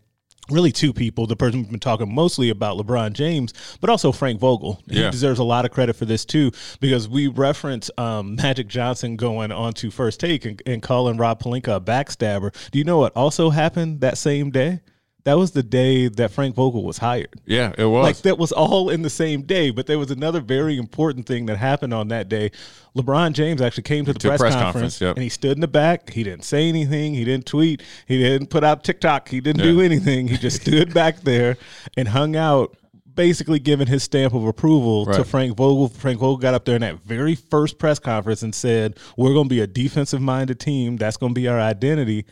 really 0.49 0.73
two 0.73 0.93
people. 0.93 1.27
The 1.27 1.37
person 1.37 1.61
we've 1.61 1.71
been 1.71 1.81
talking 1.81 2.13
mostly 2.13 2.51
about, 2.51 2.77
LeBron 2.77 3.13
James, 3.13 3.53
but 3.81 3.91
also 3.91 4.11
Frank 4.13 4.41
Vogel. 4.41 4.83
He 4.89 5.11
deserves 5.11 5.39
a 5.39 5.45
lot 5.45 5.65
of 5.65 5.71
credit 5.71 5.95
for 5.95 6.05
this 6.05 6.25
too, 6.25 6.51
because 6.81 7.09
we 7.09 7.29
reference 7.29 7.91
um, 7.99 8.35
Magic 8.37 8.67
Johnson 8.69 9.17
going 9.17 9.53
on 9.53 9.73
to 9.75 9.91
first 9.91 10.21
take 10.21 10.45
and, 10.45 10.61
and 10.67 10.83
calling 10.83 11.17
Rob 11.17 11.41
Pelinka 11.41 11.77
a 11.77 11.81
backstabber. 11.81 12.53
Do 12.71 12.79
you 12.79 12.85
know 12.85 12.99
what 12.99 13.13
also 13.17 13.51
happened 13.51 14.01
that 14.01 14.19
same 14.19 14.51
day? 14.51 14.81
That 15.25 15.35
was 15.37 15.51
the 15.51 15.63
day 15.63 16.09
that 16.09 16.31
Frank 16.31 16.55
Vogel 16.55 16.83
was 16.83 16.99
hired. 16.99 17.41
Yeah, 17.45 17.73
it 17.77 17.85
was. 17.85 18.05
Like 18.05 18.17
that 18.19 18.39
was 18.39 18.53
all 18.53 18.89
in 18.89 19.03
the 19.03 19.11
same 19.11 19.43
day, 19.43 19.71
but 19.71 19.87
there 19.87 19.99
was 19.99 20.11
another 20.11 20.41
very 20.41 20.79
important 20.79 21.27
thing 21.27 21.47
that 21.47 21.59
happened 21.59 21.93
on 21.93 22.09
that 22.09 22.29
day. 22.29 22.51
LeBron 22.97 23.33
James 23.33 23.61
actually 23.61 23.83
came 23.83 24.05
to 24.07 24.13
the 24.13 24.19
To 24.19 24.29
press, 24.29 24.41
press 24.41 24.55
conference, 24.55 24.73
conference, 24.73 25.01
yep. 25.01 25.17
and 25.17 25.23
he 25.23 25.29
stood 25.29 25.53
in 25.53 25.61
the 25.61 25.69
back. 25.69 26.11
He 26.11 26.25
didn't 26.25 26.45
say 26.45 26.69
anything. 26.69 27.15
He 27.15 27.25
didn't 27.25 27.47
tweet. 27.47 27.83
He 28.07 28.19
didn't 28.19 28.49
put 28.49 28.65
out 28.65 28.83
TikTok. 28.83 29.29
He 29.29 29.41
didn't 29.41 29.63
do 29.63 29.81
anything. 29.81 30.29
He 30.29 30.37
just 30.37 30.63
stood 30.63 30.95
back 30.95 31.21
there 31.21 31.57
and 31.97 32.09
hung 32.09 32.35
out, 32.35 32.77
basically 33.15 33.59
giving 33.59 33.87
his 33.87 34.03
stamp 34.03 34.33
of 34.33 34.45
approval 34.47 35.07
to 35.07 35.23
Frank 35.25 35.57
Vogel. 35.57 35.89
Frank 35.89 36.19
Vogel 36.19 36.39
got 36.39 36.55
up 36.55 36.65
there 36.65 36.77
in 36.77 36.81
that 36.81 37.01
very 37.01 37.35
first 37.35 37.79
press 37.79 37.99
conference 37.99 38.43
and 38.43 38.55
said, 38.55 38.99
"We're 39.17 39.35
going 39.35 39.49
to 39.49 39.55
be 39.55 39.61
a 39.61 39.67
defensive 39.67 40.23
minded 40.23 40.59
team. 40.59 40.97
That's 40.97 41.19
going 41.19 41.35
to 41.35 41.41
be 41.41 41.47
our 41.47 41.61
identity." 41.61 42.25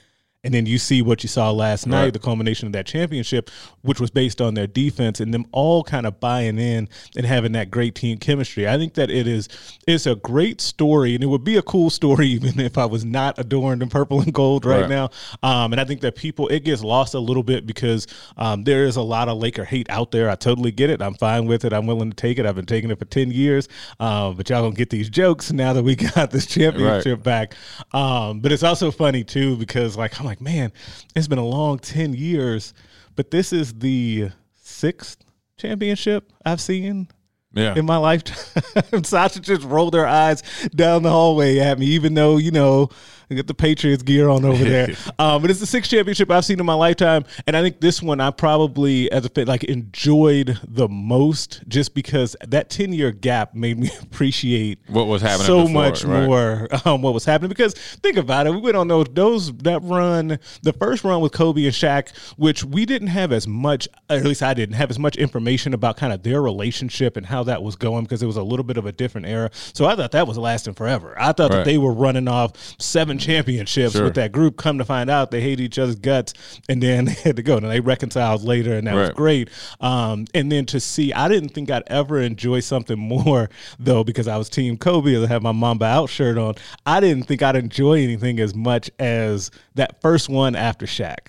And 0.45 0.55
then 0.55 0.67
you 0.67 0.79
see 0.79 1.03
what 1.03 1.25
you 1.25 1.29
saw 1.29 1.51
last 1.51 1.85
night, 1.85 2.03
Right. 2.05 2.13
the 2.13 2.21
culmination 2.21 2.67
of 2.69 2.73
that 2.75 2.87
championship, 2.87 3.51
which 3.83 3.99
was 3.99 4.09
based 4.11 4.41
on 4.41 4.55
their 4.55 4.69
defense 4.69 5.19
and 5.19 5.35
them 5.35 5.47
all 5.51 5.83
kind 5.83 6.07
of 6.07 6.21
buying 6.21 6.59
in 6.61 6.89
and 7.17 7.27
having 7.27 7.51
that 7.53 7.73
great 7.73 7.97
team 7.97 8.19
chemistry. 8.19 8.69
I 8.69 8.79
think 8.79 8.95
that 8.95 9.11
it 9.11 9.27
is 9.27 9.49
it's 9.89 10.07
a 10.07 10.15
great 10.15 10.61
story, 10.61 11.17
and 11.17 11.25
it 11.25 11.27
would 11.27 11.43
be 11.43 11.57
a 11.57 11.63
cool 11.63 11.91
story 11.91 12.29
even 12.29 12.61
if 12.61 12.79
I 12.79 12.85
was 12.85 13.05
not 13.05 13.37
adorned 13.41 13.83
in 13.83 13.89
purple 13.89 14.21
and 14.21 14.33
gold 14.33 14.65
right, 14.65 14.83
Right. 14.83 14.89
now. 14.89 15.11
Um, 15.43 15.73
and 15.73 15.81
I 15.81 15.85
think 15.85 16.03
that 16.03 16.15
people 16.15 16.47
it 16.49 16.61
gets 16.63 16.85
lost 16.85 17.15
a 17.15 17.21
little 17.21 17.43
bit 17.43 17.67
because 17.67 18.07
um, 18.37 18.63
there 18.63 18.85
is 18.85 18.95
a 18.95 19.03
lot 19.03 19.29
of 19.29 19.39
Laker 19.39 19.65
hate 19.65 19.91
out 19.91 20.13
there. 20.13 20.31
I 20.31 20.37
totally 20.37 20.71
get 20.71 20.89
it. 20.89 21.03
I'm 21.03 21.15
fine 21.15 21.47
with 21.47 21.65
it. 21.65 21.73
I'm 21.73 21.89
willing 21.89 22.11
to 22.11 22.17
take 22.17 22.39
it. 22.39 22.47
I've 22.47 22.55
been 22.55 22.65
taking 22.65 22.93
it 22.93 22.99
for 23.01 23.07
ten 23.07 23.33
years. 23.33 23.69
Um, 23.99 24.37
but 24.37 24.49
y'all 24.49 24.63
gonna 24.63 24.77
get 24.77 24.91
these 24.91 25.11
jokes 25.11 25.51
now 25.53 25.73
that 25.73 25.83
we 25.83 25.97
got 26.15 26.31
this 26.31 26.47
championship 26.47 27.25
back. 27.25 27.55
Um, 27.93 28.39
but 28.39 28.53
it's 28.53 28.63
also 28.63 28.93
funny 28.93 29.25
too 29.25 29.57
because 29.57 29.97
like 29.97 30.19
I'm 30.21 30.28
like, 30.29 30.41
man, 30.41 30.73
it's 31.17 31.29
been 31.29 31.39
a 31.39 31.47
long 31.47 31.79
ten 31.79 32.15
years, 32.15 32.75
but 33.17 33.31
this 33.31 33.53
is 33.53 33.75
the 33.75 34.31
sixth 34.63 35.25
championship 35.57 36.31
I've 36.45 36.61
seen 36.61 37.09
yeah. 37.53 37.75
in 37.77 37.87
my 37.87 37.97
lifetime. 38.09 39.05
Sasha 39.05 39.41
just 39.41 39.65
rolled 39.65 39.95
her 39.95 40.07
eyes 40.07 40.43
down 40.75 41.03
the 41.03 41.11
hallway 41.11 41.59
at 41.59 41.79
me, 41.79 41.87
even 41.87 42.15
though, 42.15 42.37
you 42.37 42.51
know, 42.51 42.91
I 43.31 43.35
got 43.35 43.47
the 43.47 43.55
Patriots 43.55 44.03
gear 44.03 44.29
on 44.31 44.45
over 44.45 44.65
there. 44.65 44.89
um, 45.19 45.43
but 45.43 45.51
it's 45.51 45.61
the 45.61 45.67
sixth 45.67 45.91
championship 45.91 46.31
I've 46.31 46.47
seen 46.47 46.61
in 46.61 46.65
my 46.65 46.75
lifetime. 46.75 47.25
And 47.47 47.57
I 47.57 47.63
think 47.63 47.81
this 47.81 48.03
one 48.03 48.21
I 48.21 48.31
probably, 48.31 49.13
as 49.13 49.27
a 49.27 49.29
fan, 49.29 49.47
like 49.47 49.65
enjoyed 49.65 50.59
the 50.67 50.89
most 50.89 51.63
just 51.69 51.95
because 51.95 52.35
that 52.47 52.71
10 52.71 52.95
year 52.95 53.13
gap 53.13 53.55
made 53.55 53.79
me 53.79 53.91
appreciate 54.03 54.79
What 54.87 55.09
was 55.09 55.21
happening 55.21 55.47
so 55.47 55.67
before, 55.67 55.73
much 55.75 56.05
right. 56.05 56.25
more 56.25 56.69
um, 56.87 57.03
what 57.03 57.13
was 57.13 57.27
happening. 57.27 57.51
Because 57.51 57.75
think 57.75 58.17
about 58.17 58.47
it, 58.47 58.51
we 58.51 58.61
went 58.61 58.77
on 58.77 58.89
those, 58.89 59.07
those, 59.13 59.53
that 59.59 59.83
run, 59.83 60.39
the 60.63 60.73
first 60.73 61.05
run 61.05 61.21
with 61.21 61.33
Kobe 61.33 61.65
and 61.65 61.75
Shaq, 61.75 62.17
which 62.37 62.65
we 62.65 62.87
didn't 62.87 63.09
have 63.09 63.31
as 63.33 63.47
much, 63.47 63.89
at 64.09 64.25
least 64.25 64.43
I 64.43 64.55
didn't 64.55 64.77
have 64.77 64.89
as 64.89 64.99
much 64.99 65.17
information 65.17 65.75
about 65.75 65.99
kind 65.99 66.15
of 66.15 66.23
their 66.23 66.41
relationship 66.41 67.19
and 67.19 67.27
how 67.27 67.45
that 67.45 67.63
was 67.63 67.77
going 67.77 68.05
because 68.05 68.23
it 68.23 68.27
was 68.27 68.37
a 68.37 68.43
little 68.43 68.65
bit 68.65 68.79
of 68.79 68.87
a 68.87 68.93
different 68.93 69.27
era. 69.27 69.51
So 69.75 69.85
I 69.85 69.97
thought 69.97 70.13
that 70.13 70.27
was 70.27 70.39
lasting 70.39 70.75
forever. 70.75 71.15
I 71.19 71.33
thought 71.33 71.51
that 71.51 71.67
they 71.67 71.77
were 71.77 71.93
running 71.93 72.27
off 72.27 72.53
seven 72.79 73.18
championships 73.19 73.93
Sure. 73.95 74.05
with 74.05 74.15
that 74.15 74.33
group. 74.33 74.57
Come 74.57 74.79
to 74.79 74.85
find 74.85 75.09
out, 75.11 75.31
they 75.31 75.41
hate 75.41 75.61
each 75.61 75.79
other's 75.79 75.97
guts, 75.97 76.35
and 76.69 76.83
then 76.83 77.05
they 77.07 77.13
had 77.13 77.37
to 77.37 77.43
go. 77.43 77.57
And 77.57 77.67
they 77.67 77.81
reconciled 77.81 78.43
later, 78.43 78.75
and 78.75 78.87
that 78.87 78.95
was 78.95 79.11
great. 79.11 79.49
Um, 79.81 80.27
and 80.35 80.51
then 80.51 80.67
to 80.67 80.81
see, 80.81 81.13
I 81.13 81.29
didn't 81.29 81.51
think 81.51 81.71
I'd 81.71 81.83
ever 81.87 82.21
enjoy 82.21 82.61
something 82.61 82.99
more 83.17 83.51
though 83.79 84.05
because 84.05 84.29
I 84.29 84.37
was 84.37 84.49
Team 84.49 84.77
Kobe. 84.77 85.15
as 85.15 85.25
I 85.25 85.27
had 85.29 85.43
my 85.43 85.53
Mamba 85.53 85.85
out 85.87 86.09
shirt 86.11 86.39
on. 86.39 86.55
I 86.87 87.01
didn't 87.01 87.25
think 87.25 87.43
I'd 87.43 87.57
enjoy 87.57 88.03
anything 88.03 88.41
as 88.41 88.55
much 88.55 88.91
as 88.99 89.51
that 89.75 90.01
first 90.01 90.29
one 90.29 90.55
after 90.57 90.87
Shaq. 90.87 91.29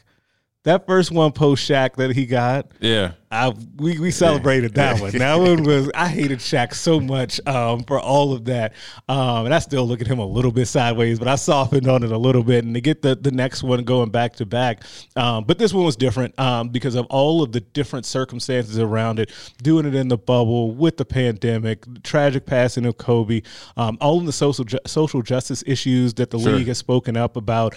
That 0.66 0.86
first 0.86 1.12
one 1.12 1.32
post 1.32 1.68
Shaq 1.70 1.96
that 1.96 2.12
he 2.12 2.26
got. 2.26 2.72
yeah. 2.82 3.14
I 3.32 3.50
we, 3.78 4.00
we 4.00 4.10
celebrated 4.10 4.74
that 4.74 5.00
one. 5.00 5.12
That 5.12 5.36
one 5.36 5.62
was 5.64 5.92
I 5.94 6.08
hated 6.08 6.40
Shaq 6.40 6.74
so 6.74 7.00
much 7.00 7.40
um, 7.46 7.84
for 7.84 8.00
all 8.00 8.34
of 8.34 8.46
that, 8.46 8.74
um, 9.08 9.46
and 9.46 9.54
I 9.54 9.60
still 9.60 9.86
look 9.88 10.02
at 10.02 10.08
him 10.08 10.18
a 10.18 10.26
little 10.26 10.52
bit 10.52 10.66
sideways, 10.66 11.20
but 11.20 11.28
I 11.28 11.36
softened 11.36 11.88
on 11.88 12.02
it 12.04 12.12
a 12.12 12.18
little 12.18 12.42
bit. 12.44 12.66
And 12.66 12.74
to 12.74 12.82
get 12.82 13.04
the 13.04 13.16
the 13.16 13.30
next 13.30 13.62
one 13.62 13.84
going 13.84 14.10
back 14.10 14.34
to 14.38 14.48
back, 14.48 14.82
um, 15.16 15.44
but 15.44 15.60
this 15.60 15.72
one 15.76 15.86
was 15.86 15.96
different 15.96 16.38
um, 16.40 16.70
because 16.70 16.96
of 16.96 17.06
all 17.12 17.44
of 17.44 17.52
the 17.52 17.60
different 17.62 18.08
circumstances 18.08 18.80
around 18.80 19.20
it. 19.20 19.32
Doing 19.62 19.86
it 19.86 19.94
in 19.94 20.08
the 20.08 20.18
bubble 20.18 20.72
with 20.72 20.98
the 20.98 21.06
pandemic, 21.06 21.86
the 21.86 22.00
tragic 22.00 22.48
passing 22.48 22.88
of 22.88 22.98
Kobe, 22.98 23.44
um, 23.78 24.00
all 24.02 24.18
of 24.20 24.26
the 24.26 24.34
social 24.34 24.66
ju- 24.66 24.80
social 24.88 25.22
justice 25.22 25.64
issues 25.68 26.16
that 26.16 26.32
the 26.32 26.40
Sure. 26.40 26.54
league 26.54 26.68
has 26.68 26.80
spoken 26.80 27.16
up 27.16 27.38
about. 27.38 27.76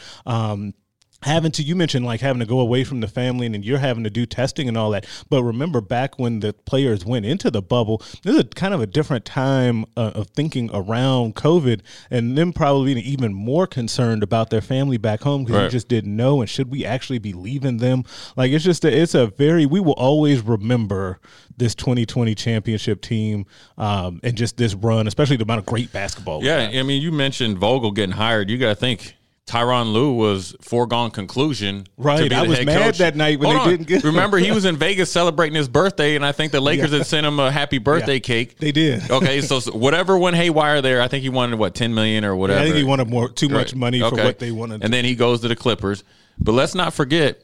Having 1.23 1.53
to 1.53 1.63
you 1.63 1.77
mentioned 1.77 2.05
like 2.05 2.21
having 2.21 2.41
to 2.41 2.47
go 2.47 2.61
away 2.61 2.85
from 2.85 3.01
the 3.01 3.09
family 3.09 3.47
and 3.47 3.55
then 3.55 3.63
you're 3.63 3.79
having 3.79 4.05
to 4.05 4.11
do 4.11 4.27
testing 4.27 4.69
and 4.69 4.77
all 4.77 4.91
that 4.91 5.07
but 5.29 5.43
remember 5.43 5.81
back 5.81 6.19
when 6.19 6.41
the 6.41 6.53
players 6.53 7.05
went 7.05 7.25
into 7.25 7.51
the 7.51 7.63
bubble 7.63 8.03
this 8.23 8.35
is 8.35 8.41
a 8.41 8.45
kind 8.45 8.75
of 8.75 8.81
a 8.81 8.87
different 8.87 9.25
time 9.25 9.85
uh, 9.97 10.13
of 10.15 10.29
thinking 10.31 10.71
around 10.73 11.35
covid 11.35 11.81
and 12.11 12.37
them 12.37 12.53
probably 12.53 12.93
even 13.01 13.33
more 13.33 13.67
concerned 13.67 14.23
about 14.23 14.51
their 14.51 14.61
family 14.61 14.97
back 14.97 15.21
home 15.21 15.45
because 15.45 15.63
you 15.65 15.71
just 15.71 15.89
didn't 15.89 16.15
know 16.15 16.41
and 16.41 16.51
should 16.51 16.71
we 16.71 16.85
actually 16.85 17.19
be 17.19 17.33
leaving 17.33 17.79
them 17.79 18.05
like 18.37 18.51
it's 18.53 18.65
just 18.65 18.85
a, 18.85 18.95
it's 18.95 19.15
a 19.15 19.27
very 19.29 19.67
we 19.67 19.81
will 19.81 19.93
always 19.93 20.41
remember 20.41 21.21
this 21.57 21.75
2020 21.75 22.35
championship 22.35 23.01
team 23.01 23.47
um, 23.79 24.21
and 24.23 24.37
just 24.37 24.57
this 24.57 24.75
run 24.75 25.07
especially 25.07 25.37
the 25.37 25.45
amount 25.45 25.59
of 25.59 25.67
great 25.67 25.93
basketball 25.93 26.43
Yeah. 26.73 26.81
I 26.81 26.83
mean, 26.83 27.03
you 27.03 27.13
mentioned 27.13 27.59
Vogel 27.59 27.91
getting 27.93 28.15
hired. 28.15 28.51
You 28.51 28.59
got 28.59 28.71
to 28.71 28.75
think 28.75 29.17
Tyronn 29.47 29.93
Lue 29.93 30.13
was 30.13 30.55
foregone 30.61 31.11
conclusion. 31.11 31.87
Right, 31.97 32.33
I 32.33 32.47
was 32.47 32.65
mad 32.65 32.83
coach. 32.85 32.99
that 32.99 33.17
night 33.17 33.41
when 33.41 33.49
Hold 33.57 33.59
they 33.59 33.63
on. 33.63 33.69
didn't 33.71 33.89
get. 33.89 34.05
Remember, 34.05 34.39
he 34.39 34.53
was 34.53 34.65
in 34.65 34.77
Vegas 34.79 35.11
celebrating 35.11 35.57
his 35.57 35.69
birthday, 35.69 36.15
and 36.15 36.25
I 36.25 36.31
think 36.33 36.53
the 36.53 36.61
Lakers 36.61 36.93
Yeah. 36.93 36.99
had 36.99 37.07
sent 37.09 37.27
him 37.27 37.41
a 37.41 37.51
happy 37.51 37.79
birthday 37.79 38.15
Yeah. 38.15 38.19
cake. 38.21 38.59
They 38.59 38.71
did. 38.71 39.11
Okay, 39.11 39.41
so, 39.41 39.59
so 39.59 39.73
whatever 39.73 40.17
went 40.17 40.37
haywire 40.37 40.81
there, 40.81 41.03
I 41.03 41.09
think 41.09 41.23
he 41.23 41.29
wanted 41.29 41.59
what 41.59 41.75
ten 41.75 41.93
million 41.93 42.25
or 42.25 42.37
whatever. 42.37 42.61
I 42.61 42.63
think 42.65 42.77
he 42.77 42.85
wanted 42.85 43.09
more, 43.11 43.29
too 43.29 43.49
much 43.49 43.73
Right. 43.73 43.77
money 43.77 44.01
for 44.01 44.15
what 44.15 44.39
they 44.39 44.53
wanted. 44.53 44.85
And 44.85 44.95
then 44.95 45.05
he 45.05 45.15
goes 45.17 45.41
to 45.41 45.49
the 45.49 45.57
Clippers. 45.57 46.05
But 46.39 46.53
let's 46.53 46.75
not 46.77 46.95
forget 46.95 47.43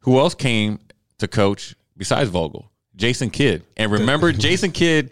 who 0.00 0.18
else 0.18 0.34
came 0.34 0.78
to 1.18 1.26
coach 1.28 1.74
besides 1.96 2.28
Vogel? 2.30 2.70
Jason 2.94 3.30
Kidd. 3.30 3.62
And 3.76 3.90
remember, 3.90 4.32
Jason 4.32 4.70
Kidd. 4.70 5.10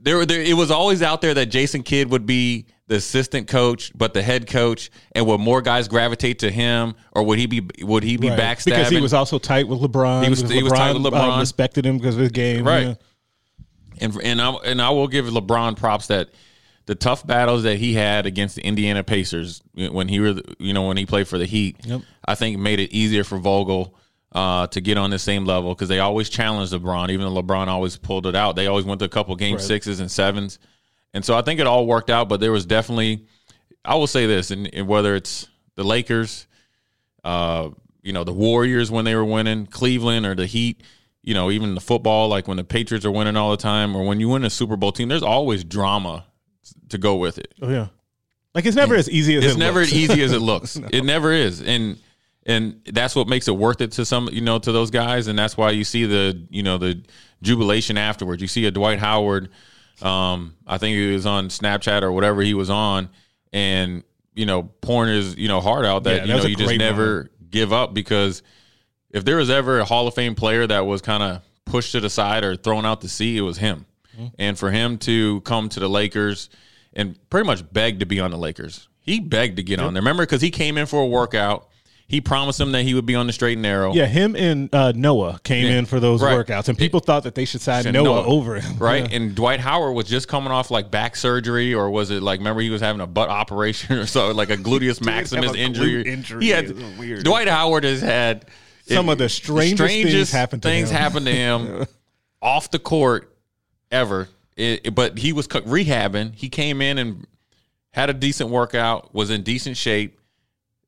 There, 0.00 0.24
there, 0.24 0.40
it 0.40 0.56
was 0.56 0.70
always 0.70 1.02
out 1.02 1.20
there 1.20 1.34
that 1.34 1.46
Jason 1.46 1.82
Kidd 1.82 2.10
would 2.10 2.24
be 2.24 2.66
the 2.90 2.96
assistant 2.96 3.46
coach, 3.46 3.92
but 3.94 4.14
the 4.14 4.20
head 4.22 4.48
coach, 4.48 4.90
and 5.12 5.24
would 5.26 5.38
more 5.38 5.62
guys 5.62 5.86
gravitate 5.86 6.40
to 6.40 6.50
him, 6.50 6.94
or 7.12 7.22
would 7.22 7.38
he 7.38 7.46
be 7.46 7.62
would 7.82 8.02
he 8.02 8.16
be 8.16 8.28
Right. 8.28 8.38
backstabbing? 8.38 8.64
because 8.64 8.90
he 8.90 9.00
was 9.00 9.14
also 9.14 9.38
tight 9.38 9.68
with 9.68 9.78
LeBron. 9.80 10.24
He 10.24 10.30
was- 10.30 10.40
he 10.50 10.62
was 10.62 10.72
tight 10.72 10.92
with 10.92 11.02
LeBron. 11.04 11.38
respected 11.38 11.86
him 11.86 11.98
because 11.98 12.16
of 12.16 12.20
his 12.20 12.32
game. 12.32 12.64
Right. 12.66 12.86
yeah. 12.88 12.94
and 14.00 14.16
and 14.22 14.40
I 14.42 14.50
and 14.64 14.82
I 14.82 14.90
will 14.90 15.08
give 15.08 15.26
LeBron 15.26 15.76
props 15.76 16.08
that 16.08 16.30
the 16.86 16.94
tough 16.94 17.24
battles 17.26 17.62
that 17.62 17.76
he 17.76 17.94
had 17.94 18.26
against 18.26 18.56
the 18.56 18.62
Indiana 18.62 19.04
Pacers 19.04 19.62
when 19.74 20.08
he 20.08 20.18
were 20.20 20.34
you 20.58 20.72
know 20.72 20.88
when 20.88 20.96
he 20.96 21.06
played 21.06 21.28
for 21.28 21.38
the 21.38 21.46
Heat, 21.46 21.76
Yep. 21.84 22.00
I 22.24 22.34
think 22.34 22.58
made 22.58 22.80
it 22.80 22.90
easier 22.92 23.22
for 23.24 23.38
Vogel 23.38 23.94
uh, 24.32 24.66
to 24.68 24.80
get 24.80 24.96
on 24.98 25.10
the 25.10 25.18
same 25.18 25.44
level 25.44 25.74
because 25.74 25.88
they 25.88 25.98
always 26.00 26.28
challenged 26.28 26.72
LeBron, 26.72 27.10
even 27.10 27.26
though 27.32 27.42
LeBron 27.42 27.68
always 27.68 27.96
pulled 27.96 28.26
it 28.26 28.34
out. 28.36 28.56
They 28.56 28.66
always 28.66 28.84
went 28.84 28.98
to 29.00 29.04
a 29.04 29.08
couple 29.08 29.34
game 29.36 29.56
Right. 29.56 29.64
sixes 29.64 30.00
and 30.00 30.10
sevens, 30.10 30.58
and 31.14 31.24
so 31.24 31.36
I 31.36 31.42
think 31.42 31.60
it 31.60 31.66
all 31.66 31.86
worked 31.86 32.10
out. 32.10 32.28
But 32.28 32.40
there 32.40 32.52
was 32.52 32.66
definitely, 32.66 33.26
I 33.84 33.94
will 33.94 34.06
say 34.06 34.26
this, 34.26 34.50
and, 34.50 34.72
and 34.74 34.86
whether 34.86 35.14
it's 35.14 35.48
the 35.74 35.84
Lakers, 35.84 36.46
uh, 37.24 37.70
you 38.02 38.12
know, 38.12 38.24
the 38.24 38.32
Warriors 38.32 38.90
when 38.90 39.04
they 39.04 39.14
were 39.14 39.24
winning, 39.24 39.66
Cleveland 39.66 40.26
or 40.26 40.34
the 40.34 40.46
Heat, 40.46 40.82
you 41.22 41.34
know, 41.34 41.50
even 41.50 41.74
the 41.74 41.80
football, 41.80 42.28
like 42.28 42.48
when 42.48 42.56
the 42.56 42.64
Patriots 42.64 43.04
are 43.04 43.10
winning 43.10 43.36
all 43.36 43.50
the 43.50 43.56
time, 43.56 43.94
or 43.94 44.04
when 44.04 44.20
you 44.20 44.28
win 44.28 44.44
a 44.44 44.50
Super 44.50 44.76
Bowl 44.76 44.92
team, 44.92 45.08
there's 45.08 45.22
always 45.22 45.64
drama 45.64 46.24
to 46.88 46.98
go 46.98 47.16
with 47.16 47.38
it. 47.38 47.54
Oh 47.60 47.68
yeah. 47.70 47.88
Like 48.54 48.66
it's 48.66 48.76
never 48.76 48.96
as 48.96 49.08
easy 49.08 49.36
as 49.36 49.44
It's 49.44 49.54
it 49.54 49.58
never 49.58 49.80
as 49.80 49.92
easy 49.92 50.22
as 50.22 50.32
it 50.32 50.40
looks. 50.40 50.76
It 50.92 51.04
never 51.04 51.32
is, 51.32 51.62
and 51.62 51.98
and 52.46 52.80
that's 52.86 53.14
what 53.14 53.28
makes 53.28 53.48
it 53.48 53.56
worth 53.56 53.80
it 53.80 53.92
to 53.92 54.04
some, 54.04 54.28
you 54.32 54.40
know, 54.40 54.58
to 54.58 54.72
those 54.72 54.90
guys, 54.90 55.26
and 55.26 55.38
that's 55.38 55.56
why 55.56 55.70
you 55.70 55.84
see 55.84 56.06
the, 56.06 56.46
you 56.50 56.62
know, 56.62 56.78
the 56.78 57.02
jubilation 57.42 57.98
afterwards. 57.98 58.40
You 58.40 58.48
see 58.48 58.64
a 58.64 58.70
Dwight 58.70 58.98
Howard, 58.98 59.50
um, 60.02 60.54
I 60.66 60.78
think 60.78 60.96
he 60.96 61.12
was 61.12 61.26
on 61.26 61.48
Snapchat 61.48 62.02
or 62.02 62.12
whatever 62.12 62.42
he 62.42 62.54
was 62.54 62.70
on, 62.70 63.10
and 63.52 64.02
you 64.34 64.46
know, 64.46 64.62
pouring 64.80 65.12
his, 65.12 65.36
you 65.36 65.48
know, 65.48 65.60
heart 65.60 65.84
out 65.84 66.04
that 66.04 66.26
Yeah, 66.26 66.36
you 66.36 66.40
know 66.40 66.48
you 66.48 66.56
just 66.56 66.78
never 66.78 67.06
moment. 67.06 67.50
give 67.50 67.72
up 67.72 67.92
because 67.92 68.42
if 69.10 69.24
there 69.24 69.36
was 69.36 69.50
ever 69.50 69.80
a 69.80 69.84
Hall 69.84 70.06
of 70.06 70.14
Fame 70.14 70.34
player 70.34 70.66
that 70.66 70.86
was 70.86 71.02
kind 71.02 71.22
of 71.22 71.42
pushed 71.64 71.92
to 71.92 72.00
the 72.00 72.10
side 72.10 72.44
or 72.44 72.56
thrown 72.56 72.86
out 72.86 73.00
to 73.00 73.08
sea, 73.08 73.36
it 73.36 73.42
was 73.42 73.58
him. 73.58 73.86
Mm-hmm. 74.14 74.26
And 74.38 74.58
for 74.58 74.70
him 74.70 74.98
to 74.98 75.40
come 75.42 75.68
to 75.70 75.80
the 75.80 75.88
Lakers 75.88 76.48
and 76.92 77.18
pretty 77.28 77.46
much 77.46 77.70
beg 77.72 78.00
to 78.00 78.06
be 78.06 78.20
on 78.20 78.30
the 78.30 78.38
Lakers, 78.38 78.88
he 79.00 79.20
begged 79.20 79.56
to 79.56 79.62
get 79.62 79.80
on 79.80 79.94
there. 79.94 80.00
Remember, 80.00 80.24
because 80.24 80.42
he 80.42 80.50
came 80.50 80.78
in 80.78 80.86
for 80.86 81.02
a 81.02 81.06
workout, 81.06 81.68
he 82.10 82.20
promised 82.20 82.60
him 82.60 82.72
that 82.72 82.82
he 82.82 82.92
would 82.94 83.06
be 83.06 83.14
on 83.14 83.28
the 83.28 83.32
straight 83.32 83.52
and 83.52 83.62
narrow. 83.62 83.94
Yeah, 83.94 84.06
him 84.06 84.34
and 84.34 84.68
uh, 84.74 84.92
Noah 84.96 85.38
came 85.44 85.64
Yeah. 85.66 85.78
in 85.78 85.86
for 85.86 86.00
those 86.00 86.20
Right. 86.20 86.36
workouts, 86.36 86.68
and 86.68 86.76
people 86.76 86.98
thought 86.98 87.22
that 87.22 87.36
they 87.36 87.44
should 87.44 87.60
sign 87.60 87.84
Noah, 87.84 87.92
Noah. 88.04 88.24
over 88.26 88.58
him. 88.60 88.78
Right, 88.78 89.08
Yeah. 89.08 89.16
and 89.16 89.34
Dwight 89.36 89.60
Howard 89.60 89.94
was 89.94 90.06
just 90.06 90.26
coming 90.26 90.50
off 90.50 90.72
like 90.72 90.90
back 90.90 91.14
surgery, 91.14 91.72
or 91.72 91.88
was 91.88 92.10
it 92.10 92.20
like 92.22 92.40
remember 92.40 92.62
he 92.62 92.70
was 92.70 92.80
having 92.80 93.00
a 93.00 93.06
butt 93.06 93.28
operation 93.28 93.96
or 93.96 94.06
so, 94.06 94.32
like 94.32 94.50
a 94.50 94.56
gluteus 94.56 95.00
maximus 95.00 95.46
have 95.46 95.54
a 95.54 95.58
injury. 95.58 96.04
glute 96.04 96.06
injury. 96.06 96.44
He 96.44 96.50
had 96.50 96.98
weird. 96.98 97.22
Dwight 97.24 97.46
Howard 97.46 97.84
has 97.84 98.00
had 98.00 98.46
Some 98.88 99.08
of 99.08 99.18
the 99.18 99.28
strangest 99.28 99.78
things 99.78 100.32
happened 100.32 100.62
to 100.62 100.68
things 100.68 100.90
him. 100.90 100.96
happened 100.96 101.26
to 101.26 101.32
him 101.32 101.86
off 102.42 102.70
the 102.72 102.80
court 102.80 103.32
ever. 103.92 104.28
It- 104.56 104.80
it- 104.84 104.94
but 104.96 105.18
he 105.18 105.32
was 105.32 105.46
rehabbing. 105.46 106.32
He 106.34 106.48
came 106.48 106.82
in 106.82 106.98
and 106.98 107.24
had 107.92 108.10
a 108.10 108.14
decent 108.14 108.50
workout, 108.50 109.14
was 109.14 109.30
in 109.30 109.42
decent 109.42 109.76
shape, 109.76 110.18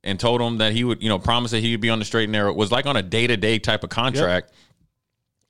and 0.05 0.18
told 0.18 0.40
him 0.40 0.59
that 0.59 0.72
he 0.72 0.84
would, 0.84 1.03
you 1.03 1.09
know, 1.09 1.18
promise 1.18 1.53
that 1.53 1.61
he 1.61 1.70
would 1.72 1.80
be 1.80 1.90
on 1.90 1.98
the 1.98 2.05
straight 2.05 2.24
and 2.24 2.32
narrow. 2.32 2.50
It 2.50 2.57
was 2.57 2.72
like 2.72 2.86
on 2.86 2.96
a 2.96 3.03
day 3.03 3.26
to 3.26 3.36
day 3.36 3.59
type 3.59 3.84
of 3.84 3.90
contract. 3.90 4.53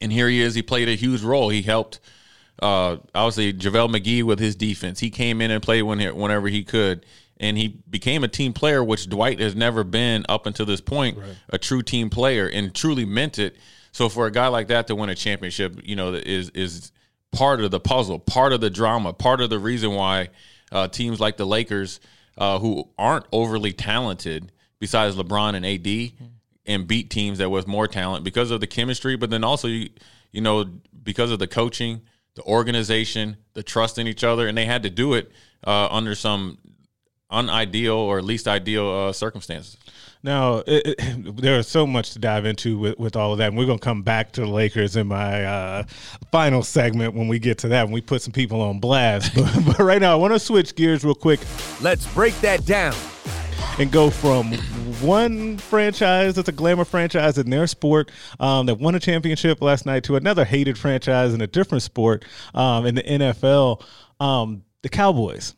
And 0.00 0.12
here 0.12 0.28
he 0.28 0.40
is. 0.40 0.54
He 0.54 0.62
played 0.62 0.88
a 0.88 0.94
huge 0.94 1.22
role. 1.22 1.48
He 1.48 1.62
helped, 1.62 2.00
uh, 2.60 2.96
obviously, 3.14 3.52
JaVale 3.52 3.96
McGee 3.96 4.22
with 4.22 4.40
his 4.40 4.56
defense. 4.56 5.00
He 5.00 5.10
came 5.10 5.40
in 5.40 5.50
and 5.50 5.62
played 5.62 5.82
when, 5.82 6.00
whenever 6.16 6.48
he 6.48 6.64
could. 6.64 7.06
And 7.38 7.56
he 7.56 7.68
became 7.88 8.22
a 8.24 8.28
team 8.28 8.52
player, 8.52 8.84
which 8.84 9.08
Dwight 9.08 9.40
has 9.40 9.56
never 9.56 9.84
been 9.84 10.24
up 10.28 10.46
until 10.46 10.66
this 10.66 10.80
point, 10.80 11.18
a 11.48 11.58
true 11.58 11.82
team 11.82 12.10
player 12.10 12.46
and 12.46 12.74
truly 12.74 13.04
meant 13.04 13.38
it. 13.38 13.56
So 13.90 14.08
for 14.08 14.26
a 14.26 14.30
guy 14.30 14.46
like 14.48 14.68
that 14.68 14.86
to 14.88 14.94
win 14.94 15.10
a 15.10 15.14
championship, 15.14 15.80
you 15.82 15.96
know, 15.96 16.14
is 16.14 16.50
is 16.50 16.92
part 17.32 17.60
of 17.60 17.70
the 17.70 17.80
puzzle, 17.80 18.18
part 18.18 18.52
of 18.52 18.60
the 18.60 18.70
drama, 18.70 19.12
part 19.12 19.40
of 19.40 19.50
the 19.50 19.58
reason 19.58 19.92
why 19.92 20.28
uh, 20.70 20.86
teams 20.88 21.18
like 21.18 21.36
the 21.36 21.46
Lakers, 21.46 21.98
uh, 22.38 22.58
who 22.58 22.88
aren't 22.98 23.26
overly 23.32 23.72
talented, 23.72 24.52
besides 24.78 25.16
LeBron 25.16 25.54
and 25.54 25.66
AD, 25.66 26.28
and 26.66 26.86
beat 26.86 27.10
teams 27.10 27.38
that 27.38 27.50
was 27.50 27.66
more 27.66 27.88
talent 27.88 28.24
because 28.24 28.50
of 28.50 28.60
the 28.60 28.66
chemistry, 28.66 29.16
but 29.16 29.30
then 29.30 29.44
also 29.44 29.68
you, 29.68 29.90
you 30.30 30.40
know 30.40 30.64
because 31.02 31.30
of 31.30 31.38
the 31.38 31.46
coaching, 31.46 32.00
the 32.34 32.42
organization, 32.42 33.36
the 33.54 33.62
trust 33.62 33.98
in 33.98 34.06
each 34.06 34.24
other, 34.24 34.46
and 34.46 34.56
they 34.56 34.66
had 34.66 34.82
to 34.84 34.90
do 34.90 35.14
it 35.14 35.30
uh, 35.66 35.88
under 35.90 36.14
some 36.14 36.58
unideal 37.32 37.96
or 37.96 38.22
least 38.22 38.46
ideal 38.46 38.88
uh, 38.88 39.12
circumstances. 39.12 39.76
Now, 40.22 40.58
it, 40.66 40.94
it, 40.98 41.36
there 41.36 41.58
is 41.58 41.68
so 41.68 41.86
much 41.86 42.12
to 42.12 42.18
dive 42.18 42.44
into 42.46 42.78
with, 42.78 42.98
with 42.98 43.16
all 43.16 43.32
of 43.32 43.38
that. 43.38 43.48
And 43.48 43.58
we're 43.58 43.66
going 43.66 43.78
to 43.78 43.84
come 43.84 44.02
back 44.02 44.32
to 44.32 44.42
the 44.42 44.46
Lakers 44.46 44.96
in 44.96 45.08
my 45.08 45.44
uh, 45.44 45.84
final 46.30 46.62
segment 46.62 47.14
when 47.14 47.28
we 47.28 47.38
get 47.38 47.58
to 47.58 47.68
that, 47.68 47.84
and 47.84 47.92
we 47.92 48.00
put 48.00 48.22
some 48.22 48.32
people 48.32 48.60
on 48.60 48.78
blast. 48.80 49.32
But, 49.42 49.64
but 49.64 49.78
right 49.80 50.00
now, 50.00 50.12
I 50.12 50.16
want 50.16 50.32
to 50.34 50.38
switch 50.38 50.74
gears 50.74 51.04
real 51.04 51.14
quick 51.14 51.40
Let's 51.80 52.06
break 52.14 52.38
that 52.40 52.64
down. 52.64 52.94
and 53.78 53.90
go 53.90 54.08
from 54.10 54.52
one 55.00 55.58
franchise 55.58 56.34
that's 56.34 56.48
a 56.48 56.52
glamour 56.52 56.84
franchise 56.84 57.38
in 57.38 57.50
their 57.50 57.66
sport 57.66 58.10
um, 58.38 58.66
that 58.66 58.76
won 58.76 58.94
a 58.94 59.00
championship 59.00 59.60
last 59.60 59.84
night 59.84 60.04
to 60.04 60.16
another 60.16 60.44
hated 60.44 60.78
franchise 60.78 61.34
in 61.34 61.40
a 61.40 61.46
different 61.46 61.82
sport 61.82 62.24
um, 62.54 62.86
in 62.86 62.94
the 62.94 63.02
NFL, 63.02 63.82
um, 64.20 64.62
the 64.82 64.88
Cowboys. 64.88 65.54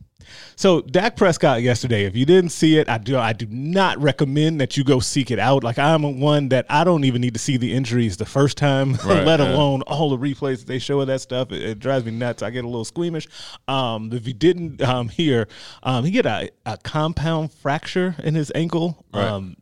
So 0.57 0.81
Dak 0.83 1.17
Prescott 1.17 1.63
yesterday, 1.63 2.05
if 2.05 2.17
you 2.17 2.25
didn't 2.25 2.51
see 2.51 2.79
it, 2.79 2.89
I 2.89 2.99
do 2.99 3.17
I 3.17 3.33
do 3.33 3.47
not 3.51 4.01
recommend 4.01 4.61
that 4.61 4.77
you 4.77 4.85
go 4.85 5.01
seek 5.01 5.31
it 5.31 5.39
out. 5.39 5.65
Like 5.65 5.79
I'm 5.79 6.21
one 6.21 6.49
that 6.51 6.67
I 6.69 6.85
don't 6.85 7.05
even 7.05 7.21
need 7.21 7.35
to 7.35 7.41
see 7.41 7.57
the 7.57 7.73
injuries 7.73 8.17
the 8.17 8.25
first 8.25 8.57
time, 8.57 8.95
Right, 9.05 9.25
let 9.25 9.41
yeah. 9.41 9.53
alone 9.53 9.83
all 9.83 10.11
the 10.11 10.19
replays 10.19 10.59
that 10.61 10.67
they 10.67 10.79
show 10.79 11.01
of 11.01 11.07
that 11.09 11.21
stuff. 11.21 11.53
It, 11.53 11.63
it 11.63 11.79
drives 11.79 12.05
me 12.05 12.13
nuts. 12.13 12.43
I 12.43 12.51
get 12.51 12.65
a 12.65 12.69
little 12.69 12.85
squeamish. 12.85 13.29
Um, 13.69 14.13
if 14.13 14.27
you 14.27 14.35
didn't 14.35 14.83
um, 14.83 15.09
hear, 15.09 15.49
um, 15.83 16.05
he 16.05 16.11
get 16.11 16.27
a, 16.27 16.51
a 16.67 16.77
compound 16.79 17.53
fracture 17.53 18.17
in 18.23 18.35
his 18.35 18.53
ankle. 18.55 19.05
Right. 19.13 19.55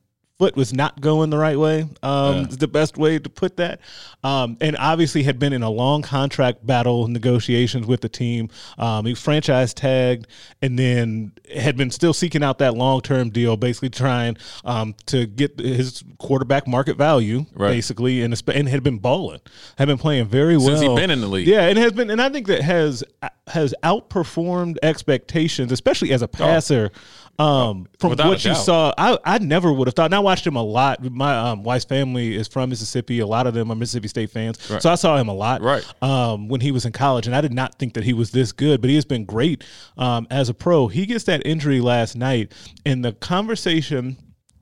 Foot 0.42 0.56
was 0.56 0.72
not 0.74 1.00
going 1.00 1.30
the 1.30 1.38
right 1.38 1.56
way. 1.56 1.82
Um, 2.02 2.34
Yeah. 2.38 2.48
is 2.48 2.56
the 2.56 2.66
best 2.66 2.98
way 2.98 3.16
to 3.20 3.28
put 3.30 3.58
that. 3.58 3.78
Um, 4.24 4.56
and 4.60 4.76
obviously 4.76 5.22
had 5.22 5.38
been 5.38 5.52
in 5.52 5.62
a 5.62 5.70
long 5.70 6.02
contract 6.02 6.66
battle 6.66 7.06
negotiations 7.06 7.86
with 7.86 8.00
the 8.00 8.08
team. 8.08 8.48
Um, 8.76 9.06
he 9.06 9.12
was 9.12 9.20
franchise 9.20 9.72
tagged 9.72 10.26
and 10.60 10.76
then 10.76 11.30
had 11.54 11.76
been 11.76 11.92
still 11.92 12.12
seeking 12.12 12.42
out 12.42 12.58
that 12.58 12.74
long 12.76 13.02
term 13.02 13.30
deal, 13.30 13.56
basically 13.56 13.90
trying 13.90 14.36
um, 14.64 14.96
to 15.06 15.26
get 15.26 15.60
his 15.60 16.02
quarterback 16.18 16.66
market 16.66 16.96
value, 16.96 17.46
Right. 17.54 17.70
basically, 17.70 18.22
and, 18.22 18.34
and 18.48 18.68
had 18.68 18.82
been 18.82 18.98
balling, 18.98 19.38
had 19.78 19.86
been 19.86 19.98
playing 19.98 20.26
very 20.26 20.56
well 20.56 20.66
Since 20.66 20.80
he 20.80 20.88
been 20.88 21.10
in 21.10 21.20
the 21.20 21.28
league. 21.28 21.46
Yeah, 21.46 21.68
and 21.68 21.78
has 21.78 21.92
been, 21.92 22.10
and 22.10 22.20
I 22.20 22.30
think 22.30 22.48
that 22.48 22.62
has 22.62 23.04
has 23.48 23.74
outperformed 23.84 24.76
expectations, 24.82 25.70
especially 25.72 26.12
as 26.12 26.22
a 26.22 26.28
passer. 26.28 26.90
Um, 27.38 27.88
from. 27.98 28.10
Without 28.10 28.28
what 28.28 28.44
you 28.44 28.54
saw, 28.54 28.92
I, 28.96 29.18
I 29.24 29.38
never 29.38 29.72
would 29.72 29.88
have 29.88 29.94
thought. 29.94 30.04
And 30.06 30.14
I 30.14 30.18
watched 30.20 30.46
him 30.46 30.54
a 30.56 30.62
lot. 30.62 31.02
My 31.02 31.36
um, 31.50 31.62
wife's 31.62 31.84
family 31.86 32.36
is 32.36 32.46
from 32.46 32.70
Mississippi. 32.70 33.20
A 33.20 33.26
lot 33.26 33.46
of 33.46 33.54
them 33.54 33.70
are 33.72 33.74
Mississippi 33.74 34.08
State 34.08 34.30
fans, 34.30 34.62
so 34.80 34.90
I 34.90 34.94
saw 34.96 35.16
him 35.16 35.28
a 35.28 35.34
lot. 35.34 35.62
Right. 35.62 35.84
Um, 36.02 36.48
when 36.48 36.60
he 36.60 36.70
was 36.70 36.84
in 36.84 36.92
college, 36.92 37.26
and 37.26 37.34
I 37.34 37.40
did 37.40 37.52
not 37.52 37.78
think 37.78 37.94
that 37.94 38.04
he 38.04 38.12
was 38.12 38.30
this 38.30 38.52
good, 38.52 38.80
but 38.80 38.90
he 38.90 38.96
has 38.96 39.04
been 39.06 39.24
great 39.24 39.64
um, 39.96 40.26
as 40.30 40.48
a 40.50 40.54
pro. 40.54 40.88
He 40.88 41.06
gets 41.06 41.24
that 41.24 41.44
injury 41.46 41.80
last 41.80 42.14
night, 42.16 42.52
and 42.84 43.04
the 43.04 43.12
conversation 43.12 44.16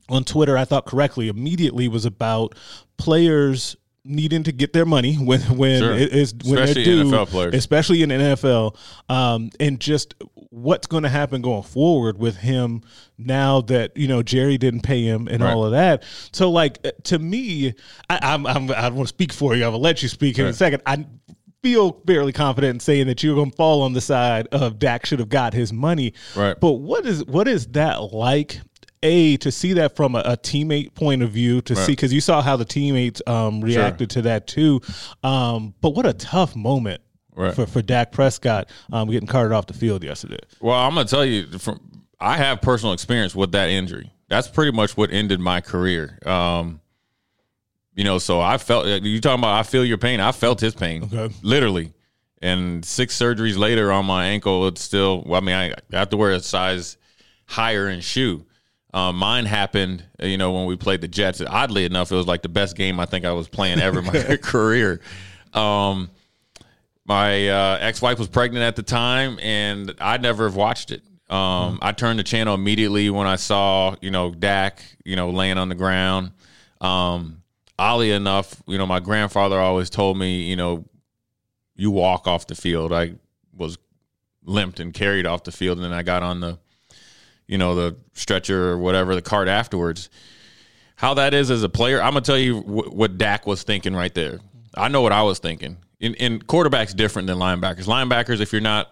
on 0.09 0.25
Twitter, 0.25 0.57
I 0.57 0.65
thought 0.65 0.87
correctly, 0.87 1.29
immediately 1.29 1.87
was 1.89 2.05
about 2.05 2.55
players 2.97 3.77
needing 4.05 4.43
to 4.43 4.51
get 4.53 4.73
their 4.73 4.87
money 4.87 5.15
when 5.17 5.41
when 5.59 5.81
Sure. 5.81 5.93
it 5.93 6.13
is 6.13 6.33
when 6.45 6.55
they're 6.55 6.65
Especially 6.65 6.85
due, 6.85 7.05
NFL 7.05 7.27
players. 7.29 7.55
especially 7.55 8.03
in 8.03 8.09
the 8.09 8.15
NFL, 8.15 8.77
um, 9.09 9.51
and 9.61 9.79
just 9.79 10.15
what's 10.51 10.87
going 10.89 11.05
to 11.05 11.09
happen 11.09 11.41
going 11.43 11.63
forward 11.63 12.19
with 12.19 12.37
him 12.37 12.83
now 13.17 13.61
that 13.63 13.97
you 13.97 14.09
know 14.09 14.23
Jerry 14.23 14.59
didn't 14.59 14.81
pay 14.83 15.03
him 15.05 15.29
and 15.29 15.43
Right. 15.43 15.53
all 15.53 15.65
of 15.65 15.71
that. 15.73 16.03
So, 16.33 16.51
like 16.51 16.79
uh, 16.85 16.91
to 17.05 17.19
me, 17.19 17.75
I, 18.09 18.19
I'm, 18.23 18.47
I'm 18.47 18.71
I 18.73 18.89
want 18.89 19.09
to 19.09 19.15
speak 19.15 19.33
for 19.33 19.55
you. 19.55 19.65
I 19.65 19.69
will 19.69 19.81
let 19.81 20.03
you 20.03 20.09
speak 20.09 20.39
in 20.39 20.47
a 20.47 20.53
second. 20.53 20.83
I 20.87 21.07
feel 21.63 21.93
fairly 22.07 22.33
confident 22.33 22.75
in 22.77 22.81
saying 22.81 23.07
that 23.07 23.23
you're 23.23 23.35
going 23.35 23.51
to 23.51 23.57
fall 23.57 23.83
on 23.83 23.93
the 23.93 24.01
side 24.01 24.49
of 24.51 24.79
Dak 24.79 25.05
should 25.07 25.19
have 25.19 25.29
got 25.29 25.53
his 25.53 25.73
money. 25.73 26.15
Right. 26.35 26.59
But 26.59 26.73
what 26.73 27.07
is 27.07 27.25
what 27.27 27.47
is 27.49 27.67
that 27.69 28.13
like? 28.13 28.61
a 29.03 29.39
to 29.39 29.51
see 29.51 29.73
that 29.73 29.97
from 29.97 30.15
a, 30.15 30.19
a 30.27 30.37
teammate 30.37 30.93
point 30.95 31.23
of 31.23 31.31
view 31.31 31.63
to 31.63 31.73
Right. 31.75 31.87
see 31.87 31.93
because 31.93 32.13
you 32.13 32.21
saw 32.21 32.43
how 32.43 32.57
the 32.57 32.67
teammates 32.67 33.23
um, 33.27 33.63
reacted 33.63 34.11
to 34.11 34.23
that 34.23 34.47
too. 34.47 34.83
Um, 35.25 35.73
but 35.81 35.95
what 35.95 36.05
a 36.05 36.13
tough 36.13 36.55
moment 36.55 37.01
Right. 37.41 37.55
for 37.55 37.67
for 37.67 37.83
Dak 37.83 38.13
Prescott 38.13 38.69
um, 38.93 39.09
getting 39.11 39.27
carted 39.27 39.53
off 39.53 39.67
the 39.67 39.75
field 39.75 40.05
yesterday. 40.05 40.39
Well, 40.61 40.77
I'm 40.79 40.95
gonna 40.95 41.09
tell 41.09 41.25
you 41.25 41.47
from 41.59 41.81
I 42.21 42.37
have 42.37 42.61
personal 42.61 42.93
experience 42.93 43.35
with 43.35 43.53
that 43.53 43.71
injury. 43.71 44.13
That's 44.29 44.47
pretty 44.49 44.73
much 44.73 44.97
what 44.97 45.11
ended 45.11 45.41
my 45.41 45.61
career. 45.61 46.19
Um, 46.27 46.81
you 47.95 48.05
know, 48.05 48.19
so 48.19 48.41
I 48.41 48.59
felt 48.59 48.87
you 49.03 49.21
talking 49.21 49.41
about 49.41 49.59
I 49.59 49.63
feel 49.63 49.85
your 49.85 49.99
pain. 49.99 50.21
I 50.21 50.33
felt 50.33 50.61
his 50.61 50.75
pain, 50.75 51.05
Okay. 51.13 51.35
literally. 51.43 51.93
And 52.43 52.85
six 52.85 53.19
surgeries 53.19 53.59
later 53.59 53.93
on 53.93 54.07
my 54.07 54.27
ankle, 54.27 54.67
it's 54.69 54.81
still. 54.81 55.23
Well, 55.27 55.41
I 55.43 55.45
mean, 55.45 55.55
I 55.55 55.75
have 55.97 56.09
to 56.11 56.17
wear 56.17 56.31
a 56.33 56.41
size 56.41 56.97
higher 57.47 57.89
in 57.89 58.01
shoe. 58.01 58.47
Um, 58.95 59.17
mine 59.17 59.45
happened, 59.45 60.05
you 60.21 60.37
know, 60.39 60.53
when 60.53 60.67
we 60.67 60.77
played 60.77 61.01
the 61.01 61.09
Jets. 61.09 61.41
Oddly 61.47 61.85
enough, 61.85 62.11
it 62.11 62.17
was 62.17 62.27
like 62.27 62.43
the 62.43 62.49
best 62.49 62.77
game 62.77 62.99
I 62.99 63.05
think 63.07 63.25
I 63.25 63.33
was 63.33 63.47
playing 63.49 63.79
ever 63.81 63.99
in 63.99 64.05
my 64.07 64.37
career. 64.43 65.01
Um, 65.53 66.11
my 67.11 67.49
uh, 67.49 67.79
ex-wife 67.81 68.21
was 68.21 68.29
pregnant 68.29 68.63
at 68.63 68.77
the 68.77 68.85
time 68.85 69.37
and 69.43 69.93
i 70.01 70.17
never 70.17 70.45
have 70.45 70.55
watched 70.55 70.93
it. 70.93 71.03
Um, 71.29 71.81
i 71.83 71.91
turned 71.91 72.21
the 72.21 72.23
channel 72.23 72.55
immediately 72.55 73.11
when 73.11 73.27
i 73.27 73.35
saw 73.35 73.97
you 74.01 74.13
know 74.13 74.31
dak 74.31 74.81
you 75.05 75.17
know 75.17 75.31
laying 75.31 75.59
on 75.59 75.69
the 75.69 75.75
ground. 75.75 76.31
Um, 76.81 77.43
oddly 77.77 78.13
enough 78.13 78.63
you 78.69 78.79
know 78.79 78.87
my 78.87 79.01
grandfather 79.01 79.59
always 79.59 79.91
told 79.91 80.19
me 80.19 80.43
you 80.43 80.55
know 80.55 80.85
you 81.75 81.91
walk 81.91 82.29
off 82.29 82.47
the 82.47 82.55
field. 82.55 82.93
I 82.93 83.15
was 83.57 83.77
limped 84.45 84.79
and 84.79 84.95
carried 84.95 85.27
off 85.27 85.43
the 85.43 85.53
field 85.53 85.79
and 85.79 85.85
then 85.85 85.93
i 85.93 86.03
got 86.03 86.23
on 86.23 86.41
the 86.41 86.59
you 87.49 87.59
know 87.59 87.75
the 87.75 87.97
stretcher 88.13 88.71
or 88.71 88.79
whatever 88.79 89.17
the 89.17 89.23
cart 89.23 89.49
afterwards. 89.49 90.11
How 90.95 91.15
that 91.15 91.35
is 91.35 91.51
as 91.51 91.65
a 91.65 91.69
player, 91.69 92.01
I'm 92.01 92.13
gonna 92.13 92.21
tell 92.21 92.39
you 92.39 92.61
wh- 92.61 92.95
what 92.95 93.19
Dak 93.19 93.49
was 93.49 93.65
thinking 93.65 93.97
right 93.97 94.15
there. 94.15 94.39
I 94.77 94.87
know 94.87 95.03
what 95.03 95.13
I 95.13 95.23
was 95.23 95.41
thinking. 95.41 95.79
In, 96.01 96.15
in 96.15 96.39
quarterbacks 96.41 96.97
different 96.97 97.29
than 97.29 97.37
linebackers. 97.39 97.85
Linebackers, 97.85 98.41
if 98.41 98.53
you're 98.53 98.63
not 98.63 98.89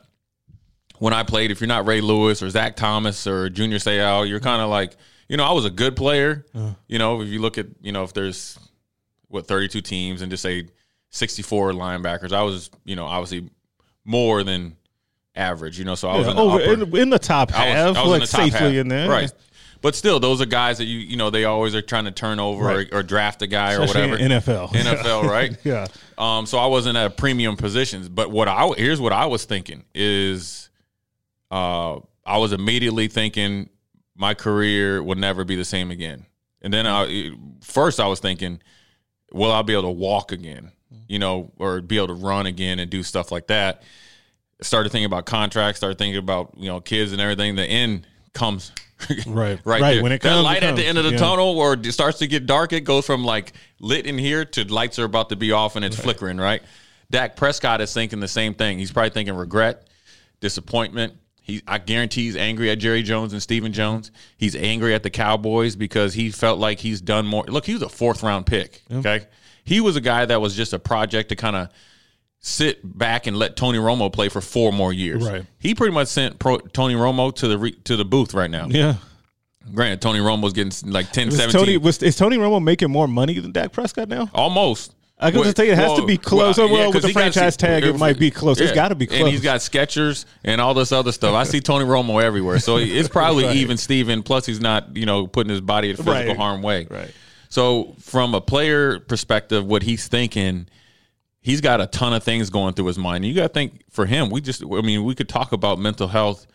when 0.98 1.14
I 1.14 1.22
played, 1.22 1.50
if 1.50 1.60
you're 1.60 1.68
not 1.68 1.86
Ray 1.86 2.00
Lewis 2.02 2.42
or 2.42 2.50
Zach 2.50 2.76
Thomas 2.76 3.26
or 3.26 3.48
Junior 3.48 3.78
Seau, 3.78 4.28
you're 4.28 4.40
kind 4.40 4.60
of 4.60 4.68
like, 4.68 4.94
you 5.28 5.36
know, 5.36 5.44
I 5.44 5.52
was 5.52 5.64
a 5.64 5.70
good 5.70 5.96
player. 5.96 6.44
Uh-huh. 6.54 6.74
You 6.86 6.98
know, 6.98 7.20
if 7.22 7.28
you 7.28 7.40
look 7.40 7.56
at, 7.56 7.66
you 7.80 7.92
know, 7.92 8.02
if 8.04 8.12
there's 8.12 8.58
what 9.28 9.46
32 9.46 9.80
teams 9.80 10.20
and 10.22 10.30
just 10.30 10.42
say 10.42 10.66
64 11.10 11.72
linebackers, 11.72 12.32
I 12.32 12.42
was, 12.42 12.70
you 12.84 12.96
know, 12.96 13.04
obviously 13.06 13.48
more 14.04 14.42
than 14.42 14.76
average. 15.34 15.78
You 15.78 15.84
know, 15.84 15.94
so 15.94 16.08
I 16.08 16.18
was 16.18 16.26
Yeah, 16.26 16.30
in 16.32 16.36
the 16.36 16.42
over 16.42 16.60
upper- 16.60 16.72
in, 16.72 16.96
in 16.96 17.10
the 17.10 17.18
top 17.18 17.54
I 17.54 17.66
was- 17.68 17.74
half, 17.74 17.96
I 17.96 18.00
was 18.02 18.12
in 18.14 18.20
like 18.20 18.20
the 18.22 18.26
top 18.36 18.40
safely 18.50 18.58
half. 18.58 18.80
in 18.80 18.88
there, 18.88 19.08
right? 19.08 19.32
But 19.80 19.94
still, 19.94 20.18
those 20.18 20.40
are 20.42 20.46
guys 20.46 20.78
that 20.78 20.86
you 20.86 20.98
you 20.98 21.16
know 21.16 21.30
they 21.30 21.44
always 21.44 21.74
are 21.76 21.80
trying 21.82 22.06
to 22.06 22.10
turn 22.10 22.40
over 22.40 22.64
Right. 22.64 22.88
or, 22.92 22.98
or 22.98 23.02
draft 23.04 23.40
a 23.42 23.46
guy 23.46 23.74
or 23.74 23.80
whatever. 23.80 24.16
in 24.16 24.32
NFL. 24.32 24.70
NFL, 24.72 25.22
right? 25.22 25.56
Yeah. 25.64 25.86
Um, 26.18 26.46
so 26.46 26.58
I 26.58 26.66
wasn't 26.66 26.98
at 26.98 27.16
premium 27.16 27.56
positions, 27.56 28.08
but 28.08 28.30
what 28.30 28.48
I 28.48 28.66
here's 28.76 29.00
what 29.00 29.12
I 29.12 29.26
was 29.26 29.44
thinking 29.44 29.84
is, 29.94 30.68
uh, 31.50 32.00
I 32.26 32.38
was 32.38 32.52
immediately 32.52 33.06
thinking 33.06 33.70
my 34.16 34.34
career 34.34 35.00
would 35.00 35.16
never 35.16 35.44
be 35.44 35.54
the 35.54 35.64
same 35.64 35.92
again. 35.92 36.26
And 36.60 36.74
then 36.74 36.88
I 36.88 37.30
first 37.62 38.00
I 38.00 38.08
was 38.08 38.18
thinking, 38.18 38.60
will 39.32 39.52
I 39.52 39.62
be 39.62 39.74
able 39.74 39.84
to 39.84 39.90
walk 39.90 40.32
again? 40.32 40.72
You 41.06 41.20
know, 41.20 41.52
or 41.56 41.80
be 41.80 41.98
able 41.98 42.08
to 42.08 42.14
run 42.14 42.46
again 42.46 42.80
and 42.80 42.90
do 42.90 43.04
stuff 43.04 43.30
like 43.30 43.46
that. 43.46 43.82
Started 44.60 44.90
thinking 44.90 45.06
about 45.06 45.24
contracts. 45.24 45.78
Started 45.78 45.98
thinking 45.98 46.18
about 46.18 46.54
you 46.56 46.66
know 46.66 46.80
kids 46.80 47.12
and 47.12 47.20
everything. 47.20 47.54
The 47.54 47.64
end 47.64 48.08
comes 48.34 48.72
Right. 49.26 49.58
right, 49.64 49.80
Right, 49.80 50.02
when 50.02 50.12
it 50.12 50.20
that 50.22 50.28
comes, 50.28 50.40
it 50.40 50.42
light 50.42 50.62
at 50.62 50.76
the 50.76 50.84
end 50.84 50.98
of 50.98 51.04
the 51.04 51.12
Yeah. 51.12 51.18
tunnel, 51.18 51.58
or 51.58 51.74
it 51.74 51.92
starts 51.92 52.18
to 52.18 52.26
get 52.26 52.46
dark, 52.46 52.72
it 52.72 52.80
goes 52.82 53.06
from 53.06 53.24
like 53.24 53.52
lit 53.80 54.06
in 54.06 54.18
here 54.18 54.44
to 54.44 54.64
lights 54.72 54.98
are 54.98 55.04
about 55.04 55.28
to 55.28 55.36
be 55.36 55.52
off 55.52 55.76
and 55.76 55.84
it's 55.84 55.96
flickering. 55.98 56.38
Right. 56.38 56.62
Dak 57.10 57.36
Prescott 57.36 57.80
is 57.80 57.92
thinking 57.94 58.20
the 58.20 58.28
same 58.28 58.54
thing. 58.54 58.78
He's 58.78 58.90
probably 58.92 59.10
thinking 59.10 59.34
regret, 59.34 59.86
disappointment. 60.40 61.14
He, 61.42 61.62
I 61.66 61.78
guarantee 61.78 62.24
he's 62.24 62.36
angry 62.36 62.70
at 62.70 62.78
Jerry 62.78 63.02
Jones 63.02 63.32
and 63.32 63.42
Stephen 63.42 63.72
Jones. 63.72 64.10
He's 64.36 64.54
angry 64.54 64.94
at 64.94 65.02
the 65.02 65.08
Cowboys 65.10 65.76
because 65.76 66.12
he 66.12 66.30
felt 66.30 66.58
like 66.58 66.78
he's 66.80 67.00
done 67.00 67.26
more. 67.26 67.44
Look, 67.44 67.64
he 67.64 67.72
was 67.72 67.82
a 67.82 67.88
fourth 67.88 68.22
round 68.22 68.44
pick. 68.44 68.82
Okay, 68.92 69.26
he 69.64 69.80
was 69.80 69.96
a 69.96 70.00
guy 70.02 70.26
that 70.26 70.40
was 70.40 70.54
just 70.54 70.72
a 70.74 70.78
project 70.78 71.30
to 71.30 71.36
kind 71.36 71.56
of 71.56 71.68
sit 72.40 72.80
back 72.98 73.26
and 73.26 73.36
let 73.36 73.56
Tony 73.56 73.78
Romo 73.78 74.12
play 74.12 74.28
for 74.28 74.40
four 74.40 74.72
more 74.72 74.92
years. 74.92 75.26
Right. 75.28 75.44
He 75.58 75.74
pretty 75.74 75.92
much 75.92 76.08
sent 76.08 76.38
pro, 76.38 76.58
Tony 76.58 76.94
Romo 76.94 77.34
to 77.36 77.48
the 77.48 77.58
re, 77.58 77.72
to 77.84 77.96
the 77.96 78.04
booth 78.04 78.34
right 78.34 78.50
now. 78.50 78.66
Yeah. 78.68 78.94
Granted, 79.74 80.00
Tony 80.00 80.20
Romo's 80.20 80.52
getting 80.54 80.90
like 80.90 81.12
10, 81.12 81.26
Was 81.26 81.36
17. 81.36 81.60
Tony 81.60 81.76
was 81.76 82.02
is 82.02 82.16
Tony 82.16 82.38
Romo 82.38 82.62
making 82.62 82.90
more 82.90 83.06
money 83.06 83.38
than 83.38 83.52
Dak 83.52 83.72
Prescott 83.72 84.08
now? 84.08 84.30
Almost. 84.32 84.94
I 85.20 85.32
can 85.32 85.42
just 85.42 85.56
tell 85.56 85.64
you, 85.66 85.72
it 85.72 85.78
has 85.78 85.98
to 85.98 86.06
be 86.06 86.16
close. 86.16 86.60
Oh, 86.60 86.68
well, 86.72 86.92
with 86.92 87.02
the 87.02 87.08
he 87.08 87.12
got- 87.12 87.20
franchise 87.20 87.56
tag, 87.56 87.82
it 87.82 87.98
might 87.98 88.20
be 88.20 88.30
close. 88.30 88.60
It's 88.60 88.70
gotta 88.72 88.94
be 88.94 89.08
And 89.10 89.26
he's 89.28 89.40
got 89.40 89.58
Skechers 89.60 90.24
and 90.44 90.60
all 90.60 90.74
this 90.74 90.92
other 90.92 91.10
stuff. 91.10 91.34
I 91.34 91.42
see 91.42 91.60
Tony 91.60 91.84
Romo 91.84 92.22
everywhere, 92.22 92.60
so 92.60 92.76
it's 92.76 93.08
probably 93.08 93.44
Right. 93.46 93.56
even 93.56 93.76
Steven. 93.76 94.22
Plus, 94.22 94.46
he's 94.46 94.60
not 94.60 94.96
you 94.96 95.06
know 95.06 95.26
putting 95.26 95.50
his 95.50 95.60
body 95.60 95.90
at 95.90 95.96
physical 95.96 96.14
Right. 96.14 96.36
harm 96.36 96.62
way. 96.62 96.86
Right. 96.88 97.10
So, 97.50 97.96
from 98.00 98.34
a 98.34 98.40
player 98.40 99.00
perspective, 99.00 99.66
what 99.66 99.82
he's 99.82 100.06
thinking, 100.06 100.68
he's 101.48 101.62
got 101.62 101.80
a 101.80 101.86
ton 101.86 102.12
of 102.12 102.22
things 102.22 102.50
going 102.50 102.74
through 102.74 102.84
his 102.86 102.98
mind. 102.98 103.24
You 103.24 103.32
got 103.34 103.42
to 103.44 103.48
think 103.48 103.82
for 103.90 104.04
him. 104.04 104.28
We 104.28 104.42
just, 104.42 104.62
I 104.62 104.82
mean, 104.82 105.02
we 105.04 105.14
could 105.14 105.28
talk 105.30 105.52
about 105.52 105.78
mental 105.78 106.06
health 106.06 106.46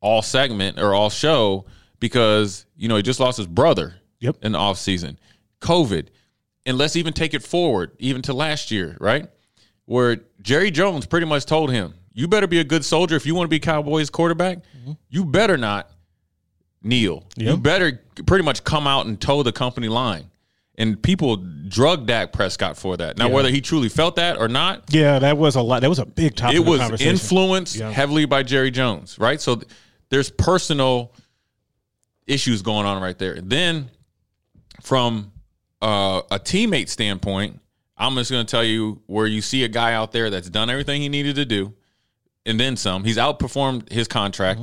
all 0.00 0.22
segment 0.22 0.78
or 0.78 0.94
all 0.94 1.10
show 1.10 1.66
because 2.00 2.64
you 2.76 2.88
know 2.88 2.96
he 2.96 3.02
just 3.02 3.20
lost 3.20 3.36
his 3.38 3.46
brother 3.46 3.96
Yep. 4.20 4.36
in 4.42 4.52
the 4.52 4.58
off 4.58 4.78
season, 4.78 5.18
COVID, 5.60 6.08
and 6.64 6.78
let's 6.78 6.96
even 6.96 7.12
take 7.12 7.34
it 7.34 7.42
forward 7.42 7.90
even 7.98 8.22
to 8.22 8.32
last 8.32 8.70
year, 8.70 8.96
right? 9.00 9.28
Where 9.84 10.16
Jerry 10.40 10.70
Jones 10.70 11.04
pretty 11.04 11.26
much 11.26 11.44
told 11.44 11.70
him, 11.70 11.92
"You 12.14 12.26
better 12.26 12.46
be 12.46 12.58
a 12.60 12.64
good 12.64 12.84
soldier 12.86 13.16
if 13.16 13.26
you 13.26 13.34
want 13.34 13.44
to 13.46 13.50
be 13.50 13.60
Cowboys 13.60 14.08
quarterback. 14.08 14.58
You 15.10 15.26
better 15.26 15.58
not 15.58 15.90
kneel. 16.82 17.24
You 17.36 17.56
better 17.58 18.00
pretty 18.26 18.44
much 18.44 18.64
come 18.64 18.86
out 18.86 19.04
and 19.06 19.20
toe 19.20 19.42
the 19.42 19.52
company 19.52 19.88
line." 19.88 20.30
And 20.76 21.00
people 21.00 21.36
drug 21.36 22.06
Dak 22.06 22.32
Prescott 22.32 22.76
for 22.76 22.96
that. 22.96 23.16
Now, 23.16 23.28
Yeah. 23.28 23.34
whether 23.34 23.50
he 23.50 23.60
truly 23.60 23.88
felt 23.88 24.16
that 24.16 24.38
or 24.38 24.48
not, 24.48 24.84
Yeah, 24.92 25.18
that 25.20 25.38
was 25.38 25.54
a 25.54 25.62
lot. 25.62 25.82
That 25.82 25.88
was 25.88 26.00
a 26.00 26.06
big 26.06 26.34
topic. 26.34 26.56
it 26.56 26.64
was 26.64 27.00
influenced 27.00 27.76
Yeah. 27.76 27.90
heavily 27.92 28.24
by 28.24 28.42
Jerry 28.42 28.70
Jones, 28.72 29.16
right? 29.18 29.40
So 29.40 29.54
th- 29.56 29.68
there's 30.10 30.30
personal 30.30 31.12
issues 32.26 32.62
going 32.62 32.86
on 32.86 33.00
right 33.02 33.18
there. 33.18 33.38
Then 33.40 33.90
from 34.82 35.30
uh, 35.82 36.22
a 36.30 36.38
teammate 36.38 36.88
standpoint, 36.88 37.60
I'm 37.96 38.14
just 38.16 38.30
going 38.30 38.44
to 38.44 38.50
tell 38.50 38.64
you 38.64 39.00
where 39.06 39.26
you 39.26 39.40
see 39.42 39.62
a 39.64 39.68
guy 39.68 39.92
out 39.92 40.12
there 40.12 40.30
that's 40.30 40.48
done 40.50 40.70
everything 40.70 41.02
he 41.02 41.08
needed 41.08 41.36
to 41.36 41.44
do 41.44 41.74
and 42.46 42.58
then 42.58 42.76
some. 42.76 43.04
He's 43.04 43.16
outperformed 43.18 43.92
his 43.92 44.08
contract. 44.08 44.60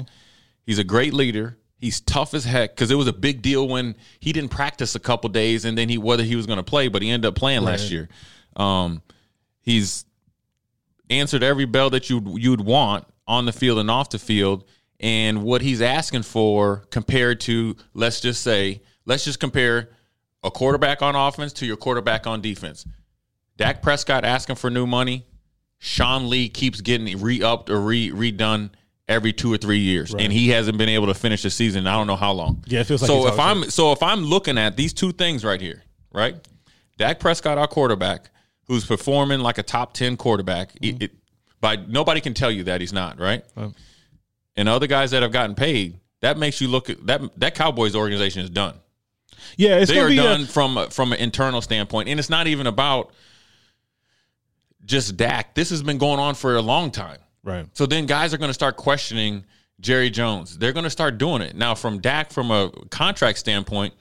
He's 0.65 0.79
a 0.79 0.83
great 0.83 1.13
leader. 1.13 1.57
He's 1.81 1.99
tough 1.99 2.35
as 2.35 2.45
heck 2.45 2.75
because 2.75 2.91
it 2.91 2.95
was 2.95 3.07
a 3.07 3.13
big 3.13 3.41
deal 3.41 3.67
when 3.67 3.95
he 4.19 4.31
didn't 4.31 4.51
practice 4.51 4.93
a 4.93 4.99
couple 4.99 5.31
days 5.31 5.65
and 5.65 5.75
then 5.75 5.89
he 5.89 5.97
whether 5.97 6.23
he 6.23 6.35
was 6.35 6.45
going 6.45 6.57
to 6.57 6.63
play, 6.63 6.87
but 6.89 7.01
he 7.01 7.09
ended 7.09 7.27
up 7.27 7.35
playing 7.35 7.63
last 7.63 7.89
year. 7.89 8.07
Um, 8.55 9.01
he's 9.61 10.05
answered 11.09 11.41
every 11.41 11.65
bell 11.65 11.89
that 11.89 12.07
you 12.07 12.37
you'd 12.37 12.61
want 12.61 13.05
on 13.27 13.45
the 13.45 13.51
field 13.51 13.79
and 13.79 13.89
off 13.89 14.11
the 14.11 14.19
field. 14.19 14.63
And 14.99 15.41
what 15.41 15.63
he's 15.63 15.81
asking 15.81 16.21
for 16.21 16.85
compared 16.91 17.39
to 17.41 17.75
let's 17.95 18.19
just 18.19 18.43
say 18.43 18.83
let's 19.05 19.25
just 19.25 19.39
compare 19.39 19.89
a 20.43 20.51
quarterback 20.51 21.01
on 21.01 21.15
offense 21.15 21.51
to 21.53 21.65
your 21.65 21.77
quarterback 21.77 22.27
on 22.27 22.41
defense. 22.41 22.85
Dak 23.57 23.81
Prescott 23.81 24.23
asking 24.23 24.57
for 24.57 24.69
new 24.69 24.85
money. 24.85 25.25
Sean 25.79 26.29
Lee 26.29 26.47
keeps 26.47 26.81
getting 26.81 27.19
re-upped 27.19 27.71
or 27.71 27.81
re 27.81 28.11
redone 28.11 28.69
every 29.11 29.33
two 29.33 29.53
or 29.53 29.57
three 29.57 29.79
years, 29.79 30.13
and 30.15 30.31
he 30.31 30.49
hasn't 30.49 30.77
been 30.77 30.89
able 30.89 31.07
to 31.07 31.13
finish 31.13 31.43
the 31.43 31.49
season. 31.49 31.85
I 31.85 31.95
don't 31.95 32.07
know 32.07 32.15
how 32.15 32.31
long. 32.31 32.63
Yeah, 32.65 32.79
it 32.79 32.85
feels 32.85 33.01
like 33.01 33.07
so. 33.09 33.27
If 33.27 33.39
I'm 33.39 33.69
so 33.69 33.91
if 33.91 34.01
I'm 34.01 34.23
looking 34.23 34.57
at 34.57 34.77
these 34.77 34.93
two 34.93 35.11
things 35.11 35.43
right 35.45 35.59
here, 35.61 35.83
right? 36.13 36.35
Dak 36.97 37.19
Prescott, 37.19 37.57
our 37.57 37.67
quarterback, 37.67 38.29
who's 38.67 38.85
performing 38.85 39.39
like 39.41 39.57
a 39.57 39.63
top 39.63 39.93
ten 39.93 40.17
quarterback. 40.17 40.73
Mm-hmm. 40.73 40.85
It, 40.97 41.03
it- 41.03 41.11
by 41.59 41.75
nobody 41.75 42.21
can 42.21 42.33
tell 42.33 42.49
you 42.49 42.63
that 42.63 42.81
he's 42.81 42.91
not 42.93 43.19
right. 43.19 43.43
And 44.55 44.67
other 44.67 44.87
guys 44.87 45.11
that 45.11 45.21
have 45.21 45.31
gotten 45.31 45.53
paid, 45.53 45.99
that 46.21 46.35
makes 46.39 46.59
you 46.59 46.67
look 46.67 46.89
at 46.89 47.05
that. 47.05 47.21
That 47.39 47.53
Cowboys 47.53 47.95
organization 47.95 48.41
is 48.41 48.49
done 48.49 48.79
Yeah, 49.57 49.77
it's 49.77 49.91
they 49.91 49.99
are 49.99 50.07
be 50.07 50.17
a- 50.17 50.23
done 50.23 50.45
from 50.47 50.87
from 50.89 51.13
an 51.13 51.19
internal 51.19 51.61
standpoint, 51.61 52.09
and 52.09 52.19
it's 52.19 52.31
not 52.31 52.47
even 52.47 52.65
about 52.65 53.11
just 54.85 55.17
Dak. 55.17 55.53
This 55.53 55.69
has 55.69 55.83
been 55.83 55.99
going 55.99 56.19
on 56.19 56.33
for 56.35 56.55
a 56.55 56.61
long 56.63 56.89
time. 56.89 57.19
Right. 57.43 57.65
So 57.73 57.85
then 57.85 58.05
guys 58.05 58.33
are 58.33 58.37
going 58.37 58.49
to 58.49 58.53
start 58.53 58.77
questioning 58.77 59.43
Jerry 59.79 60.09
Jones. 60.09 60.57
They're 60.57 60.73
going 60.73 60.83
to 60.83 60.89
start 60.89 61.17
doing 61.17 61.41
it 61.41 61.55
now. 61.55 61.75
From 61.75 61.99
Dak, 61.99 62.31
from 62.31 62.51
a 62.51 62.71
contract 62.89 63.37
standpoint, 63.39 63.93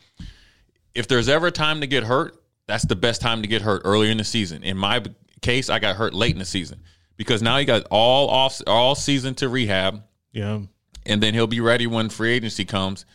if 0.95 1.09
there's 1.09 1.29
ever 1.29 1.47
a 1.49 1.51
time 1.53 1.81
to 1.81 1.87
get 1.87 2.05
hurt, 2.05 2.37
that's 2.67 2.85
the 2.85 2.97
best 2.97 3.21
time 3.21 3.43
to 3.43 3.49
get 3.49 3.63
hurt 3.63 3.83
earlier 3.85 4.11
in 4.11 4.19
the 4.19 4.25
season. 4.25 4.63
In 4.63 4.77
my 4.77 5.03
case, 5.43 5.71
I 5.71 5.79
got 5.79 5.97
hurt 5.97 6.15
late 6.15 6.33
in 6.33 6.39
the 6.39 6.45
season 6.45 6.81
because 7.17 7.43
now 7.43 7.59
he 7.59 7.65
got 7.65 7.87
all 7.91 8.29
off 8.29 8.61
all 8.67 8.95
season 8.95 9.35
to 9.37 9.49
rehab 9.49 10.03
Yeah. 10.33 10.61
and 11.07 11.23
then 11.23 11.35
he'll 11.35 11.47
be 11.47 11.61
ready 11.61 11.87
when 11.87 12.09
free 12.11 12.33
agency 12.33 12.65
comes. 12.65 13.07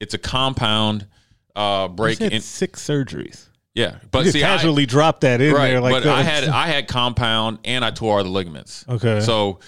It's 0.00 0.14
a 0.14 0.18
compound 0.18 1.06
uh, 1.54 1.88
break. 1.88 2.18
He's 2.18 2.24
had 2.24 2.32
In, 2.34 2.40
six 2.42 2.86
surgeries. 2.86 3.48
Yeah, 3.76 3.98
but 4.10 4.24
You 4.24 4.32
see, 4.32 4.42
I- 4.42 4.48
casually 4.56 4.86
drop 4.86 5.20
that 5.20 5.40
in 5.40 5.54
right, 5.54 5.68
there 5.68 5.80
like 5.80 5.92
but 5.92 6.02
that. 6.04 6.16
I 6.16 6.22
had 6.22 6.44
I 6.48 6.66
had 6.66 6.88
compound 6.88 7.58
and 7.64 7.84
I 7.84 7.90
tore 7.92 8.18
all 8.18 8.24
the 8.24 8.30
ligaments. 8.30 8.84
Okay. 8.88 9.20
so 9.20 9.60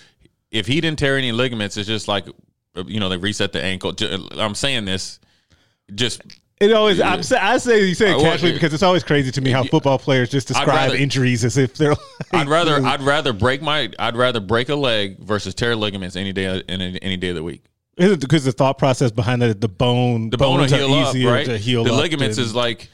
if 0.50 0.66
he 0.66 0.80
didn't 0.80 0.98
tear 0.98 1.16
any 1.16 1.30
ligaments, 1.30 1.76
it's 1.76 1.86
just 1.86 2.08
like 2.08 2.26
you 2.86 2.98
know 3.00 3.08
they 3.08 3.16
reset 3.18 3.52
the 3.52 3.62
ankle. 3.62 3.94
I'm 4.38 4.54
saying 4.54 4.84
this 4.86 5.20
just 5.94 6.22
It 6.60 6.72
always. 6.72 7.00
I'm, 7.00 7.20
I 7.40 7.58
say 7.58 7.86
you 7.86 7.94
say 7.94 8.14
it 8.16 8.20
casually 8.20 8.52
because 8.52 8.72
it's 8.74 8.82
always 8.82 9.04
crazy 9.04 9.30
to 9.32 9.40
me 9.40 9.50
how 9.50 9.62
football 9.64 9.98
players 9.98 10.28
just 10.30 10.48
describe 10.48 10.68
rather- 10.68 10.96
injuries 10.96 11.44
as 11.44 11.56
if 11.58 11.74
they're. 11.76 11.90
Like, 11.90 11.98
I'd 12.32 12.48
rather 12.48 12.82
I'd 12.84 13.02
rather 13.02 13.32
break 13.32 13.60
my 13.62 13.90
I'd 13.98 14.16
rather 14.16 14.40
break 14.40 14.68
a 14.70 14.74
leg 14.74 15.18
versus 15.20 15.54
tear 15.54 15.76
ligaments 15.76 16.16
any 16.16 16.32
day 16.32 16.62
in 16.68 16.80
any 16.80 17.16
day 17.18 17.28
of 17.30 17.36
the 17.36 17.42
week. 17.44 17.64
Is 17.98 18.12
it 18.12 18.20
because 18.20 18.44
the 18.44 18.52
thought 18.52 18.78
process 18.78 19.10
behind 19.10 19.42
it, 19.42 19.60
the 19.60 19.68
bone, 19.68 20.30
The 20.30 20.38
bone 20.38 20.58
will 20.60 20.64
are 20.64 20.68
heal 20.76 20.94
up, 20.94 21.08
easier 21.14 21.32
right? 21.32 21.44
to 21.46 21.58
heal 21.58 21.82
the 21.84 21.92
up 21.92 21.98
ligaments 22.00 22.38
is 22.38 22.54
like 22.54 22.88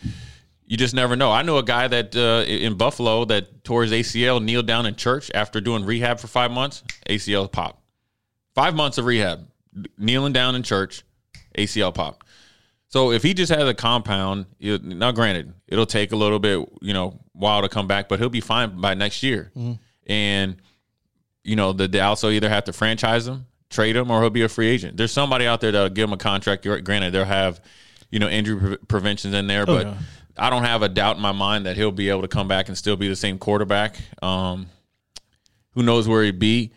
you 0.67 0.77
just 0.77 0.95
never 0.95 1.15
know. 1.17 1.31
I 1.31 1.43
know 1.43 1.59
a 1.59 1.63
guy 1.63 1.89
that 1.89 2.17
uh, 2.17 2.45
in 2.49 2.77
Buffalo 2.77 3.25
that 3.27 3.65
tore 3.65 3.83
his 3.83 3.93
ACL, 3.93 4.43
kneeled 4.43 4.67
down 4.67 4.87
in 4.87 4.95
church 4.97 5.31
after 5.35 5.61
doing 5.61 5.85
rehab 5.85 6.19
for 6.21 6.27
five 6.27 6.51
months. 6.51 6.83
ACL 7.09 7.51
pop. 7.51 7.83
Five 8.55 8.75
months 8.75 8.99
of 8.99 9.05
rehab, 9.05 9.47
kneeling 9.99 10.33
down 10.33 10.55
in 10.55 10.63
church, 10.63 11.03
ACL 11.59 11.93
pop. 11.93 12.25
So 12.89 13.11
if 13.11 13.23
he 13.25 13.35
just 13.35 13.51
has 13.53 13.69
a 13.69 13.75
compound, 13.75 14.47
you- 14.59 14.79
now 14.79 15.11
granted, 15.11 15.53
it'll 15.67 15.87
take 15.87 16.13
a 16.13 16.17
little 16.17 16.39
bit, 16.39 16.67
you 16.81 16.95
know, 16.95 17.19
while 17.33 17.63
to 17.63 17.69
come 17.69 17.89
back, 17.89 18.09
but 18.09 18.21
he'll 18.21 18.29
be 18.29 18.41
fine 18.41 18.81
by 18.81 18.95
next 18.95 19.23
year. 19.25 19.51
And 20.07 20.57
you 21.43 21.57
know, 21.57 21.73
the 21.75 21.89
Dallas 21.89 22.23
will 22.23 22.31
either 22.31 22.49
have 22.49 22.65
to 22.65 22.73
franchise 22.73 23.27
him, 23.29 23.45
trade 23.69 23.97
him, 23.97 24.11
or 24.11 24.21
he'll 24.23 24.31
be 24.31 24.43
a 24.43 24.49
free 24.49 24.69
agent. 24.69 24.97
There's 24.97 25.13
somebody 25.13 25.47
out 25.47 25.61
there 25.61 25.73
that'll 25.73 25.91
give 25.91 26.09
him 26.09 26.15
a 26.15 26.17
contract. 26.17 26.65
Granted, 26.65 27.13
they'll 27.13 27.25
have, 27.27 27.61
you 28.11 28.19
know, 28.19 28.29
injury 28.31 28.59
pre- 28.59 28.77
preventions 28.89 29.35
in 29.35 29.47
there, 29.47 29.67
but 29.67 29.87
yeah. 29.87 29.99
I 30.37 30.51
don't 30.51 30.65
have 30.65 30.83
a 30.83 30.89
doubt 30.89 31.17
in 31.17 31.23
my 31.23 31.33
mind 31.33 31.67
that 31.67 31.77
he'll 31.77 31.93
be 31.93 32.09
able 32.09 32.23
to 32.23 32.29
come 32.29 32.49
back 32.49 32.69
and 32.69 32.77
still 32.77 32.97
be 32.97 33.09
the 33.09 33.17
same 33.17 33.39
quarterback. 33.39 33.97
Um, 34.23 34.67
who 35.73 35.83
knows 35.83 36.09
where 36.09 36.23
he'd 36.25 36.39
be, 36.39 36.73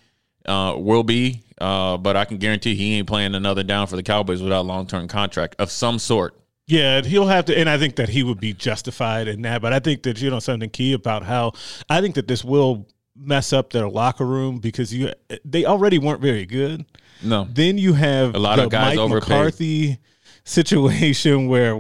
uh, 0.46 0.76
will 0.78 1.04
be, 1.04 1.44
uh, 1.60 1.98
but 1.98 2.16
I 2.16 2.26
can 2.26 2.38
guarantee 2.38 2.76
he 2.76 2.96
ain't 2.96 3.08
playing 3.08 3.36
another 3.36 3.64
down 3.64 3.88
for 3.88 3.96
the 3.96 4.04
Cowboys 4.04 4.42
without 4.42 4.62
a 4.62 4.68
long 4.68 4.88
term 4.88 5.08
contract 5.08 5.56
of 5.60 5.72
some 5.72 6.00
sort. 6.00 6.36
Yeah, 6.68 7.02
he'll 7.02 7.28
have 7.28 7.46
to, 7.46 7.58
and 7.58 7.70
I 7.70 7.78
think 7.78 7.96
that 7.96 8.10
he 8.10 8.24
would 8.24 8.40
be 8.42 8.54
justified 8.54 9.28
in 9.30 9.42
that. 9.44 9.62
But 9.62 9.72
I 9.72 9.80
think 9.80 10.04
that 10.04 10.22
you 10.22 10.30
know 10.30 10.40
something 10.40 10.70
key 10.70 10.94
about 10.94 11.24
how 11.24 11.54
I 11.90 12.02
think 12.02 12.16
that 12.16 12.28
this 12.28 12.44
will 12.44 12.88
mess 13.16 13.54
up 13.54 13.72
their 13.72 13.88
locker 13.90 14.26
room 14.26 14.60
because 14.60 14.94
you 14.94 15.12
they 15.46 15.66
already 15.66 15.98
weren't 15.98 16.22
very 16.22 16.46
good. 16.46 16.86
No, 17.24 17.48
Then 17.50 17.78
you 17.78 17.94
have 17.94 18.36
A 18.36 18.40
lot 18.40 18.58
the 18.58 18.66
of 18.66 18.70
guys 18.70 18.96
Mike 18.96 19.00
overpaid. 19.00 19.30
McCarthy 19.30 20.00
situation 20.44 21.48
where, 21.48 21.76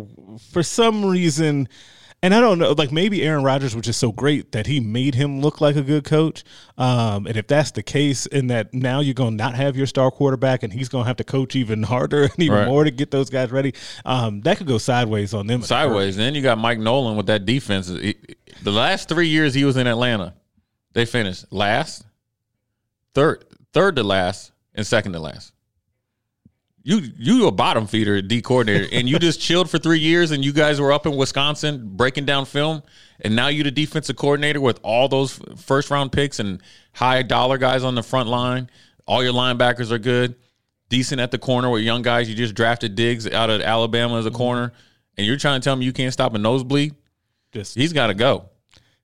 for 0.51 0.63
some 0.63 1.05
reason, 1.05 1.67
and 2.23 2.33
I 2.33 2.39
don't 2.39 2.57
know, 2.57 2.71
like 2.71 2.91
maybe 2.91 3.21
Aaron 3.23 3.43
Rodgers 3.43 3.75
was 3.75 3.85
just 3.85 3.99
so 3.99 4.11
great 4.11 4.51
that 4.53 4.65
he 4.67 4.79
made 4.79 5.13
him 5.15 5.39
look 5.41 5.61
like 5.61 5.75
a 5.75 5.81
good 5.83 6.03
coach. 6.03 6.43
Um, 6.77 7.27
and 7.27 7.38
if 7.38 7.47
that's 7.47 7.71
the 7.71 7.83
case, 7.83 8.25
in 8.25 8.47
that 8.47 8.73
now 8.73 8.99
you're 9.01 9.13
going 9.13 9.38
to 9.38 9.43
not 9.43 9.53
have 9.55 9.77
your 9.77 9.85
star 9.85 10.09
quarterback, 10.09 10.63
and 10.63 10.73
he's 10.73 10.89
going 10.89 11.03
to 11.03 11.07
have 11.07 11.17
to 11.17 11.23
coach 11.23 11.55
even 11.55 11.83
harder 11.83 12.23
and 12.33 12.39
even 12.39 12.57
Right. 12.57 12.67
more 12.67 12.83
to 12.83 12.91
get 12.91 13.11
those 13.11 13.29
guys 13.29 13.51
ready, 13.51 13.73
um, 14.05 14.41
that 14.41 14.57
could 14.57 14.67
go 14.67 14.77
sideways 14.79 15.33
on 15.33 15.45
them. 15.47 15.61
sideways. 15.61 16.15
Then 16.17 16.33
you 16.33 16.41
got 16.41 16.57
Mike 16.57 16.79
Nolan 16.79 17.17
with 17.17 17.27
that 17.27 17.45
defense. 17.45 17.88
He- 17.88 18.15
The 18.63 18.71
last 18.71 19.07
three 19.09 19.27
years 19.27 19.53
he 19.53 19.63
was 19.65 19.77
in 19.77 19.85
Atlanta, 19.85 20.33
they 20.93 21.05
finished 21.05 21.45
last, 21.51 22.03
third, 23.13 23.43
third 23.73 23.95
to 23.97 24.03
last, 24.03 24.51
and 24.73 24.85
second 24.85 25.13
to 25.13 25.19
last. 25.19 25.53
You 26.88 27.01
you 27.17 27.47
a 27.47 27.51
bottom 27.51 27.85
feeder 27.85 28.21
D 28.21 28.41
coordinator, 28.41 28.88
and 28.93 29.09
you 29.09 29.19
just 29.19 29.41
chilled 29.41 29.69
for 29.69 29.77
three 29.77 29.99
years, 29.99 30.31
and 30.31 30.45
you 30.45 30.53
guys 30.53 30.79
were 30.79 30.93
up 30.93 31.05
in 31.05 31.17
Wisconsin 31.17 31.97
breaking 31.97 32.23
down 32.23 32.45
film, 32.45 32.81
and 33.19 33.35
now 33.35 33.49
you're 33.49 33.65
the 33.65 33.71
defensive 33.71 34.15
coordinator 34.15 34.61
with 34.61 34.79
all 34.83 35.09
those 35.09 35.38
first 35.57 35.91
round 35.91 36.13
picks 36.13 36.39
and 36.39 36.61
high 36.93 37.23
dollar 37.23 37.57
guys 37.57 37.83
on 37.83 37.95
the 37.95 38.03
front 38.03 38.29
line. 38.29 38.69
All 39.05 39.21
your 39.21 39.33
linebackers 39.33 39.91
are 39.91 39.97
good, 39.97 40.35
decent 40.88 41.19
at 41.19 41.31
the 41.31 41.38
corner 41.38 41.69
with 41.69 41.83
young 41.83 42.03
guys. 42.03 42.29
You 42.29 42.35
just 42.35 42.55
drafted 42.55 42.95
Diggs 42.95 43.27
out 43.27 43.49
of 43.49 43.59
Alabama 43.59 44.17
as 44.17 44.25
a 44.25 44.29
mm-hmm. 44.29 44.38
corner, 44.38 44.71
and 45.17 45.27
you're 45.27 45.35
trying 45.35 45.59
to 45.59 45.65
tell 45.65 45.75
me 45.75 45.83
you 45.83 45.91
can't 45.91 46.13
stop 46.13 46.33
a 46.35 46.38
nosebleed. 46.38 46.95
Just 47.51 47.75
He's 47.75 47.91
got 47.91 48.07
to 48.07 48.13
go. 48.13 48.45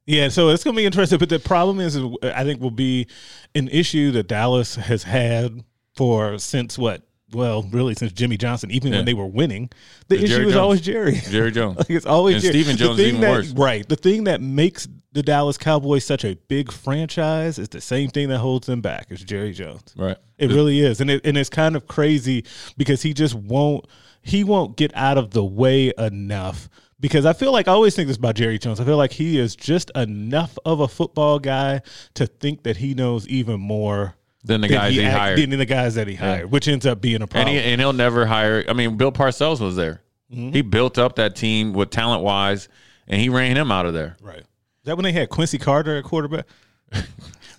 Yeah, 0.06 0.30
so 0.30 0.52
it's 0.52 0.64
going 0.64 0.78
to 0.78 0.80
be 0.80 0.86
interesting. 0.86 1.20
But 1.20 1.28
the 1.28 1.40
problem 1.40 1.82
is, 1.82 1.98
is, 1.98 2.06
I 2.24 2.46
think 2.46 2.62
will 2.62 2.72
be 2.72 3.08
an 3.56 3.68
issue 3.68 4.12
that 4.12 4.30
Dallas 4.30 4.76
has 4.76 5.04
had 5.04 5.66
for 5.96 6.38
since 6.38 6.78
what? 6.78 7.02
Well, 7.34 7.64
really 7.72 7.96
since 7.96 8.12
Jimmy 8.12 8.38
Johnson, 8.38 8.72
even 8.72 8.92
Yeah. 8.92 9.00
when 9.00 9.06
they 9.06 9.14
were 9.14 9.26
winning, 9.28 9.70
the 10.08 10.16
It's 10.16 10.26
issue 10.26 10.34
Jerry 10.36 10.46
is 10.48 10.54
Jones. 10.54 10.62
always 10.62 10.82
Jerry. 10.82 11.22
Jerry 11.30 11.52
Jones. 11.60 11.78
like 11.78 11.90
it's 11.90 12.06
always 12.06 12.36
And 12.36 12.44
Jerry. 12.44 12.54
Stephen 12.64 12.78
Jones 12.78 13.00
even 13.00 13.22
that- 13.22 13.32
worse. 13.32 13.52
Right. 13.52 13.88
The 13.88 13.96
thing 13.96 14.26
that 14.26 14.42
makes 14.42 14.88
the 15.12 15.22
Dallas 15.24 15.58
Cowboys 15.58 16.04
such 16.06 16.24
a 16.26 16.36
big 16.48 16.72
franchise 16.72 17.60
is 17.60 17.70
the 17.70 17.82
same 17.82 18.10
thing 18.10 18.30
that 18.30 18.40
holds 18.40 18.68
them 18.68 18.82
back. 18.82 19.08
Is 19.12 19.24
Jerry 19.24 19.54
Jones. 19.54 19.84
Right. 19.96 20.18
It 20.38 20.48
really 20.50 20.80
is, 20.80 21.02
and 21.02 21.10
it 21.12 21.26
and 21.26 21.38
it's 21.38 21.50
kind 21.50 21.76
of 21.76 21.88
crazy 21.88 22.46
because 22.78 23.02
he 23.04 23.14
just 23.14 23.36
won't 23.36 23.86
he 24.22 24.44
won't 24.44 24.78
get 24.78 24.92
out 24.96 25.18
of 25.18 25.32
the 25.32 25.44
way 25.44 25.92
enough. 25.98 26.70
Because 27.00 27.26
I 27.26 27.34
feel 27.34 27.52
like 27.52 27.68
I 27.68 27.72
always 27.74 27.96
think 27.96 28.08
this 28.08 28.16
about 28.18 28.36
Jerry 28.36 28.58
Jones. 28.58 28.80
I 28.80 28.86
feel 28.86 28.96
like 28.96 29.12
he 29.12 29.38
is 29.38 29.56
just 29.58 29.92
enough 29.94 30.58
of 30.66 30.80
a 30.80 30.88
football 30.88 31.38
guy 31.38 31.82
to 32.14 32.26
think 32.26 32.64
that 32.64 32.78
he 32.78 32.94
knows 32.94 33.28
even 33.28 33.60
more 33.60 34.16
Then 34.44 34.62
the 34.62 34.68
than 34.68 34.78
guys 34.78 34.94
he, 34.94 35.04
act- 35.06 35.18
hired. 35.18 35.40
than 35.40 35.58
the 35.58 35.66
guys 35.66 35.96
that 35.96 36.08
he 36.08 36.16
hired, 36.16 36.52
which 36.52 36.68
ends 36.68 36.86
up 36.86 37.00
being 37.02 37.22
a 37.22 37.24
and, 37.24 37.30
problem. 37.30 37.54
he, 37.56 37.60
and 37.62 37.80
he'll 37.80 37.94
never 37.94 38.26
hire. 38.26 38.64
I 38.68 38.74
mean, 38.74 38.98
Bill 38.98 39.12
Parcells 39.12 39.60
was 39.62 39.76
there. 39.78 40.02
Mm-hmm. 40.32 40.52
He 40.52 40.62
built 40.62 40.98
up 40.98 41.16
that 41.16 41.36
team 41.36 41.72
with 41.74 41.92
talent 41.92 42.24
wise, 42.24 42.68
and 43.08 43.22
he 43.22 43.30
ran 43.30 43.56
him 43.56 43.72
out 43.72 43.86
of 43.86 43.94
there. 43.94 44.18
right? 44.22 44.40
Is 44.40 44.46
that 44.86 44.98
when 44.98 45.04
they 45.06 45.12
had 45.14 45.30
Quincy 45.30 45.58
Carter 45.58 45.96
at 45.98 46.04
quarterback? 46.04 46.46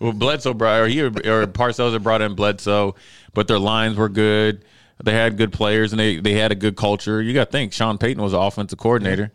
Well, 0.01 0.13
Bledsoe 0.13 0.53
brought, 0.55 0.81
or 0.81 0.89
he 0.89 1.01
or 1.03 1.11
Parcells 1.11 1.93
had 1.93 2.03
brought 2.03 2.21
in 2.21 2.35
Bledsoe, 2.35 2.97
but 3.33 3.47
their 3.47 3.61
lines 3.61 3.97
were 3.97 4.09
good. 4.09 4.65
They 5.03 5.13
had 5.13 5.37
good 5.37 5.53
players, 5.53 5.93
and 5.93 6.01
they 6.01 6.17
they 6.19 6.33
had 6.33 6.51
a 6.51 6.57
good 6.57 6.77
culture. 6.77 7.23
You 7.23 7.33
got 7.33 7.45
to 7.47 7.51
think 7.53 7.73
Sean 7.73 7.97
Payton 7.97 8.21
was 8.23 8.33
offensive 8.33 8.79
coordinator, 8.79 9.33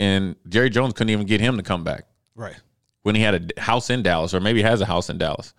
and 0.00 0.34
Jerry 0.48 0.68
Jones 0.68 0.94
couldn't 0.94 1.10
even 1.10 1.26
get 1.26 1.40
him 1.40 1.56
to 1.58 1.62
come 1.62 1.84
back 1.84 2.04
Right. 2.34 2.56
when 3.02 3.14
he 3.14 3.22
had 3.22 3.52
a 3.56 3.60
house 3.60 3.88
in 3.88 4.02
Dallas, 4.02 4.34
or 4.34 4.40
maybe 4.40 4.62
has 4.62 4.80
a 4.80 4.84
house 4.86 5.08
in 5.08 5.16
Dallas. 5.16 5.54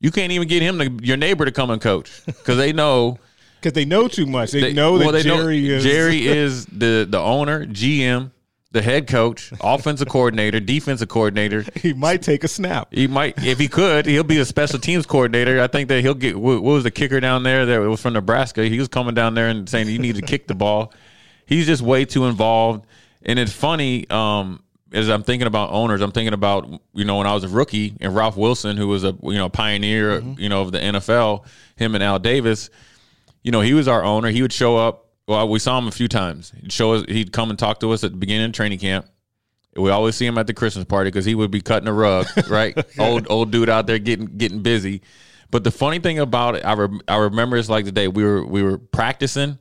You 0.00 0.10
can't 0.10 0.32
even 0.32 0.48
get 0.48 0.62
him 0.62 0.78
to 0.78 1.06
your 1.06 1.16
neighbor 1.16 1.44
to 1.44 1.52
come 1.52 1.70
and 1.70 1.80
coach 1.80 2.22
because 2.26 2.56
they 2.56 2.72
know 2.72 3.18
Because 3.60 3.74
they 3.74 3.84
know 3.84 4.08
too 4.08 4.24
much. 4.24 4.52
They, 4.52 4.60
They- 4.62 4.72
know 4.72 4.96
that 4.96 5.04
well, 5.04 5.12
they 5.12 5.22
know 5.22 5.36
Jerry 5.36 5.68
is 5.68 5.84
Jerry 5.84 6.26
is 6.26 6.64
the 6.66 7.06
the 7.08 7.18
owner, 7.18 7.66
GM, 7.66 8.30
the 8.72 8.80
head 8.80 9.06
coach, 9.06 9.52
offensive 9.60 10.08
coordinator, 10.08 10.60
defensive 10.60 11.08
coordinator. 11.08 11.66
he 11.74 11.92
might 11.92 12.22
take 12.22 12.42
a 12.42 12.48
snap. 12.48 12.88
He 12.90 13.06
might, 13.06 13.34
if 13.44 13.58
he 13.58 13.68
could, 13.68 14.06
he'll 14.06 14.24
be 14.24 14.38
a 14.38 14.46
special 14.46 14.78
teams 14.78 15.04
coordinator. 15.04 15.60
I 15.60 15.66
think 15.66 15.90
that 15.90 16.00
he'll 16.00 16.14
get. 16.14 16.36
What 16.40 16.62
what 16.62 16.72
was 16.72 16.84
the 16.84 16.90
kicker 16.90 17.20
down 17.20 17.42
there 17.42 17.66
that 17.66 17.78
was 17.80 18.00
from 18.00 18.14
Nebraska? 18.14 18.64
He 18.64 18.78
was 18.78 18.88
coming 18.88 19.12
down 19.14 19.34
there 19.34 19.48
and 19.48 19.68
saying 19.68 19.88
you 19.88 19.98
need 19.98 20.16
to 20.16 20.22
kick 20.22 20.46
the 20.46 20.54
ball. 20.54 20.94
He's 21.44 21.66
just 21.66 21.82
way 21.82 22.06
too 22.06 22.24
involved, 22.24 22.86
and 23.22 23.38
it's 23.38 23.52
funny. 23.52 24.08
Um, 24.08 24.62
as 24.92 25.08
I'm 25.08 25.22
thinking 25.22 25.46
about 25.46 25.70
owners, 25.70 26.00
I'm 26.00 26.12
thinking 26.12 26.34
about 26.34 26.68
you 26.92 27.04
know 27.04 27.18
when 27.18 27.26
I 27.26 27.34
was 27.34 27.44
a 27.44 27.48
rookie 27.48 27.96
and 28.00 28.14
Ralph 28.14 28.36
Wilson, 28.36 28.76
who 28.76 28.88
was 28.88 29.04
a 29.04 29.16
you 29.22 29.38
know 29.38 29.48
pioneer, 29.48 30.20
mm-hmm. 30.20 30.40
you 30.40 30.48
know 30.48 30.62
of 30.62 30.72
the 30.72 30.78
NFL. 30.78 31.44
Him 31.76 31.94
and 31.94 32.04
Al 32.04 32.18
Davis 32.18 32.70
you 33.42 33.52
know, 33.52 33.60
he 33.60 33.74
was 33.74 33.88
our 33.88 34.02
owner. 34.02 34.30
He 34.30 34.42
would 34.42 34.52
show 34.52 34.76
up. 34.76 35.06
Well, 35.26 35.48
we 35.48 35.58
saw 35.58 35.78
him 35.78 35.86
a 35.86 35.92
few 35.92 36.08
times. 36.08 36.52
He'd 36.60 36.72
show 36.72 36.94
us. 36.94 37.04
He'd 37.08 37.32
come 37.32 37.50
and 37.50 37.58
talk 37.58 37.80
to 37.80 37.92
us 37.92 38.04
at 38.04 38.10
the 38.10 38.16
beginning 38.16 38.46
of 38.46 38.52
training 38.52 38.78
camp. 38.78 39.06
We 39.76 39.90
always 39.90 40.16
see 40.16 40.26
him 40.26 40.36
at 40.38 40.46
the 40.46 40.54
Christmas 40.54 40.84
party 40.84 41.08
because 41.08 41.24
he 41.24 41.34
would 41.34 41.50
be 41.50 41.60
cutting 41.60 41.88
a 41.88 41.92
rug, 41.92 42.26
right? 42.48 42.76
old 42.98 43.26
old 43.30 43.52
dude 43.52 43.70
out 43.70 43.86
there 43.86 43.98
getting 43.98 44.26
getting 44.36 44.62
busy. 44.62 45.02
But 45.50 45.64
the 45.64 45.70
funny 45.70 46.00
thing 46.00 46.18
about 46.18 46.56
it, 46.56 46.64
I 46.64 46.72
re- 46.72 47.00
I 47.06 47.16
remember 47.16 47.56
it's 47.56 47.68
like 47.68 47.84
the 47.84 47.92
day 47.92 48.08
we 48.08 48.24
were 48.24 48.44
we 48.44 48.62
were 48.62 48.78
practicing, 48.78 49.58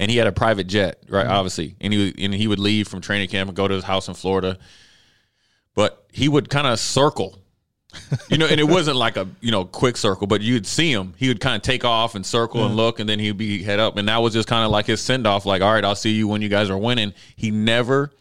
and 0.00 0.10
he 0.10 0.16
had 0.16 0.26
a 0.26 0.32
private 0.32 0.66
jet, 0.66 1.00
right? 1.08 1.24
Mm-hmm. 1.24 1.32
Obviously, 1.32 1.76
and 1.80 1.92
he 1.92 1.98
would, 2.06 2.18
and 2.18 2.34
he 2.34 2.48
would 2.48 2.58
leave 2.58 2.88
from 2.88 3.00
training 3.00 3.28
camp 3.28 3.48
and 3.48 3.56
go 3.56 3.68
to 3.68 3.74
his 3.74 3.84
house 3.84 4.08
in 4.08 4.14
Florida. 4.14 4.58
But 5.76 6.04
he 6.10 6.28
would 6.28 6.50
kind 6.50 6.66
of 6.66 6.80
circle 6.80 7.40
you 8.28 8.38
know, 8.38 8.46
and 8.46 8.60
it 8.60 8.68
wasn't 8.68 8.96
like 8.96 9.16
a 9.16 9.26
you 9.40 9.50
know 9.50 9.64
quick 9.64 9.96
circle, 9.96 10.26
but 10.26 10.40
you'd 10.40 10.66
see 10.66 10.92
him. 10.92 11.14
He 11.16 11.28
would 11.28 11.40
kind 11.40 11.56
of 11.56 11.62
take 11.62 11.84
off 11.84 12.14
and 12.14 12.24
circle 12.24 12.64
and 12.64 12.76
look, 12.76 13.00
and 13.00 13.08
then 13.08 13.18
he'd 13.18 13.36
be 13.36 13.62
head 13.62 13.80
up, 13.80 13.96
and 13.96 14.08
that 14.08 14.18
was 14.18 14.32
just 14.32 14.48
kind 14.48 14.64
of 14.64 14.70
like 14.70 14.86
his 14.86 15.00
send 15.00 15.26
off. 15.26 15.46
Like, 15.46 15.62
all 15.62 15.72
right, 15.72 15.84
I'll 15.84 15.94
see 15.94 16.12
you 16.12 16.28
when 16.28 16.42
you 16.42 16.48
guys 16.48 16.70
are 16.70 16.78
winning. 16.78 17.14
He 17.36 17.50
never, 17.50 18.12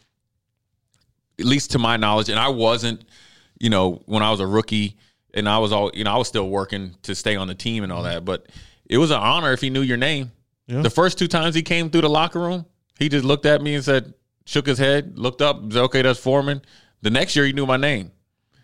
at 1.39 1.45
least 1.45 1.71
to 1.71 1.79
my 1.79 1.97
knowledge, 1.97 2.29
and 2.29 2.39
I 2.39 2.49
wasn't, 2.49 3.03
you 3.59 3.69
know, 3.69 4.01
when 4.05 4.23
I 4.23 4.31
was 4.31 4.39
a 4.39 4.47
rookie, 4.47 4.97
and 5.33 5.47
I 5.47 5.59
was 5.59 5.71
all, 5.71 5.91
you 5.93 6.03
know, 6.03 6.13
I 6.13 6.17
was 6.17 6.27
still 6.27 6.49
working 6.49 6.95
to 7.03 7.13
stay 7.13 7.35
on 7.35 7.47
the 7.47 7.55
team 7.55 7.83
and 7.83 7.91
all 7.91 8.03
mm-hmm. 8.03 8.15
that, 8.15 8.25
but 8.25 8.47
it 8.85 8.97
was 8.97 9.11
an 9.11 9.19
honor 9.19 9.51
if 9.53 9.61
he 9.61 9.69
knew 9.69 9.81
your 9.81 9.97
name. 9.97 10.31
Yeah. 10.69 10.81
The 10.83 10.89
first 10.89 11.17
two 11.17 11.27
times 11.27 11.55
he 11.55 11.61
came 11.63 11.89
through 11.89 12.01
the 12.01 12.09
locker 12.09 12.39
room, 12.39 12.65
he 12.99 13.09
just 13.09 13.25
looked 13.25 13.45
at 13.45 13.61
me 13.61 13.73
and 13.75 13.83
said, 13.83 14.13
shook 14.45 14.67
his 14.67 14.77
head, 14.77 15.17
looked 15.17 15.41
up, 15.41 15.61
said, 15.71 15.81
okay, 15.83 16.01
that's 16.03 16.19
Foreman. 16.19 16.61
The 17.01 17.09
next 17.09 17.35
year 17.35 17.45
he 17.45 17.53
knew 17.53 17.65
my 17.65 17.77
name. 17.77 18.11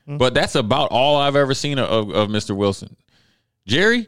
Hmm. 0.05 0.17
But 0.17 0.33
that's 0.35 0.53
about 0.55 0.89
all 0.91 1.17
I've 1.17 1.35
ever 1.35 1.53
seen 1.53 1.79
of, 1.79 2.11
of 2.11 2.29
Mr. 2.29 2.55
Wilson. 2.55 2.95
Jerry, 3.65 4.07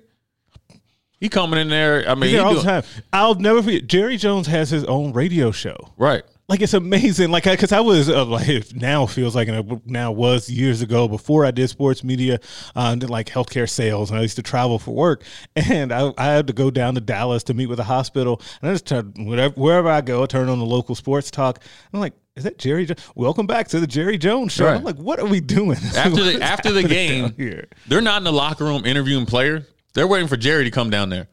He 1.20 1.30
coming 1.30 1.60
in 1.60 1.70
there. 1.70 2.08
I 2.08 2.14
mean, 2.14 2.30
he 2.30 2.36
the 2.36 2.62
doing-. 2.62 2.84
I'll 3.12 3.34
never 3.36 3.64
forget. 3.64 3.88
Jerry 3.88 4.18
Jones 4.18 4.46
has 4.48 4.70
his 4.70 4.84
own 4.86 5.14
radio 5.14 5.52
show. 5.52 5.76
right. 5.98 6.24
Like 6.50 6.62
it's 6.62 6.74
amazing. 6.74 7.30
Like 7.30 7.44
because 7.44 7.74
I 7.74 7.82
was 7.82 8.08
uh, 8.10 8.24
like 8.24 8.48
it 8.48 8.74
now 8.74 9.06
feels 9.06 9.36
like 9.36 9.50
and 9.50 9.70
it 9.70 9.82
now 9.86 10.14
was 10.14 10.50
years 10.50 10.82
ago 10.82 11.10
before 11.10 11.46
I 11.46 11.52
did 11.52 11.70
sports 11.70 12.06
media, 12.06 12.36
uh, 12.74 12.90
and 12.92 13.02
did 13.02 13.10
like 13.10 13.28
healthcare 13.28 13.70
sales, 13.70 14.12
and 14.12 14.18
I 14.18 14.22
used 14.22 14.38
to 14.38 14.42
travel 14.44 14.80
for 14.80 14.92
work, 14.96 15.24
and 15.58 15.92
I, 15.92 16.14
I 16.18 16.26
had 16.28 16.48
to 16.48 16.54
go 16.54 16.72
down 16.72 16.96
to 16.96 17.02
Dallas 17.02 17.44
to 17.46 17.54
meet 17.54 17.66
with 17.66 17.82
a 17.82 17.84
hospital, 17.84 18.42
and 18.62 18.70
I 18.70 18.74
just 18.74 18.86
turned 18.86 19.16
whatever 19.28 19.54
wherever 19.60 19.90
I 19.90 20.00
go, 20.00 20.24
I 20.24 20.26
turn 20.26 20.48
on 20.48 20.60
the 20.60 20.66
local 20.66 20.96
sports 20.96 21.30
talk. 21.32 21.62
I'm 21.92 22.00
like, 22.00 22.14
is 22.38 22.46
that 22.46 22.58
Jerry? 22.58 22.86
Jo- 22.86 22.96
Welcome 23.16 23.46
back 23.46 23.68
to 23.70 23.82
the 23.82 23.88
Jerry 23.88 24.18
Jones 24.18 24.54
show. 24.54 24.68
Right. 24.68 24.76
I'm 24.76 24.84
like, 24.86 24.96
what 24.98 25.20
are 25.20 25.26
we 25.26 25.42
doing 25.42 25.78
After 25.98 26.24
the 26.24 26.40
after 26.42 26.72
the 26.72 26.84
game, 26.84 27.34
here? 27.34 27.68
they're 27.88 28.00
not 28.00 28.20
in 28.20 28.24
the 28.24 28.32
locker 28.32 28.64
room 28.64 28.86
interviewing 28.86 29.26
players. 29.26 29.66
They're 29.96 30.08
waiting 30.08 30.30
for 30.30 30.38
Jerry 30.38 30.64
to 30.64 30.72
come 30.72 30.90
down 30.92 31.10
there. 31.10 31.28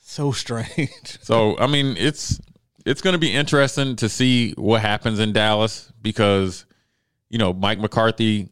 So 0.00 0.32
strange. 0.32 1.18
So 1.22 1.56
I 1.56 1.68
mean, 1.68 1.94
it's 1.96 2.40
it's 2.86 3.02
going 3.02 3.12
to 3.12 3.18
be 3.18 3.32
interesting 3.32 3.96
to 3.96 4.08
see 4.08 4.52
what 4.52 4.80
happens 4.80 5.18
in 5.18 5.32
Dallas 5.32 5.92
because 6.00 6.64
you 7.28 7.38
know 7.38 7.52
Mike 7.52 7.80
McCarthy 7.80 8.48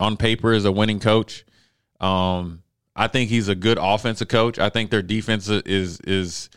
on 0.00 0.16
paper 0.16 0.52
is 0.52 0.64
a 0.64 0.72
winning 0.72 1.00
coach. 1.00 1.44
Um, 2.00 2.62
I 2.94 3.08
think 3.08 3.28
he's 3.28 3.48
a 3.48 3.54
good 3.54 3.78
offensive 3.80 4.28
coach. 4.28 4.58
I 4.58 4.70
think 4.70 4.90
their 4.90 5.02
defense 5.02 5.48
is 5.48 6.00
is 6.00 6.48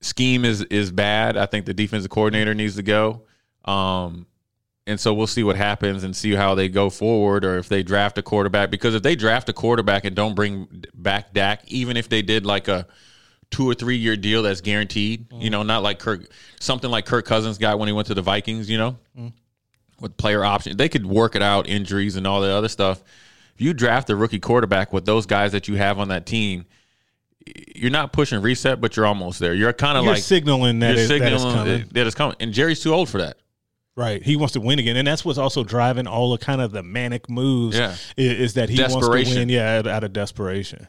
scheme 0.00 0.44
is 0.44 0.62
is 0.64 0.90
bad. 0.90 1.36
I 1.36 1.46
think 1.46 1.66
the 1.66 1.74
defensive 1.74 2.10
coordinator 2.10 2.52
needs 2.52 2.76
to 2.76 2.82
go. 2.82 3.22
Um, 3.64 4.26
and 4.86 5.00
so 5.00 5.14
we'll 5.14 5.26
see 5.26 5.44
what 5.44 5.56
happens 5.56 6.04
and 6.04 6.14
see 6.14 6.34
how 6.34 6.54
they 6.54 6.68
go 6.68 6.90
forward 6.90 7.44
or 7.44 7.56
if 7.56 7.68
they 7.68 7.82
draft 7.82 8.18
a 8.18 8.22
quarterback. 8.22 8.70
Because 8.70 8.94
if 8.94 9.02
they 9.02 9.16
draft 9.16 9.48
a 9.48 9.54
quarterback 9.54 10.04
and 10.04 10.14
don't 10.14 10.34
bring 10.34 10.84
back 10.92 11.32
Dak, 11.32 11.62
even 11.68 11.96
if 11.96 12.08
they 12.08 12.20
did 12.20 12.44
like 12.44 12.68
a 12.68 12.86
two 13.54 13.70
or 13.70 13.74
three 13.74 13.96
year 13.96 14.16
deal 14.16 14.42
that's 14.42 14.60
guaranteed, 14.60 15.26
you 15.30 15.38
mm-hmm. 15.38 15.50
know, 15.50 15.62
not 15.62 15.84
like 15.84 16.00
Kirk, 16.00 16.26
something 16.58 16.90
like 16.90 17.06
Kirk 17.06 17.24
Cousins 17.24 17.56
got 17.56 17.78
when 17.78 17.86
he 17.86 17.92
went 17.92 18.08
to 18.08 18.14
the 18.14 18.20
Vikings, 18.20 18.68
you 18.68 18.78
know, 18.78 18.98
mm-hmm. 19.16 19.28
with 20.00 20.16
player 20.16 20.44
option. 20.44 20.76
They 20.76 20.88
could 20.88 21.06
work 21.06 21.36
it 21.36 21.42
out, 21.42 21.68
injuries 21.68 22.16
and 22.16 22.26
all 22.26 22.40
the 22.40 22.50
other 22.50 22.68
stuff. 22.68 23.00
If 23.54 23.60
you 23.60 23.72
draft 23.72 24.10
a 24.10 24.16
rookie 24.16 24.40
quarterback 24.40 24.92
with 24.92 25.04
those 25.04 25.26
guys 25.26 25.52
that 25.52 25.68
you 25.68 25.76
have 25.76 26.00
on 26.00 26.08
that 26.08 26.26
team, 26.26 26.64
you're 27.76 27.92
not 27.92 28.12
pushing 28.12 28.42
reset, 28.42 28.80
but 28.80 28.96
you're 28.96 29.06
almost 29.06 29.38
there. 29.38 29.54
You're 29.54 29.72
kind 29.72 29.96
of 29.96 30.04
like 30.04 30.18
signaling 30.18 30.80
that, 30.80 30.96
you're 30.96 31.04
it, 31.04 31.20
that 31.20 31.32
it's 31.32 31.44
coming. 31.44 31.84
that 31.92 32.06
it's 32.08 32.16
coming. 32.16 32.36
And 32.40 32.52
Jerry's 32.52 32.80
too 32.80 32.92
old 32.92 33.08
for 33.08 33.18
that. 33.18 33.36
Right. 33.96 34.20
He 34.20 34.34
wants 34.34 34.54
to 34.54 34.60
win 34.60 34.80
again. 34.80 34.96
And 34.96 35.06
that's 35.06 35.24
what's 35.24 35.38
also 35.38 35.62
driving 35.62 36.08
all 36.08 36.32
the 36.32 36.38
kind 36.38 36.60
of 36.60 36.72
the 36.72 36.82
manic 36.82 37.30
moves 37.30 37.76
Yeah. 37.78 37.94
is, 38.16 38.40
is 38.40 38.54
that 38.54 38.68
he 38.68 38.80
wants 38.80 38.96
to 38.96 39.08
win, 39.08 39.48
yeah, 39.48 39.78
out, 39.78 39.86
out 39.86 40.02
of 40.02 40.12
desperation. 40.12 40.88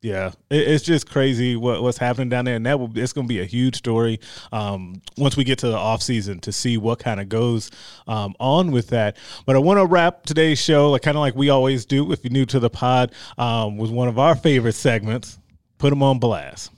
Yeah, 0.00 0.28
it, 0.48 0.68
it's 0.68 0.84
just 0.84 1.10
crazy 1.10 1.56
what, 1.56 1.82
what's 1.82 1.98
happening 1.98 2.28
down 2.28 2.44
there, 2.44 2.54
and 2.54 2.64
that 2.66 2.78
will 2.78 2.96
it's 2.96 3.12
going 3.12 3.26
to 3.26 3.28
be 3.28 3.40
a 3.40 3.44
huge 3.44 3.76
story 3.76 4.20
um, 4.52 5.02
once 5.16 5.36
we 5.36 5.42
get 5.42 5.58
to 5.60 5.68
the 5.68 5.76
off 5.76 6.02
season 6.02 6.38
to 6.40 6.52
see 6.52 6.78
what 6.78 7.00
kind 7.00 7.20
of 7.20 7.28
goes 7.28 7.70
um, 8.06 8.34
on 8.38 8.70
with 8.70 8.88
that. 8.88 9.16
But 9.44 9.56
I 9.56 9.58
want 9.58 9.80
to 9.80 9.86
wrap 9.86 10.24
today's 10.24 10.60
show, 10.60 10.90
like 10.90 11.02
kind 11.02 11.16
of 11.16 11.20
like 11.20 11.34
we 11.34 11.50
always 11.50 11.84
do. 11.84 12.12
If 12.12 12.22
you're 12.22 12.32
new 12.32 12.46
to 12.46 12.60
the 12.60 12.70
pod, 12.70 13.12
um, 13.38 13.76
with 13.76 13.90
one 13.90 14.06
of 14.06 14.20
our 14.20 14.36
favorite 14.36 14.76
segments, 14.76 15.38
put 15.78 15.90
them 15.90 16.02
on 16.02 16.20
blast. 16.20 16.70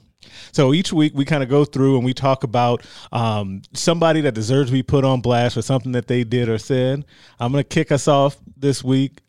So 0.51 0.73
each 0.73 0.91
week 0.91 1.13
we 1.15 1.23
kind 1.23 1.43
of 1.43 1.49
go 1.49 1.63
through 1.63 1.97
and 1.97 2.05
we 2.05 2.13
talk 2.13 2.43
about 2.43 2.85
um, 3.11 3.61
somebody 3.73 4.21
that 4.21 4.33
deserves 4.33 4.69
to 4.69 4.73
be 4.73 4.83
put 4.83 5.05
on 5.05 5.21
blast 5.21 5.55
for 5.55 5.61
something 5.61 5.91
that 5.91 6.07
they 6.07 6.23
did 6.23 6.49
or 6.49 6.57
said. 6.57 7.05
I'm 7.39 7.51
going 7.51 7.63
to 7.63 7.67
kick 7.67 7.91
us 7.91 8.07
off 8.07 8.37
this 8.57 8.83
week. 8.83 9.19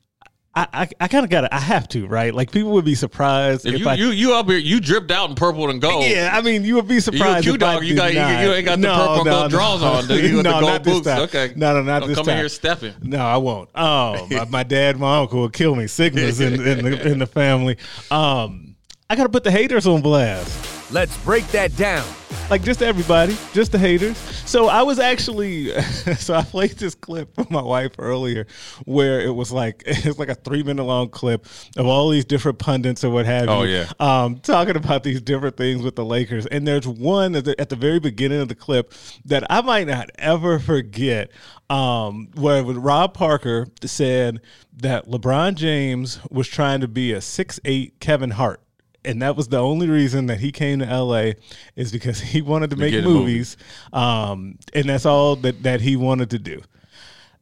I, 0.54 0.66
I, 0.72 0.88
I 1.00 1.08
kind 1.08 1.24
of 1.24 1.30
got 1.30 1.42
to, 1.42 1.54
I 1.54 1.58
have 1.58 1.88
to, 1.88 2.06
right? 2.06 2.34
Like 2.34 2.50
people 2.52 2.72
would 2.72 2.84
be 2.84 2.94
surprised 2.94 3.64
If 3.64 3.74
if 3.74 3.80
you, 3.80 3.88
I. 3.88 3.94
you 3.94 4.08
you 4.10 4.34
up 4.34 4.48
here, 4.48 4.58
you 4.58 4.80
dripped 4.80 5.10
out 5.10 5.30
in 5.30 5.34
purple 5.34 5.70
and 5.70 5.80
gold. 5.80 6.04
yeah, 6.04 6.28
I 6.30 6.42
mean, 6.42 6.62
you 6.62 6.74
would 6.74 6.86
be 6.86 6.96
You 6.96 7.00
surprised. 7.00 7.48
I 7.48 7.56
dog. 7.56 7.84
You 7.84 7.94
got 7.96 8.12
you, 8.12 8.18
not. 8.18 8.42
you 8.44 8.52
ain't 8.52 8.66
got 8.66 8.76
the 8.78 8.82
No, 8.86 8.94
purple 8.94 9.24
no, 9.24 9.30
gold 9.30 9.42
no. 9.44 9.48
draws 9.48 9.82
on. 9.82 10.06
Do 10.08 10.20
you 10.20 10.36
no, 10.42 10.42
the 10.42 10.60
not 10.60 10.84
gold 10.84 11.04
this 11.04 11.14
time. 11.14 11.22
Okay. 11.22 11.52
No, 11.56 11.72
no, 11.72 11.82
not 11.82 12.00
Don't 12.00 12.08
this 12.10 12.16
come 12.16 12.26
time. 12.26 12.32
in 12.34 12.38
here 12.40 12.48
stepping. 12.50 12.92
No, 13.00 13.18
I 13.24 13.38
won't. 13.38 13.70
Oh, 13.74 14.26
my- 14.30 14.44
my 14.44 14.62
dad, 14.62 14.98
my 14.98 15.20
uncle 15.20 15.40
will 15.40 15.48
kill 15.48 15.74
me. 15.74 15.86
Sickness 15.86 16.38
in, 16.40 16.54
in 16.54 16.84
the 16.84 17.08
in 17.12 17.18
the 17.18 17.26
family. 17.26 17.78
Um, 18.10 18.76
I 19.08 19.16
got 19.16 19.22
to 19.22 19.28
put 19.30 19.44
the 19.44 19.50
haters 19.50 19.86
on 19.86 20.02
blast. 20.02 20.71
Let's 20.92 21.16
break 21.24 21.46
that 21.48 21.74
down. 21.76 22.06
like 22.50 22.62
just 22.62 22.82
everybody, 22.82 23.36
just 23.54 23.72
the 23.72 23.78
haters. 23.78 24.16
So 24.44 24.66
I 24.68 24.82
was 24.82 24.98
actually, 24.98 25.72
so 26.18 26.34
I 26.34 26.42
played 26.42 26.72
this 26.72 26.94
clip 26.94 27.34
for 27.34 27.46
my 27.50 27.62
wife 27.62 27.92
earlier, 27.98 28.46
where 28.84 29.20
it 29.20 29.30
was 29.34 29.50
like 29.52 29.82
it's 29.86 30.18
like 30.18 30.28
a 30.28 30.34
three 30.34 30.62
minute 30.62 30.84
long 30.84 31.08
clip 31.08 31.46
of 31.78 31.86
all 31.86 32.10
these 32.10 32.24
different 32.26 32.58
pundits 32.58 33.04
or 33.04 33.10
what 33.10 33.24
have 33.26 33.48
Oh, 33.48 33.62
you, 33.62 33.76
yeah. 33.76 33.86
um, 34.00 34.38
talking 34.38 34.76
about 34.76 35.02
these 35.02 35.20
different 35.22 35.56
things 35.56 35.82
with 35.82 35.96
the 35.96 36.04
Lakers. 36.04 36.44
And 36.46 36.66
there's 36.66 36.86
one 36.86 37.34
at 37.36 37.46
the, 37.46 37.58
at 37.60 37.70
the 37.70 37.76
very 37.76 37.98
beginning 37.98 38.40
of 38.42 38.48
the 38.48 38.54
clip 38.54 38.92
that 39.24 39.44
I 39.50 39.62
might 39.62 39.86
not 39.86 40.10
ever 40.18 40.58
forget, 40.58 41.30
um, 41.70 42.28
where 42.34 42.62
Rob 42.64 43.14
Parker 43.14 43.66
said 43.84 44.40
that 44.76 45.06
LeBron 45.06 45.54
James 45.54 46.18
was 46.30 46.48
trying 46.48 46.80
to 46.80 46.88
be 46.88 47.12
a 47.12 47.20
six 47.22 47.58
eight 47.64 47.98
Kevin 48.00 48.30
Hart 48.32 48.61
and 49.04 49.22
that 49.22 49.36
was 49.36 49.48
the 49.48 49.58
only 49.58 49.88
reason 49.88 50.26
that 50.26 50.40
he 50.40 50.52
came 50.52 50.78
to 50.80 50.86
LA 50.86 51.32
is 51.76 51.90
because 51.92 52.20
he 52.20 52.42
wanted 52.42 52.70
to 52.70 52.76
make 52.76 52.92
a 52.94 53.02
movie. 53.02 53.08
movies, 53.18 53.56
um, 53.92 54.58
and 54.74 54.88
that's 54.88 55.06
all 55.06 55.36
that 55.36 55.62
that 55.62 55.80
he 55.80 55.96
wanted 55.96 56.30
to 56.30 56.38
do. 56.38 56.60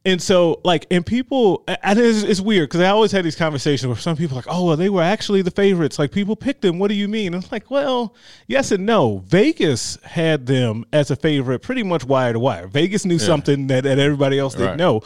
And 0.03 0.19
so, 0.19 0.59
like, 0.63 0.87
and 0.89 1.05
people, 1.05 1.63
and 1.67 1.99
it's, 1.99 2.23
it's 2.23 2.41
weird 2.41 2.69
because 2.69 2.81
I 2.81 2.89
always 2.89 3.11
had 3.11 3.23
these 3.23 3.35
conversations 3.35 3.85
where 3.87 3.95
some 3.95 4.17
people 4.17 4.35
are 4.35 4.39
like, 4.41 4.47
oh, 4.49 4.65
well, 4.65 4.75
they 4.75 4.89
were 4.89 5.03
actually 5.03 5.43
the 5.43 5.51
favorites. 5.51 5.99
Like, 5.99 6.11
people 6.11 6.35
picked 6.35 6.63
them. 6.63 6.79
What 6.79 6.87
do 6.87 6.95
you 6.95 7.07
mean? 7.07 7.35
And 7.35 7.43
it's 7.43 7.51
like, 7.51 7.69
well, 7.69 8.15
yes 8.47 8.71
and 8.71 8.83
no. 8.83 9.19
Vegas 9.27 9.99
had 10.03 10.47
them 10.47 10.85
as 10.91 11.11
a 11.11 11.15
favorite 11.15 11.59
pretty 11.59 11.83
much 11.83 12.03
wire 12.03 12.33
to 12.33 12.39
wire. 12.39 12.65
Vegas 12.67 13.05
knew 13.05 13.19
something 13.19 13.67
that, 13.67 13.83
that 13.83 13.99
everybody 13.99 14.39
else 14.39 14.53
didn't 14.55 14.69
Right. 14.69 14.77
know. 14.77 15.01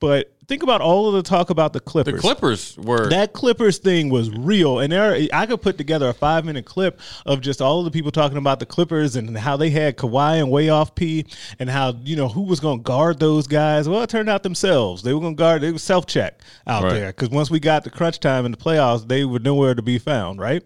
But 0.00 0.32
think 0.48 0.62
about 0.62 0.80
all 0.80 1.08
of 1.08 1.14
the 1.14 1.22
talk 1.22 1.50
about 1.50 1.72
the 1.74 1.80
Clippers. 1.80 2.14
The 2.14 2.20
Clippers. 2.20 2.76
Were 2.78 3.08
That 3.10 3.32
Clippers 3.34 3.78
thing 3.78 4.08
was 4.08 4.30
real, 4.30 4.78
and 4.80 4.90
there 4.90 5.28
I 5.32 5.46
could 5.46 5.62
put 5.62 5.78
together 5.78 6.08
a 6.08 6.14
five 6.14 6.44
minute 6.44 6.64
clip 6.64 6.98
of 7.26 7.40
just 7.40 7.60
all 7.60 7.78
of 7.80 7.84
the 7.84 7.90
people 7.90 8.10
talking 8.10 8.38
about 8.38 8.58
the 8.58 8.66
Clippers 8.66 9.14
and 9.14 9.36
how 9.36 9.56
they 9.56 9.70
had 9.70 9.96
Kawhi 9.96 10.42
and 10.42 10.48
Playoff 10.50 10.94
P, 10.94 11.26
and 11.58 11.68
how 11.70 11.94
you 12.02 12.16
know 12.16 12.28
who 12.28 12.42
was 12.42 12.58
going 12.60 12.78
to 12.78 12.82
guard 12.82 13.20
those 13.20 13.46
guys. 13.46 13.88
Well, 13.88 14.02
it 14.02 14.10
turned 14.10 14.28
out 14.30 14.42
themselves. 14.42 15.02
They 15.02 15.12
were 15.14 15.20
going 15.20 15.36
to 15.36 15.38
guard. 15.40 15.62
They 15.62 15.70
were 15.70 15.78
self 15.78 16.06
check 16.06 16.40
out 16.66 16.84
Right. 16.84 16.92
there 16.94 17.06
because 17.08 17.28
once 17.28 17.50
we 17.50 17.60
got 17.60 17.84
to 17.84 17.90
crunch 17.90 18.18
time 18.18 18.44
in 18.46 18.50
the 18.50 18.58
playoffs, 18.58 19.06
they 19.06 19.24
were 19.24 19.38
nowhere 19.38 19.74
to 19.74 19.82
be 19.82 19.98
found. 19.98 20.40
Right. 20.40 20.64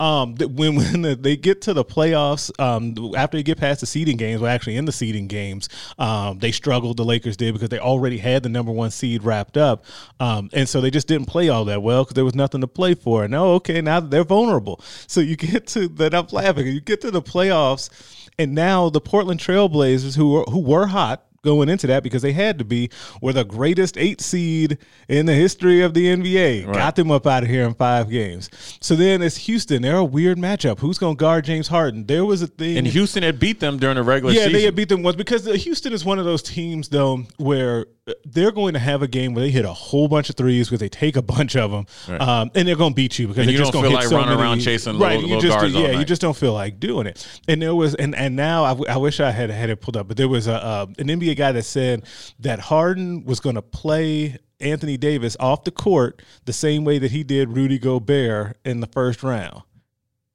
Um, 0.00 0.34
when 0.36 0.76
when 1.02 1.22
they 1.22 1.36
get 1.36 1.60
to 1.62 1.74
the 1.74 1.84
playoffs, 1.84 2.50
um, 2.58 3.14
after 3.14 3.36
they 3.36 3.42
get 3.42 3.58
past 3.58 3.80
the 3.80 3.86
seeding 3.86 4.16
games, 4.16 4.40
well, 4.40 4.50
actually 4.50 4.76
in 4.76 4.86
the 4.86 4.92
seeding 4.92 5.28
games, 5.28 5.68
um, 5.98 6.38
they 6.38 6.50
struggled. 6.50 6.96
The 6.96 7.04
Lakers 7.04 7.36
did 7.36 7.52
because 7.52 7.68
they 7.68 7.78
already 7.78 8.18
had 8.18 8.42
the 8.42 8.48
number 8.48 8.72
one 8.72 8.90
seed 8.90 9.22
wrapped 9.22 9.56
up, 9.56 9.84
um, 10.18 10.50
and 10.52 10.68
so 10.68 10.80
they 10.80 10.90
just 10.90 11.06
didn't 11.06 11.26
play 11.26 11.48
all 11.48 11.64
that 11.66 11.82
well 11.82 12.02
because 12.02 12.14
there 12.14 12.24
was 12.24 12.34
nothing 12.34 12.62
to 12.62 12.66
play 12.66 12.94
for. 12.94 13.24
And 13.24 13.34
oh, 13.34 13.54
okay, 13.54 13.80
now 13.80 14.00
they're 14.00 14.24
vulnerable. 14.24 14.80
So 15.06 15.20
you 15.20 15.36
get 15.36 15.66
to 15.68 15.86
that. 15.88 16.14
I'm 16.14 16.26
laughing. 16.32 16.66
You 16.66 16.80
get 16.80 17.00
to 17.02 17.10
the 17.10 17.22
playoffs, 17.22 17.90
and 18.38 18.54
now 18.54 18.88
the 18.88 19.00
Portland 19.00 19.38
Trailblazers, 19.38 20.16
who 20.16 20.32
were, 20.32 20.44
who 20.44 20.60
were 20.60 20.86
hot 20.86 21.29
going 21.42 21.68
into 21.68 21.86
that 21.86 22.02
because 22.02 22.22
they 22.22 22.32
had 22.32 22.58
to 22.58 22.64
be, 22.64 22.90
were 23.22 23.32
the 23.32 23.44
greatest 23.44 23.96
eight 23.96 24.20
seed 24.20 24.78
in 25.08 25.26
the 25.26 25.34
history 25.34 25.80
of 25.82 25.94
the 25.94 26.06
NBA. 26.06 26.72
Got 26.72 26.96
them 26.96 27.10
up 27.10 27.26
out 27.26 27.42
of 27.42 27.48
here 27.48 27.64
in 27.64 27.74
five 27.74 28.10
games. 28.10 28.50
So 28.80 28.94
then 28.94 29.22
it's 29.22 29.36
Houston. 29.38 29.82
They're 29.82 29.96
a 29.96 30.04
weird 30.04 30.38
matchup. 30.38 30.80
Who's 30.80 30.98
going 30.98 31.16
to 31.16 31.20
guard 31.20 31.44
James 31.44 31.68
Harden? 31.68 32.06
There 32.06 32.24
was 32.24 32.42
a 32.42 32.46
thing. 32.46 32.78
and 32.78 32.86
Houston 32.86 33.22
had 33.22 33.38
beat 33.38 33.60
them 33.60 33.78
during 33.78 33.96
the 33.96 34.02
regular 34.02 34.34
yeah, 34.34 34.40
season. 34.40 34.52
they 34.52 34.62
had 34.62 34.74
beat 34.74 34.88
them 34.88 35.02
once 35.02 35.16
because 35.16 35.44
Houston 35.44 35.92
is 35.92 36.04
one 36.04 36.18
of 36.18 36.24
those 36.24 36.42
teams 36.42 36.88
though 36.88 37.24
where 37.38 37.86
they're 38.24 38.52
going 38.52 38.74
to 38.74 38.78
have 38.80 39.02
a 39.02 39.08
game 39.08 39.34
where 39.34 39.42
they 39.44 39.50
hit 39.50 39.64
a 39.64 39.72
whole 39.72 40.08
bunch 40.08 40.30
of 40.30 40.36
threes 40.36 40.68
because 40.68 40.80
they 40.80 40.88
take 40.88 41.16
a 41.16 41.22
bunch 41.22 41.56
of 41.56 41.70
them, 41.70 41.86
um, 42.20 42.50
and 42.54 42.66
they're 42.66 42.76
going 42.76 42.92
to 42.92 42.94
beat 42.94 43.18
you 43.18 43.28
because 43.28 43.46
you 43.46 43.56
just 43.56 43.72
don't 43.72 43.82
going 43.82 43.94
to 43.94 44.00
feel 44.00 44.00
like 44.00 44.08
so 44.08 44.16
running 44.16 44.30
many- 44.30 44.42
around 44.42 44.60
chasing 44.60 44.98
right. 44.98 45.16
little- 45.16 45.28
little 45.28 45.42
just 45.42 45.58
guards 45.58 45.74
all 45.74 45.82
yeah, 45.82 45.98
you 45.98 46.04
just 46.04 46.20
don't 46.22 46.36
feel 46.36 46.52
like 46.52 46.80
doing 46.80 47.06
it. 47.06 47.26
And 47.48 47.60
there 47.62 47.74
was 47.74 47.94
and 47.94 48.14
and 48.14 48.36
now 48.36 48.64
I, 48.64 48.68
w- 48.70 48.90
I 48.90 48.96
wish 48.96 49.20
I 49.20 49.30
had 49.30 49.50
had 49.50 49.70
it 49.70 49.80
pulled 49.80 49.96
up, 49.96 50.08
but 50.08 50.16
there 50.16 50.28
was 50.28 50.46
a 50.46 50.54
uh, 50.54 50.86
an 50.98 51.06
NBA 51.08 51.36
guy 51.36 51.52
that 51.52 51.64
said 51.64 52.04
that 52.40 52.58
Harden 52.60 53.24
was 53.24 53.40
going 53.40 53.56
to 53.56 53.62
play. 53.62 54.38
Anthony 54.62 54.98
Davis 54.98 55.38
off 55.40 55.64
the 55.64 55.70
court 55.70 56.20
the 56.44 56.52
same 56.52 56.84
way 56.84 56.98
that 56.98 57.10
he 57.12 57.24
did 57.24 57.56
Rudy 57.56 57.78
Gobert 57.78 58.58
in 58.62 58.80
the 58.80 58.86
first 58.86 59.22
round 59.22 59.62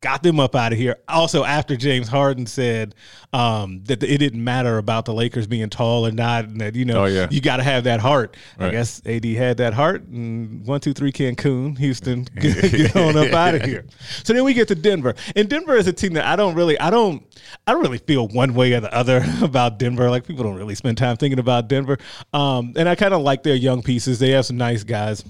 got 0.06 0.22
them 0.22 0.39
up 0.39 0.56
out 0.56 0.72
of 0.72 0.78
here. 0.78 0.97
Also, 1.08 1.43
after 1.43 1.76
James 1.76 2.08
Harden 2.08 2.45
said 2.45 2.93
um, 3.34 3.84
that 3.86 4.03
it 4.03 4.20
didn't 4.20 4.43
matter 4.43 4.78
about 4.78 5.06
the 5.06 5.14
Lakers 5.16 5.47
being 5.47 5.68
tall 5.68 6.06
or 6.06 6.12
not, 6.12 6.45
and 6.45 6.62
that 6.62 6.76
you 6.76 6.86
know 6.86 7.01
Oh, 7.01 7.06
yeah. 7.06 7.28
you 7.32 7.41
got 7.41 7.58
to 7.58 7.64
have 7.64 7.86
that 7.86 7.99
heart. 7.99 8.38
I 8.60 8.70
guess 8.70 9.01
AD 9.08 9.26
had 9.26 9.58
that 9.58 9.74
heart. 9.74 10.03
And 10.03 10.64
one, 10.64 10.80
two, 10.80 10.93
three, 10.93 11.12
Cancun, 11.12 11.76
Houston, 11.80 12.24
get, 12.39 12.72
get 12.72 12.95
on 12.95 13.18
up 13.18 13.34
out 13.34 13.56
of 13.56 13.64
here. 13.64 13.84
So 14.24 14.34
then 14.34 14.43
we 14.43 14.53
get 14.53 14.68
to 14.68 14.76
Denver, 14.76 15.16
and 15.36 15.49
Denver 15.49 15.76
is 15.76 15.88
a 15.88 15.93
team 15.93 16.14
that 16.14 16.26
I 16.26 16.36
don't 16.36 16.53
really, 16.53 16.80
I 16.80 16.91
don't, 16.91 17.24
I 17.66 17.72
don't 17.72 17.82
really 17.82 17.97
feel 17.97 18.28
one 18.28 18.53
way 18.53 18.74
or 18.74 18.80
the 18.80 18.93
other 18.93 19.26
about 19.41 19.80
Denver. 19.80 20.10
Like 20.12 20.28
people 20.28 20.43
don't 20.43 20.56
really 20.56 20.76
spend 20.76 20.99
time 20.99 21.18
thinking 21.18 21.39
about 21.39 21.68
Denver, 21.68 21.97
um, 22.32 22.74
and 22.76 22.88
I 22.88 22.93
kind 22.93 23.14
of 23.16 23.22
like 23.22 23.41
their 23.41 23.56
young 23.56 23.82
pieces. 23.82 24.20
They 24.20 24.30
have 24.32 24.45
some 24.45 24.58
nice 24.58 24.84
guys. 24.84 25.24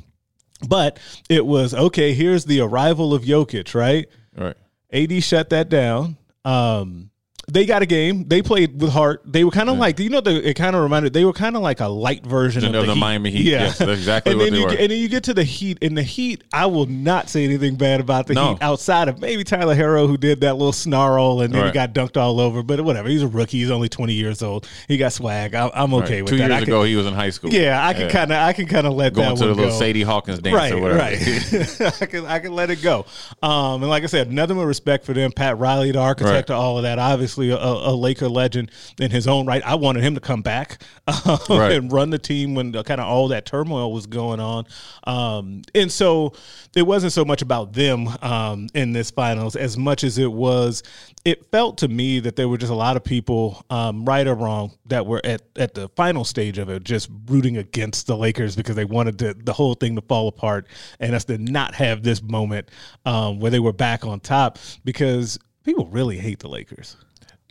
But 0.67 0.99
it 1.29 1.45
was 1.45 1.73
okay. 1.73 2.13
Here's 2.13 2.43
the 2.45 2.59
arrival 2.61 3.13
of 3.13 3.23
Jokic, 3.23 3.73
right? 3.75 4.07
right. 4.37 4.55
AD 4.91 5.23
shut 5.23 5.49
that 5.49 5.69
down. 5.69 6.17
Um, 6.43 7.11
they 7.47 7.65
got 7.65 7.81
a 7.81 7.85
game. 7.85 8.27
They 8.27 8.41
played 8.41 8.81
with 8.81 8.91
heart. 8.91 9.21
They 9.25 9.43
were 9.43 9.51
kind 9.51 9.69
of 9.69 9.75
yeah. 9.75 9.81
like 9.81 9.99
you 9.99 10.09
know. 10.09 10.21
The, 10.21 10.49
it 10.49 10.55
kind 10.55 10.75
of 10.75 10.81
reminded. 10.81 11.13
They 11.13 11.25
were 11.25 11.33
kind 11.33 11.55
of 11.55 11.61
like 11.61 11.79
a 11.79 11.87
light 11.87 12.25
version 12.25 12.65
of, 12.65 12.73
of 12.73 12.87
the, 12.87 12.93
the 12.93 12.99
Miami 12.99 13.31
Heat. 13.31 13.45
Yeah, 13.45 13.63
yes, 13.65 13.81
exactly 13.81 14.31
and 14.31 14.39
what 14.39 14.45
then 14.45 14.53
they 14.53 14.59
you 14.59 14.65
were. 14.65 14.71
Get, 14.71 14.79
and 14.79 14.91
then 14.91 14.97
you 14.99 15.07
get 15.09 15.23
to 15.25 15.33
the 15.33 15.43
Heat. 15.43 15.77
In 15.81 15.93
the 15.95 16.03
Heat, 16.03 16.43
I 16.53 16.65
will 16.65 16.87
not 16.87 17.29
say 17.29 17.43
anything 17.43 17.75
bad 17.75 17.99
about 18.01 18.27
the 18.27 18.33
No. 18.33 18.49
Heat 18.53 18.57
outside 18.61 19.07
of 19.07 19.19
maybe 19.19 19.43
Tyler 19.43 19.75
Herro, 19.75 20.07
who 20.07 20.17
did 20.17 20.41
that 20.41 20.53
little 20.55 20.73
snarl 20.73 21.41
and 21.41 21.53
then 21.53 21.65
he 21.67 21.71
got 21.71 21.93
dunked 21.93 22.17
all 22.17 22.39
over. 22.39 22.63
But 22.63 22.81
whatever. 22.81 23.07
He's 23.09 23.21
a 23.21 23.27
rookie. 23.27 23.59
He's 23.59 23.71
only 23.71 23.89
twenty 23.89 24.13
years 24.13 24.41
old. 24.41 24.67
He 24.87 24.97
got 24.97 25.13
swag. 25.13 25.53
I, 25.53 25.69
I'm 25.73 25.93
okay 25.95 26.15
Right. 26.15 26.21
with 26.23 26.29
Two 26.31 26.37
that. 26.37 26.43
years 26.49 26.51
I 26.53 26.59
can- 26.61 26.69
ago, 26.69 26.83
he 26.83 26.95
was 26.95 27.05
in 27.05 27.13
high 27.13 27.29
school. 27.29 27.51
yeah, 27.51 27.85
I 27.85 27.93
can 27.93 28.09
kind 28.09 28.31
of. 28.31 28.37
I 28.37 28.53
can 28.53 28.65
kind 28.65 28.87
of 28.87 28.93
let 28.93 29.13
that 29.13 29.21
go. 29.21 29.21
going 29.21 29.35
that 29.35 29.41
to 29.41 29.47
the 29.49 29.55
little 29.55 29.71
go. 29.71 29.79
Sadie 29.79 30.01
Hawkins 30.01 30.39
dance 30.39 30.55
right, 30.55 30.71
or 30.73 30.79
whatever. 30.81 30.99
Right, 30.99 31.81
I 32.01 32.05
can 32.07 32.25
I 32.25 32.39
can 32.39 32.53
let 32.53 32.69
it 32.71 32.81
go. 32.81 33.05
Um, 33.43 33.81
and 33.83 33.89
like 33.89 34.03
I 34.03 34.07
said, 34.07 34.31
nothing 34.31 34.55
but 34.57 34.65
respect 34.65 35.05
for 35.05 35.13
them. 35.13 35.31
Pat 35.31 35.57
Riley, 35.59 35.91
the 35.91 35.99
architect 35.99 36.49
Right. 36.49 36.55
of 36.55 36.61
all 36.61 36.77
of 36.77 36.83
that, 36.83 36.97
obviously 36.99 37.34
a, 37.37 37.57
a 37.57 37.93
Laker 37.95 38.27
legend 38.29 38.71
in 38.99 39.11
his 39.11 39.27
own 39.27 39.45
right. 39.45 39.61
I 39.65 39.75
wanted 39.75 40.03
him 40.03 40.15
to 40.15 40.21
come 40.21 40.41
back 40.41 40.81
um, 41.07 41.39
Right. 41.49 41.71
and 41.73 41.91
run 41.91 42.09
the 42.09 42.19
team 42.19 42.55
when 42.55 42.71
kind 42.71 43.01
of 43.01 43.07
all 43.07 43.27
that 43.29 43.45
turmoil 43.45 43.91
was 43.91 44.05
going 44.07 44.39
on. 44.39 44.65
Um, 45.05 45.61
and 45.73 45.91
so 45.91 46.33
it 46.75 46.83
wasn't 46.83 47.13
so 47.13 47.23
much 47.25 47.41
about 47.41 47.73
them 47.73 48.07
um, 48.21 48.67
in 48.73 48.91
this 48.91 49.11
finals 49.11 49.55
as 49.55 49.77
much 49.77 50.03
as 50.03 50.17
it 50.17 50.31
was. 50.31 50.83
It 51.23 51.45
felt 51.51 51.79
to 51.79 51.87
me 51.87 52.19
that 52.19 52.35
there 52.35 52.47
were 52.47 52.57
just 52.57 52.71
a 52.71 52.75
lot 52.75 52.95
of 52.97 53.03
people, 53.03 53.63
um, 53.69 54.05
right 54.05 54.27
or 54.27 54.35
wrong, 54.35 54.73
that 54.87 55.05
were 55.05 55.21
at, 55.23 55.41
at 55.55 55.73
the 55.73 55.89
final 55.89 56.23
stage 56.23 56.57
of 56.59 56.69
it, 56.69 56.83
just 56.83 57.09
rooting 57.27 57.57
against 57.57 58.05
the 58.07 58.15
Lakers 58.15 58.55
because 58.55 58.75
they 58.75 58.85
wanted 58.85 59.17
to, 59.19 59.33
the 59.33 59.53
whole 59.53 59.73
thing 59.73 59.95
to 59.95 60.01
fall 60.01 60.27
apart 60.27 60.67
and 60.99 61.15
us 61.15 61.25
to 61.25 61.37
not 61.39 61.73
have 61.75 62.03
this 62.03 62.21
moment 62.21 62.69
um, 63.05 63.39
where 63.39 63.49
they 63.49 63.59
were 63.59 63.73
back 63.73 64.05
on 64.05 64.19
top 64.19 64.59
because 64.83 65.39
people 65.63 65.87
really 65.87 66.17
hate 66.17 66.39
the 66.39 66.49
Lakers. 66.49 66.95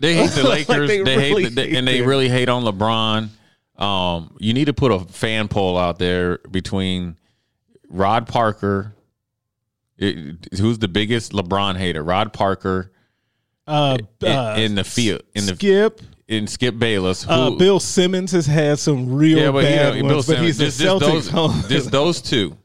They 0.01 0.15
hate 0.17 0.31
the 0.31 0.43
Like, 0.49 0.69
Lakers. 0.69 0.89
they 0.89 1.03
they 1.03 1.17
really 1.17 1.45
hate, 1.45 1.55
the, 1.55 1.63
hate 1.63 1.77
and 1.77 1.87
they 1.89 2.03
really 2.03 2.29
hate 2.29 2.49
on 2.49 2.65
LeBron. 2.65 3.29
Um, 3.83 4.37
you 4.39 4.53
need 4.55 4.67
to 4.67 4.73
put 4.75 4.93
a 4.93 5.01
fan 5.01 5.49
poll 5.49 5.77
out 5.79 5.99
there 5.99 6.39
between 6.51 7.17
Rob 7.89 8.29
Parker, 8.29 8.95
it- 9.99 10.49
who's 10.59 10.79
the 10.79 10.89
biggest 10.89 11.33
LeBron 11.33 11.77
hater, 11.77 12.03
Rob 12.03 12.33
Parker, 12.33 12.93
Uh, 13.67 13.97
in, 14.21 14.29
uh, 14.29 14.57
in 14.59 14.75
the 14.75 14.85
field, 14.85 15.23
in 15.35 15.47
the 15.47 15.55
Skip. 15.55 16.01
in 16.29 16.47
Skip 16.47 16.79
Bayless. 16.79 17.25
Who, 17.25 17.31
Uh, 17.31 17.51
Bill 17.51 17.81
Simmons 17.81 18.33
has 18.33 18.47
had 18.47 18.79
some 18.79 19.13
real 19.15 19.39
yeah, 19.39 19.51
but 19.51 19.63
bad 19.63 19.95
yeah, 19.97 20.03
ones, 20.03 20.13
Bill 20.13 20.17
but 20.19 20.25
Simmons. 20.25 20.47
he's 20.47 20.61
a 20.61 20.65
Just, 20.67 20.79
just 20.81 21.03
Celtics 21.03 21.31
those, 21.33 21.69
just 21.69 21.91
those 21.91 22.21
two. 22.23 22.57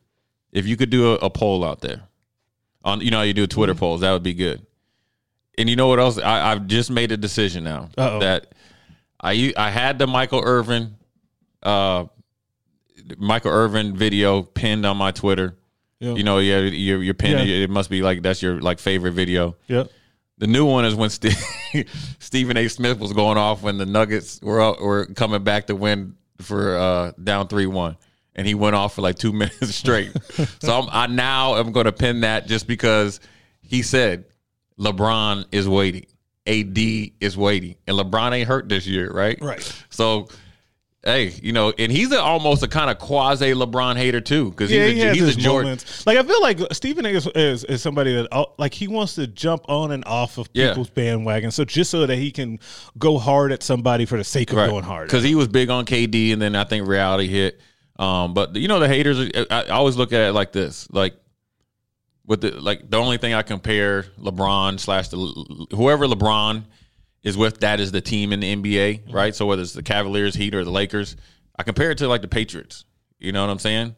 If 0.51 0.65
you 0.67 0.75
could 0.77 0.89
do 0.89 1.11
a, 1.13 1.15
a 1.15 1.29
poll 1.29 1.63
out 1.63 1.81
there, 1.81 2.01
on 2.83 3.01
you 3.01 3.11
know 3.11 3.17
how 3.17 3.23
you 3.23 3.33
do 3.33 3.45
Twitter 3.47 3.73
Mm-hmm. 3.73 3.79
polls, 3.79 4.01
that 4.01 4.11
would 4.11 4.23
be 4.23 4.33
good. 4.33 4.65
And 5.59 5.69
you 5.69 5.75
know 5.75 5.87
what 5.87 5.99
else? 5.99 6.17
I, 6.17 6.51
I've 6.51 6.67
just 6.67 6.89
made 6.89 7.11
a 7.11 7.17
decision 7.17 7.65
now 7.65 7.89
Uh-oh. 7.97 8.19
that 8.19 8.53
I 9.19 9.53
I 9.57 9.69
had 9.69 9.99
the 9.99 10.07
Michael 10.07 10.41
Irvin, 10.43 10.95
uh, 11.61 12.05
Michael 13.17 13.51
Irvin 13.51 13.95
video 13.95 14.41
pinned 14.41 14.85
on 14.85 14.95
my 14.97 15.11
Twitter. 15.11 15.57
Yeah. 15.99 16.13
You 16.13 16.23
know, 16.23 16.39
yeah, 16.39 16.59
your 16.59 17.03
your 17.03 17.13
pin. 17.13 17.45
Yeah. 17.45 17.55
It 17.55 17.69
must 17.69 17.89
be 17.89 18.01
like 18.01 18.21
that's 18.21 18.41
your 18.41 18.61
like 18.61 18.79
favorite 18.79 19.11
video. 19.11 19.57
Yep. 19.67 19.91
The 20.37 20.47
new 20.47 20.65
one 20.65 20.85
is 20.85 20.95
when 20.95 21.09
Ste 21.09 21.35
Stephen 22.19 22.55
A. 22.55 22.69
Smith 22.69 22.97
was 22.97 23.11
going 23.11 23.37
off 23.37 23.61
when 23.61 23.77
the 23.77 23.85
Nuggets 23.85 24.39
were 24.41 24.61
up, 24.61 24.79
were 24.79 25.07
coming 25.07 25.43
back 25.43 25.67
to 25.67 25.75
win 25.75 26.15
for 26.39 26.77
uh, 26.77 27.11
down 27.21 27.49
three 27.49 27.65
one, 27.65 27.97
and 28.33 28.47
he 28.47 28.53
went 28.55 28.77
off 28.77 28.95
for 28.95 29.01
like 29.01 29.17
two 29.17 29.33
minutes 29.33 29.75
straight. 29.75 30.13
so 30.61 30.79
I'm, 30.79 30.87
I 30.89 31.07
now 31.07 31.57
am 31.57 31.73
going 31.73 31.85
to 31.85 31.91
pin 31.91 32.21
that 32.21 32.47
just 32.47 32.65
because 32.65 33.19
he 33.61 33.81
said 33.81 34.23
LeBron 34.79 35.45
is 35.51 35.67
waiting, 35.67 36.05
AD 36.47 36.77
is 37.19 37.37
waiting, 37.37 37.75
and 37.87 37.97
LeBron 37.97 38.31
ain't 38.33 38.47
hurt 38.47 38.69
this 38.69 38.87
year, 38.87 39.11
right? 39.11 39.37
Right. 39.41 39.83
So. 39.89 40.27
Hey, 41.01 41.29
you 41.41 41.53
know, 41.53 41.71
and 41.79 41.89
he's 41.89 42.11
a, 42.11 42.19
almost 42.21 42.61
a 42.61 42.67
kind 42.67 42.89
of 42.91 42.99
quasi 42.99 43.53
LeBron 43.53 43.95
hater 43.95 44.19
too, 44.19 44.49
because 44.49 44.69
Yeah, 44.69 44.87
he's, 44.87 44.95
he 45.01 45.07
a, 45.07 45.13
he's 45.13 45.37
a 45.37 45.39
Jordan. 45.39 45.67
moments. 45.67 46.05
Like 46.05 46.17
I 46.17 46.23
feel 46.23 46.41
like 46.41 46.59
Stephen 46.73 47.05
is, 47.05 47.25
is, 47.35 47.63
is 47.63 47.81
somebody 47.81 48.13
that 48.15 48.27
uh, 48.33 48.43
like 48.57 48.73
he 48.73 48.89
wants 48.89 49.15
to 49.15 49.25
jump 49.25 49.63
on 49.69 49.91
and 49.91 50.03
off 50.03 50.37
of 50.37 50.49
Yeah. 50.53 50.67
people's 50.71 50.89
bandwagon. 50.89 51.51
So 51.51 51.63
just 51.63 51.89
so 51.89 52.05
that 52.05 52.17
he 52.17 52.31
can 52.31 52.59
go 52.97 53.17
hard 53.17 53.53
at 53.53 53.63
somebody 53.63 54.03
for 54.05 54.17
the 54.17 54.25
sake 54.25 54.49
of 54.51 54.57
going 54.57 54.83
hard. 54.83 55.07
because 55.07 55.23
he 55.23 55.35
was 55.35 55.47
big 55.47 55.69
on 55.69 55.85
KD, 55.85 56.33
and 56.33 56.41
then 56.41 56.53
I 56.53 56.65
think 56.65 56.85
reality 56.85 57.27
hit. 57.29 57.61
Um, 57.97 58.33
but 58.33 58.57
you 58.57 58.67
know 58.67 58.81
the 58.81 58.89
haters. 58.89 59.31
I, 59.33 59.45
I 59.51 59.67
always 59.69 59.95
look 59.95 60.11
at 60.11 60.19
it 60.27 60.33
like 60.33 60.51
this: 60.51 60.85
like 60.91 61.15
with 62.29 62.39
the 62.41 62.51
like 62.51 62.89
the 62.89 62.95
only 62.97 63.17
thing 63.17 63.33
I 63.33 63.41
compare 63.41 64.03
LeBron 64.17 64.79
slash 64.79 65.09
the 65.09 65.17
whoever 65.75 66.05
LeBron 66.05 66.63
is 67.23 67.35
with, 67.35 67.59
that 67.59 67.81
is 67.81 67.91
the 67.91 67.99
team 67.99 68.31
in 68.31 68.39
the 68.39 68.55
NBA, 68.55 69.01
Mm-hmm. 69.03 69.11
right? 69.11 69.35
So 69.35 69.45
whether 69.45 69.61
it's 69.61 69.73
the 69.73 69.83
Cavaliers, 69.83 70.35
Heat, 70.35 70.55
or 70.55 70.63
the 70.63 70.71
Lakers, 70.71 71.17
I 71.57 71.63
compare 71.63 71.91
it 71.91 71.97
to 71.97 72.07
like 72.07 72.21
the 72.21 72.29
Patriots. 72.29 72.85
You 73.19 73.33
know 73.33 73.41
what 73.45 73.51
I'm 73.51 73.59
saying? 73.59 73.95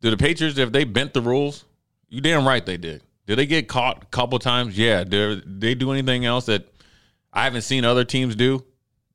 Do 0.00 0.08
the 0.10 0.16
Patriots, 0.16 0.56
if 0.56 0.72
they 0.72 0.84
bent 0.84 1.12
the 1.12 1.20
rules, 1.20 1.64
you 2.08 2.22
damn 2.22 2.46
right 2.48 2.64
they 2.64 2.78
did. 2.78 3.02
Did 3.26 3.36
they 3.38 3.44
get 3.46 3.68
caught 3.68 4.04
a 4.04 4.06
couple 4.06 4.38
times? 4.38 4.78
Yeah. 4.78 5.04
Did 5.04 5.60
they 5.60 5.74
do 5.74 5.90
anything 5.92 6.24
else 6.24 6.46
that 6.46 6.72
I 7.32 7.44
haven't 7.44 7.62
seen 7.62 7.84
other 7.84 8.04
teams 8.04 8.36
do? 8.36 8.64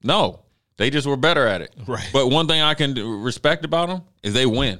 No. 0.03 0.41
They 0.77 0.89
just 0.89 1.07
were 1.07 1.15
better 1.17 1.47
at 1.47 1.61
it. 1.61 1.73
Right. 1.87 2.09
But 2.11 2.27
one 2.27 2.47
thing 2.47 2.61
I 2.61 2.73
can 2.73 2.93
respect 3.23 3.63
about 3.65 3.87
them 3.89 4.01
is 4.21 4.33
they 4.33 4.45
win. 4.45 4.79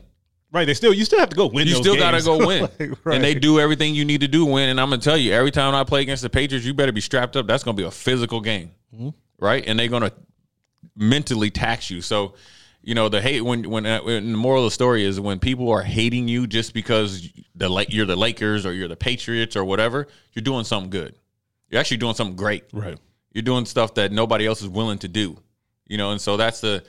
Right. 0.52 0.66
They 0.66 0.74
still 0.74 0.93
you 0.93 1.06
still 1.06 1.20
have 1.20 1.30
to 1.30 1.36
go 1.36 1.47
win. 1.47 1.68
You 1.68 1.76
still 1.76 1.95
got 1.95 2.12
to 2.12 2.22
go 2.22 2.38
win. 2.47 2.62
Like, 2.62 2.97
right. 3.04 3.16
And 3.16 3.24
they 3.24 3.34
do 3.34 3.60
everything 3.60 3.95
you 3.95 4.06
need 4.06 4.22
to 4.22 4.28
do 4.28 4.45
win. 4.45 4.70
And 4.70 4.80
I'm 4.80 4.89
going 4.89 4.99
to 4.99 5.04
tell 5.04 5.18
you, 5.18 5.34
every 5.34 5.52
time 5.52 5.74
I 5.76 5.84
play 5.84 6.02
against 6.02 6.24
the 6.24 6.30
Patriots, 6.30 6.66
you 6.66 6.74
better 6.74 6.91
be 6.91 7.02
strapped 7.02 7.36
up. 7.36 7.47
That's 7.47 7.64
going 7.64 7.76
to 7.76 7.82
be 7.82 7.88
a 7.88 7.91
physical 7.91 8.41
game. 8.41 8.72
Mm-hmm. 8.93 9.10
Right? 9.39 9.64
And 9.66 9.80
they're 9.80 9.88
going 9.88 10.04
to 10.04 10.14
mentally 10.95 11.49
tax 11.49 11.89
you. 11.89 12.02
So, 12.02 12.36
you 12.82 12.95
know, 12.95 13.10
the 13.10 13.22
hate 13.22 13.41
when 13.41 13.70
when, 13.70 13.86
uh, 13.86 14.02
when 14.02 14.32
the 14.32 14.38
moral 14.38 14.64
of 14.64 14.68
the 14.68 14.74
story 14.74 15.04
is 15.04 15.20
when 15.20 15.39
people 15.39 15.70
are 15.70 15.84
hating 15.84 16.28
you 16.28 16.47
just 16.47 16.74
because 16.74 17.30
the 17.56 17.86
you're 17.89 18.06
the 18.06 18.16
Lakers 18.16 18.66
or 18.66 18.74
you're 18.74 18.88
the 18.88 18.95
Patriots 18.95 19.56
or 19.56 19.64
whatever, 19.64 20.08
you're 20.34 20.43
doing 20.43 20.64
something 20.64 20.89
good. 20.89 21.16
You're 21.70 21.80
actually 21.80 21.97
doing 21.97 22.16
something 22.16 22.36
great. 22.36 22.66
Right. 22.74 22.97
You're 23.34 23.43
doing 23.43 23.66
stuff 23.66 23.93
that 23.95 24.12
nobody 24.12 24.45
else 24.45 24.62
is 24.62 24.68
willing 24.68 24.97
to 24.99 25.08
do. 25.08 25.38
You 25.88 25.97
know, 25.97 26.12
and 26.12 26.22
so 26.22 26.38
that's 26.38 26.62
the 26.62 26.84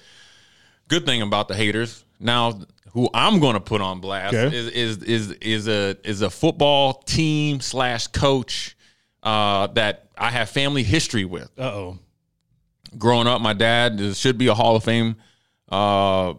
good 0.89 1.07
thing 1.07 1.23
about 1.23 1.49
the 1.49 1.55
haters. 1.55 2.05
Now, 2.19 2.61
who 2.93 3.09
I'm 3.15 3.41
going 3.41 3.55
to 3.55 3.61
put 3.61 3.81
on 3.81 4.01
blast 4.01 4.35
Okay. 4.35 4.55
is 4.57 4.69
is 4.69 5.03
is 5.03 5.31
is 5.41 5.69
a 5.69 5.97
is 6.05 6.23
a 6.23 6.31
football 6.31 6.95
team 6.95 7.61
slash 7.61 8.07
coach 8.09 8.77
uh, 9.23 9.67
that 9.69 10.09
I 10.17 10.31
have 10.31 10.51
family 10.51 10.83
history 10.83 11.25
with. 11.25 11.51
Uh 11.59 11.63
oh. 11.63 11.99
Growing 12.99 13.27
up, 13.27 13.41
my 13.41 13.55
dad 13.55 14.01
should 14.17 14.37
be 14.37 14.49
a 14.49 14.55
Hall 14.55 14.77
of 14.77 14.85
Fame 14.85 15.17
uh, 15.71 16.35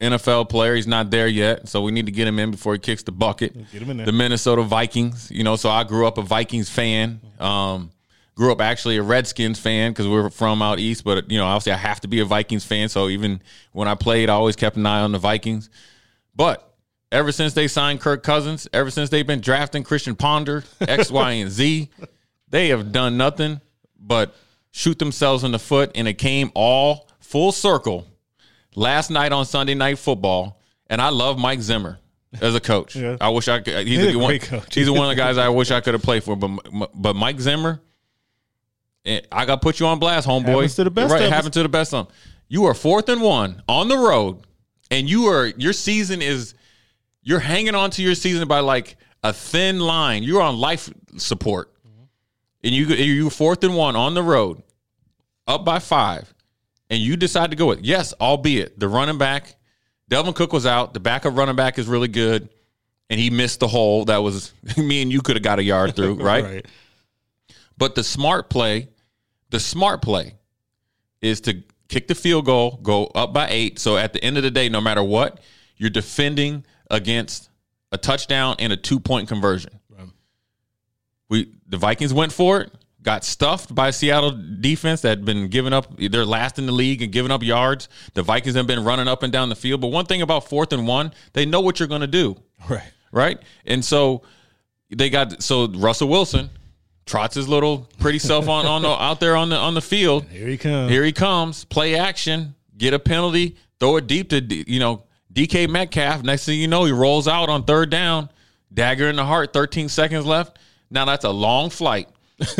NFL 0.00 0.48
player. 0.48 0.76
He's 0.76 0.86
not 0.86 1.10
there 1.10 1.26
yet, 1.26 1.68
so 1.68 1.82
we 1.82 1.90
need 1.90 2.06
to 2.06 2.12
get 2.12 2.28
him 2.28 2.38
in 2.38 2.52
before 2.52 2.72
he 2.74 2.78
kicks 2.78 3.02
the 3.02 3.10
bucket. 3.10 3.52
Get 3.72 3.82
him 3.82 3.90
in 3.90 3.96
there. 3.96 4.06
The 4.06 4.12
Minnesota 4.12 4.62
Vikings, 4.62 5.28
you 5.32 5.42
know, 5.42 5.56
so 5.56 5.68
I 5.70 5.82
grew 5.82 6.06
up 6.06 6.16
a 6.18 6.22
Vikings 6.22 6.70
fan. 6.70 7.20
Um, 7.40 7.90
grew 8.38 8.52
up 8.52 8.60
actually 8.60 8.96
a 8.96 9.02
Redskins 9.02 9.58
fan 9.58 9.90
because 9.90 10.06
we 10.06 10.12
were 10.12 10.30
from 10.30 10.62
out 10.62 10.78
east, 10.78 11.02
but 11.02 11.28
you 11.28 11.38
know, 11.38 11.44
obviously 11.44 11.72
I 11.72 11.76
have 11.76 12.00
to 12.02 12.08
be 12.08 12.20
a 12.20 12.24
Vikings 12.24 12.64
fan. 12.64 12.88
So 12.88 13.08
even 13.08 13.42
when 13.72 13.88
I 13.88 13.96
played, 13.96 14.30
I 14.30 14.34
always 14.34 14.54
kept 14.54 14.76
an 14.76 14.86
eye 14.86 15.00
on 15.00 15.10
the 15.10 15.18
Vikings. 15.18 15.68
But 16.36 16.72
ever 17.10 17.32
since 17.32 17.52
they 17.52 17.66
signed 17.66 18.00
Kirk 18.00 18.22
Cousins, 18.22 18.68
ever 18.72 18.92
since 18.92 19.10
they've 19.10 19.26
been 19.26 19.40
drafting 19.40 19.82
Christian 19.82 20.14
Ponder, 20.14 20.62
X, 20.80 21.10
Y, 21.10 21.32
and 21.32 21.50
Z, 21.50 21.90
they 22.48 22.68
have 22.68 22.92
done 22.92 23.16
nothing 23.16 23.60
but 23.98 24.36
shoot 24.70 25.00
themselves 25.00 25.42
in 25.42 25.50
the 25.50 25.58
foot, 25.58 25.90
and 25.96 26.06
it 26.06 26.14
came 26.14 26.52
all 26.54 27.08
full 27.18 27.50
circle 27.50 28.06
last 28.76 29.10
night 29.10 29.32
on 29.32 29.46
Sunday 29.46 29.74
Night 29.74 29.98
Football. 29.98 30.60
And 30.86 31.02
I 31.02 31.08
love 31.08 31.40
Mike 31.40 31.60
Zimmer 31.60 31.98
as 32.40 32.54
a 32.54 32.60
coach. 32.60 32.94
Yeah. 32.94 33.16
I 33.20 33.30
wish 33.30 33.48
I 33.48 33.58
could. 33.60 33.84
He's, 33.84 33.98
He's 33.98 34.14
a 34.14 34.18
one. 34.18 34.38
coach. 34.38 34.74
He's 34.76 34.88
one 34.88 35.02
of 35.02 35.08
the 35.08 35.16
guys 35.16 35.38
I 35.38 35.48
wish 35.48 35.72
I 35.72 35.80
could 35.82 35.94
have 35.94 36.02
played 36.04 36.22
for. 36.22 36.36
But 36.36 36.90
but 36.94 37.16
Mike 37.16 37.40
Zimmer, 37.40 37.80
eh, 39.04 39.20
I 39.30 39.44
got 39.44 39.56
to 39.56 39.60
put 39.60 39.80
you 39.80 39.86
on 39.86 39.98
blast, 39.98 40.26
homeboy. 40.26 40.46
Happens 40.46 40.74
to 40.76 40.84
the 40.84 40.90
best 40.90 41.12
Right, 41.12 41.22
of 41.22 41.30
happened 41.30 41.54
to 41.54 41.62
the 41.62 41.68
best 41.68 41.94
of 41.94 42.06
them. 42.06 42.14
You 42.48 42.64
are 42.64 42.74
fourth 42.74 43.08
and 43.08 43.20
one 43.20 43.62
on 43.68 43.88
the 43.88 43.98
road, 43.98 44.46
and 44.90 45.08
you 45.08 45.26
are 45.26 45.46
your 45.46 45.72
season 45.72 46.22
is 46.22 46.54
you're 47.22 47.40
hanging 47.40 47.74
on 47.74 47.90
to 47.90 48.02
your 48.02 48.14
season 48.14 48.48
by 48.48 48.60
like 48.60 48.96
a 49.22 49.32
thin 49.32 49.80
line. 49.80 50.22
You're 50.22 50.40
on 50.42 50.58
life 50.58 50.90
support, 51.16 51.72
and 52.64 52.74
you 52.74 52.86
you 52.86 53.30
fourth 53.30 53.62
and 53.64 53.76
one 53.76 53.96
on 53.96 54.14
the 54.14 54.22
road, 54.22 54.62
up 55.46 55.64
by 55.64 55.78
five, 55.78 56.32
and 56.88 57.00
you 57.00 57.16
decide 57.16 57.50
to 57.50 57.56
go 57.56 57.66
with 57.66 57.82
yes, 57.82 58.14
albeit 58.20 58.78
the 58.80 58.88
running 58.88 59.18
back, 59.18 59.56
Dalvin 60.10 60.34
Cook 60.34 60.52
was 60.52 60.66
out. 60.66 60.94
The 60.94 61.00
backup 61.00 61.36
running 61.36 61.56
back 61.56 61.78
is 61.78 61.86
really 61.86 62.08
good, 62.08 62.48
and 63.10 63.20
he 63.20 63.30
missed 63.30 63.60
the 63.60 63.68
hole 63.68 64.06
that 64.06 64.18
was 64.18 64.52
me 64.76 65.02
and 65.02 65.12
you 65.12 65.20
could 65.20 65.36
have 65.36 65.42
got 65.42 65.58
a 65.58 65.62
yard 65.62 65.94
through, 65.94 66.14
right? 66.22 66.44
Right. 66.44 66.66
But 67.78 67.94
the 67.94 68.04
smart 68.04 68.50
play, 68.50 68.88
the 69.50 69.60
smart 69.60 70.02
play 70.02 70.34
is 71.20 71.40
to 71.42 71.62
kick 71.88 72.08
the 72.08 72.14
field 72.14 72.44
goal, 72.44 72.78
go 72.82 73.06
up 73.06 73.32
by 73.32 73.48
eight. 73.48 73.78
So 73.78 73.96
at 73.96 74.12
the 74.12 74.22
end 74.22 74.36
of 74.36 74.42
the 74.42 74.50
day, 74.50 74.68
no 74.68 74.80
matter 74.80 75.02
what, 75.02 75.40
you're 75.76 75.88
defending 75.88 76.66
against 76.90 77.48
a 77.92 77.96
touchdown 77.96 78.56
and 78.58 78.72
a 78.72 78.76
two 78.76 79.00
point 79.00 79.28
conversion. 79.28 79.78
We 81.28 81.52
the 81.66 81.76
Vikings 81.76 82.14
went 82.14 82.32
for 82.32 82.62
it, 82.62 82.72
got 83.02 83.22
stuffed 83.22 83.74
by 83.74 83.90
Seattle 83.90 84.30
defense 84.60 85.02
that 85.02 85.10
had 85.10 85.24
been 85.24 85.48
giving 85.48 85.74
up. 85.74 85.94
They're 85.98 86.24
last 86.24 86.58
in 86.58 86.64
the 86.66 86.72
league 86.72 87.02
and 87.02 87.12
giving 87.12 87.30
up 87.30 87.42
yards. 87.42 87.88
The 88.14 88.22
Vikings 88.22 88.56
have 88.56 88.66
been 88.66 88.82
running 88.82 89.08
up 89.08 89.22
and 89.22 89.32
down 89.32 89.50
the 89.50 89.54
field. 89.54 89.82
But 89.82 89.88
one 89.88 90.06
thing 90.06 90.22
about 90.22 90.48
fourth 90.48 90.72
and 90.72 90.86
one, 90.86 91.12
they 91.34 91.44
know 91.44 91.60
what 91.60 91.78
you're 91.78 91.88
going 91.88 92.00
to 92.00 92.06
do. 92.06 92.36
Right. 92.68 92.90
Right. 93.12 93.38
And 93.66 93.84
so 93.84 94.22
they 94.90 95.10
got 95.10 95.42
so 95.42 95.68
Russell 95.68 96.08
Wilson 96.08 96.48
trots 97.08 97.34
his 97.34 97.48
little 97.48 97.88
pretty 97.98 98.18
self 98.18 98.48
on 98.48 98.66
on 98.66 98.82
the, 98.82 98.88
out 98.88 99.18
there 99.18 99.34
on 99.36 99.48
the 99.48 99.56
on 99.56 99.74
the 99.74 99.80
field. 99.82 100.24
Here 100.26 100.46
he 100.46 100.56
comes. 100.56 100.90
Here 100.90 101.04
he 101.04 101.12
comes. 101.12 101.64
Play 101.64 101.96
action. 101.96 102.54
Get 102.76 102.94
a 102.94 102.98
penalty. 102.98 103.56
Throw 103.80 103.96
it 103.96 104.06
deep 104.06 104.30
to 104.30 104.40
you 104.40 104.78
know 104.78 105.04
DK 105.32 105.68
Metcalf. 105.68 106.22
Next 106.22 106.44
thing 106.46 106.60
you 106.60 106.68
know, 106.68 106.84
he 106.84 106.92
rolls 106.92 107.26
out 107.26 107.48
on 107.48 107.64
third 107.64 107.90
down. 107.90 108.28
Dagger 108.72 109.08
in 109.08 109.16
the 109.16 109.24
heart. 109.24 109.52
13 109.52 109.88
seconds 109.88 110.26
left. 110.26 110.58
Now 110.90 111.04
that's 111.04 111.24
a 111.24 111.30
long 111.30 111.70
flight 111.70 112.08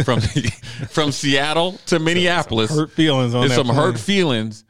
from 0.04 0.20
from 0.88 1.12
Seattle 1.12 1.72
to 1.86 1.98
Minneapolis. 1.98 2.70
hurt 2.70 2.90
feelings 2.90 3.34
on 3.34 3.42
There's 3.42 3.54
some 3.54 3.68
hurt 3.68 3.98
feelings, 3.98 4.64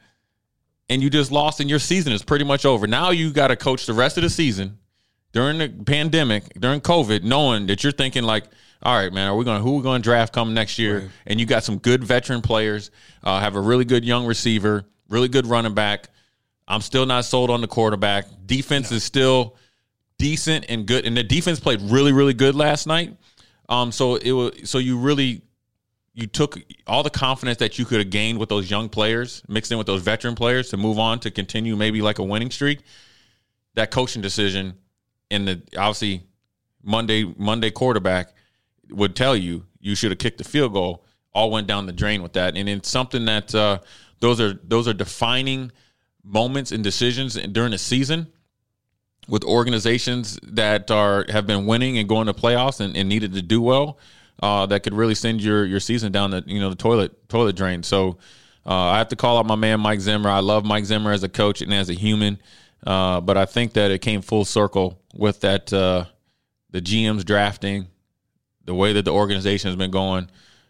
and 0.89 1.01
you 1.01 1.09
just 1.09 1.31
lost, 1.31 1.59
and 1.59 1.69
your 1.69 1.79
season 1.79 2.13
is 2.13 2.23
pretty 2.23 2.45
much 2.45 2.65
over. 2.65 2.87
Now 2.87 3.11
you 3.11 3.31
got 3.31 3.47
to 3.47 3.55
coach 3.55 3.85
the 3.85 3.93
rest 3.93 4.17
of 4.17 4.23
the 4.23 4.29
season 4.29 4.77
during 5.31 5.57
the 5.59 5.69
pandemic, 5.85 6.59
during 6.59 6.81
COVID, 6.81 7.23
knowing 7.23 7.67
that 7.67 7.83
you're 7.83 7.91
thinking 7.91 8.23
like, 8.23 8.45
all 8.81 8.95
right, 8.95 9.11
man, 9.11 9.27
are 9.27 9.35
we 9.35 9.43
going? 9.43 9.57
to 9.57 9.63
Who 9.63 9.77
we 9.77 9.83
going 9.83 10.01
to 10.01 10.03
draft 10.03 10.33
come 10.33 10.53
next 10.53 10.79
year? 10.79 11.11
And 11.25 11.39
you 11.39 11.45
got 11.45 11.63
some 11.63 11.79
good 11.79 12.03
veteran 12.03 12.41
players. 12.41 12.91
Uh, 13.23 13.39
have 13.39 13.55
a 13.55 13.59
really 13.59 13.83
good 13.83 14.05
young 14.05 14.25
receiver, 14.25 14.85
really 15.09 15.27
good 15.27 15.45
running 15.45 15.73
back. 15.73 16.09
I'm 16.67 16.81
still 16.81 17.05
not 17.05 17.25
sold 17.25 17.49
on 17.49 17.59
the 17.61 17.67
quarterback. 17.67 18.25
Defense 18.45 18.91
is 18.91 19.03
still 19.03 19.57
decent 20.17 20.65
and 20.69 20.85
good, 20.85 21.05
and 21.05 21.17
the 21.17 21.23
defense 21.23 21.59
played 21.59 21.81
really, 21.81 22.13
really 22.13 22.33
good 22.33 22.55
last 22.55 22.87
night. 22.87 23.17
Um, 23.67 23.91
so 23.91 24.15
it 24.15 24.31
was 24.31 24.69
so 24.69 24.77
you 24.77 24.97
really 24.97 25.41
you 26.13 26.27
took 26.27 26.57
all 26.87 27.03
the 27.03 27.09
confidence 27.09 27.57
that 27.57 27.79
you 27.79 27.85
could 27.85 27.99
have 27.99 28.09
gained 28.09 28.39
with 28.39 28.49
those 28.49 28.69
young 28.69 28.87
players, 28.87 29.43
mixed 29.47 29.71
in 29.71 29.77
with 29.77 29.87
those 29.87 30.01
veteran 30.01 30.35
players 30.35 30.69
to 30.69 30.77
move 30.77 30.99
on 30.99 31.19
to 31.19 31.31
continue 31.31 31.75
maybe 31.75 32.01
like 32.01 32.19
a 32.19 32.23
winning 32.23 32.51
streak. 32.51 32.79
That 33.75 33.91
coaching 33.91 34.21
decision 34.21 34.75
and 35.29 35.47
the 35.47 35.61
obviously 35.77 36.23
Monday 36.83 37.33
Monday 37.37 37.71
quarterback 37.71 38.33
would 38.89 39.15
tell 39.15 39.35
you 39.35 39.65
you 39.79 39.95
should 39.95 40.11
have 40.11 40.19
kicked 40.19 40.37
the 40.37 40.43
field 40.43 40.73
goal. 40.73 41.05
All 41.33 41.51
went 41.51 41.67
down 41.67 41.85
the 41.85 41.93
drain 41.93 42.23
with 42.23 42.33
that, 42.33 42.57
and 42.57 42.67
it's 42.67 42.89
something 42.89 43.25
that 43.25 43.53
uh, 43.53 43.79
those 44.19 44.41
are 44.41 44.59
those 44.63 44.87
are 44.87 44.93
defining 44.93 45.71
moments 46.23 46.71
and 46.71 46.83
decisions 46.83 47.35
during 47.35 47.71
the 47.71 47.77
season 47.77 48.27
with 49.29 49.43
organizations 49.43 50.39
that 50.43 50.91
are 50.91 51.25
have 51.29 51.45
been 51.45 51.65
winning 51.65 51.97
and 51.97 52.09
going 52.09 52.27
to 52.27 52.33
playoffs 52.33 52.79
and, 52.79 52.97
and 52.97 53.07
needed 53.07 53.33
to 53.33 53.41
do 53.41 53.61
well, 53.61 53.99
uh, 54.41 54.65
that 54.65 54.83
could 54.83 54.93
really 54.93 55.15
send 55.15 55.41
your 55.41 55.65
your 55.65 55.79
season 55.79 56.11
down 56.11 56.31
the 56.31 56.43
you 56.47 56.59
know 56.59 56.69
the 56.69 56.75
toilet 56.75 57.29
toilet 57.29 57.55
drain. 57.55 57.83
So 57.83 58.17
uh, 58.65 58.73
I 58.73 58.97
have 58.97 59.09
to 59.09 59.15
call 59.15 59.37
out 59.37 59.45
my 59.45 59.55
man 59.55 59.79
Mike 59.79 60.01
Zimmer. 60.01 60.29
I 60.29 60.39
love 60.39 60.65
Mike 60.65 60.85
Zimmer 60.85 61.11
as 61.11 61.23
a 61.23 61.29
coach 61.29 61.61
and 61.61 61.73
as 61.73 61.89
a 61.89 61.93
human, 61.93 62.39
uh, 62.85 63.21
but 63.21 63.37
I 63.37 63.45
think 63.45 63.73
that 63.73 63.91
it 63.91 63.99
came 63.99 64.21
full 64.21 64.45
circle 64.45 64.99
with 65.13 65.41
that 65.41 65.71
uh, 65.71 66.05
the 66.71 66.81
GM's 66.81 67.23
drafting, 67.23 67.87
the 68.69 68.75
way 68.75 68.93
that 68.93 69.03
the 69.03 69.11
organization 69.11 69.67
has 69.67 69.75
been 69.75 69.89
going 69.89 70.29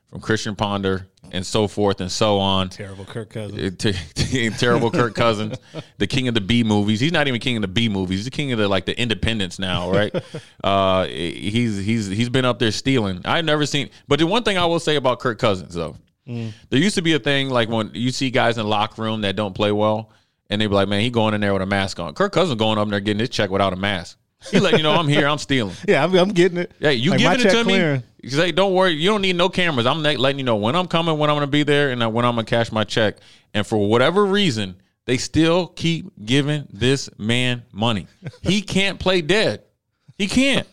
from 0.09 0.21
Christian 0.21 0.55
Ponder 0.55 1.05
and 1.33 1.45
so 1.45 1.67
forth 1.67 1.99
and 1.99 2.09
so 2.09 2.39
on. 2.39 2.69
Terrible 2.69 3.03
Kirk 3.03 3.29
Cousins. 3.29 3.75
T- 3.75 3.93
t- 4.15 4.49
terrible 4.51 4.89
Kirk 4.89 5.13
Cousins, 5.13 5.57
the 5.97 6.07
king 6.07 6.29
of 6.29 6.33
the 6.33 6.39
B 6.39 6.63
movies. 6.63 7.01
He's 7.01 7.11
not 7.11 7.27
even 7.27 7.41
king 7.41 7.57
of 7.57 7.61
the 7.61 7.67
B 7.67 7.89
movies. 7.89 8.19
He's 8.19 8.25
the 8.25 8.31
king 8.31 8.53
of 8.53 8.57
the 8.57 8.69
like 8.69 8.85
the 8.85 8.97
independents 8.97 9.59
now, 9.59 9.91
right? 9.91 10.15
uh, 10.63 11.07
he's 11.07 11.77
he's 11.77 12.07
he's 12.07 12.29
been 12.29 12.45
up 12.45 12.57
there 12.57 12.71
stealing. 12.71 13.19
I've 13.25 13.43
never 13.43 13.65
seen. 13.65 13.89
But 14.07 14.19
the 14.19 14.27
one 14.27 14.43
thing 14.43 14.57
I 14.57 14.65
will 14.65 14.79
say 14.79 14.95
about 14.95 15.19
Kirk 15.19 15.37
Cousins 15.37 15.73
though, 15.73 15.97
there 16.69 16.79
used 16.79 16.95
to 16.95 17.01
be 17.01 17.15
a 17.15 17.19
thing 17.19 17.49
like 17.49 17.67
when 17.67 17.91
you 17.93 18.11
see 18.11 18.31
guys 18.31 18.57
in 18.57 18.63
the 18.63 18.69
locker 18.69 19.01
room 19.01 19.19
that 19.21 19.35
don't 19.35 19.53
play 19.53 19.73
well, 19.73 20.13
and 20.49 20.61
they 20.61 20.67
be 20.67 20.73
like, 20.73 20.87
"Man, 20.87 21.01
he 21.01 21.09
going 21.09 21.33
in 21.33 21.41
there 21.41 21.51
with 21.51 21.63
a 21.63 21.65
mask 21.65 21.99
on." 21.99 22.13
Kirk 22.13 22.31
Cousins 22.31 22.57
going 22.57 22.77
up 22.77 22.87
there 22.87 23.01
getting 23.01 23.19
his 23.19 23.29
check 23.29 23.49
without 23.49 23.73
a 23.73 23.75
mask. 23.75 24.17
He 24.51 24.59
letting 24.59 24.79
you 24.79 24.83
know 24.83 24.93
I'm 24.93 25.07
here. 25.07 25.27
I'm 25.27 25.37
stealing. 25.37 25.75
Yeah, 25.87 26.03
I'm, 26.03 26.15
I'm 26.15 26.29
getting 26.29 26.57
it. 26.59 26.71
Yeah, 26.79 26.91
you 26.91 27.11
Like, 27.11 27.19
giving 27.19 27.39
it 27.47 27.49
to 27.51 27.57
me. 27.57 27.73
clearing. 27.73 28.03
You 28.21 28.29
say, 28.29 28.51
don't 28.51 28.73
worry, 28.73 28.91
you 28.91 29.09
don't 29.09 29.21
need 29.21 29.35
no 29.35 29.49
cameras. 29.49 29.85
I'm 29.85 30.01
letting 30.03 30.39
you 30.39 30.43
know 30.45 30.57
when 30.57 30.75
I'm 30.75 30.87
coming, 30.87 31.17
when 31.17 31.29
I'm 31.29 31.35
going 31.37 31.47
to 31.47 31.51
be 31.51 31.63
there, 31.63 31.91
and 31.91 31.99
when 32.13 32.25
I'm 32.25 32.35
going 32.35 32.45
to 32.45 32.49
cash 32.49 32.71
my 32.71 32.83
check. 32.83 33.17
And 33.53 33.65
for 33.65 33.77
whatever 33.87 34.25
reason, 34.25 34.75
they 35.05 35.17
still 35.17 35.67
keep 35.67 36.11
giving 36.25 36.67
this 36.71 37.09
man 37.17 37.63
money. 37.71 38.07
He 38.41 38.61
can't 38.75 38.99
play 38.99 39.21
dead. 39.21 39.63
He 40.17 40.27
can't. 40.27 40.67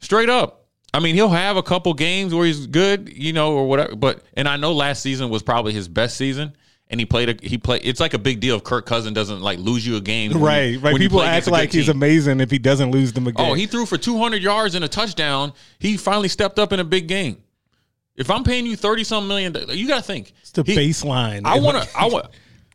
Straight 0.00 0.28
up. 0.28 0.66
I 0.92 1.00
mean, 1.00 1.16
he'll 1.16 1.28
have 1.28 1.56
a 1.56 1.62
couple 1.62 1.92
games 1.94 2.32
where 2.32 2.46
he's 2.46 2.66
good, 2.68 3.08
you 3.12 3.32
know, 3.32 3.52
or 3.52 3.66
whatever. 3.68 3.96
But 3.96 4.22
and 4.34 4.46
I 4.46 4.56
know 4.56 4.72
last 4.72 5.02
season 5.02 5.28
was 5.28 5.42
probably 5.42 5.72
his 5.72 5.88
best 5.88 6.16
season. 6.16 6.54
And 6.94 7.00
he 7.00 7.06
played. 7.06 7.28
A, 7.28 7.44
he 7.44 7.58
played. 7.58 7.82
It's 7.84 7.98
like 7.98 8.14
a 8.14 8.20
big 8.20 8.38
deal 8.38 8.54
if 8.54 8.62
Kirk 8.62 8.86
Cousin 8.86 9.12
doesn't 9.14 9.40
like 9.40 9.58
lose 9.58 9.84
you 9.84 9.96
a 9.96 10.00
game. 10.00 10.30
Right, 10.40 10.80
right. 10.80 10.94
People 10.94 11.20
act 11.22 11.28
against 11.32 11.48
a 11.48 11.50
good 11.50 11.56
like 11.56 11.72
he's 11.72 11.86
team. 11.86 11.96
amazing 11.96 12.40
if 12.40 12.52
he 12.52 12.58
doesn't 12.60 12.92
lose 12.92 13.12
them 13.12 13.26
again. 13.26 13.50
Oh, 13.50 13.54
he 13.54 13.66
threw 13.66 13.84
for 13.84 13.98
200 13.98 14.40
yards 14.40 14.76
and 14.76 14.84
a 14.84 14.88
touchdown. 14.88 15.52
He 15.80 15.96
finally 15.96 16.28
stepped 16.28 16.60
up 16.60 16.72
in 16.72 16.78
a 16.78 16.84
big 16.84 17.08
game. 17.08 17.38
If 18.14 18.30
I'm 18.30 18.44
paying 18.44 18.64
you 18.64 18.76
30 18.76 19.02
some 19.02 19.26
million, 19.26 19.56
you 19.70 19.88
got 19.88 19.96
to 19.96 20.02
think. 20.04 20.34
it's 20.40 20.52
the 20.52 20.62
He- 20.62 20.76
baseline. 20.76 21.42
I 21.44 21.58
want 21.58 21.82
to, 21.82 21.98
I 21.98 22.06
want, 22.06 22.26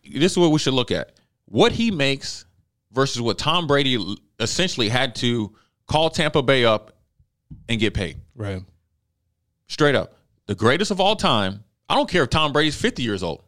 this 0.03 0.34
is 0.34 0.38
what 0.38 0.51
we 0.51 0.59
should 0.59 0.74
look 0.74 0.91
at. 0.91 1.13
What 1.45 1.72
he 1.72 1.89
makes 1.89 2.43
versus 2.91 3.22
what 3.22 3.38
Tom 3.38 3.67
Brady 3.67 4.17
essentially 4.38 4.89
had 4.89 5.15
to 5.15 5.55
call 5.88 6.09
Tampa 6.09 6.41
Bay 6.41 6.65
up 6.65 6.91
and 7.70 7.80
get 7.80 7.93
paid. 7.93 8.17
right. 8.36 8.63
Straight 9.70 9.95
up. 9.95 10.17
The 10.47 10.55
greatest 10.55 10.91
of 10.91 10.99
all 10.99 11.15
time. 11.15 11.63
I 11.88 11.95
don't 11.95 12.09
care 12.09 12.24
if 12.24 12.30
Tom 12.32 12.51
Brady's 12.51 12.76
50 12.76 13.01
years 13.01 13.24
old. 13.24 13.43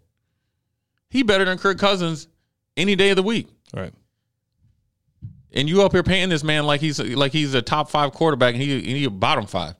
He 1.11 1.21
better 1.23 1.45
than 1.45 1.59
Kirk 1.59 1.77
Cousins 1.77 2.27
any 2.75 2.95
day 2.95 3.11
of 3.11 3.15
the 3.17 3.23
week. 3.23 3.47
Right. 3.73 3.93
and 5.53 5.69
you 5.69 5.83
up 5.83 5.91
here 5.91 6.03
paying 6.03 6.29
this 6.29 6.43
man 6.43 6.65
like 6.65 6.81
he's 6.81 6.99
like 6.99 7.31
he's 7.31 7.53
a 7.53 7.61
top 7.61 7.89
five 7.89 8.13
quarterback 8.13 8.53
and 8.53 8.63
he 8.63 8.73
and 8.77 8.85
he 8.85 9.03
a 9.05 9.09
bottom 9.09 9.45
five. 9.45 9.75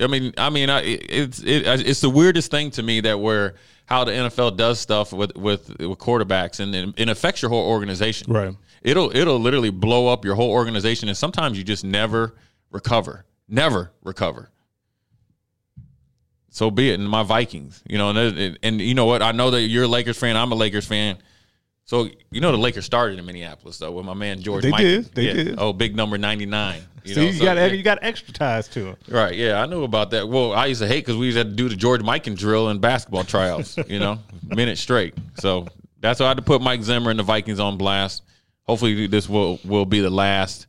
I 0.00 0.06
mean, 0.08 0.32
I 0.36 0.50
mean, 0.50 0.68
I, 0.70 0.82
it- 0.82 1.06
it's 1.08 1.40
it, 1.40 1.66
it's 1.86 2.00
the 2.00 2.10
weirdest 2.10 2.50
thing 2.50 2.70
to 2.72 2.82
me 2.82 3.00
that 3.02 3.18
where 3.20 3.54
how 3.86 4.04
the 4.04 4.12
NFL 4.12 4.56
does 4.56 4.78
stuff 4.80 5.12
with 5.12 5.36
with, 5.36 5.68
with 5.80 5.98
quarterbacks 5.98 6.60
and 6.60 6.74
it, 6.74 6.94
it 6.96 7.08
affects 7.08 7.42
your 7.42 7.50
whole 7.50 7.68
organization. 7.68 8.32
Right. 8.32 8.54
It'll 8.82 9.14
it'll 9.16 9.38
literally 9.40 9.70
blow 9.70 10.08
up 10.08 10.24
your 10.24 10.34
whole 10.36 10.50
organization, 10.50 11.08
and 11.08 11.16
sometimes 11.16 11.58
you 11.58 11.64
just 11.64 11.84
never 11.84 12.34
recover, 12.70 13.24
never 13.48 13.90
recover. 14.04 14.50
So 16.56 16.70
be 16.70 16.90
it. 16.90 16.98
And 16.98 17.06
my 17.06 17.22
Vikings, 17.22 17.82
you 17.86 17.98
know, 17.98 18.08
and, 18.08 18.18
and, 18.38 18.58
and 18.62 18.80
you 18.80 18.94
know 18.94 19.04
what? 19.04 19.20
I 19.20 19.32
know 19.32 19.50
that 19.50 19.60
you're 19.60 19.84
a 19.84 19.88
Lakers 19.88 20.16
fan. 20.16 20.38
I'm 20.38 20.52
a 20.52 20.54
Lakers 20.54 20.86
fan. 20.86 21.18
So 21.84 22.08
you 22.30 22.40
know 22.40 22.50
the 22.50 22.56
Lakers 22.56 22.86
started 22.86 23.18
in 23.18 23.26
Minneapolis 23.26 23.76
though 23.76 23.92
with 23.92 24.06
my 24.06 24.14
man 24.14 24.40
George. 24.40 24.62
They 24.62 24.70
did. 24.72 25.04
They 25.14 25.24
Yeah. 25.26 25.32
did. 25.34 25.54
Oh, 25.58 25.74
big 25.74 25.94
number 25.94 26.16
ninety 26.16 26.46
nine. 26.46 26.80
You 27.04 27.12
So 27.14 27.20
know, 27.20 27.26
you 27.26 27.32
so, 27.34 27.44
got 27.44 27.56
yeah. 27.58 27.66
you 27.66 27.82
got 27.82 27.98
extra 28.00 28.32
ties 28.32 28.68
to 28.68 28.86
him. 28.86 28.96
right. 29.08 29.34
Yeah, 29.34 29.60
I 29.62 29.66
knew 29.66 29.84
about 29.84 30.10
that. 30.12 30.26
Well, 30.26 30.54
I 30.54 30.64
used 30.64 30.80
to 30.80 30.88
hate 30.88 31.04
because 31.04 31.18
we 31.18 31.26
used 31.26 31.36
to 31.36 31.44
to 31.44 31.50
do 31.50 31.68
the 31.68 31.76
George 31.76 32.00
Mikan 32.00 32.38
drill 32.38 32.70
in 32.70 32.78
basketball 32.78 33.24
tryouts. 33.24 33.76
you 33.86 33.98
know, 33.98 34.18
minute 34.48 34.78
straight. 34.78 35.12
So 35.38 35.68
that's 36.00 36.20
why 36.20 36.26
I 36.26 36.28
had 36.30 36.38
to 36.38 36.42
put 36.42 36.62
Mike 36.62 36.82
Zimmer 36.82 37.10
and 37.10 37.18
the 37.18 37.22
Vikings 37.22 37.60
on 37.60 37.76
blast. 37.76 38.22
Hopefully, 38.62 39.06
this 39.08 39.28
will 39.28 39.60
will 39.62 39.84
be 39.84 40.00
the 40.00 40.08
last. 40.10 40.66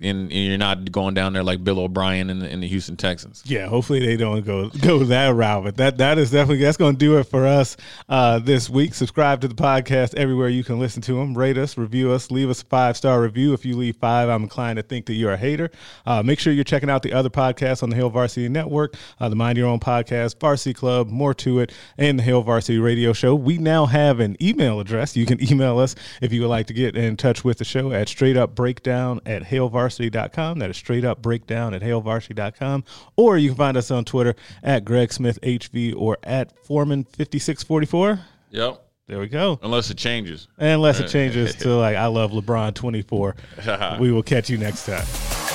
And, 0.00 0.22
and 0.22 0.32
you're 0.32 0.58
not 0.58 0.90
going 0.90 1.14
down 1.14 1.32
there 1.32 1.44
like 1.44 1.62
Bill 1.62 1.78
O'Brien 1.78 2.30
in 2.30 2.40
the, 2.40 2.48
in 2.48 2.60
the 2.60 2.66
Houston 2.66 2.96
Texans. 2.96 3.44
Yeah, 3.46 3.66
hopefully 3.66 4.04
they 4.04 4.16
don't 4.16 4.44
go 4.44 4.70
go 4.70 5.04
that 5.04 5.34
route. 5.34 5.64
But 5.64 5.76
that 5.76 5.98
that 5.98 6.18
is 6.18 6.30
definitely 6.32 6.64
that's 6.64 6.76
going 6.76 6.94
to 6.94 6.98
do 6.98 7.18
it 7.18 7.24
for 7.24 7.46
us 7.46 7.76
uh, 8.08 8.40
this 8.40 8.68
week. 8.68 8.94
Subscribe 8.94 9.40
to 9.42 9.48
the 9.48 9.54
podcast 9.54 10.14
everywhere 10.14 10.48
you 10.48 10.64
can 10.64 10.80
listen 10.80 11.00
to 11.02 11.14
them. 11.14 11.36
Rate 11.36 11.58
us, 11.58 11.78
review 11.78 12.10
us, 12.10 12.30
leave 12.30 12.50
us 12.50 12.62
a 12.62 12.64
five 12.66 12.96
star 12.96 13.20
review. 13.22 13.52
If 13.52 13.64
you 13.64 13.76
leave 13.76 13.96
five, 13.96 14.28
I'm 14.28 14.42
inclined 14.42 14.78
to 14.78 14.82
think 14.82 15.06
that 15.06 15.14
you're 15.14 15.32
a 15.32 15.36
hater. 15.36 15.70
Uh, 16.04 16.22
make 16.22 16.40
sure 16.40 16.52
you're 16.52 16.64
checking 16.64 16.90
out 16.90 17.02
the 17.02 17.12
other 17.12 17.30
podcasts 17.30 17.82
on 17.82 17.90
the 17.90 17.96
Hail 17.96 18.10
Varsity 18.10 18.48
Network, 18.48 18.94
uh, 19.20 19.28
the 19.28 19.36
Mind 19.36 19.58
Your 19.58 19.68
Own 19.68 19.80
podcast, 19.80 20.40
Varsity 20.40 20.74
Club, 20.74 21.08
more 21.08 21.34
to 21.34 21.60
it, 21.60 21.72
and 21.96 22.18
the 22.18 22.22
Hail 22.24 22.42
Varsity 22.42 22.78
Radio 22.78 23.12
Show. 23.12 23.34
We 23.34 23.58
now 23.58 23.86
have 23.86 24.18
an 24.18 24.36
email 24.42 24.80
address. 24.80 25.16
You 25.16 25.26
can 25.26 25.40
email 25.52 25.78
us 25.78 25.94
if 26.20 26.32
you 26.32 26.40
would 26.42 26.48
like 26.48 26.66
to 26.66 26.74
get 26.74 26.96
in 26.96 27.16
touch 27.16 27.44
with 27.44 27.58
the 27.58 27.64
show 27.64 27.92
at 27.92 28.08
straight 28.08 28.36
up 28.36 28.54
breakdown 28.54 29.20
at 29.24 29.44
hailvarsity.com. 29.70 30.58
That 30.58 30.70
is 30.70 30.76
straight 30.76 31.04
up 31.04 31.22
breakdown 31.22 31.74
at 31.74 31.82
hailvarsity.com. 31.82 32.84
Or 33.16 33.38
you 33.38 33.50
can 33.50 33.56
find 33.56 33.76
us 33.76 33.90
on 33.90 34.04
Twitter 34.04 34.34
at 34.62 34.84
Greg 34.84 35.12
Smith 35.12 35.38
HV 35.42 35.94
or 35.96 36.18
at 36.22 36.52
Foreman5644. 36.64 38.20
Yep. 38.50 38.84
There 39.06 39.18
we 39.18 39.28
go. 39.28 39.58
Unless 39.62 39.90
it 39.90 39.96
changes. 39.96 40.48
Unless 40.58 41.00
it 41.00 41.08
changes 41.08 41.54
to 41.56 41.74
like 41.74 41.96
I 41.96 42.06
love 42.06 42.32
LeBron 42.32 42.74
24. 42.74 43.36
we 44.00 44.12
will 44.12 44.22
catch 44.22 44.50
you 44.50 44.58
next 44.58 44.84
time. 44.84 45.47